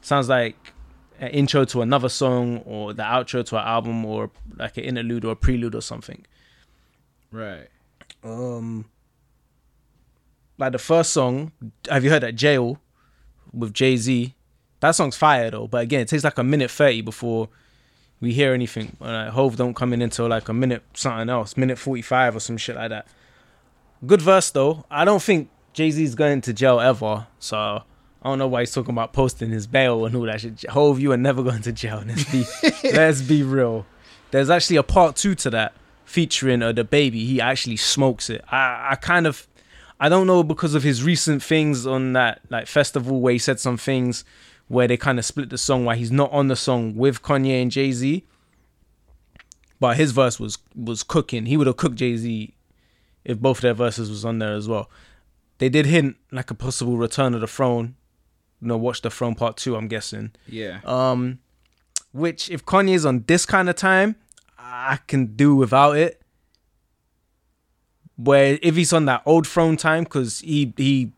Sounds 0.00 0.28
like 0.28 0.72
an 1.18 1.28
intro 1.28 1.64
to 1.66 1.82
another 1.82 2.08
song 2.08 2.58
or 2.64 2.94
the 2.94 3.02
outro 3.02 3.44
to 3.44 3.56
an 3.56 3.66
album 3.66 4.04
or 4.04 4.30
like 4.56 4.76
an 4.78 4.84
interlude 4.84 5.24
or 5.24 5.32
a 5.32 5.36
prelude 5.36 5.74
or 5.74 5.82
something. 5.82 6.24
Right. 7.30 7.68
Um, 8.24 8.86
like 10.58 10.72
the 10.72 10.78
first 10.78 11.12
song, 11.12 11.52
have 11.88 12.04
you 12.04 12.10
heard 12.10 12.22
that 12.22 12.34
Jail 12.34 12.78
with 13.52 13.72
Jay 13.74 13.96
Z? 13.96 14.34
That 14.80 14.92
song's 14.92 15.16
fire 15.16 15.50
though, 15.50 15.66
but 15.66 15.82
again, 15.82 16.00
it 16.00 16.08
takes 16.08 16.24
like 16.24 16.38
a 16.38 16.44
minute 16.44 16.70
thirty 16.70 17.02
before 17.02 17.48
we 18.20 18.32
hear 18.32 18.54
anything. 18.54 18.96
Like, 18.98 19.28
Hove 19.30 19.56
don't 19.56 19.74
come 19.74 19.92
in 19.92 20.02
until 20.02 20.28
like 20.28 20.48
a 20.48 20.54
minute 20.54 20.82
something 20.94 21.28
else, 21.28 21.56
minute 21.56 21.78
forty 21.78 22.02
five 22.02 22.34
or 22.34 22.40
some 22.40 22.56
shit 22.56 22.76
like 22.76 22.88
that. 22.88 23.06
Good 24.06 24.22
verse 24.22 24.50
though. 24.50 24.86
I 24.90 25.04
don't 25.04 25.22
think 25.22 25.50
Jay 25.74 25.90
Z's 25.90 26.14
going 26.14 26.40
to 26.42 26.52
jail 26.54 26.80
ever, 26.80 27.26
so 27.38 27.82
I 28.22 28.28
don't 28.28 28.38
know 28.38 28.48
why 28.48 28.60
he's 28.60 28.72
talking 28.72 28.94
about 28.94 29.12
posting 29.12 29.50
his 29.50 29.66
bail 29.66 30.04
and 30.04 30.14
all 30.14 30.22
that 30.22 30.42
shit. 30.42 30.64
Hove, 30.68 31.00
you 31.00 31.12
are 31.12 31.16
never 31.16 31.42
going 31.42 31.62
to 31.62 31.72
jail. 31.72 32.02
Let's 32.06 32.30
be, 32.30 32.44
let's 32.92 33.22
be 33.22 33.42
real. 33.42 33.86
There's 34.30 34.50
actually 34.50 34.76
a 34.76 34.82
part 34.82 35.16
two 35.16 35.34
to 35.36 35.50
that 35.50 35.72
featuring 36.04 36.62
uh, 36.62 36.72
DaBaby. 36.72 37.14
He 37.14 37.40
actually 37.40 37.76
smokes 37.76 38.28
it. 38.28 38.44
I, 38.50 38.88
I 38.90 38.94
kind 38.96 39.26
of, 39.26 39.46
I 39.98 40.08
don't 40.08 40.26
know 40.26 40.42
because 40.42 40.74
of 40.74 40.82
his 40.82 41.02
recent 41.02 41.42
things 41.42 41.86
on 41.86 42.12
that 42.12 42.40
like 42.50 42.66
festival 42.66 43.20
where 43.20 43.32
he 43.32 43.38
said 43.38 43.58
some 43.58 43.76
things 43.76 44.24
where 44.68 44.86
they 44.86 44.96
kind 44.96 45.18
of 45.18 45.24
split 45.24 45.50
the 45.50 45.58
song 45.58 45.84
while 45.84 45.96
he's 45.96 46.12
not 46.12 46.30
on 46.30 46.48
the 46.48 46.56
song 46.56 46.94
with 46.94 47.22
Kanye 47.22 47.60
and 47.60 47.70
Jay 47.70 47.90
Z. 47.90 48.24
But 49.80 49.96
his 49.96 50.12
verse 50.12 50.38
was 50.38 50.58
was 50.76 51.02
cooking. 51.02 51.46
He 51.46 51.56
would 51.56 51.66
have 51.66 51.76
cooked 51.76 51.96
Jay 51.96 52.16
Z 52.16 52.54
if 53.24 53.38
both 53.38 53.60
their 53.60 53.74
verses 53.74 54.10
was 54.10 54.24
on 54.24 54.38
there 54.38 54.54
as 54.54 54.68
well. 54.68 54.90
They 55.58 55.68
did 55.68 55.86
hint 55.86 56.16
like 56.30 56.50
a 56.50 56.54
possible 56.54 56.96
return 56.96 57.34
of 57.34 57.40
the 57.40 57.46
throne. 57.46 57.96
You 58.60 58.68
know, 58.68 58.76
watch 58.76 59.02
the 59.02 59.10
throne 59.10 59.34
part 59.34 59.56
two. 59.56 59.76
I'm 59.76 59.88
guessing. 59.88 60.32
Yeah. 60.46 60.80
Um, 60.84 61.38
which 62.12 62.50
if 62.50 62.64
Kanye's 62.64 63.06
on 63.06 63.24
this 63.26 63.46
kind 63.46 63.68
of 63.68 63.76
time, 63.76 64.16
I 64.58 64.98
can 65.06 65.36
do 65.36 65.54
without 65.54 65.96
it. 65.96 66.20
Where 68.16 68.58
if 68.62 68.76
he's 68.76 68.92
on 68.92 69.06
that 69.06 69.22
old 69.24 69.46
throne 69.46 69.76
time, 69.76 70.04
because 70.04 70.40
he 70.40 70.74
he 70.76 71.12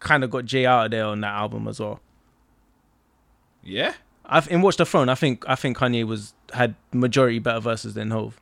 kind 0.00 0.24
of 0.24 0.30
got 0.30 0.44
Jay 0.44 0.66
out 0.66 0.86
of 0.86 0.90
there 0.90 1.04
on 1.06 1.20
that 1.20 1.32
album 1.32 1.68
as 1.68 1.78
well. 1.78 2.00
Yeah. 3.62 3.94
I've 4.24 4.50
in 4.50 4.62
Watch 4.62 4.76
the 4.76 4.86
Throne. 4.86 5.08
I 5.08 5.14
think 5.14 5.44
I 5.48 5.54
think 5.54 5.76
Kanye 5.78 6.04
was 6.04 6.34
had 6.52 6.74
majority 6.92 7.38
better 7.38 7.60
verses 7.60 7.94
than 7.94 8.10
Hove. 8.10 8.40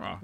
Oh. 0.00 0.18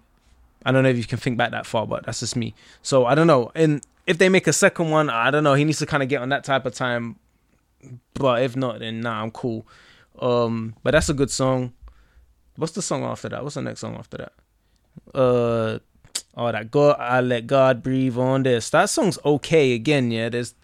I 0.64 0.72
don't 0.72 0.82
know 0.82 0.88
if 0.88 0.96
you 0.96 1.04
can 1.04 1.18
think 1.18 1.36
back 1.36 1.50
that 1.50 1.66
far, 1.66 1.86
but 1.86 2.06
that's 2.06 2.20
just 2.20 2.36
me. 2.36 2.54
So 2.82 3.04
I 3.04 3.14
don't 3.14 3.26
know. 3.26 3.50
And 3.54 3.84
if 4.06 4.18
they 4.18 4.28
make 4.28 4.47
a 4.47 4.52
second 4.52 4.90
one, 4.90 5.10
I 5.10 5.31
don't 5.31 5.44
know. 5.44 5.55
He 5.55 5.64
needs 5.64 5.78
to 5.78 5.86
kind 5.86 6.02
of 6.02 6.09
get 6.09 6.20
on 6.20 6.28
that 6.31 6.44
type 6.44 6.66
of 6.66 6.74
time. 6.74 7.16
But 8.14 8.43
if 8.43 8.56
not, 8.56 8.78
then 8.78 9.01
nah, 9.01 9.22
I'm 9.22 9.31
cool. 9.31 9.66
Um, 10.18 10.74
but 10.82 10.93
that's 10.93 11.09
a 11.09 11.14
good 11.14 11.31
song. 11.31 11.72
What's 12.56 12.72
the 12.72 12.82
song 12.82 13.02
after 13.02 13.28
that? 13.28 13.43
What's 13.43 13.56
the 13.56 13.62
next 13.62 13.81
song 13.81 13.97
after 13.97 14.18
that? 14.18 14.32
Uh, 15.12 15.78
oh, 16.36 16.52
that 16.52 16.70
God, 16.70 16.97
I 16.98 17.20
let 17.20 17.47
God 17.47 17.82
breathe 17.82 18.16
on 18.16 18.44
this. 18.44 18.70
That 18.70 18.89
song's 18.90 19.18
okay. 19.24 19.74
Again, 19.74 20.10
yeah. 20.10 20.28
There's 20.28 20.55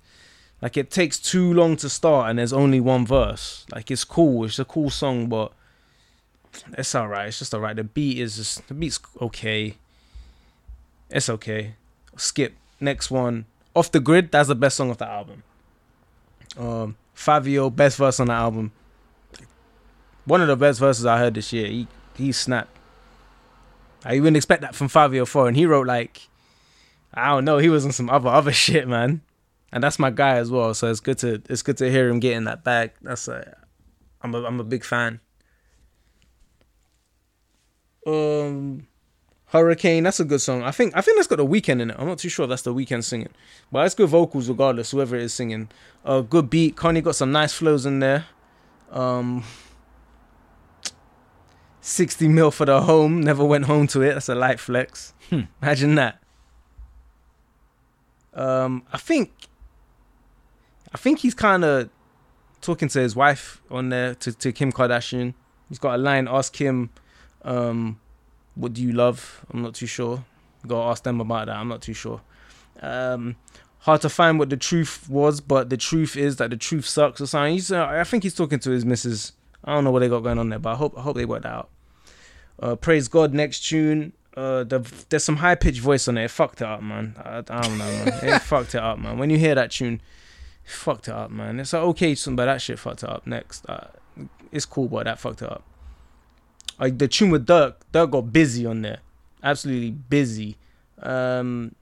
like 0.63 0.77
it 0.77 0.91
takes 0.91 1.19
too 1.19 1.53
long 1.53 1.77
to 1.77 1.89
start, 1.89 2.31
and 2.31 2.39
there's 2.39 2.53
only 2.53 2.81
one 2.81 3.07
verse. 3.07 3.67
Like 3.73 3.91
it's 3.91 4.05
cool. 4.05 4.45
It's 4.45 4.59
a 4.59 4.65
cool 4.65 4.91
song, 4.91 5.29
but 5.29 5.53
it's 6.79 6.95
alright. 6.95 7.29
It's 7.29 7.39
just 7.41 7.55
alright. 7.55 7.77
The 7.77 7.85
beat 7.85 8.19
is 8.19 8.37
just 8.37 8.69
the 8.69 8.75
beat's 8.75 9.01
okay. 9.21 9.77
It's 11.11 11.29
okay. 11.29 11.75
Skip. 12.17 12.55
Next 12.81 13.11
one. 13.11 13.47
Off 13.75 13.93
the 13.93 14.01
grid, 14.01 14.33
that's 14.33 14.49
the 14.49 14.55
best 14.55 14.77
song 14.77 14.91
of 14.91 14.99
the 14.99 15.09
album. 15.09 15.43
Um 16.59 16.97
Fivio, 17.15 17.75
best 17.75 17.99
verse 17.99 18.19
on 18.19 18.29
the 18.29 18.33
album. 18.33 18.73
One 20.25 20.41
of 20.41 20.49
the 20.49 20.57
best 20.57 20.81
verses 20.81 21.05
I 21.05 21.19
heard 21.19 21.35
this 21.35 21.53
year. 21.53 21.67
He 21.67 21.87
he 22.17 22.33
snapped. 22.33 22.77
I 24.05 24.19
wouldn't 24.19 24.37
expect 24.37 24.63
that 24.63 24.75
from 24.75 24.89
Fivio 24.89 25.29
4, 25.29 25.49
and 25.49 25.57
he 25.57 25.67
wrote 25.67 25.87
like 25.87 26.29
I 27.13 27.29
don't 27.29 27.45
know. 27.45 27.59
He 27.59 27.69
was 27.69 27.85
on 27.85 27.93
some 27.93 28.09
other 28.09 28.29
other 28.29 28.53
shit, 28.65 28.89
man. 28.89 29.23
And 29.73 29.85
that's 29.85 29.99
my 29.99 30.11
guy 30.11 30.37
as 30.37 30.51
well. 30.51 30.75
So 30.75 30.91
it's 30.91 31.01
good 31.01 31.19
to 31.19 31.43
it's 31.49 31.63
good 31.63 31.77
to 31.79 31.91
hear 31.91 32.09
him 32.09 32.21
getting 32.21 32.45
that 32.45 32.65
back. 32.65 32.97
That's 33.03 33.29
a, 33.29 33.57
I'm 34.23 34.35
a 34.35 34.43
I'm 34.45 34.61
a 34.61 34.65
big 34.65 34.85
fan. 34.85 35.21
Um, 38.07 38.87
Hurricane. 39.51 40.05
That's 40.05 40.21
a 40.21 40.25
good 40.25 40.41
song. 40.41 40.63
I 40.63 40.71
think 40.71 40.97
I 40.97 41.01
think 41.01 41.17
that's 41.17 41.27
got 41.27 41.37
the 41.37 41.47
Weeknd 41.47 41.81
in 41.81 41.91
it. 41.91 41.97
I'm 41.99 42.07
not 42.07 42.19
too 42.19 42.29
sure 42.29 42.45
if 42.45 42.51
that's 42.51 42.63
the 42.63 42.75
Weeknd 42.75 43.05
singing, 43.05 43.31
but 43.71 43.85
it's 43.85 43.95
good 43.95 44.09
vocals 44.09 44.49
regardless. 44.49 44.93
Whoever 44.93 45.17
it 45.17 45.23
is 45.23 45.35
singing, 45.35 45.69
a 46.05 46.09
uh, 46.09 46.21
good 46.21 46.49
beat. 46.49 46.77
Kanye 46.77 47.03
got 47.03 47.17
some 47.17 47.33
nice 47.33 47.53
flows 47.53 47.85
in 47.85 47.99
there. 47.99 48.27
Um, 48.91 49.45
60 51.81 52.29
mil 52.29 52.51
for 52.51 52.67
the 52.67 52.83
home. 52.83 53.21
Never 53.21 53.45
went 53.45 53.65
home 53.65 53.87
to 53.89 54.03
it. 54.03 54.15
That's 54.15 54.29
a 54.29 54.35
light 54.35 54.61
flex. 54.61 55.15
Hmm. 55.31 55.43
Imagine 55.63 55.95
that. 55.97 56.23
Um, 58.35 58.85
I 58.93 58.99
think, 58.99 59.33
I 60.93 60.99
think 60.99 61.21
he's 61.21 61.35
kind 61.35 61.65
of 61.65 61.91
talking 62.61 62.89
to 62.89 63.01
his 63.01 63.17
wife 63.17 63.61
on 63.71 63.89
there 63.89 64.15
to, 64.17 64.33
to 64.33 64.53
Kim 64.53 64.71
Kardashian. 64.73 65.35
He's 65.69 65.79
got 65.79 65.95
a 65.95 65.99
line. 65.99 66.29
Ask 66.29 66.57
him 66.57 66.91
um, 67.43 67.99
what 68.61 68.75
do 68.75 68.83
you 68.83 68.93
love? 68.93 69.45
I'm 69.53 69.63
not 69.63 69.75
too 69.75 69.87
sure. 69.87 70.25
Go 70.67 70.83
ask 70.83 71.03
them 71.03 71.21
about 71.21 71.47
that. 71.47 71.57
I'm 71.57 71.69
not 71.69 71.81
too 71.81 71.95
sure. 71.95 72.21
Um, 72.81 73.37
hard 73.79 74.03
to 74.03 74.09
find 74.09 74.39
what 74.39 74.51
the 74.51 74.57
truth 74.57 75.09
was, 75.09 75.41
but 75.41 75.71
the 75.71 75.77
truth 75.77 76.17
is 76.17 76.37
that 76.37 76.51
the 76.51 76.57
truth 76.57 76.87
sucks 76.87 77.21
or 77.21 77.27
something. 77.27 77.55
He's, 77.55 77.73
uh, 77.73 77.87
I 77.87 78.05
think 78.05 78.23
he's 78.23 78.35
talking 78.35 78.59
to 78.61 78.71
his 78.71 78.85
missus. 78.85 79.33
I 79.65 79.75
don't 79.75 79.85
know 79.85 79.91
what 79.91 80.01
they 80.01 80.09
got 80.09 80.21
going 80.21 80.39
on 80.39 80.51
there, 80.51 80.59
but 80.59 80.73
I 80.73 80.77
hope 80.77 80.97
I 80.97 81.03
hope 81.03 81.17
they 81.17 81.25
worked 81.25 81.43
that 81.45 81.53
out. 81.53 81.71
Uh, 82.59 82.77
Praise 82.77 83.09
God, 83.09 83.33
next 83.33 83.61
tune. 83.61 84.13
Uh, 84.37 84.65
the, 84.65 84.79
there's 85.09 85.25
some 85.25 85.37
high 85.37 85.55
pitched 85.55 85.81
voice 85.81 86.07
on 86.07 86.17
it. 86.17 86.25
It 86.25 86.31
fucked 86.31 86.61
it 86.61 86.67
up, 86.67 86.83
man. 86.83 87.15
I, 87.19 87.39
I 87.39 87.41
don't 87.41 87.79
know, 87.79 87.85
man. 87.85 88.09
it 88.23 88.43
fucked 88.43 88.75
it 88.75 88.83
up, 88.83 88.99
man. 88.99 89.19
When 89.19 89.31
you 89.31 89.39
hear 89.39 89.55
that 89.55 89.71
tune, 89.71 90.01
fucked 90.65 91.09
it 91.09 91.15
up, 91.15 91.31
man. 91.31 91.59
It's 91.61 91.73
an 91.73 91.81
okay 91.81 92.15
but 92.15 92.45
that 92.45 92.61
shit 92.63 92.79
fucked 92.79 93.03
it 93.03 93.09
up. 93.09 93.27
Next, 93.27 93.69
uh, 93.69 93.89
it's 94.53 94.67
cool, 94.67 94.89
but 94.89 95.05
that 95.05 95.19
fucked 95.19 95.43
it 95.43 95.51
up. 95.51 95.65
Like 96.81 96.97
the 96.97 97.07
tune 97.07 97.31
with 97.31 97.47
Durk, 97.47 97.75
Durk 97.93 98.11
got 98.11 98.33
busy 98.33 98.65
on 98.65 98.81
there, 98.81 99.01
absolutely 99.43 99.91
busy. 99.91 100.57
Um, 101.03 101.75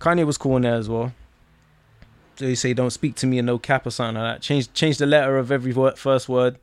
Kanye 0.00 0.26
was 0.26 0.36
cool 0.36 0.54
on 0.54 0.62
there 0.62 0.74
as 0.74 0.88
well. 0.88 1.12
So 2.36 2.46
you 2.46 2.56
say, 2.56 2.74
"Don't 2.74 2.90
speak 2.90 3.14
to 3.16 3.26
me 3.26 3.38
in 3.38 3.46
no 3.46 3.58
cap" 3.58 3.86
or 3.86 3.90
something 3.90 4.20
like 4.20 4.34
that. 4.34 4.42
Change 4.42 4.72
change 4.72 4.98
the 4.98 5.06
letter 5.06 5.38
of 5.38 5.52
every 5.52 5.72
word, 5.72 5.96
first 5.96 6.28
word, 6.28 6.58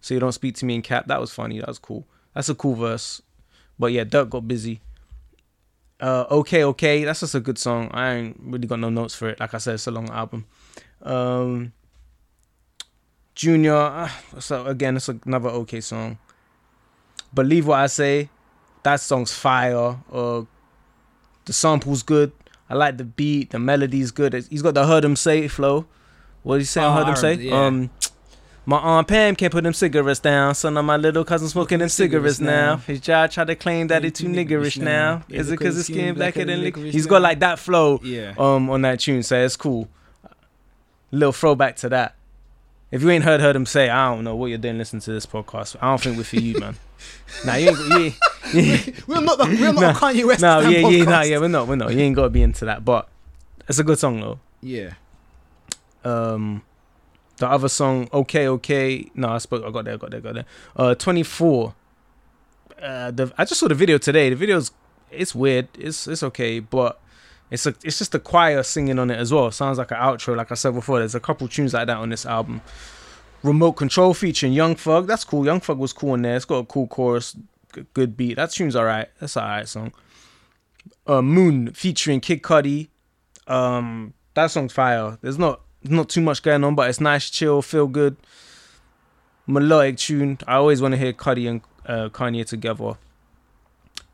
so 0.00 0.14
you 0.14 0.20
don't 0.20 0.32
speak 0.32 0.54
to 0.56 0.64
me 0.64 0.76
in 0.76 0.82
cap. 0.82 1.06
That 1.06 1.20
was 1.20 1.32
funny. 1.32 1.58
That 1.58 1.68
was 1.68 1.78
cool. 1.78 2.06
That's 2.34 2.48
a 2.48 2.54
cool 2.54 2.76
verse. 2.76 3.20
But 3.78 3.92
yeah, 3.92 4.04
Durk 4.04 4.30
got 4.30 4.46
busy. 4.46 4.80
Uh, 6.00 6.24
okay, 6.30 6.62
okay, 6.62 7.02
that's 7.02 7.20
just 7.20 7.34
a 7.34 7.40
good 7.40 7.58
song. 7.58 7.90
I 7.92 8.14
ain't 8.14 8.40
really 8.40 8.68
got 8.68 8.78
no 8.78 8.90
notes 8.90 9.16
for 9.16 9.28
it. 9.28 9.40
Like 9.40 9.54
I 9.54 9.58
said, 9.58 9.74
it's 9.74 9.88
a 9.88 9.90
long 9.90 10.08
album. 10.10 10.46
Um, 11.02 11.72
Junya, 13.38 14.10
uh, 14.34 14.40
so 14.40 14.66
again, 14.66 14.96
it's 14.96 15.08
another 15.08 15.48
okay 15.50 15.80
song. 15.80 16.18
Believe 17.32 17.68
what 17.68 17.78
I 17.78 17.86
say, 17.86 18.30
that 18.82 19.00
song's 19.00 19.32
fire. 19.32 19.96
Uh, 20.12 20.42
the 21.44 21.52
sample's 21.52 22.02
good. 22.02 22.32
I 22.68 22.74
like 22.74 22.96
the 22.96 23.04
beat. 23.04 23.50
The 23.50 23.60
melody's 23.60 24.10
good. 24.10 24.34
He's 24.50 24.60
got 24.60 24.74
the 24.74 24.84
heard 24.84 25.04
him 25.04 25.14
say 25.14 25.46
flow. 25.46 25.86
What 26.42 26.54
did 26.56 26.62
he 26.62 26.64
say? 26.66 26.82
Oh, 26.82 26.88
I 26.88 26.96
heard 26.96 27.08
him 27.08 27.16
say. 27.16 27.34
yeah. 27.34 27.66
Um, 27.66 27.90
my 28.66 28.76
aunt 28.78 29.06
Pam 29.08 29.36
can't 29.36 29.52
put 29.52 29.62
them 29.64 29.72
cigarettes 29.72 30.20
down. 30.20 30.54
Son 30.56 30.76
of 30.76 30.84
my 30.84 30.96
little 30.96 31.24
cousin 31.24 31.48
smoking 31.48 31.78
them 31.78 31.88
cigarettes 31.88 32.40
now. 32.40 32.76
His 32.78 33.00
job 33.00 33.30
tried 33.30 33.46
to 33.46 33.54
claim 33.56 33.86
that 33.86 34.02
he 34.04 34.10
too 34.10 34.26
niggerish 34.26 34.78
now. 34.78 35.22
Is 35.28 35.48
it 35.48 35.52
because 35.58 35.76
his 35.76 35.86
skin 35.86 36.16
blacker 36.16 36.44
than 36.44 36.60
licorice? 36.60 36.92
He's 36.92 37.06
got 37.06 37.22
like 37.22 37.38
that 37.38 37.58
flow 37.60 38.00
Yeah. 38.02 38.34
um 38.36 38.68
on 38.68 38.82
that 38.82 38.98
tune, 39.00 39.22
so 39.22 39.38
it's 39.42 39.56
cool. 39.56 39.88
Little 41.12 41.32
throwback 41.32 41.76
to 41.76 41.88
that. 41.90 42.16
If 42.90 43.02
you 43.02 43.10
ain't 43.10 43.24
heard 43.24 43.40
heard 43.40 43.54
him 43.54 43.66
say, 43.66 43.90
I 43.90 44.14
don't 44.14 44.24
know 44.24 44.34
what 44.34 44.46
you're 44.46 44.58
doing 44.58 44.78
listening 44.78 45.02
to 45.02 45.12
this 45.12 45.26
podcast. 45.26 45.76
I 45.80 45.90
don't 45.90 46.00
think 46.00 46.16
we're 46.16 46.24
for 46.24 46.36
you, 46.36 46.58
man. 46.58 46.76
nah, 47.44 47.54
you 47.56 47.68
ain't. 47.68 47.78
You 47.78 47.96
ain't, 48.60 48.86
you 48.86 48.94
we're 49.06 49.20
not 49.20 49.36
the, 49.38 49.44
we're 49.44 49.72
not 49.72 49.80
Nah. 49.80 49.92
Kanye 49.92 50.24
West. 50.26 50.40
no, 50.40 50.62
damn 50.62 50.72
yeah, 50.72 50.78
yeah, 50.78 51.04
no, 51.04 51.10
podcast. 51.10 51.30
yeah, 51.30 51.38
we're 51.38 51.48
not, 51.48 51.68
we're 51.68 51.76
not. 51.76 51.92
You 51.92 52.00
ain't 52.00 52.16
gotta 52.16 52.30
be 52.30 52.42
into 52.42 52.64
that, 52.64 52.84
but 52.84 53.08
it's 53.68 53.78
a 53.78 53.84
good 53.84 53.98
song 53.98 54.20
though. 54.20 54.40
Yeah. 54.62 54.94
Um, 56.02 56.62
the 57.36 57.46
other 57.48 57.68
song, 57.68 58.08
okay, 58.12 58.48
okay. 58.48 59.10
No, 59.14 59.28
I 59.28 59.38
spoke. 59.38 59.64
I 59.64 59.70
got 59.70 59.84
there, 59.84 59.98
got 59.98 60.10
there, 60.10 60.20
got 60.20 60.34
there. 60.34 60.46
Uh, 60.74 60.94
twenty 60.94 61.22
four. 61.22 61.74
Uh, 62.80 63.10
the 63.10 63.32
I 63.36 63.44
just 63.44 63.60
saw 63.60 63.68
the 63.68 63.74
video 63.74 63.98
today. 63.98 64.30
The 64.30 64.36
video's 64.36 64.70
it's 65.10 65.34
weird. 65.34 65.68
It's 65.78 66.06
it's 66.08 66.22
okay, 66.22 66.60
but 66.60 66.98
it's 67.50 67.66
a 67.66 67.74
it's 67.82 67.98
just 67.98 68.14
a 68.14 68.18
choir 68.18 68.62
singing 68.62 68.98
on 68.98 69.10
it 69.10 69.18
as 69.18 69.32
well. 69.32 69.50
Sounds 69.50 69.78
like 69.78 69.90
an 69.90 69.96
outro. 69.96 70.36
Like 70.36 70.52
I 70.52 70.54
said 70.54 70.74
before, 70.74 70.98
there's 70.98 71.14
a 71.14 71.20
couple 71.20 71.48
tunes 71.48 71.74
like 71.74 71.86
that 71.86 71.96
on 71.96 72.10
this 72.10 72.26
album. 72.26 72.60
Remote 73.42 73.72
Control 73.72 74.14
featuring 74.14 74.52
Young 74.52 74.74
Thug. 74.74 75.06
That's 75.06 75.24
cool. 75.24 75.44
Young 75.44 75.60
Thug 75.60 75.78
was 75.78 75.92
cool 75.92 76.14
in 76.14 76.22
there. 76.22 76.36
It's 76.36 76.44
got 76.44 76.56
a 76.58 76.64
cool 76.64 76.86
chorus, 76.86 77.36
good 77.94 78.16
beat. 78.16 78.34
That 78.34 78.50
tune's 78.50 78.76
alright. 78.76 79.08
That's 79.20 79.36
alright 79.36 79.68
song. 79.68 79.92
Uh, 81.06 81.22
Moon 81.22 81.72
featuring 81.72 82.20
Kid 82.20 82.42
Cudi. 82.42 82.88
Um, 83.46 84.12
that 84.34 84.50
song's 84.50 84.72
fire. 84.72 85.18
There's 85.22 85.38
not 85.38 85.60
not 85.84 86.08
too 86.08 86.20
much 86.20 86.42
going 86.42 86.64
on, 86.64 86.74
but 86.74 86.90
it's 86.90 87.00
nice, 87.00 87.30
chill, 87.30 87.62
feel 87.62 87.86
good, 87.86 88.16
melodic 89.46 89.96
tune. 89.96 90.38
I 90.46 90.56
always 90.56 90.82
want 90.82 90.92
to 90.92 90.98
hear 90.98 91.12
Cudi 91.12 91.48
and 91.48 91.60
uh, 91.86 92.08
Kanye 92.10 92.44
together. 92.46 92.94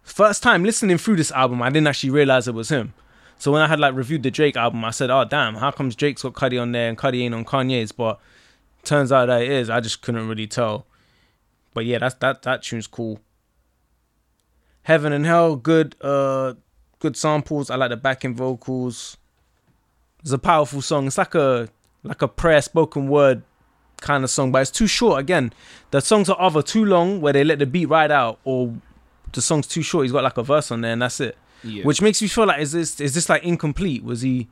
First 0.02 0.42
time 0.42 0.62
listening 0.64 0.98
through 0.98 1.16
this 1.16 1.32
album, 1.32 1.62
I 1.62 1.70
didn't 1.70 1.86
actually 1.86 2.10
realize 2.10 2.46
it 2.46 2.54
was 2.54 2.68
him. 2.68 2.92
So 3.38 3.52
when 3.52 3.62
I 3.62 3.68
had 3.68 3.80
like 3.80 3.94
reviewed 3.94 4.22
the 4.22 4.30
Drake 4.30 4.56
album, 4.56 4.84
I 4.84 4.90
said, 4.90 5.10
"Oh 5.10 5.24
damn, 5.24 5.56
how 5.56 5.70
comes 5.70 5.96
Drake's 5.96 6.22
got 6.22 6.34
Cudi 6.34 6.60
on 6.60 6.72
there 6.72 6.88
and 6.88 6.96
Cudi 6.96 7.22
ain't 7.22 7.34
on 7.34 7.44
Kanye's?" 7.44 7.92
But 7.92 8.20
turns 8.84 9.12
out 9.12 9.26
that 9.26 9.42
it 9.42 9.50
is. 9.50 9.70
I 9.70 9.80
just 9.80 10.02
couldn't 10.02 10.28
really 10.28 10.46
tell. 10.46 10.86
But 11.74 11.84
yeah, 11.86 11.98
that's 11.98 12.14
that 12.16 12.42
that 12.42 12.62
tune's 12.62 12.86
cool. 12.86 13.20
Heaven 14.82 15.12
and 15.12 15.26
Hell, 15.26 15.56
good 15.56 15.96
uh 16.00 16.54
good 17.00 17.16
samples. 17.16 17.70
I 17.70 17.76
like 17.76 17.90
the 17.90 17.96
backing 17.96 18.34
vocals. 18.34 19.16
It's 20.20 20.32
a 20.32 20.38
powerful 20.38 20.80
song. 20.80 21.06
It's 21.06 21.18
like 21.18 21.34
a 21.34 21.68
like 22.02 22.22
a 22.22 22.28
prayer 22.28 22.62
spoken 22.62 23.08
word 23.08 23.42
kind 24.00 24.24
of 24.24 24.30
song, 24.30 24.52
but 24.52 24.62
it's 24.62 24.70
too 24.70 24.86
short. 24.86 25.20
Again, 25.20 25.52
the 25.90 26.00
songs 26.00 26.28
are 26.28 26.40
either 26.40 26.62
too 26.62 26.84
long 26.84 27.20
where 27.20 27.32
they 27.32 27.44
let 27.44 27.58
the 27.58 27.66
beat 27.66 27.86
ride 27.86 28.10
out, 28.10 28.38
or 28.44 28.74
the 29.32 29.42
song's 29.42 29.66
too 29.66 29.82
short. 29.82 30.04
He's 30.04 30.12
got 30.12 30.22
like 30.22 30.36
a 30.36 30.42
verse 30.42 30.70
on 30.70 30.82
there 30.82 30.92
and 30.92 31.02
that's 31.02 31.20
it. 31.20 31.36
Yeah. 31.64 31.84
Which 31.84 32.02
makes 32.02 32.20
me 32.20 32.28
feel 32.28 32.46
like 32.46 32.60
is 32.60 32.72
this 32.72 33.00
is 33.00 33.14
this 33.14 33.28
like 33.28 33.42
incomplete? 33.42 34.04
Was 34.04 34.22
he 34.22 34.48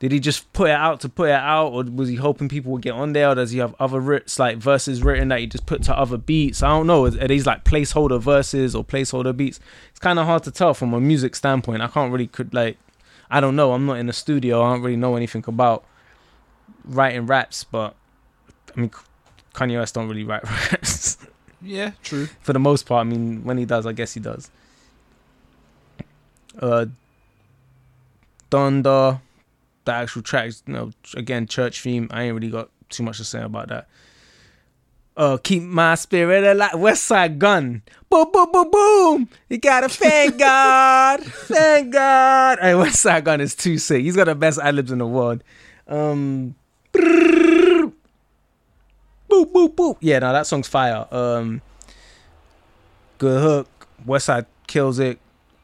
did 0.00 0.12
he 0.12 0.18
just 0.18 0.50
put 0.54 0.70
it 0.70 0.74
out 0.74 1.00
to 1.00 1.08
put 1.08 1.28
it 1.28 1.34
out, 1.34 1.68
or 1.68 1.84
was 1.84 2.08
he 2.08 2.16
hoping 2.16 2.48
people 2.48 2.72
would 2.72 2.82
get 2.82 2.94
on 2.94 3.12
there, 3.12 3.30
or 3.30 3.34
does 3.34 3.50
he 3.50 3.58
have 3.58 3.74
other 3.78 4.00
writs 4.00 4.38
like 4.38 4.56
verses 4.56 5.02
written 5.02 5.28
that 5.28 5.40
he 5.40 5.46
just 5.46 5.66
put 5.66 5.82
to 5.84 5.96
other 5.96 6.16
beats? 6.16 6.62
I 6.62 6.68
don't 6.68 6.86
know. 6.86 7.04
Are 7.06 7.10
these 7.10 7.46
like 7.46 7.64
placeholder 7.64 8.20
verses 8.20 8.74
or 8.74 8.84
placeholder 8.84 9.36
beats? 9.36 9.60
It's 9.90 9.98
kind 10.00 10.18
of 10.18 10.26
hard 10.26 10.42
to 10.44 10.50
tell 10.50 10.74
from 10.74 10.94
a 10.94 11.00
music 11.00 11.36
standpoint. 11.36 11.82
I 11.82 11.88
can't 11.88 12.10
really 12.10 12.26
could 12.26 12.54
like 12.54 12.78
I 13.30 13.40
don't 13.40 13.54
know. 13.56 13.72
I'm 13.72 13.86
not 13.86 13.98
in 13.98 14.06
the 14.06 14.12
studio. 14.12 14.62
I 14.62 14.72
don't 14.72 14.82
really 14.82 14.96
know 14.96 15.16
anything 15.16 15.44
about 15.46 15.84
writing 16.84 17.26
raps, 17.26 17.62
but 17.64 17.94
I 18.74 18.80
mean 18.80 18.90
Kanye 19.54 19.78
West 19.78 19.94
don't 19.94 20.08
really 20.08 20.24
write 20.24 20.44
raps 20.72 21.18
yeah, 21.62 21.92
true. 22.02 22.26
for 22.40 22.52
the 22.52 22.58
most 22.58 22.86
part. 22.86 23.06
I 23.06 23.08
mean, 23.08 23.44
when 23.44 23.58
he 23.58 23.64
does, 23.64 23.86
I 23.86 23.92
guess 23.92 24.14
he 24.14 24.20
does. 24.20 24.50
Uh, 26.58 26.86
Donda, 28.50 29.20
the 29.84 29.92
actual 29.92 30.22
tracks, 30.22 30.62
you 30.66 30.74
know, 30.74 30.90
again, 31.14 31.46
church 31.46 31.82
theme. 31.82 32.08
I 32.10 32.24
ain't 32.24 32.34
really 32.34 32.50
got 32.50 32.70
too 32.88 33.02
much 33.02 33.18
to 33.18 33.24
say 33.24 33.42
about 33.42 33.68
that. 33.68 33.88
Uh, 35.16 35.36
keep 35.36 35.62
my 35.62 35.94
spirit 35.96 36.44
alive. 36.44 36.72
Westside 36.72 37.38
Gunn. 37.38 37.82
Boom, 38.08 38.30
boom, 38.32 38.50
boom, 38.52 38.70
boom. 38.70 39.28
You 39.48 39.58
gotta 39.58 39.88
thank 39.88 40.38
God. 40.38 41.20
thank 41.24 41.92
God. 41.92 42.58
Hey, 42.60 42.72
Westside 42.72 43.24
Gunn 43.24 43.40
is 43.40 43.54
too 43.54 43.78
sick. 43.78 44.02
He's 44.02 44.16
got 44.16 44.24
the 44.24 44.34
best 44.34 44.58
ad 44.58 44.74
libs 44.74 44.90
in 44.90 44.98
the 44.98 45.06
world. 45.06 45.44
Um, 45.86 46.54
boop, 46.92 47.92
boop, 49.28 49.74
boop. 49.74 49.96
Yeah, 50.00 50.20
no, 50.20 50.32
that 50.32 50.46
song's 50.46 50.68
fire. 50.68 51.06
Um, 51.10 51.60
good 53.18 53.40
hook. 53.42 53.68
Westside 54.06 54.46
kills 54.66 54.98
it. 54.98 55.18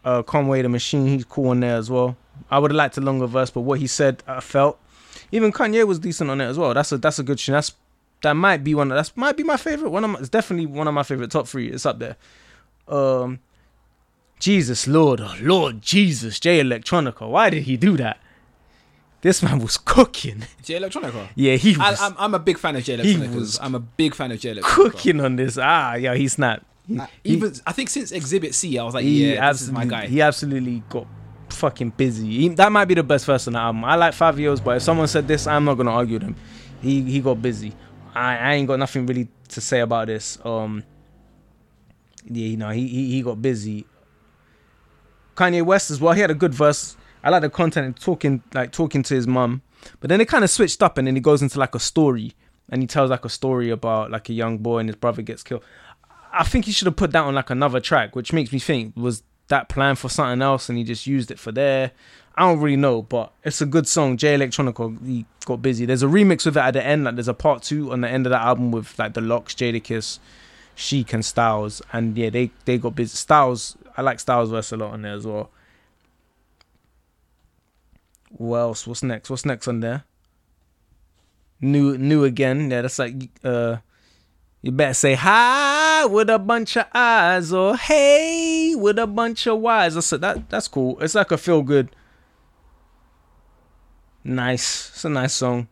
Uh, 0.06 0.22
Conway 0.22 0.62
the 0.62 0.68
Machine, 0.68 1.06
he's 1.08 1.24
cool 1.24 1.48
on 1.48 1.58
there 1.60 1.76
as 1.76 1.90
well. 1.90 2.16
I 2.48 2.60
would 2.60 2.70
have 2.70 2.76
liked 2.76 2.96
a 2.96 3.00
longer 3.00 3.26
verse, 3.26 3.50
but 3.50 3.62
what 3.62 3.80
he 3.80 3.88
said, 3.88 4.22
I 4.26 4.38
felt. 4.38 4.78
Even 5.32 5.50
Kanye 5.52 5.84
was 5.84 5.98
decent 5.98 6.30
on 6.30 6.40
it 6.40 6.44
as 6.44 6.56
well. 6.56 6.72
That's 6.72 6.92
a 6.92 6.98
that's 6.98 7.18
a 7.18 7.24
good 7.24 7.38
tune. 7.38 7.54
That's 7.54 7.72
that 8.22 8.34
might 8.34 8.62
be 8.62 8.74
one. 8.74 8.92
Of, 8.92 8.96
that's 8.96 9.16
might 9.16 9.36
be 9.36 9.42
my 9.42 9.56
favorite. 9.56 9.90
One 9.90 10.04
of 10.04 10.10
my, 10.10 10.18
it's 10.20 10.28
definitely 10.28 10.66
one 10.66 10.86
of 10.86 10.94
my 10.94 11.02
favorite 11.02 11.32
top 11.32 11.48
three. 11.48 11.68
It's 11.68 11.84
up 11.84 11.98
there. 11.98 12.16
Um, 12.86 13.40
Jesus 14.38 14.86
Lord, 14.86 15.20
oh 15.20 15.34
Lord 15.40 15.82
Jesus, 15.82 16.38
Jay 16.38 16.62
Electronica. 16.62 17.28
Why 17.28 17.50
did 17.50 17.64
he 17.64 17.76
do 17.76 17.96
that? 17.96 18.20
This 19.22 19.42
man 19.42 19.58
was 19.58 19.76
cooking. 19.76 20.44
Jay 20.62 20.78
Electronica. 20.78 21.30
Yeah, 21.34 21.56
he 21.56 21.74
I, 21.80 21.90
was 21.90 22.00
I'm, 22.00 22.14
I'm 22.16 22.34
a 22.34 22.38
big 22.38 22.58
fan 22.58 22.76
of 22.76 22.84
J 22.84 22.96
He 22.98 23.16
Electronica. 23.16 23.58
I'm 23.60 23.74
a 23.74 23.80
big 23.80 24.14
fan 24.14 24.30
of 24.30 24.38
Jay 24.38 24.54
Electronica. 24.54 24.62
cooking 24.62 25.20
on 25.20 25.34
this. 25.34 25.58
Ah, 25.60 25.94
yeah, 25.94 26.14
he 26.14 26.28
snapped. 26.28 26.64
I- 27.00 27.08
even 27.24 27.52
I 27.66 27.72
think 27.72 27.88
since 27.90 28.12
Exhibit 28.12 28.54
C, 28.54 28.78
I 28.78 28.84
was 28.84 28.94
like, 28.94 29.04
yeah, 29.04 29.52
this 29.52 29.62
is 29.62 29.72
my 29.72 29.84
guy. 29.84 30.06
He 30.06 30.20
absolutely 30.22 30.82
got 30.88 31.06
fucking 31.50 31.90
busy. 31.90 32.26
He, 32.26 32.48
that 32.50 32.70
might 32.72 32.84
be 32.86 32.94
the 32.94 33.02
best 33.02 33.24
verse 33.26 33.46
on 33.46 33.54
the 33.54 33.58
album. 33.58 33.84
I 33.84 33.94
like 33.96 34.14
Fivio's, 34.14 34.60
but 34.60 34.76
if 34.76 34.82
someone 34.82 35.08
said 35.08 35.26
this, 35.28 35.46
I'm 35.46 35.64
not 35.64 35.74
gonna 35.74 35.90
argue 35.92 36.14
with 36.14 36.22
him. 36.22 36.36
He 36.82 37.02
he 37.02 37.20
got 37.20 37.40
busy. 37.42 37.72
I, 38.14 38.36
I 38.36 38.52
ain't 38.54 38.66
got 38.68 38.78
nothing 38.78 39.06
really 39.06 39.28
to 39.48 39.60
say 39.60 39.80
about 39.80 40.06
this. 40.08 40.38
Um, 40.44 40.84
yeah, 42.24 42.46
you 42.46 42.56
know, 42.56 42.70
he 42.70 42.86
he, 42.86 43.10
he 43.12 43.22
got 43.22 43.40
busy. 43.40 43.86
Kanye 45.36 45.64
West 45.64 45.90
as 45.90 46.00
well. 46.00 46.12
He 46.14 46.20
had 46.20 46.30
a 46.30 46.34
good 46.34 46.54
verse. 46.54 46.96
I 47.22 47.30
like 47.30 47.42
the 47.42 47.50
content 47.50 47.86
and 47.86 47.96
talking 48.00 48.42
like 48.54 48.72
talking 48.72 49.02
to 49.02 49.14
his 49.14 49.26
mum, 49.26 49.62
but 50.00 50.08
then 50.08 50.20
it 50.20 50.28
kind 50.28 50.44
of 50.44 50.50
switched 50.50 50.82
up, 50.82 50.98
and 50.98 51.06
then 51.06 51.14
he 51.14 51.20
goes 51.20 51.42
into 51.42 51.58
like 51.58 51.74
a 51.74 51.80
story, 51.80 52.32
and 52.70 52.82
he 52.82 52.86
tells 52.86 53.10
like 53.10 53.24
a 53.24 53.28
story 53.28 53.70
about 53.70 54.10
like 54.10 54.28
a 54.28 54.32
young 54.32 54.58
boy 54.58 54.78
and 54.78 54.88
his 54.88 54.96
brother 54.96 55.22
gets 55.22 55.42
killed. 55.42 55.64
I 56.38 56.44
think 56.44 56.66
he 56.66 56.72
should 56.72 56.86
have 56.86 56.96
put 56.96 57.12
that 57.12 57.24
on 57.24 57.34
like 57.34 57.50
another 57.50 57.80
track, 57.80 58.14
which 58.14 58.32
makes 58.32 58.52
me 58.52 58.58
think 58.58 58.94
was 58.96 59.22
that 59.48 59.68
planned 59.68 59.98
for 59.98 60.08
something 60.08 60.42
else 60.42 60.68
and 60.68 60.76
he 60.76 60.84
just 60.84 61.06
used 61.06 61.30
it 61.30 61.38
for 61.38 61.52
there. 61.52 61.92
I 62.34 62.42
don't 62.42 62.60
really 62.60 62.76
know, 62.76 63.02
but 63.02 63.32
it's 63.44 63.62
a 63.62 63.66
good 63.66 63.88
song. 63.88 64.16
Jay 64.16 64.36
Electronica 64.36 65.04
he 65.06 65.24
got 65.46 65.62
busy. 65.62 65.86
There's 65.86 66.02
a 66.02 66.06
remix 66.06 66.44
with 66.44 66.56
it 66.56 66.60
at 66.60 66.72
the 66.72 66.84
end, 66.84 67.04
like 67.04 67.14
there's 67.14 67.28
a 67.28 67.34
part 67.34 67.62
two 67.62 67.92
on 67.92 68.02
the 68.02 68.08
end 68.08 68.26
of 68.26 68.30
that 68.30 68.42
album 68.42 68.70
with 68.70 68.98
like 68.98 69.14
the 69.14 69.20
Lox, 69.20 69.54
Jadakiss, 69.54 70.18
Sheek, 70.74 71.12
and 71.12 71.24
Styles, 71.24 71.80
and 71.92 72.16
yeah, 72.16 72.28
they 72.28 72.50
they 72.66 72.76
got 72.76 72.94
busy. 72.94 73.16
Styles, 73.16 73.76
I 73.96 74.02
like 74.02 74.20
Styles 74.20 74.50
verse 74.50 74.72
a 74.72 74.76
lot 74.76 74.92
on 74.92 75.02
there 75.02 75.14
as 75.14 75.26
well. 75.26 75.50
What 78.30 78.58
else? 78.58 78.86
What's 78.86 79.02
next? 79.02 79.30
What's 79.30 79.46
next 79.46 79.66
on 79.68 79.80
there? 79.80 80.04
New, 81.60 81.96
new 81.96 82.24
again. 82.24 82.70
Yeah, 82.70 82.82
that's 82.82 82.98
like 82.98 83.30
uh 83.42 83.76
you 84.62 84.72
better 84.72 84.94
say 84.94 85.14
hi 85.14 86.06
with 86.06 86.28
a 86.30 86.38
bunch 86.38 86.76
of 86.76 86.86
eyes 86.92 87.52
or 87.52 87.76
hey 87.76 88.74
with 88.76 88.98
a 88.98 89.06
bunch 89.06 89.46
of 89.46 89.58
Y's. 89.60 89.94
That's 89.94 90.10
that. 90.10 90.48
That's 90.50 90.68
cool. 90.68 90.98
It's 91.00 91.14
like 91.14 91.30
a 91.30 91.38
feel 91.38 91.62
good. 91.62 91.94
Nice. 94.24 94.90
It's 94.90 95.04
a 95.04 95.08
nice 95.08 95.32
song. 95.34 95.68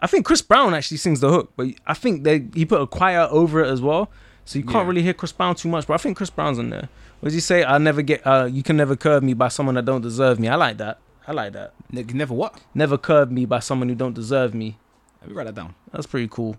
I 0.00 0.06
think 0.06 0.24
Chris 0.24 0.40
Brown 0.40 0.72
actually 0.72 0.96
sings 0.96 1.20
the 1.20 1.28
hook, 1.28 1.52
but 1.56 1.66
I 1.86 1.92
think 1.92 2.24
they 2.24 2.46
he 2.54 2.64
put 2.64 2.80
a 2.80 2.86
choir 2.86 3.28
over 3.30 3.62
it 3.62 3.68
as 3.70 3.82
well, 3.82 4.10
so 4.46 4.58
you 4.58 4.64
can't 4.64 4.76
Yeah. 4.84 4.88
really 4.88 5.02
hear 5.02 5.12
Chris 5.12 5.32
Brown 5.32 5.54
too 5.54 5.68
much. 5.68 5.86
But 5.86 5.94
I 5.94 5.98
think 5.98 6.16
Chris 6.16 6.30
Brown's 6.30 6.58
in 6.58 6.70
there. 6.70 6.88
What 7.20 7.26
does 7.26 7.34
he 7.34 7.40
say? 7.40 7.64
I 7.64 7.76
never 7.76 8.00
get. 8.00 8.26
Uh, 8.26 8.48
you 8.50 8.62
can 8.62 8.78
never 8.78 8.96
curve 8.96 9.22
me 9.22 9.34
by 9.34 9.48
someone 9.48 9.74
that 9.74 9.84
don't 9.84 10.00
deserve 10.00 10.40
me. 10.40 10.48
I 10.48 10.54
like 10.54 10.78
that. 10.78 10.98
I 11.28 11.32
like 11.32 11.52
that. 11.52 11.74
Ne- 11.92 12.04
Never 12.04 12.32
what? 12.32 12.58
Never 12.74 12.96
curve 12.96 13.30
me 13.30 13.44
by 13.44 13.58
someone 13.58 13.90
who 13.90 13.94
don't 13.94 14.14
deserve 14.14 14.54
me. 14.54 14.78
Let 15.20 15.28
me 15.28 15.36
write 15.36 15.44
that 15.44 15.54
down. 15.54 15.74
That's 15.92 16.06
pretty 16.06 16.28
cool. 16.28 16.56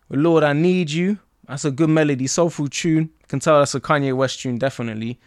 Lord, 0.17 0.43
I 0.43 0.53
need 0.53 0.91
you. 0.91 1.19
That's 1.47 1.65
a 1.65 1.71
good 1.71 1.89
melody, 1.89 2.27
soulful 2.27 2.67
tune. 2.67 3.09
Can 3.27 3.39
tell 3.39 3.59
that's 3.59 3.75
a 3.75 3.79
Kanye 3.79 4.15
West 4.15 4.41
tune, 4.41 4.57
definitely. 4.57 5.19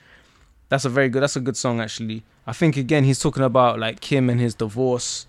That's 0.68 0.84
a 0.84 0.88
very 0.88 1.08
good. 1.08 1.22
That's 1.22 1.36
a 1.36 1.40
good 1.40 1.56
song, 1.56 1.80
actually. 1.80 2.22
I 2.46 2.52
think 2.52 2.76
again 2.76 3.04
he's 3.04 3.18
talking 3.18 3.42
about 3.42 3.78
like 3.78 4.00
Kim 4.00 4.28
and 4.28 4.40
his 4.40 4.54
divorce, 4.54 5.26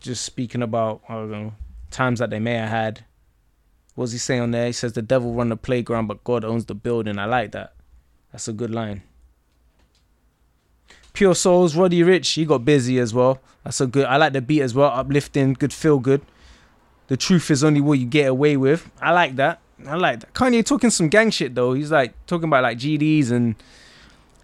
just 0.00 0.24
speaking 0.24 0.62
about 0.62 1.02
I 1.08 1.14
don't 1.14 1.30
know 1.30 1.52
times 1.90 2.18
that 2.18 2.30
they 2.30 2.38
may 2.38 2.54
have 2.54 2.68
had. 2.68 3.04
What's 3.94 4.12
he 4.12 4.18
saying 4.18 4.42
on 4.42 4.50
there? 4.50 4.66
He 4.66 4.72
says 4.72 4.92
the 4.92 5.00
devil 5.00 5.32
run 5.32 5.48
the 5.48 5.56
playground, 5.56 6.06
but 6.06 6.22
God 6.24 6.44
owns 6.44 6.66
the 6.66 6.74
building. 6.74 7.18
I 7.18 7.24
like 7.24 7.52
that. 7.52 7.72
That's 8.30 8.48
a 8.48 8.52
good 8.52 8.70
line. 8.70 9.02
Pure 11.14 11.36
Souls, 11.36 11.74
Roddy 11.74 12.00
Ricch, 12.00 12.34
he 12.34 12.44
got 12.44 12.66
busy 12.66 12.98
as 12.98 13.14
well. 13.14 13.40
That's 13.64 13.80
a 13.80 13.86
good. 13.86 14.04
I 14.04 14.18
like 14.18 14.34
the 14.34 14.42
beat 14.42 14.60
as 14.60 14.74
well, 14.74 14.90
uplifting, 14.90 15.54
good, 15.54 15.72
feel 15.72 15.98
good. 15.98 16.20
The 17.08 17.16
truth 17.16 17.50
is 17.50 17.62
only 17.62 17.80
what 17.80 17.98
you 17.98 18.06
get 18.06 18.26
away 18.28 18.56
with. 18.56 18.90
I 19.00 19.12
like 19.12 19.36
that. 19.36 19.60
I 19.86 19.94
like 19.96 20.20
that. 20.20 20.34
Kanye 20.34 20.64
talking 20.64 20.90
some 20.90 21.08
gang 21.08 21.30
shit 21.30 21.54
though. 21.54 21.72
He's 21.74 21.90
like 21.92 22.14
talking 22.26 22.48
about 22.48 22.62
like 22.62 22.78
GDs 22.78 23.30
and 23.30 23.54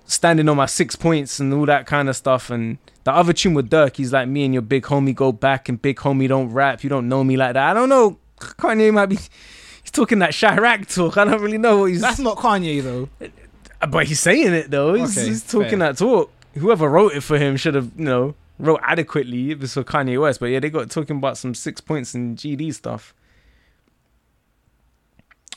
standing 0.06 0.48
on 0.48 0.56
my 0.56 0.66
six 0.66 0.94
points 0.94 1.40
and 1.40 1.52
all 1.54 1.66
that 1.66 1.86
kind 1.86 2.08
of 2.08 2.16
stuff. 2.16 2.50
And 2.50 2.78
the 3.04 3.12
other 3.12 3.32
tune 3.32 3.54
with 3.54 3.70
Durk, 3.70 3.96
he's 3.96 4.12
like, 4.12 4.28
me 4.28 4.44
and 4.44 4.54
your 4.54 4.62
big 4.62 4.84
homie 4.84 5.14
go 5.14 5.32
back, 5.32 5.68
and 5.68 5.80
big 5.80 5.96
homie 5.98 6.28
don't 6.28 6.50
rap. 6.52 6.84
You 6.84 6.90
don't 6.90 7.08
know 7.08 7.24
me 7.24 7.36
like 7.36 7.54
that. 7.54 7.70
I 7.70 7.74
don't 7.74 7.88
know. 7.88 8.18
Kanye 8.38 8.92
might 8.92 9.06
be. 9.06 9.18
He's 9.82 9.90
talking 9.90 10.20
that 10.20 10.30
Chiraq 10.30 10.94
talk. 10.94 11.16
I 11.16 11.24
don't 11.24 11.40
really 11.42 11.58
know 11.58 11.78
what 11.78 11.86
he's. 11.86 12.00
That's 12.00 12.20
not 12.20 12.36
Kanye 12.36 12.80
though. 12.84 13.08
Uh, 13.80 13.86
but 13.88 14.06
he's 14.06 14.20
saying 14.20 14.52
it 14.52 14.70
though. 14.70 14.94
He's, 14.94 15.18
Okay, 15.18 15.26
he's 15.26 15.42
talking 15.42 15.70
fair. 15.70 15.78
that 15.78 15.98
talk. 15.98 16.30
Whoever 16.54 16.88
wrote 16.88 17.14
it 17.14 17.22
for 17.22 17.36
him 17.36 17.56
should 17.56 17.74
have, 17.74 17.90
you 17.96 18.04
know, 18.04 18.34
wrote 18.58 18.80
adequately 18.82 19.50
it's 19.50 19.74
for 19.74 19.84
Kanye 19.84 20.20
West. 20.20 20.40
But 20.40 20.46
yeah, 20.46 20.60
they 20.60 20.70
got 20.70 20.90
talking 20.90 21.16
about 21.16 21.38
some 21.38 21.54
six 21.54 21.80
points 21.80 22.14
and 22.14 22.36
GD 22.36 22.74
stuff. 22.74 23.14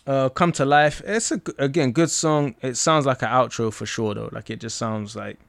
Uh, 0.08 0.30
come 0.30 0.52
to 0.54 0.66
life. 0.66 1.02
It's 1.06 1.32
a 1.32 1.42
again 1.58 1.92
good 1.92 2.12
song. 2.12 2.56
It 2.62 2.78
sounds 2.78 3.06
like 3.06 3.22
an 3.22 3.30
outro 3.30 3.74
for 3.74 3.86
sure 3.86 4.14
though. 4.14 4.30
Like 4.32 4.50
it 4.50 4.60
just 4.60 4.78
sounds 4.78 5.16
like 5.16 5.40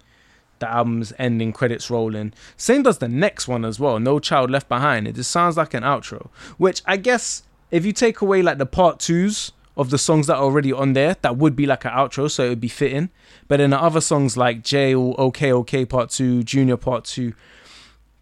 the 0.58 0.70
album's 0.70 1.12
ending, 1.18 1.52
credits 1.52 1.90
rolling. 1.90 2.32
Same 2.56 2.82
does 2.82 2.98
the 2.98 3.08
next 3.08 3.48
one 3.48 3.64
as 3.64 3.78
well. 3.78 3.98
No 3.98 4.18
Child 4.18 4.50
Left 4.50 4.68
Behind. 4.68 5.06
It 5.06 5.16
just 5.16 5.30
sounds 5.30 5.56
like 5.56 5.74
an 5.74 5.82
outro. 5.82 6.30
Which 6.56 6.82
I 6.86 6.96
guess 6.96 7.42
if 7.70 7.84
you 7.84 7.92
take 7.92 8.22
away 8.22 8.42
like 8.42 8.58
the 8.58 8.66
part 8.66 8.98
twos 8.98 9.52
of 9.76 9.90
the 9.90 9.98
songs 9.98 10.26
that 10.26 10.36
are 10.36 10.42
already 10.42 10.72
on 10.72 10.94
there, 10.94 11.16
that 11.22 11.36
would 11.36 11.54
be 11.54 11.66
like 11.66 11.84
an 11.84 11.90
outro, 11.90 12.30
so 12.30 12.46
it 12.46 12.48
would 12.48 12.60
be 12.60 12.68
fitting. 12.68 13.10
But 13.48 13.58
then 13.58 13.70
the 13.70 13.80
other 13.80 14.00
songs 14.00 14.36
like 14.36 14.62
J 14.62 14.94
or 14.94 15.14
OK 15.18 15.52
OK 15.52 15.84
Part 15.84 16.10
Two, 16.10 16.40
Junya 16.40 16.80
Part 16.80 17.04
Two, 17.04 17.34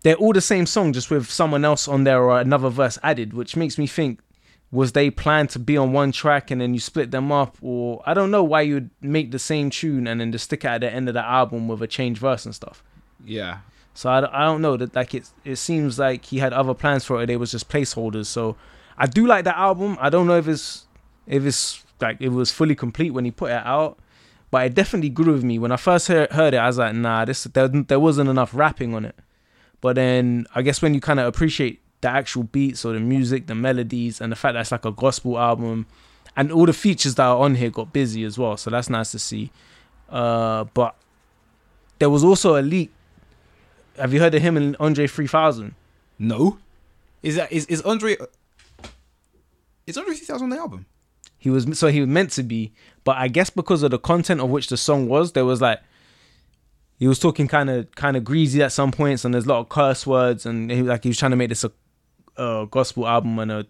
they're 0.03 0.17
all 0.17 0.33
the 0.33 0.41
same 0.41 0.67
song, 0.67 0.93
just 0.93 1.11
with 1.11 1.31
someone 1.31 1.65
else 1.65 1.89
on 1.89 2.05
there 2.05 2.23
or 2.23 2.41
another 2.41 2.69
verse 2.69 2.99
added, 3.03 3.33
which 3.33 3.57
makes 3.57 3.79
me 3.79 3.87
think 3.87 4.21
was 4.75 4.91
they 4.91 5.09
planned 5.09 5.49
to 5.51 5.59
be 5.61 5.77
on 5.77 5.93
one 5.93 6.11
track 6.11 6.51
and 6.51 6.61
then 6.61 6.75
you 6.75 6.81
split 6.81 7.13
them 7.13 7.31
up 7.31 7.57
or 7.63 8.03
I 8.05 8.13
don't 8.13 8.33
know 8.33 8.43
why 8.43 8.63
you'd 8.63 8.91
make 9.01 9.31
the 9.31 9.39
same 9.39 9.71
tune 9.71 10.09
and 10.09 10.21
then 10.21 10.33
just 10.33 10.47
stick 10.47 10.65
it 10.65 10.69
at 10.69 10.81
the 10.81 10.93
end 10.93 11.07
of 11.07 11.15
the 11.15 11.25
album 11.25 11.69
with 11.69 11.81
a 11.81 11.87
changed 11.87 12.21
verse 12.21 12.45
and 12.45 12.53
stuff. 12.53 12.83
Yeah. 13.25 13.59
So 13.95 14.11
I, 14.11 14.43
I 14.43 14.45
don't 14.45 14.61
know 14.61 14.77
that 14.77 14.97
like 14.97 15.15
it 15.15 15.31
it 15.45 15.57
seems 15.57 16.01
like 16.01 16.25
he 16.25 16.39
had 16.39 16.53
other 16.53 16.75
plans 16.75 17.05
for 17.05 17.23
it. 17.23 17.27
They 17.27 17.37
was 17.37 17.53
just 17.53 17.69
placeholders. 17.69 18.27
So 18.27 18.57
I 18.99 19.07
do 19.07 19.29
like 19.29 19.45
that 19.45 19.57
album. 19.57 19.97
I 20.01 20.11
don't 20.11 20.27
know 20.27 20.37
if 20.37 20.49
it's 20.49 20.87
if 21.27 21.43
was 21.43 21.83
like 22.01 22.21
it 22.21 22.31
was 22.31 22.51
fully 22.51 22.75
complete 22.75 23.11
when 23.11 23.25
he 23.25 23.31
put 23.31 23.51
it 23.51 23.65
out, 23.65 23.99
but 24.51 24.67
it 24.67 24.75
definitely 24.75 25.09
grew 25.09 25.33
with 25.33 25.45
me 25.45 25.59
when 25.59 25.73
I 25.73 25.77
first 25.77 26.09
heard, 26.09 26.31
heard 26.33 26.55
it. 26.55 26.59
I 26.59 26.67
was 26.67 26.79
like, 26.79 26.95
nah, 26.95 27.25
this 27.25 27.45
there, 27.45 27.69
there 27.69 28.01
wasn't 28.01 28.31
enough 28.31 28.51
rapping 28.55 28.95
on 28.95 29.05
it. 29.05 29.17
But 29.81 29.97
then 29.97 30.47
I 30.55 30.63
guess 30.63 30.81
when 30.81 30.95
you 30.95 31.01
kind 31.01 31.21
of 31.21 31.27
appreciate 31.27 31.81
the 32.01 32.09
actual 32.09 32.45
beats 32.45 32.85
or 32.85 32.93
the 32.93 33.01
music, 33.01 33.47
the 33.47 33.55
melodies, 33.55 34.21
and 34.21 34.31
the 34.31 34.37
fact 34.37 34.55
that 34.55 34.61
it's 34.61 34.73
like 34.73 34.85
a 34.85 34.93
gospel 34.93 35.39
album, 35.39 35.87
and 36.37 36.53
all 36.53 36.67
the 36.67 36.73
features 36.73 37.15
that 37.17 37.25
are 37.25 37.39
on 37.39 37.55
here 37.55 37.71
got 37.71 37.93
busy 37.93 38.25
as 38.25 38.39
well. 38.39 38.57
So 38.57 38.71
that's 38.71 38.91
nice 38.91 39.11
to 39.13 39.19
see. 39.19 39.51
Uh, 40.09 40.65
but 40.75 40.95
there 41.99 42.11
was 42.11 42.25
also 42.25 42.57
a 42.57 42.63
leak. 42.63 42.91
Have 43.99 44.13
you 44.13 44.21
heard 44.21 44.35
of 44.35 44.43
him 44.43 44.57
and 44.57 44.77
Andre 44.81 45.07
3000? 45.07 45.75
No. 46.19 46.59
Is 47.23 47.37
that 47.37 47.51
is 47.51 47.67
is 47.67 47.81
Andre? 47.83 48.17
Is 49.87 49.97
Andre 49.97 50.15
3000 50.15 50.45
on 50.45 50.51
the 50.51 50.59
album? 50.59 50.87
He 51.45 51.51
was 51.51 51.79
so 51.79 51.89
he 51.89 52.01
was 52.01 52.09
meant 52.09 52.31
to 52.31 52.43
be, 52.43 52.73
but 53.05 53.19
I 53.19 53.29
guess 53.29 53.51
because 53.51 53.83
of 53.83 53.91
the 53.91 53.99
content 53.99 54.41
of 54.41 54.49
which 54.49 54.69
the 54.69 54.79
song 54.79 55.09
was, 55.11 55.33
there 55.33 55.45
was 55.45 55.61
like 55.61 55.79
he 56.99 57.07
was 57.07 57.19
talking 57.19 57.49
kind 57.49 57.69
of 57.69 57.95
kind 57.95 58.17
of 58.17 58.25
greasy 58.25 58.63
at 58.63 58.73
some 58.73 58.91
points, 58.91 59.27
and 59.27 59.35
there's 59.35 59.45
a 59.45 59.49
lot 59.51 59.59
of 59.59 59.69
curse 59.69 60.07
words, 60.07 60.47
and 60.47 60.71
he, 60.71 60.81
like 60.81 61.03
he 61.03 61.11
was 61.11 61.19
trying 61.19 61.33
to 61.33 61.37
make 61.37 61.51
this 61.51 61.63
a, 61.63 61.71
a 62.39 62.67
gospel 62.71 63.07
album 63.07 63.39
and 63.41 63.53
a 63.53 63.67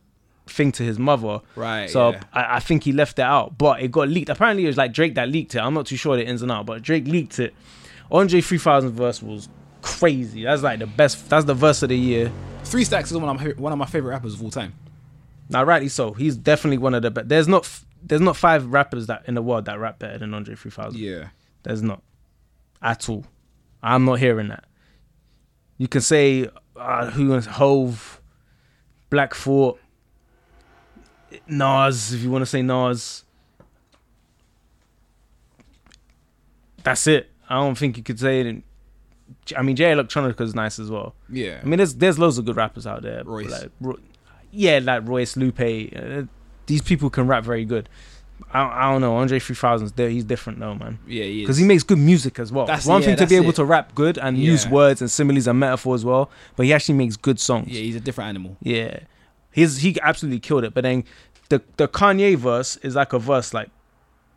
thing 0.46 0.70
to 0.70 0.84
his 0.84 1.01
mother. 1.01 1.40
Right. 1.56 1.90
So 1.90 2.10
yeah. 2.10 2.22
I, 2.32 2.59
I 2.59 2.60
think 2.60 2.84
he 2.84 2.92
left 2.92 3.18
it 3.18 3.22
out, 3.22 3.59
but 3.59 3.82
it 3.82 3.90
got 3.90 4.09
leaked. 4.09 4.28
Apparently, 4.28 4.62
it 4.62 4.68
was 4.68 4.76
like 4.76 4.92
Drake 4.92 5.16
that 5.16 5.28
leaked 5.28 5.56
it. 5.56 5.59
I'm 5.59 5.74
not 5.74 5.86
too 5.86 5.96
sure 5.96 6.14
the 6.14 6.24
ins 6.24 6.42
and 6.42 6.52
out, 6.52 6.66
but 6.66 6.80
Drake 6.80 7.09
leaked 7.09 7.40
it. 7.40 7.55
Andre 8.12 8.40
3000 8.40 8.92
verse 8.92 9.20
was 9.20 9.48
crazy. 9.82 10.44
That's 10.44 10.62
like 10.62 10.78
the 10.78 10.86
best. 10.86 11.28
That's 11.28 11.44
the 11.44 11.55
verse 11.55 11.82
of 11.82 11.88
the 11.88 11.98
year. 11.98 12.30
Three 12.62 12.84
Stacks 12.84 13.10
is 13.10 13.18
one 13.18 13.28
of 13.28 13.42
my 13.42 13.48
one 13.56 13.72
of 13.72 13.78
my 13.80 13.86
favorite 13.86 14.12
rappers 14.12 14.34
of 14.34 14.44
all 14.44 14.52
time. 14.52 14.74
Now, 15.49 15.62
rightly 15.65 15.89
so. 15.89 16.12
He's 16.12 16.37
definitely 16.37 16.79
one 16.79 16.95
of 16.95 17.03
the 17.03 17.11
best. 17.11 17.29
There's 17.29 17.49
not 17.49 17.65
f- 17.65 17.85
there's 18.03 18.21
not 18.21 18.37
five 18.37 18.66
rappers 18.73 19.07
that 19.07 19.25
in 19.27 19.35
the 19.35 19.43
world 19.43 19.65
that 19.66 19.79
rap 19.79 19.99
better 19.99 20.19
than 20.19 20.35
Andre 20.35 20.55
3000. 20.55 20.99
Yeah. 20.99 21.29
There's 21.62 21.83
not 21.83 22.03
at 22.83 23.09
all. 23.09 23.25
I'm 23.83 24.05
not 24.05 24.19
hearing 24.19 24.49
that. 24.49 24.65
You 25.79 25.89
can 25.89 26.01
say 26.01 26.49
uh, 26.77 27.11
who 27.11 27.35
is 27.35 27.47
Hove, 27.47 28.21
Black 29.11 29.35
Thought, 29.35 29.81
Nas 31.47 32.12
if 32.12 32.23
you 32.23 32.31
want 32.31 32.43
to 32.43 32.47
say 32.47 32.62
Nas. 32.62 33.25
That's 36.83 37.07
it. 37.07 37.31
I 37.49 37.57
don't 37.57 37.77
think 37.77 37.97
you 37.97 38.03
could 38.03 38.21
say 38.21 38.41
it. 38.41 38.47
In, 38.47 38.62
I 39.57 39.62
mean, 39.62 39.77
Jay 39.77 39.93
Electronica 39.93 40.41
is 40.43 40.55
nice 40.55 40.79
as 40.79 40.91
well. 40.91 41.15
Yeah. 41.29 41.61
I 41.62 41.66
mean, 41.66 41.79
there's 41.79 41.95
there's 41.95 42.19
loads 42.19 42.39
of 42.39 42.45
good 42.45 42.57
rappers 42.57 42.87
out 42.87 43.03
there. 43.03 43.23
Royce. 43.25 43.51
Like, 43.51 43.99
yeah, 44.55 44.81
like 44.82 45.06
Royce, 45.06 45.36
Lupe. 45.36 45.60
Uh, 45.60 46.22
these 46.66 46.82
people 46.82 47.10
can 47.10 47.26
rap 47.26 47.44
very 47.44 47.64
good. 47.64 47.89
I, 48.52 48.89
I 48.89 48.93
don't 48.93 49.01
know. 49.01 49.16
Andre 49.16 49.39
3000's 49.39 49.93
there. 49.93 50.09
He's 50.09 50.24
different 50.24 50.59
though, 50.60 50.74
man. 50.74 50.98
yeah, 51.06 51.24
he 51.24 51.40
is. 51.40 51.44
Because 51.44 51.56
he 51.59 51.64
makes 51.64 51.82
good 51.82 51.98
music 51.98 52.39
as 52.39 52.51
well. 52.52 52.66
That's- 52.66 52.86
One 52.86 53.01
yeah, 53.02 53.09
thing 53.09 53.16
to 53.16 53.26
be 53.26 53.36
able 53.36 53.51
it. 53.51 53.56
to 53.56 53.64
rap 53.64 53.94
good 53.94 54.18
and 54.18 54.39
use 54.39 54.66
words 54.68 55.01
and 55.01 55.10
similes 55.10 55.47
and 55.47 55.59
metaphor 55.59 55.94
as 55.94 56.05
well, 56.05 56.31
but 56.56 56.66
he 56.66 56.72
actually 56.72 56.97
makes 56.97 57.16
good 57.16 57.39
songs. 57.39 57.68
Yeah, 57.68 57.81
he's 57.82 57.97
a 57.97 58.01
different 58.01 58.28
animal. 58.28 58.56
Yeah. 58.62 59.01
He's 59.52 59.78
he 59.78 59.98
absolutely 60.02 60.40
killed 60.40 60.64
it. 60.64 60.74
But 60.74 60.82
then 60.82 61.05
the 61.48 61.62
the 61.76 61.86
Kanye 61.89 62.36
verse 62.36 62.76
is 62.78 62.97
like 62.97 63.12
a 63.12 63.18
verse 63.18 63.55
like 63.55 63.70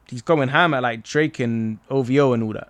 he's 0.09 0.21
going 0.21 0.49
ham 0.49 0.73
at 0.73 0.83
like 0.83 1.03
Drake 1.03 1.39
and 1.39 1.79
OVO 1.89 2.33
and 2.33 2.43
all 2.43 2.53
that. 2.53 2.69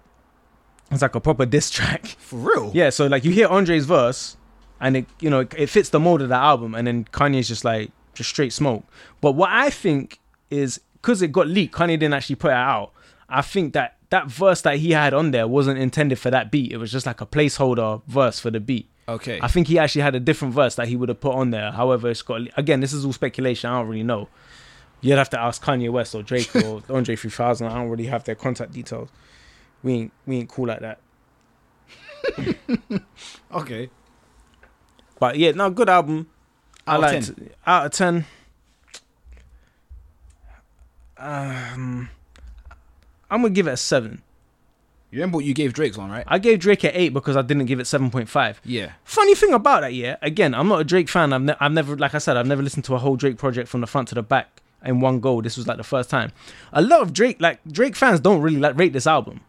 It's 0.92 1.02
like 1.02 1.16
a 1.16 1.20
proper 1.20 1.46
diss 1.46 1.70
track. 1.70 2.06
For 2.06 2.38
real? 2.38 2.72
Yeah, 2.74 2.90
so 2.90 3.08
like 3.08 3.26
you 3.26 3.32
hear 3.32 3.48
Andre's 3.48 3.86
verse, 3.86 4.38
and 4.80 4.98
it 4.98 5.06
you 5.20 5.30
know 5.30 5.48
it 5.58 5.68
fits 5.68 5.90
the 5.90 6.00
mold 6.00 6.22
of 6.22 6.30
that 6.30 6.42
album, 6.42 6.76
and 6.76 6.88
then 6.88 7.06
Kanye's 7.06 7.48
just 7.48 7.66
like 7.66 7.92
just 8.14 8.30
straight 8.30 8.54
smoke. 8.54 8.84
But 9.22 9.34
what 9.34 9.50
I 9.52 9.70
think 9.70 10.20
is 10.50 10.80
because 11.02 11.22
it 11.22 11.32
got 11.32 11.48
leaked, 11.48 11.76
Kanye 11.76 12.00
didn't 12.00 12.14
actually 12.14 12.36
put 12.36 12.50
it 12.50 12.56
out. 12.56 12.92
I 13.30 13.42
think 13.42 13.74
that 13.74 13.98
that 14.10 14.28
verse 14.28 14.62
that 14.62 14.78
he 14.78 14.92
had 14.92 15.14
on 15.14 15.32
there 15.32 15.48
wasn't 15.48 15.80
intended 15.80 16.20
for 16.20 16.32
that 16.32 16.52
beat. 16.52 16.72
It 16.72 16.78
was 16.78 16.92
just 16.92 17.06
like 17.06 17.22
a 17.22 17.26
placeholder 17.26 18.02
verse 18.08 18.40
for 18.40 18.52
the 18.52 18.60
beat. 18.60 18.88
Okay. 19.10 19.40
I 19.42 19.48
think 19.48 19.68
he 19.68 19.80
actually 19.80 20.02
had 20.02 20.16
a 20.16 20.20
different 20.20 20.54
verse 20.54 20.76
that 20.76 20.88
he 20.88 20.96
would 20.96 21.10
have 21.10 21.20
put 21.22 21.34
on 21.34 21.52
there. 21.52 21.72
However, 21.72 22.10
it's 22.10 22.22
got 22.22 22.42
again. 22.58 22.82
This 22.82 22.94
is 22.94 23.06
all 23.06 23.14
speculation. 23.14 23.70
I 23.70 23.80
don't 23.80 23.88
really 23.88 24.04
know. 24.04 24.28
You'd 25.02 25.18
have 25.18 25.30
to 25.30 25.40
ask 25.40 25.64
Kanye 25.64 25.92
West 25.92 26.16
or 26.16 26.24
Drake 26.24 26.54
or 26.56 26.82
Andre 26.90 27.16
3000. 27.16 27.68
I 27.68 27.74
don't 27.76 27.90
really 27.90 28.08
have 28.08 28.24
their 28.24 28.36
contact 28.36 28.74
details. 28.74 29.10
We 29.84 29.94
ain't 29.94 30.12
we 30.26 30.38
ain't 30.38 30.50
cool 30.50 30.68
like 30.68 30.82
that. 30.82 31.00
okay. 33.54 33.90
But 35.20 35.38
yeah, 35.38 35.52
no, 35.52 35.70
good 35.70 35.90
album. 35.90 36.28
I 36.86 36.94
Out 36.94 36.96
of 36.96 37.02
liked 37.02 37.30
it. 37.30 37.56
Out 37.66 37.86
of 37.88 37.92
ten. 37.92 38.26
Um, 41.18 42.10
I'm 43.30 43.42
gonna 43.42 43.50
give 43.50 43.68
it 43.68 43.72
a 43.72 43.78
seven. 43.78 44.22
You 45.10 45.20
remember 45.20 45.38
what 45.38 45.46
you 45.46 45.54
gave 45.54 45.74
Drake's 45.74 45.98
one, 45.98 46.12
right? 46.12 46.26
I 46.28 46.38
gave 46.38 46.60
Drake 46.60 46.84
an 46.84 46.92
eight 46.94 47.14
because 47.14 47.38
I 47.38 47.42
didn't 47.42 47.66
give 47.66 47.80
it 47.80 47.88
seven 47.88 48.12
point 48.12 48.30
five. 48.30 48.62
Yeah. 48.64 48.92
Funny 49.04 49.36
thing 49.36 49.54
about 49.54 49.82
that, 49.82 49.94
yeah. 49.94 50.18
Again, 50.22 50.54
I'm 50.54 50.68
not 50.68 50.82
a 50.82 50.84
Drake 50.84 51.10
fan. 51.10 51.32
I've, 51.34 51.42
ne- 51.42 51.56
I've 51.60 51.72
never, 51.72 51.96
like 51.96 52.14
I 52.14 52.18
said, 52.18 52.36
I've 52.38 52.46
never 52.46 52.62
listened 52.62 52.84
to 52.86 52.94
a 52.96 52.98
whole 53.00 53.16
Drake 53.16 53.38
project 53.38 53.70
from 53.70 53.82
the 53.82 53.88
front 53.88 54.10
to 54.10 54.16
the 54.16 54.22
back 54.22 54.62
in 54.86 55.00
one 55.00 55.20
go. 55.22 55.42
This 55.42 55.56
was 55.58 55.66
like 55.66 55.78
the 55.78 55.84
first 55.84 56.10
time. 56.10 56.34
A 56.74 56.82
lot 56.82 57.02
of 57.02 57.14
Drake, 57.14 57.42
like 57.42 57.60
Drake 57.66 57.96
fans, 57.96 58.20
don't 58.20 58.42
really 58.42 58.60
like 58.60 58.78
rate 58.78 58.94
this 58.94 59.08
album. 59.08 59.40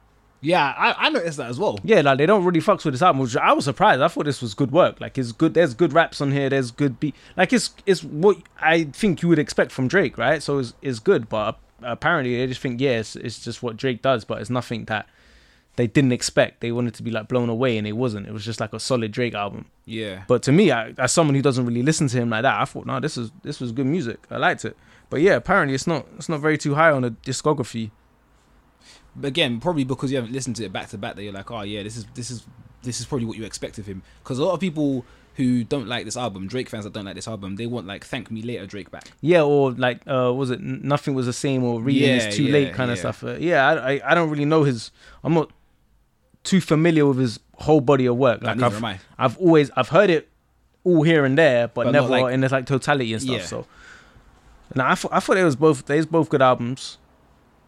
Yeah, 0.41 0.73
I, 0.77 1.07
I 1.07 1.11
noticed 1.11 1.39
that 1.39 1.49
as 1.49 1.59
well. 1.59 1.79
Yeah, 1.83 2.01
like 2.03 2.19
they 2.19 2.27
don't 2.27 2.45
really 2.45 2.61
fucks 2.61 2.85
with 2.85 2.95
this 2.95 3.03
album. 3.03 3.21
Which 3.23 3.37
I 3.37 3.53
was 3.53 3.65
surprised. 3.65 4.01
I 4.01 4.09
thought 4.09 4.25
this 4.25 4.41
was 4.41 4.55
good 4.55 4.71
work. 4.71 5.01
Like 5.01 5.19
it's 5.19 5.33
good. 5.33 5.55
There's 5.55 5.75
good 5.75 5.93
raps 5.93 6.21
on 6.21 6.31
here. 6.33 6.49
There's 6.49 6.71
good 6.71 7.01
beat. 7.01 7.15
Like 7.37 7.53
it's 7.53 7.75
it's 7.87 8.05
what 8.05 8.39
I 8.61 8.85
think 8.85 9.23
you 9.23 9.29
would 9.29 9.39
expect 9.39 9.73
from 9.73 9.89
Drake, 9.89 10.17
right? 10.17 10.43
So 10.43 10.59
it's 10.59 10.75
it's 10.81 11.01
good. 11.01 11.29
But 11.29 11.59
apparently 11.83 12.37
they 12.37 12.47
just 12.47 12.61
think 12.61 12.81
yeah, 12.81 12.99
it's, 12.99 13.17
it's 13.17 13.43
just 13.43 13.63
what 13.63 13.77
Drake 13.77 14.01
does. 14.01 14.25
But 14.25 14.41
it's 14.41 14.51
nothing 14.51 14.85
that 14.85 15.09
they 15.75 15.87
didn't 15.87 16.13
expect. 16.13 16.61
They 16.61 16.71
wanted 16.71 16.95
to 16.95 17.03
be 17.03 17.11
like 17.11 17.27
blown 17.29 17.49
away, 17.49 17.77
and 17.77 17.87
it 17.87 17.93
wasn't. 17.93 18.29
It 18.29 18.33
was 18.33 18.45
just 18.45 18.61
like 18.61 18.73
a 18.73 18.81
solid 18.81 19.11
Drake 19.11 19.35
album. 19.35 19.67
Yeah. 19.87 20.23
But 20.29 20.43
to 20.45 20.53
me, 20.53 20.71
I, 20.71 20.91
as 20.99 21.11
someone 21.13 21.35
who 21.35 21.43
doesn't 21.43 21.67
really 21.67 21.83
listen 21.83 22.07
to 22.09 22.17
him 22.17 22.31
like 22.31 22.43
that, 22.43 22.61
I 22.61 22.65
thought 22.65 22.87
no, 22.87 23.01
this 23.01 23.17
is 23.17 23.33
this 23.43 23.59
was 23.59 23.73
good 23.73 23.87
music. 23.87 24.21
I 24.31 24.37
liked 24.37 24.65
it. 24.65 24.77
But 25.11 25.21
yeah, 25.21 25.35
apparently 25.35 25.75
it's 25.75 25.87
not 25.87 26.07
it's 26.17 26.29
not 26.29 26.41
very 26.41 26.59
too 26.59 26.77
high 26.77 26.93
on 26.93 27.03
the 27.03 27.11
discography. 27.11 27.91
Again, 29.23 29.61
probably 29.61 29.85
because 29.85 30.11
you 30.11 30.17
haven't 30.17 30.33
listened 30.33 30.57
to 30.57 30.65
it 30.65 30.73
back 30.73 30.89
to 30.91 30.99
back, 30.99 31.17
that 31.17 31.23
you're 31.23 31.33
like, 31.33 31.51
oh 31.51 31.63
yeah, 31.63 31.83
this 31.83 31.97
is 31.97 32.07
this 32.15 32.31
is 32.31 32.45
this 32.83 33.01
is 33.01 33.07
probably 33.07 33.27
what 33.27 33.37
you 33.37 33.45
expect 33.45 33.79
of 33.79 33.87
him. 33.87 34.03
Because 34.23 34.39
a 34.39 34.45
lot 34.45 34.55
of 34.55 34.61
people 34.61 35.05
who 35.37 35.63
don't 35.63 35.87
like 35.87 36.05
this 36.05 36.17
album, 36.17 36.49
Drake 36.49 36.69
fans 36.69 36.85
that 36.85 36.93
don't 36.93 37.05
like 37.05 37.15
this 37.15 37.29
album, 37.29 37.57
they 37.57 37.67
want 37.67 37.87
like 37.87 38.05
"Thank 38.05 38.31
Me 38.31 38.43
Later" 38.43 38.67
Drake 38.67 38.91
back. 38.91 39.11
Yeah, 39.21 39.43
or 39.43 39.73
like, 39.73 40.01
uh, 40.07 40.33
was 40.35 40.51
it 40.51 40.61
nothing 40.61 41.15
was 41.15 41.27
the 41.27 41.33
same 41.33 41.63
or 41.65 41.81
reading 41.81 42.09
Yeah, 42.09 42.29
is 42.29 42.37
too 42.37 42.45
yeah, 42.45 42.53
late 42.53 42.75
kind 42.75 42.91
of 42.91 42.99
stuff? 42.99 43.23
Uh, 43.23 43.37
yeah, 43.39 43.67
I, 43.67 43.95
I 43.95 44.11
I 44.11 44.15
don't 44.15 44.31
really 44.31 44.45
know 44.45 44.65
his. 44.65 44.91
I'm 45.23 45.35
not 45.35 45.51
too 46.45 46.61
familiar 46.61 47.07
with 47.07 47.19
his 47.19 47.41
whole 47.55 47.81
body 47.81 48.07
of 48.07 48.17
work. 48.17 48.43
Like, 48.43 48.61
I've. 48.61 48.85
I've 49.19 49.39
always 49.39 49.71
I've 49.77 49.89
heard 49.89 50.11
it 50.11 50.29
all 50.85 51.03
here 51.03 51.25
and 51.25 51.37
there, 51.37 51.69
but, 51.69 51.85
But 51.85 51.91
never 51.93 52.09
like- 52.09 52.33
in 52.33 52.43
its 52.43 52.53
like 52.53 52.67
totality 52.67 53.13
and 53.13 53.23
stuff. 53.23 53.37
Yeah. 53.37 53.45
So, 53.45 53.67
now 54.75 54.91
I 54.91 54.95
thought 54.95 55.13
I 55.13 55.21
thought 55.21 55.37
it 55.37 55.45
was 55.45 55.57
both 55.57 55.87
they 55.87 55.97
was 55.97 56.07
both 56.07 56.29
good 56.29 56.43
albums. 56.43 56.99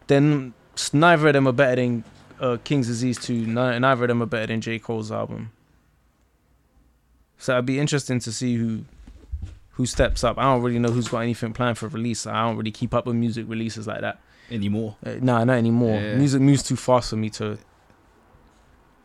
Then 0.06 0.54
neither 0.92 1.28
of 1.28 1.32
them 1.34 1.46
are 1.48 1.52
better 1.52 1.76
than 1.76 2.04
uh, 2.40 2.56
King's 2.64 2.86
Disease 2.86 3.18
two. 3.18 3.46
Ni- 3.46 3.78
Neither 3.78 4.04
of 4.04 4.08
them 4.08 4.22
are 4.22 4.26
better 4.26 4.46
than 4.46 4.60
J 4.60 4.78
Cole's 4.78 5.10
album. 5.12 5.52
So 7.38 7.54
it'd 7.54 7.66
be 7.66 7.78
interesting 7.78 8.18
to 8.20 8.32
see 8.32 8.56
who 8.56 8.84
who 9.72 9.86
steps 9.86 10.24
up. 10.24 10.38
I 10.38 10.42
don't 10.42 10.62
really 10.62 10.78
know 10.78 10.90
who's 10.90 11.08
got 11.08 11.20
anything 11.20 11.52
planned 11.52 11.78
for 11.78 11.88
release. 11.88 12.26
I 12.26 12.46
don't 12.46 12.56
really 12.56 12.70
keep 12.70 12.92
up 12.94 13.06
with 13.06 13.16
music 13.16 13.46
releases 13.48 13.86
like 13.86 14.00
that. 14.02 14.20
Anymore. 14.50 14.96
Uh, 15.04 15.14
nah, 15.20 15.44
not 15.44 15.54
anymore. 15.56 15.98
Yeah. 16.00 16.16
Music 16.16 16.40
moves 16.40 16.62
too 16.62 16.76
fast 16.76 17.10
for 17.10 17.16
me 17.16 17.30
to. 17.30 17.58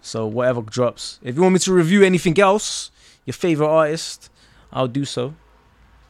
So 0.02 0.28
whatever 0.28 0.62
drops. 0.62 1.20
If 1.24 1.36
you 1.36 1.42
want 1.42 1.54
me 1.54 1.60
to 1.60 1.74
review 1.74 2.04
anything 2.04 2.38
else, 2.40 2.92
your 3.26 3.34
favorite 3.34 3.70
artist, 3.70 4.30
I'll 4.72 4.88
do 4.88 5.06
so. 5.06 5.34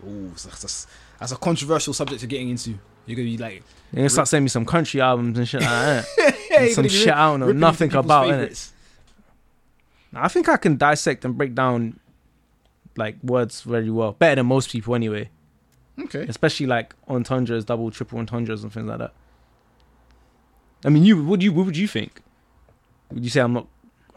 Ooh, 0.05 0.29
that's, 0.29 0.43
that's, 0.43 0.87
that's 1.19 1.31
a 1.31 1.37
controversial 1.37 1.93
subject 1.93 2.21
to 2.21 2.27
getting 2.27 2.49
into. 2.49 2.77
You're 3.05 3.15
gonna 3.15 3.25
be 3.27 3.37
like, 3.37 3.63
You're 3.95 4.01
gonna 4.01 4.09
start 4.09 4.27
sending 4.27 4.43
me 4.43 4.49
some 4.49 4.65
country 4.65 4.99
albums 4.99 5.37
and 5.37 5.47
shit 5.47 5.61
like 5.61 5.69
that. 5.69 6.05
yeah, 6.51 6.67
some 6.73 6.87
shit 6.89 7.13
I 7.13 7.31
don't 7.31 7.39
know 7.39 7.53
nothing 7.53 7.93
about. 7.95 8.27
favourites. 8.27 8.73
I 10.13 10.27
think 10.27 10.49
I 10.49 10.57
can 10.57 10.75
dissect 10.75 11.23
and 11.23 11.37
break 11.37 11.55
down 11.55 11.97
like 12.97 13.15
words 13.23 13.61
very 13.61 13.89
well, 13.89 14.11
better 14.11 14.35
than 14.35 14.47
most 14.47 14.69
people 14.69 14.95
anyway. 14.95 15.29
Okay. 15.97 16.25
Especially 16.27 16.65
like 16.65 16.93
entendres, 17.07 17.63
double, 17.63 17.89
triple 17.89 18.19
entendres, 18.19 18.63
and 18.63 18.73
things 18.73 18.85
like 18.85 18.99
that. 18.99 19.13
I 20.83 20.89
mean, 20.89 21.05
you 21.05 21.23
would 21.23 21.41
you 21.41 21.53
what 21.53 21.65
would 21.65 21.77
you 21.77 21.87
think? 21.87 22.21
Would 23.11 23.23
you 23.23 23.29
say 23.29 23.39
I'm 23.39 23.53
not 23.53 23.67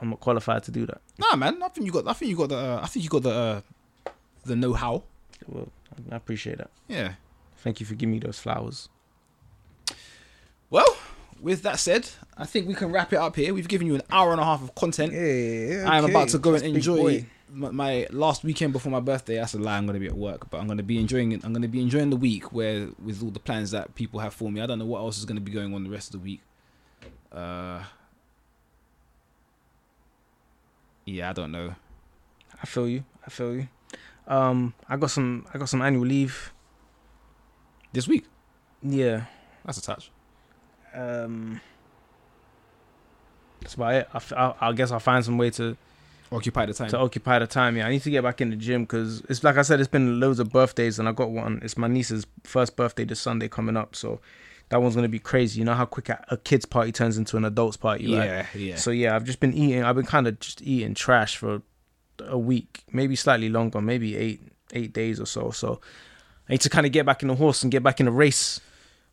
I'm 0.01 0.11
not 0.11 0.19
qualified 0.19 0.65
to 0.65 0.73
do 0.73 0.87
that? 0.87 1.01
Nah, 1.19 1.37
man. 1.37 1.63
I 1.63 1.69
think 1.69 1.87
you 1.87 1.93
got. 1.93 2.09
I 2.09 2.15
think 2.15 2.31
you 2.31 2.37
got 2.37 2.49
the. 2.49 2.57
Uh, 2.57 2.81
I 2.83 2.87
think 2.89 3.05
you 3.05 3.11
got 3.11 3.23
the. 3.23 3.31
Uh, 3.31 3.61
the 4.45 4.57
know-how. 4.57 5.05
Well, 5.47 5.69
I 6.11 6.17
appreciate 6.17 6.59
that. 6.59 6.71
Yeah. 6.89 7.15
Thank 7.59 7.81
you 7.81 7.87
for 7.87 7.95
giving 7.95 8.13
me 8.13 8.19
those 8.19 8.39
flowers. 8.39 8.89
Well, 10.71 10.97
with 11.41 11.63
that 11.63 11.79
said, 11.79 12.09
I 12.37 12.45
think 12.45 12.69
we 12.69 12.75
can 12.75 12.91
wrap 12.93 13.13
it 13.13 13.17
up 13.17 13.37
here. 13.37 13.55
We've 13.55 13.69
given 13.69 13.87
you 13.87 13.95
an 13.95 14.03
hour 14.11 14.33
and 14.33 14.41
a 14.41 14.45
half 14.45 14.63
of 14.63 14.75
content. 14.75 15.13
Yeah, 15.13 15.85
I 15.89 15.99
am 15.99 16.05
about 16.05 16.29
to 16.31 16.39
go 16.39 16.55
and 16.55 16.65
enjoy 16.65 17.25
my, 17.51 17.71
my 17.71 18.07
last 18.11 18.45
weekend 18.45 18.73
before 18.73 18.93
my 18.93 19.01
birthday. 19.01 19.37
That's 19.37 19.55
a 19.55 19.59
lie. 19.59 19.77
I'm 19.77 19.87
going 19.87 19.95
to 19.95 20.01
be 20.01 20.07
at 20.09 20.17
work, 20.17 20.51
but 20.51 20.59
I'm 20.59 20.67
going 20.67 20.77
to 20.79 20.83
be 20.85 20.99
enjoying 20.99 21.33
it. 21.33 21.45
I'm 21.45 21.53
going 21.53 21.63
to 21.63 21.69
be 21.69 21.81
enjoying 21.81 22.11
the 22.11 22.17
week 22.17 22.53
where 22.53 22.89
with 23.03 23.23
all 23.23 23.31
the 23.31 23.41
plans 23.41 23.71
that 23.71 23.95
people 23.95 24.21
have 24.21 24.35
for 24.35 24.51
me. 24.51 24.61
I 24.61 24.67
don't 24.67 24.79
know 24.79 24.85
what 24.87 25.01
else 25.01 25.19
is 25.19 25.25
going 25.25 25.37
to 25.37 25.43
be 25.43 25.53
going 25.53 25.73
on 25.75 25.85
the 25.85 25.91
rest 25.91 26.09
of 26.15 26.21
the 26.21 26.25
week. 26.25 26.41
Uh, 27.33 27.83
yeah, 31.05 31.31
I 31.31 31.33
don't 31.33 31.53
know. 31.53 31.75
I 32.61 32.67
feel 32.67 32.89
you. 32.89 33.05
I 33.27 33.31
feel 33.31 33.55
you. 33.55 33.69
Um, 34.27 34.75
I 34.89 34.97
got 34.97 35.11
some. 35.11 35.47
I 35.55 35.59
got 35.59 35.69
some 35.69 35.81
annual 35.81 36.05
leave. 36.05 36.53
This 37.93 38.07
week, 38.07 38.27
Yeah. 38.83 39.25
that's 39.65 39.79
a 39.79 39.83
touch. 39.83 40.11
Um, 40.95 41.61
that's 43.61 43.75
about 43.75 43.95
it. 43.95 44.09
I, 44.13 44.21
I, 44.35 44.69
I 44.69 44.73
guess 44.73 44.91
I'll 44.91 45.01
find 45.01 45.25
some 45.25 45.39
way 45.39 45.51
to 45.51 45.77
Occupy 46.31 46.67
the 46.67 46.75
time. 46.75 46.91
to 46.91 46.99
occupy 46.99 47.39
the 47.39 47.47
time. 47.47 47.77
Yeah, 47.77 47.87
I 47.87 47.91
need 47.91 48.03
to 48.03 48.11
get 48.11 48.23
back 48.23 48.41
in 48.41 48.51
the 48.51 48.57
gym 48.57 48.83
because 48.83 49.21
it's 49.31 49.43
like 49.43 49.57
I 49.57 49.63
said, 49.63 49.81
it's 49.81 49.89
been 49.89 50.21
loads 50.21 50.39
of 50.39 50.51
birthdays, 50.51 50.99
and 50.99 51.09
I 51.09 51.13
got 51.13 51.31
one. 51.31 51.61
It's 51.63 51.79
my 51.79 51.89
niece's 51.89 52.27
first 52.45 52.77
birthday 52.77 53.05
this 53.05 53.19
Sunday 53.21 53.49
coming 53.49 53.77
up, 53.79 53.97
so 53.97 54.21
that 54.69 54.83
one's 54.83 54.95
gonna 54.95 55.09
be 55.09 55.19
crazy. 55.19 55.61
You 55.61 55.65
know 55.65 55.75
how 55.75 55.87
quick 55.87 56.11
a, 56.11 56.23
a 56.29 56.37
kid's 56.37 56.67
party 56.67 56.93
turns 56.93 57.17
into 57.17 57.39
an 57.39 57.47
adult's 57.47 57.79
party, 57.79 58.15
right? 58.15 58.27
yeah, 58.27 58.47
yeah. 58.55 58.77
So 58.77 58.91
yeah, 58.91 59.17
I've 59.17 59.25
just 59.25 59.41
been 59.41 59.55
eating. 59.55 59.83
I've 59.83 59.97
been 59.97 60.05
kind 60.05 60.27
of 60.29 60.39
just 60.39 60.61
eating 60.61 60.93
trash 60.93 61.39
for 61.39 61.63
a 62.21 62.39
week, 62.39 62.83
maybe 62.93 63.17
slightly 63.17 63.49
longer, 63.49 63.81
maybe 63.81 64.15
eight 64.17 64.43
eight 64.75 64.93
days 64.93 65.21
or 65.21 65.27
so. 65.27 65.51
So 65.51 65.81
I 66.47 66.53
need 66.53 66.61
to 66.61 66.69
kind 66.71 66.85
of 66.85 66.93
get 66.93 67.07
back 67.07 67.23
in 67.23 67.29
the 67.29 67.37
horse 67.37 67.63
and 67.63 67.73
get 67.73 67.83
back 67.83 68.01
in 68.01 68.07
the 68.07 68.13
race. 68.13 68.61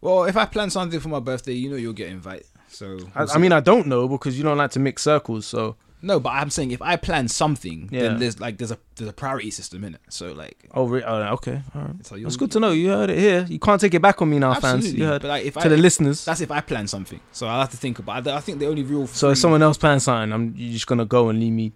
Well, 0.05 0.23
if 0.25 0.37
I 0.37 0.45
plan 0.45 0.69
something 0.69 0.99
for 0.99 1.09
my 1.09 1.19
birthday, 1.19 1.53
you 1.53 1.69
know 1.69 1.75
you'll 1.77 1.93
get 1.93 2.09
invited. 2.09 2.45
So 2.69 2.85
I, 2.85 2.89
we'll 2.89 3.09
I 3.17 3.25
see. 3.25 3.39
mean, 3.39 3.51
I 3.51 3.59
don't 3.59 3.87
know 3.87 4.07
because 4.07 4.37
you 4.37 4.43
don't 4.43 4.57
like 4.57 4.71
to 4.71 4.79
mix 4.79 5.01
circles. 5.01 5.45
So 5.45 5.75
no, 6.01 6.19
but 6.19 6.31
I'm 6.31 6.49
saying 6.49 6.71
if 6.71 6.81
I 6.81 6.97
plan 6.97 7.27
something, 7.27 7.89
Yeah. 7.91 8.01
then 8.03 8.19
there's 8.19 8.39
like 8.39 8.57
there's 8.59 8.71
a 8.71 8.77
there's 8.95 9.09
a 9.09 9.13
priority 9.13 9.49
system 9.51 9.83
in 9.83 9.95
it. 9.95 10.01
So 10.09 10.33
like, 10.33 10.57
oh, 10.73 10.85
re- 10.87 11.03
oh 11.05 11.33
okay, 11.37 11.61
all 11.73 11.81
right. 11.81 12.05
so 12.05 12.15
That's 12.17 12.35
good 12.37 12.51
to 12.51 12.59
know. 12.59 12.71
You 12.71 12.89
heard 12.89 13.09
it 13.09 13.17
here. 13.17 13.45
You 13.49 13.59
can't 13.59 13.79
take 13.81 13.93
it 13.93 14.01
back 14.01 14.21
on 14.21 14.29
me 14.29 14.37
now, 14.39 14.51
Absolutely. 14.51 14.81
fans. 14.89 14.93
You 14.99 15.05
heard 15.05 15.21
But 15.23 15.27
like, 15.29 15.45
if 15.45 15.53
to 15.55 15.61
I, 15.61 15.67
the 15.69 15.77
listeners. 15.77 16.23
That's 16.25 16.41
if 16.41 16.51
I 16.51 16.61
plan 16.61 16.87
something. 16.87 17.19
So 17.31 17.47
I'll 17.47 17.61
have 17.61 17.71
to 17.71 17.77
think 17.77 17.97
about. 17.99 18.27
it. 18.27 18.33
I 18.33 18.39
think 18.41 18.59
the 18.59 18.67
only 18.67 18.83
real. 18.83 19.07
So 19.07 19.29
if 19.31 19.37
someone 19.37 19.63
else 19.63 19.77
plans 19.77 20.03
something, 20.03 20.31
I'm 20.33 20.53
you 20.55 20.71
just 20.73 20.87
gonna 20.87 21.05
go 21.05 21.29
and 21.29 21.39
leave 21.39 21.53
me 21.53 21.71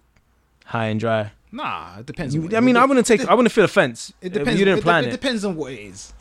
high 0.65 0.87
and 0.87 0.99
dry. 0.99 1.31
Nah, 1.51 1.99
it 1.99 2.05
depends. 2.05 2.35
You- 2.35 2.41
on 2.41 2.47
what 2.47 2.55
I 2.55 2.59
mean, 2.59 2.77
I 2.77 2.85
wouldn't 2.85 3.07
take. 3.07 3.21
it- 3.21 3.29
I 3.29 3.33
wouldn't 3.33 3.51
feel 3.51 3.63
offense. 3.65 4.13
It 4.21 4.33
depends. 4.33 4.59
You 4.59 4.65
didn't 4.65 4.83
plan 4.83 5.05
it 5.05 5.07
it. 5.07 5.11
depends 5.11 5.43
on 5.45 5.55
what 5.55 5.71
it 5.73 5.79
is. 5.79 6.13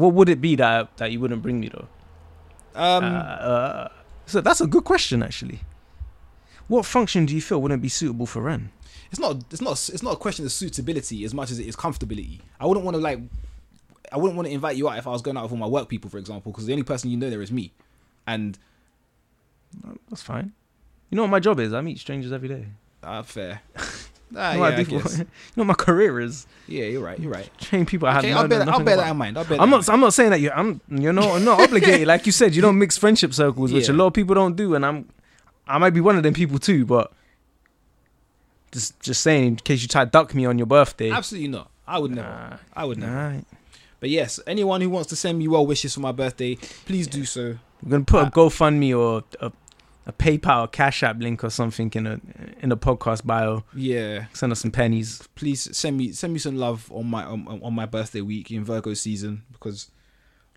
What 0.00 0.14
would 0.14 0.28
it 0.28 0.40
be 0.40 0.56
that 0.56 0.96
that 0.96 1.12
you 1.12 1.20
wouldn't 1.20 1.42
bring 1.42 1.60
me 1.60 1.68
though? 1.68 1.88
Um, 2.74 3.04
uh, 3.04 3.08
uh, 3.08 3.88
so 4.26 4.40
that's 4.40 4.60
a 4.60 4.66
good 4.66 4.84
question 4.84 5.22
actually. 5.22 5.60
What 6.68 6.86
function 6.86 7.26
do 7.26 7.34
you 7.34 7.42
feel 7.42 7.60
wouldn't 7.60 7.82
be 7.82 7.88
suitable 7.88 8.26
for 8.26 8.42
Ren? 8.42 8.70
it's 9.10 9.20
not. 9.20 9.44
It's 9.50 9.60
not. 9.60 9.72
It's 9.92 10.02
not 10.02 10.14
a 10.14 10.16
question 10.16 10.44
of 10.44 10.52
suitability 10.52 11.24
as 11.24 11.34
much 11.34 11.50
as 11.50 11.58
it 11.58 11.66
is 11.66 11.76
comfortability. 11.76 12.40
I 12.58 12.66
wouldn't 12.66 12.84
want 12.84 12.94
to 12.96 13.00
like. 13.02 13.18
I 14.12 14.16
wouldn't 14.16 14.36
want 14.36 14.48
to 14.48 14.54
invite 14.54 14.76
you 14.76 14.88
out 14.88 14.98
if 14.98 15.06
I 15.06 15.10
was 15.10 15.22
going 15.22 15.36
out 15.36 15.44
with 15.44 15.52
all 15.52 15.58
my 15.58 15.66
work 15.66 15.88
people, 15.88 16.10
for 16.10 16.18
example, 16.18 16.50
because 16.52 16.66
the 16.66 16.72
only 16.72 16.82
person 16.82 17.10
you 17.10 17.16
know 17.16 17.30
there 17.30 17.42
is 17.42 17.52
me, 17.52 17.72
and 18.26 18.58
That's 20.08 20.22
fine. 20.22 20.52
You 21.10 21.16
know 21.16 21.22
what 21.22 21.30
my 21.30 21.40
job 21.40 21.60
is? 21.60 21.72
I 21.74 21.80
meet 21.80 21.98
strangers 21.98 22.32
every 22.32 22.48
day. 22.48 22.66
uh, 23.02 23.22
fair. 23.22 23.60
Ah, 24.36 24.52
You 24.52 24.58
know, 24.58 24.64
yeah, 24.68 24.74
I 24.76 24.78
I 24.78 24.82
do 24.84 24.92
you 24.96 24.98
know 24.98 25.26
what 25.54 25.64
my 25.66 25.74
career 25.74 26.20
is 26.20 26.46
yeah, 26.68 26.84
you're 26.84 27.02
right. 27.02 27.18
You're 27.18 27.32
right. 27.32 27.50
train 27.60 27.84
people. 27.84 28.06
I 28.08 28.12
have 28.12 28.22
no, 28.24 28.30
I'll 28.36 28.48
bear 28.48 28.58
that. 28.60 28.68
I'll 28.68 28.78
bear 28.84 28.94
about. 28.94 29.04
that 29.04 29.10
in 29.10 29.16
mind. 29.16 29.36
I'll 29.38 29.44
bear. 29.44 29.60
I'm 29.60 29.70
not. 29.70 29.88
I'm 29.88 30.00
not 30.00 30.14
saying 30.14 30.30
that 30.30 30.40
you. 30.40 30.50
I'm. 30.52 30.80
You're 30.88 31.12
not. 31.12 31.36
I'm 31.36 31.44
not 31.44 31.60
obligated. 31.66 32.06
Like 32.06 32.26
you 32.26 32.32
said, 32.32 32.54
you 32.54 32.62
don't 32.62 32.78
mix 32.78 32.96
friendship 32.96 33.34
circles, 33.34 33.72
which 33.72 33.88
a 33.88 33.92
lot 33.92 34.06
of 34.06 34.12
people 34.12 34.34
don't 34.36 34.54
do, 34.56 34.74
and 34.76 34.86
I'm. 34.86 35.08
I 35.66 35.78
might 35.78 35.90
be 35.90 36.00
one 36.00 36.16
of 36.16 36.22
them 36.22 36.34
people 36.34 36.58
too, 36.58 36.84
but 36.86 37.12
just 38.72 38.98
just 39.00 39.20
saying 39.22 39.44
in 39.46 39.56
case 39.56 39.82
you 39.82 39.88
try 39.88 40.04
to 40.04 40.10
duck 40.10 40.34
me 40.34 40.46
on 40.46 40.58
your 40.58 40.66
birthday. 40.66 41.10
Absolutely 41.10 41.48
not. 41.48 41.70
I 41.86 41.98
would 41.98 42.12
never. 42.12 42.28
Nah. 42.28 42.56
I 42.74 42.84
would 42.84 42.98
never. 42.98 43.12
Alright. 43.16 43.44
But 43.98 44.10
yes, 44.10 44.40
anyone 44.46 44.80
who 44.80 44.88
wants 44.88 45.08
to 45.10 45.16
send 45.16 45.38
me 45.38 45.48
well 45.48 45.66
wishes 45.66 45.94
for 45.94 46.00
my 46.00 46.12
birthday, 46.12 46.54
please 46.86 47.06
do 47.06 47.24
so. 47.24 47.58
We're 47.82 47.90
gonna 47.90 48.04
put 48.04 48.22
a 48.22 48.26
Uh, 48.26 48.30
GoFundMe 48.30 48.96
or 48.96 49.24
a, 49.40 49.52
a 50.10 50.12
PayPal 50.12 50.70
Cash 50.70 51.02
App 51.02 51.18
link 51.20 51.42
or 51.44 51.50
something 51.50 51.90
in 51.94 52.06
a 52.06 52.20
in 52.60 52.68
the 52.68 52.76
podcast 52.76 53.24
bio. 53.24 53.64
Yeah, 53.74 54.26
Send 54.32 54.52
us 54.52 54.60
some 54.60 54.70
pennies. 54.70 55.22
please 55.34 55.74
send 55.76 55.96
me 55.96 56.12
send 56.12 56.32
me 56.32 56.38
some 56.38 56.56
love 56.56 56.90
on 56.92 57.06
my 57.06 57.24
on, 57.24 57.60
on 57.62 57.72
my 57.74 57.86
birthday 57.86 58.20
week 58.20 58.50
in 58.50 58.64
Virgo 58.64 58.94
season 58.94 59.42
because 59.52 59.90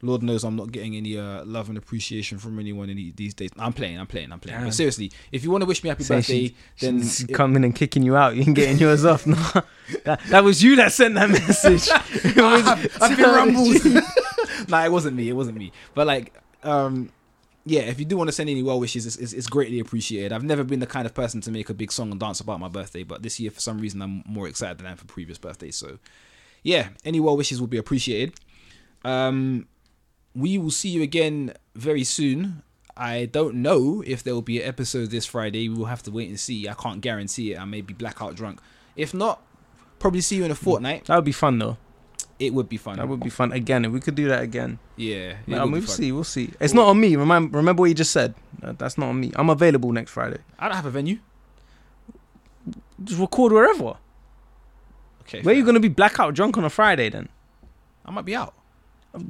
Lord 0.01 0.21
knows 0.21 0.43
I'm 0.43 0.57
not 0.57 0.69
getting 0.73 0.97
any 0.97 1.17
uh, 1.17 1.45
love 1.45 1.69
and 1.69 1.77
appreciation 1.77 2.37
from 2.37 2.59
anyone 2.59 2.89
in 2.89 3.13
these 3.15 3.33
days. 3.33 3.51
I'm 3.57 3.71
playing, 3.71 3.97
I'm 3.97 4.05
playing, 4.07 4.33
I'm 4.33 4.39
playing. 4.41 4.57
Damn. 4.59 4.67
But 4.67 4.73
seriously, 4.73 5.11
if 5.31 5.45
you 5.45 5.51
want 5.51 5.61
to 5.61 5.65
wish 5.65 5.81
me 5.81 5.87
happy 5.87 6.03
Saying 6.03 6.19
birthday, 6.19 6.47
she- 6.47 6.55
then 6.81 6.99
she's 6.99 7.21
it- 7.23 7.33
coming 7.33 7.63
and 7.63 7.73
kicking 7.73 8.03
you 8.03 8.17
out. 8.17 8.35
You 8.35 8.41
ain't 8.41 8.53
getting 8.55 8.77
yours 8.79 9.05
off. 9.05 9.25
No, 9.25 9.35
that, 10.03 10.19
that 10.27 10.43
was 10.43 10.61
you 10.61 10.75
that 10.75 10.91
sent 10.91 11.13
that 11.15 11.29
message. 11.29 11.87
Was- 12.35 12.67
I've, 12.67 13.01
I've 13.01 13.17
been 13.17 13.29
rumbled. 13.39 14.03
nah, 14.67 14.83
it 14.83 14.91
wasn't 14.91 15.15
me. 15.15 15.29
It 15.29 15.33
wasn't 15.37 15.57
me. 15.57 15.71
But 15.93 16.05
like, 16.07 16.33
um, 16.63 17.09
yeah, 17.65 17.81
if 17.81 17.99
you 17.99 18.05
do 18.05 18.17
want 18.17 18.27
to 18.27 18.31
send 18.33 18.49
any 18.49 18.61
well 18.61 18.79
wishes, 18.79 19.05
it's, 19.05 19.15
it's, 19.15 19.33
it's 19.33 19.47
greatly 19.47 19.79
appreciated. 19.79 20.33
I've 20.33 20.43
never 20.43 20.63
been 20.63 20.79
the 20.79 20.87
kind 20.87 21.05
of 21.05 21.13
person 21.13 21.39
to 21.41 21.51
make 21.51 21.69
a 21.69 21.73
big 21.73 21.91
song 21.91 22.11
and 22.11 22.19
dance 22.19 22.39
about 22.39 22.59
my 22.59 22.67
birthday, 22.67 23.03
but 23.03 23.23
this 23.23 23.39
year 23.39 23.51
for 23.51 23.61
some 23.61 23.79
reason 23.79 24.01
I'm 24.01 24.23
more 24.25 24.47
excited 24.47 24.77
than 24.79 24.87
I 24.87 24.91
am 24.91 24.97
for 24.97 25.05
previous 25.05 25.37
birthdays. 25.37 25.77
So, 25.77 25.99
yeah, 26.61 26.89
any 27.05 27.19
well 27.19 27.37
wishes 27.37 27.61
will 27.61 27.67
be 27.67 27.77
appreciated. 27.77 28.33
Um, 29.05 29.67
we 30.35 30.57
will 30.57 30.71
see 30.71 30.89
you 30.89 31.01
again 31.03 31.53
very 31.75 32.03
soon. 32.03 32.63
I 32.97 33.25
don't 33.25 33.55
know 33.55 34.03
if 34.05 34.23
there 34.23 34.33
will 34.33 34.41
be 34.41 34.61
an 34.61 34.67
episode 34.67 35.09
this 35.09 35.25
Friday. 35.25 35.69
We 35.69 35.75
will 35.75 35.85
have 35.85 36.03
to 36.03 36.11
wait 36.11 36.29
and 36.29 36.39
see. 36.39 36.67
I 36.67 36.73
can't 36.73 37.01
guarantee 37.01 37.53
it. 37.53 37.59
I 37.59 37.65
may 37.65 37.81
be 37.81 37.93
blackout 37.93 38.35
drunk. 38.35 38.59
If 38.95 39.13
not, 39.13 39.41
probably 39.99 40.21
see 40.21 40.35
you 40.35 40.43
in 40.43 40.51
a 40.51 40.55
fortnight. 40.55 41.05
that 41.05 41.15
would 41.15 41.25
be 41.25 41.31
fun 41.31 41.59
though. 41.59 41.77
It 42.45 42.53
would 42.53 42.67
be 42.69 42.77
fun. 42.77 42.97
That 42.97 43.07
would 43.07 43.19
be 43.21 43.29
fun 43.29 43.51
again. 43.51 43.85
If 43.85 43.91
we 43.91 43.99
could 43.99 44.15
do 44.15 44.27
that 44.27 44.41
again, 44.43 44.79
Yeah, 44.97 45.35
would 45.47 45.71
we'll 45.71 45.81
fun. 45.81 45.95
see. 45.95 46.11
We'll 46.11 46.23
see. 46.23 46.51
It's 46.59 46.73
not 46.73 46.87
on 46.87 46.99
me. 46.99 47.15
Remember, 47.15 47.57
remember 47.57 47.81
what 47.81 47.87
you 47.89 47.95
just 47.95 48.11
said. 48.11 48.35
That- 48.59 48.79
That's 48.79 48.97
not 48.97 49.07
on 49.09 49.19
me. 49.19 49.31
I'm 49.35 49.49
available 49.49 49.91
next 49.91 50.11
Friday. 50.11 50.39
I 50.59 50.67
don't 50.67 50.75
have 50.75 50.85
a 50.85 50.91
venue. 50.91 51.19
Just 53.03 53.19
record 53.19 53.51
wherever. 53.51 53.95
Okay. 55.21 55.37
Where 55.41 55.43
fair. 55.43 55.53
you 55.53 55.65
gonna 55.65 55.79
be 55.79 55.87
blackout 55.89 56.33
drunk 56.33 56.57
on 56.57 56.63
a 56.63 56.69
Friday 56.69 57.09
then? 57.09 57.29
I 58.05 58.11
might 58.11 58.25
be 58.25 58.35
out. 58.35 58.53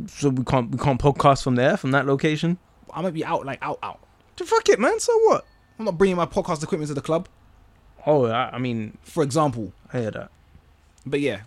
So 0.08 0.30
we 0.30 0.44
can't 0.44 0.72
we 0.72 0.78
can't 0.78 1.00
podcast 1.00 1.44
from 1.44 1.56
there 1.56 1.78
from 1.78 1.92
that 1.92 2.06
location. 2.06 2.58
I 2.92 3.02
might 3.02 3.14
be 3.14 3.26
out, 3.26 3.46
like 3.46 3.60
out, 3.62 3.80
out. 3.84 4.00
To 4.38 4.46
fuck 4.46 4.70
it, 4.70 4.80
man. 4.80 5.00
So 5.00 5.18
what? 5.26 5.46
I'm 5.80 5.86
not 5.86 5.98
bringing 5.98 6.18
my 6.18 6.26
podcast 6.26 6.64
equipment 6.64 6.88
to 6.90 6.94
the 6.94 7.02
club, 7.02 7.28
Oh, 8.06 8.26
I, 8.26 8.52
I 8.54 8.58
mean, 8.60 8.98
for 9.02 9.24
example. 9.24 9.74
I 9.92 10.00
hear 10.02 10.12
that. 10.12 10.30
But 11.06 11.20
yeah, 11.22 11.42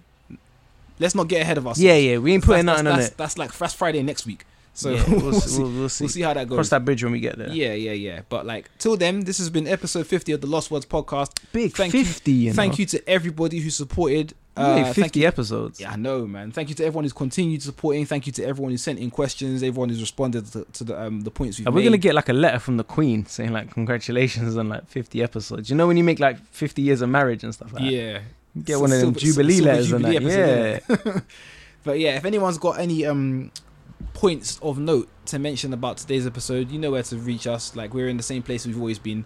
let's 0.98 1.14
not 1.14 1.28
get 1.28 1.42
ahead 1.42 1.58
of 1.58 1.66
ourselves. 1.66 1.82
Yeah, 1.82 1.96
yeah. 1.96 2.18
We 2.18 2.32
ain't 2.32 2.44
putting 2.44 2.66
that's, 2.66 2.82
nothing 2.82 2.92
on 2.92 2.98
that's, 2.98 3.12
it. 3.12 3.16
That's 3.16 3.38
like 3.38 3.56
that's 3.56 3.74
Friday 3.74 4.02
next 4.02 4.26
week. 4.26 4.44
So 4.76 4.90
yeah, 4.90 5.04
we'll, 5.08 5.20
we'll, 5.20 5.32
see. 5.32 5.62
we'll, 5.62 5.72
we'll 5.72 5.88
see. 5.88 6.04
We'll 6.04 6.08
see 6.10 6.20
how 6.20 6.34
that 6.34 6.48
goes. 6.48 6.56
Cross 6.56 6.68
that 6.68 6.84
bridge 6.84 7.02
when 7.02 7.12
we 7.12 7.20
get 7.20 7.38
there. 7.38 7.48
Yeah, 7.48 7.72
yeah, 7.72 7.92
yeah. 7.92 8.20
But 8.28 8.44
like 8.44 8.70
till 8.78 8.96
then, 8.96 9.24
this 9.24 9.38
has 9.38 9.48
been 9.48 9.66
episode 9.66 10.06
50 10.06 10.32
of 10.32 10.40
the 10.42 10.46
Lost 10.46 10.70
Words 10.70 10.86
podcast. 10.86 11.30
Big 11.52 11.74
Thank 11.74 11.94
you- 11.94 12.04
fifty. 12.04 12.32
You, 12.32 12.52
Thank 12.52 12.74
know. 12.74 12.78
you 12.78 12.86
to 12.86 13.08
everybody 13.08 13.58
who 13.60 13.70
supported. 13.70 14.34
Uh, 14.54 14.84
thank 14.84 14.94
fifty 14.94 15.20
you. 15.20 15.26
episodes. 15.26 15.78
Yeah, 15.78 15.92
I 15.92 15.96
know, 15.96 16.26
man. 16.26 16.50
Thank 16.50 16.70
you 16.70 16.74
to 16.76 16.84
everyone 16.86 17.04
who's 17.04 17.12
continued 17.12 17.62
supporting. 17.62 18.06
Thank 18.06 18.26
you 18.26 18.32
to 18.32 18.44
everyone 18.44 18.70
who 18.70 18.78
sent 18.78 18.98
in 18.98 19.10
questions. 19.10 19.62
Everyone 19.62 19.90
who's 19.90 20.00
responded 20.00 20.46
to, 20.52 20.64
to 20.64 20.84
the 20.84 20.98
um 20.98 21.20
the 21.20 21.30
points 21.30 21.58
we've 21.58 21.68
Are 21.68 21.70
we 21.70 21.84
gonna 21.84 21.98
get 21.98 22.14
like 22.14 22.30
a 22.30 22.32
letter 22.32 22.58
from 22.58 22.78
the 22.78 22.84
Queen 22.84 23.26
saying 23.26 23.52
like 23.52 23.70
congratulations 23.70 24.56
on 24.56 24.70
like 24.70 24.86
fifty 24.88 25.22
episodes? 25.22 25.68
You 25.68 25.76
know 25.76 25.86
when 25.86 25.98
you 25.98 26.04
make 26.04 26.20
like 26.20 26.38
fifty 26.52 26.80
years 26.80 27.02
of 27.02 27.10
marriage 27.10 27.44
and 27.44 27.52
stuff 27.52 27.70
like 27.74 27.82
that. 27.82 27.90
Get 28.64 28.80
one 28.80 28.92
of 28.92 29.00
them 29.00 29.14
jubilee 29.14 29.60
letters 29.60 29.92
and 29.92 30.04
jubilee 30.04 30.30
that. 30.30 30.82
episode, 30.90 31.06
Yeah. 31.14 31.20
But 31.84 32.00
yeah, 32.00 32.16
if 32.16 32.24
anyone's 32.24 32.58
got 32.58 32.80
any 32.80 33.06
um 33.06 33.52
points 34.12 34.58
of 34.60 34.78
note 34.78 35.08
to 35.26 35.38
mention 35.38 35.72
about 35.72 35.98
today's 35.98 36.26
episode, 36.26 36.70
you 36.70 36.78
know 36.80 36.90
where 36.90 37.02
to 37.04 37.16
reach 37.16 37.46
us. 37.46 37.76
Like 37.76 37.94
we're 37.94 38.08
in 38.08 38.16
the 38.16 38.24
same 38.24 38.42
place 38.42 38.66
we've 38.66 38.78
always 38.78 38.98
been. 38.98 39.24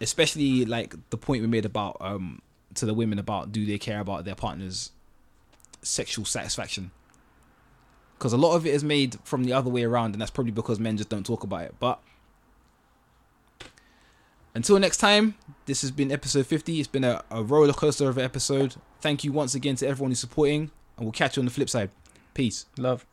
Especially 0.00 0.64
like 0.64 0.94
the 1.10 1.16
point 1.16 1.40
we 1.40 1.48
made 1.48 1.64
about 1.64 1.96
um 2.00 2.42
to 2.74 2.86
the 2.86 2.94
women 2.94 3.18
about 3.18 3.50
do 3.50 3.64
they 3.66 3.78
care 3.78 3.98
about 4.00 4.24
their 4.24 4.34
partner's 4.36 4.92
sexual 5.82 6.24
satisfaction? 6.24 6.92
Because 8.18 8.32
a 8.32 8.36
lot 8.36 8.54
of 8.54 8.66
it 8.66 8.74
is 8.74 8.84
made 8.84 9.18
from 9.24 9.44
the 9.44 9.52
other 9.52 9.68
way 9.68 9.82
around, 9.82 10.12
and 10.14 10.20
that's 10.20 10.30
probably 10.30 10.52
because 10.52 10.78
men 10.78 10.96
just 10.96 11.08
don't 11.08 11.26
talk 11.26 11.42
about 11.42 11.62
it. 11.62 11.74
But 11.80 12.00
until 14.54 14.78
next 14.78 14.98
time, 14.98 15.34
this 15.66 15.82
has 15.82 15.90
been 15.90 16.10
episode 16.10 16.46
50. 16.46 16.78
It's 16.78 16.88
been 16.88 17.04
a, 17.04 17.22
a 17.30 17.42
roller 17.42 17.72
coaster 17.72 18.08
of 18.08 18.18
an 18.18 18.24
episode. 18.24 18.76
Thank 19.00 19.24
you 19.24 19.32
once 19.32 19.54
again 19.54 19.76
to 19.76 19.86
everyone 19.86 20.10
who's 20.10 20.20
supporting, 20.20 20.70
and 20.96 21.04
we'll 21.06 21.12
catch 21.12 21.36
you 21.36 21.40
on 21.42 21.44
the 21.44 21.52
flip 21.52 21.68
side. 21.68 21.90
Peace. 22.34 22.66
Love. 22.78 23.04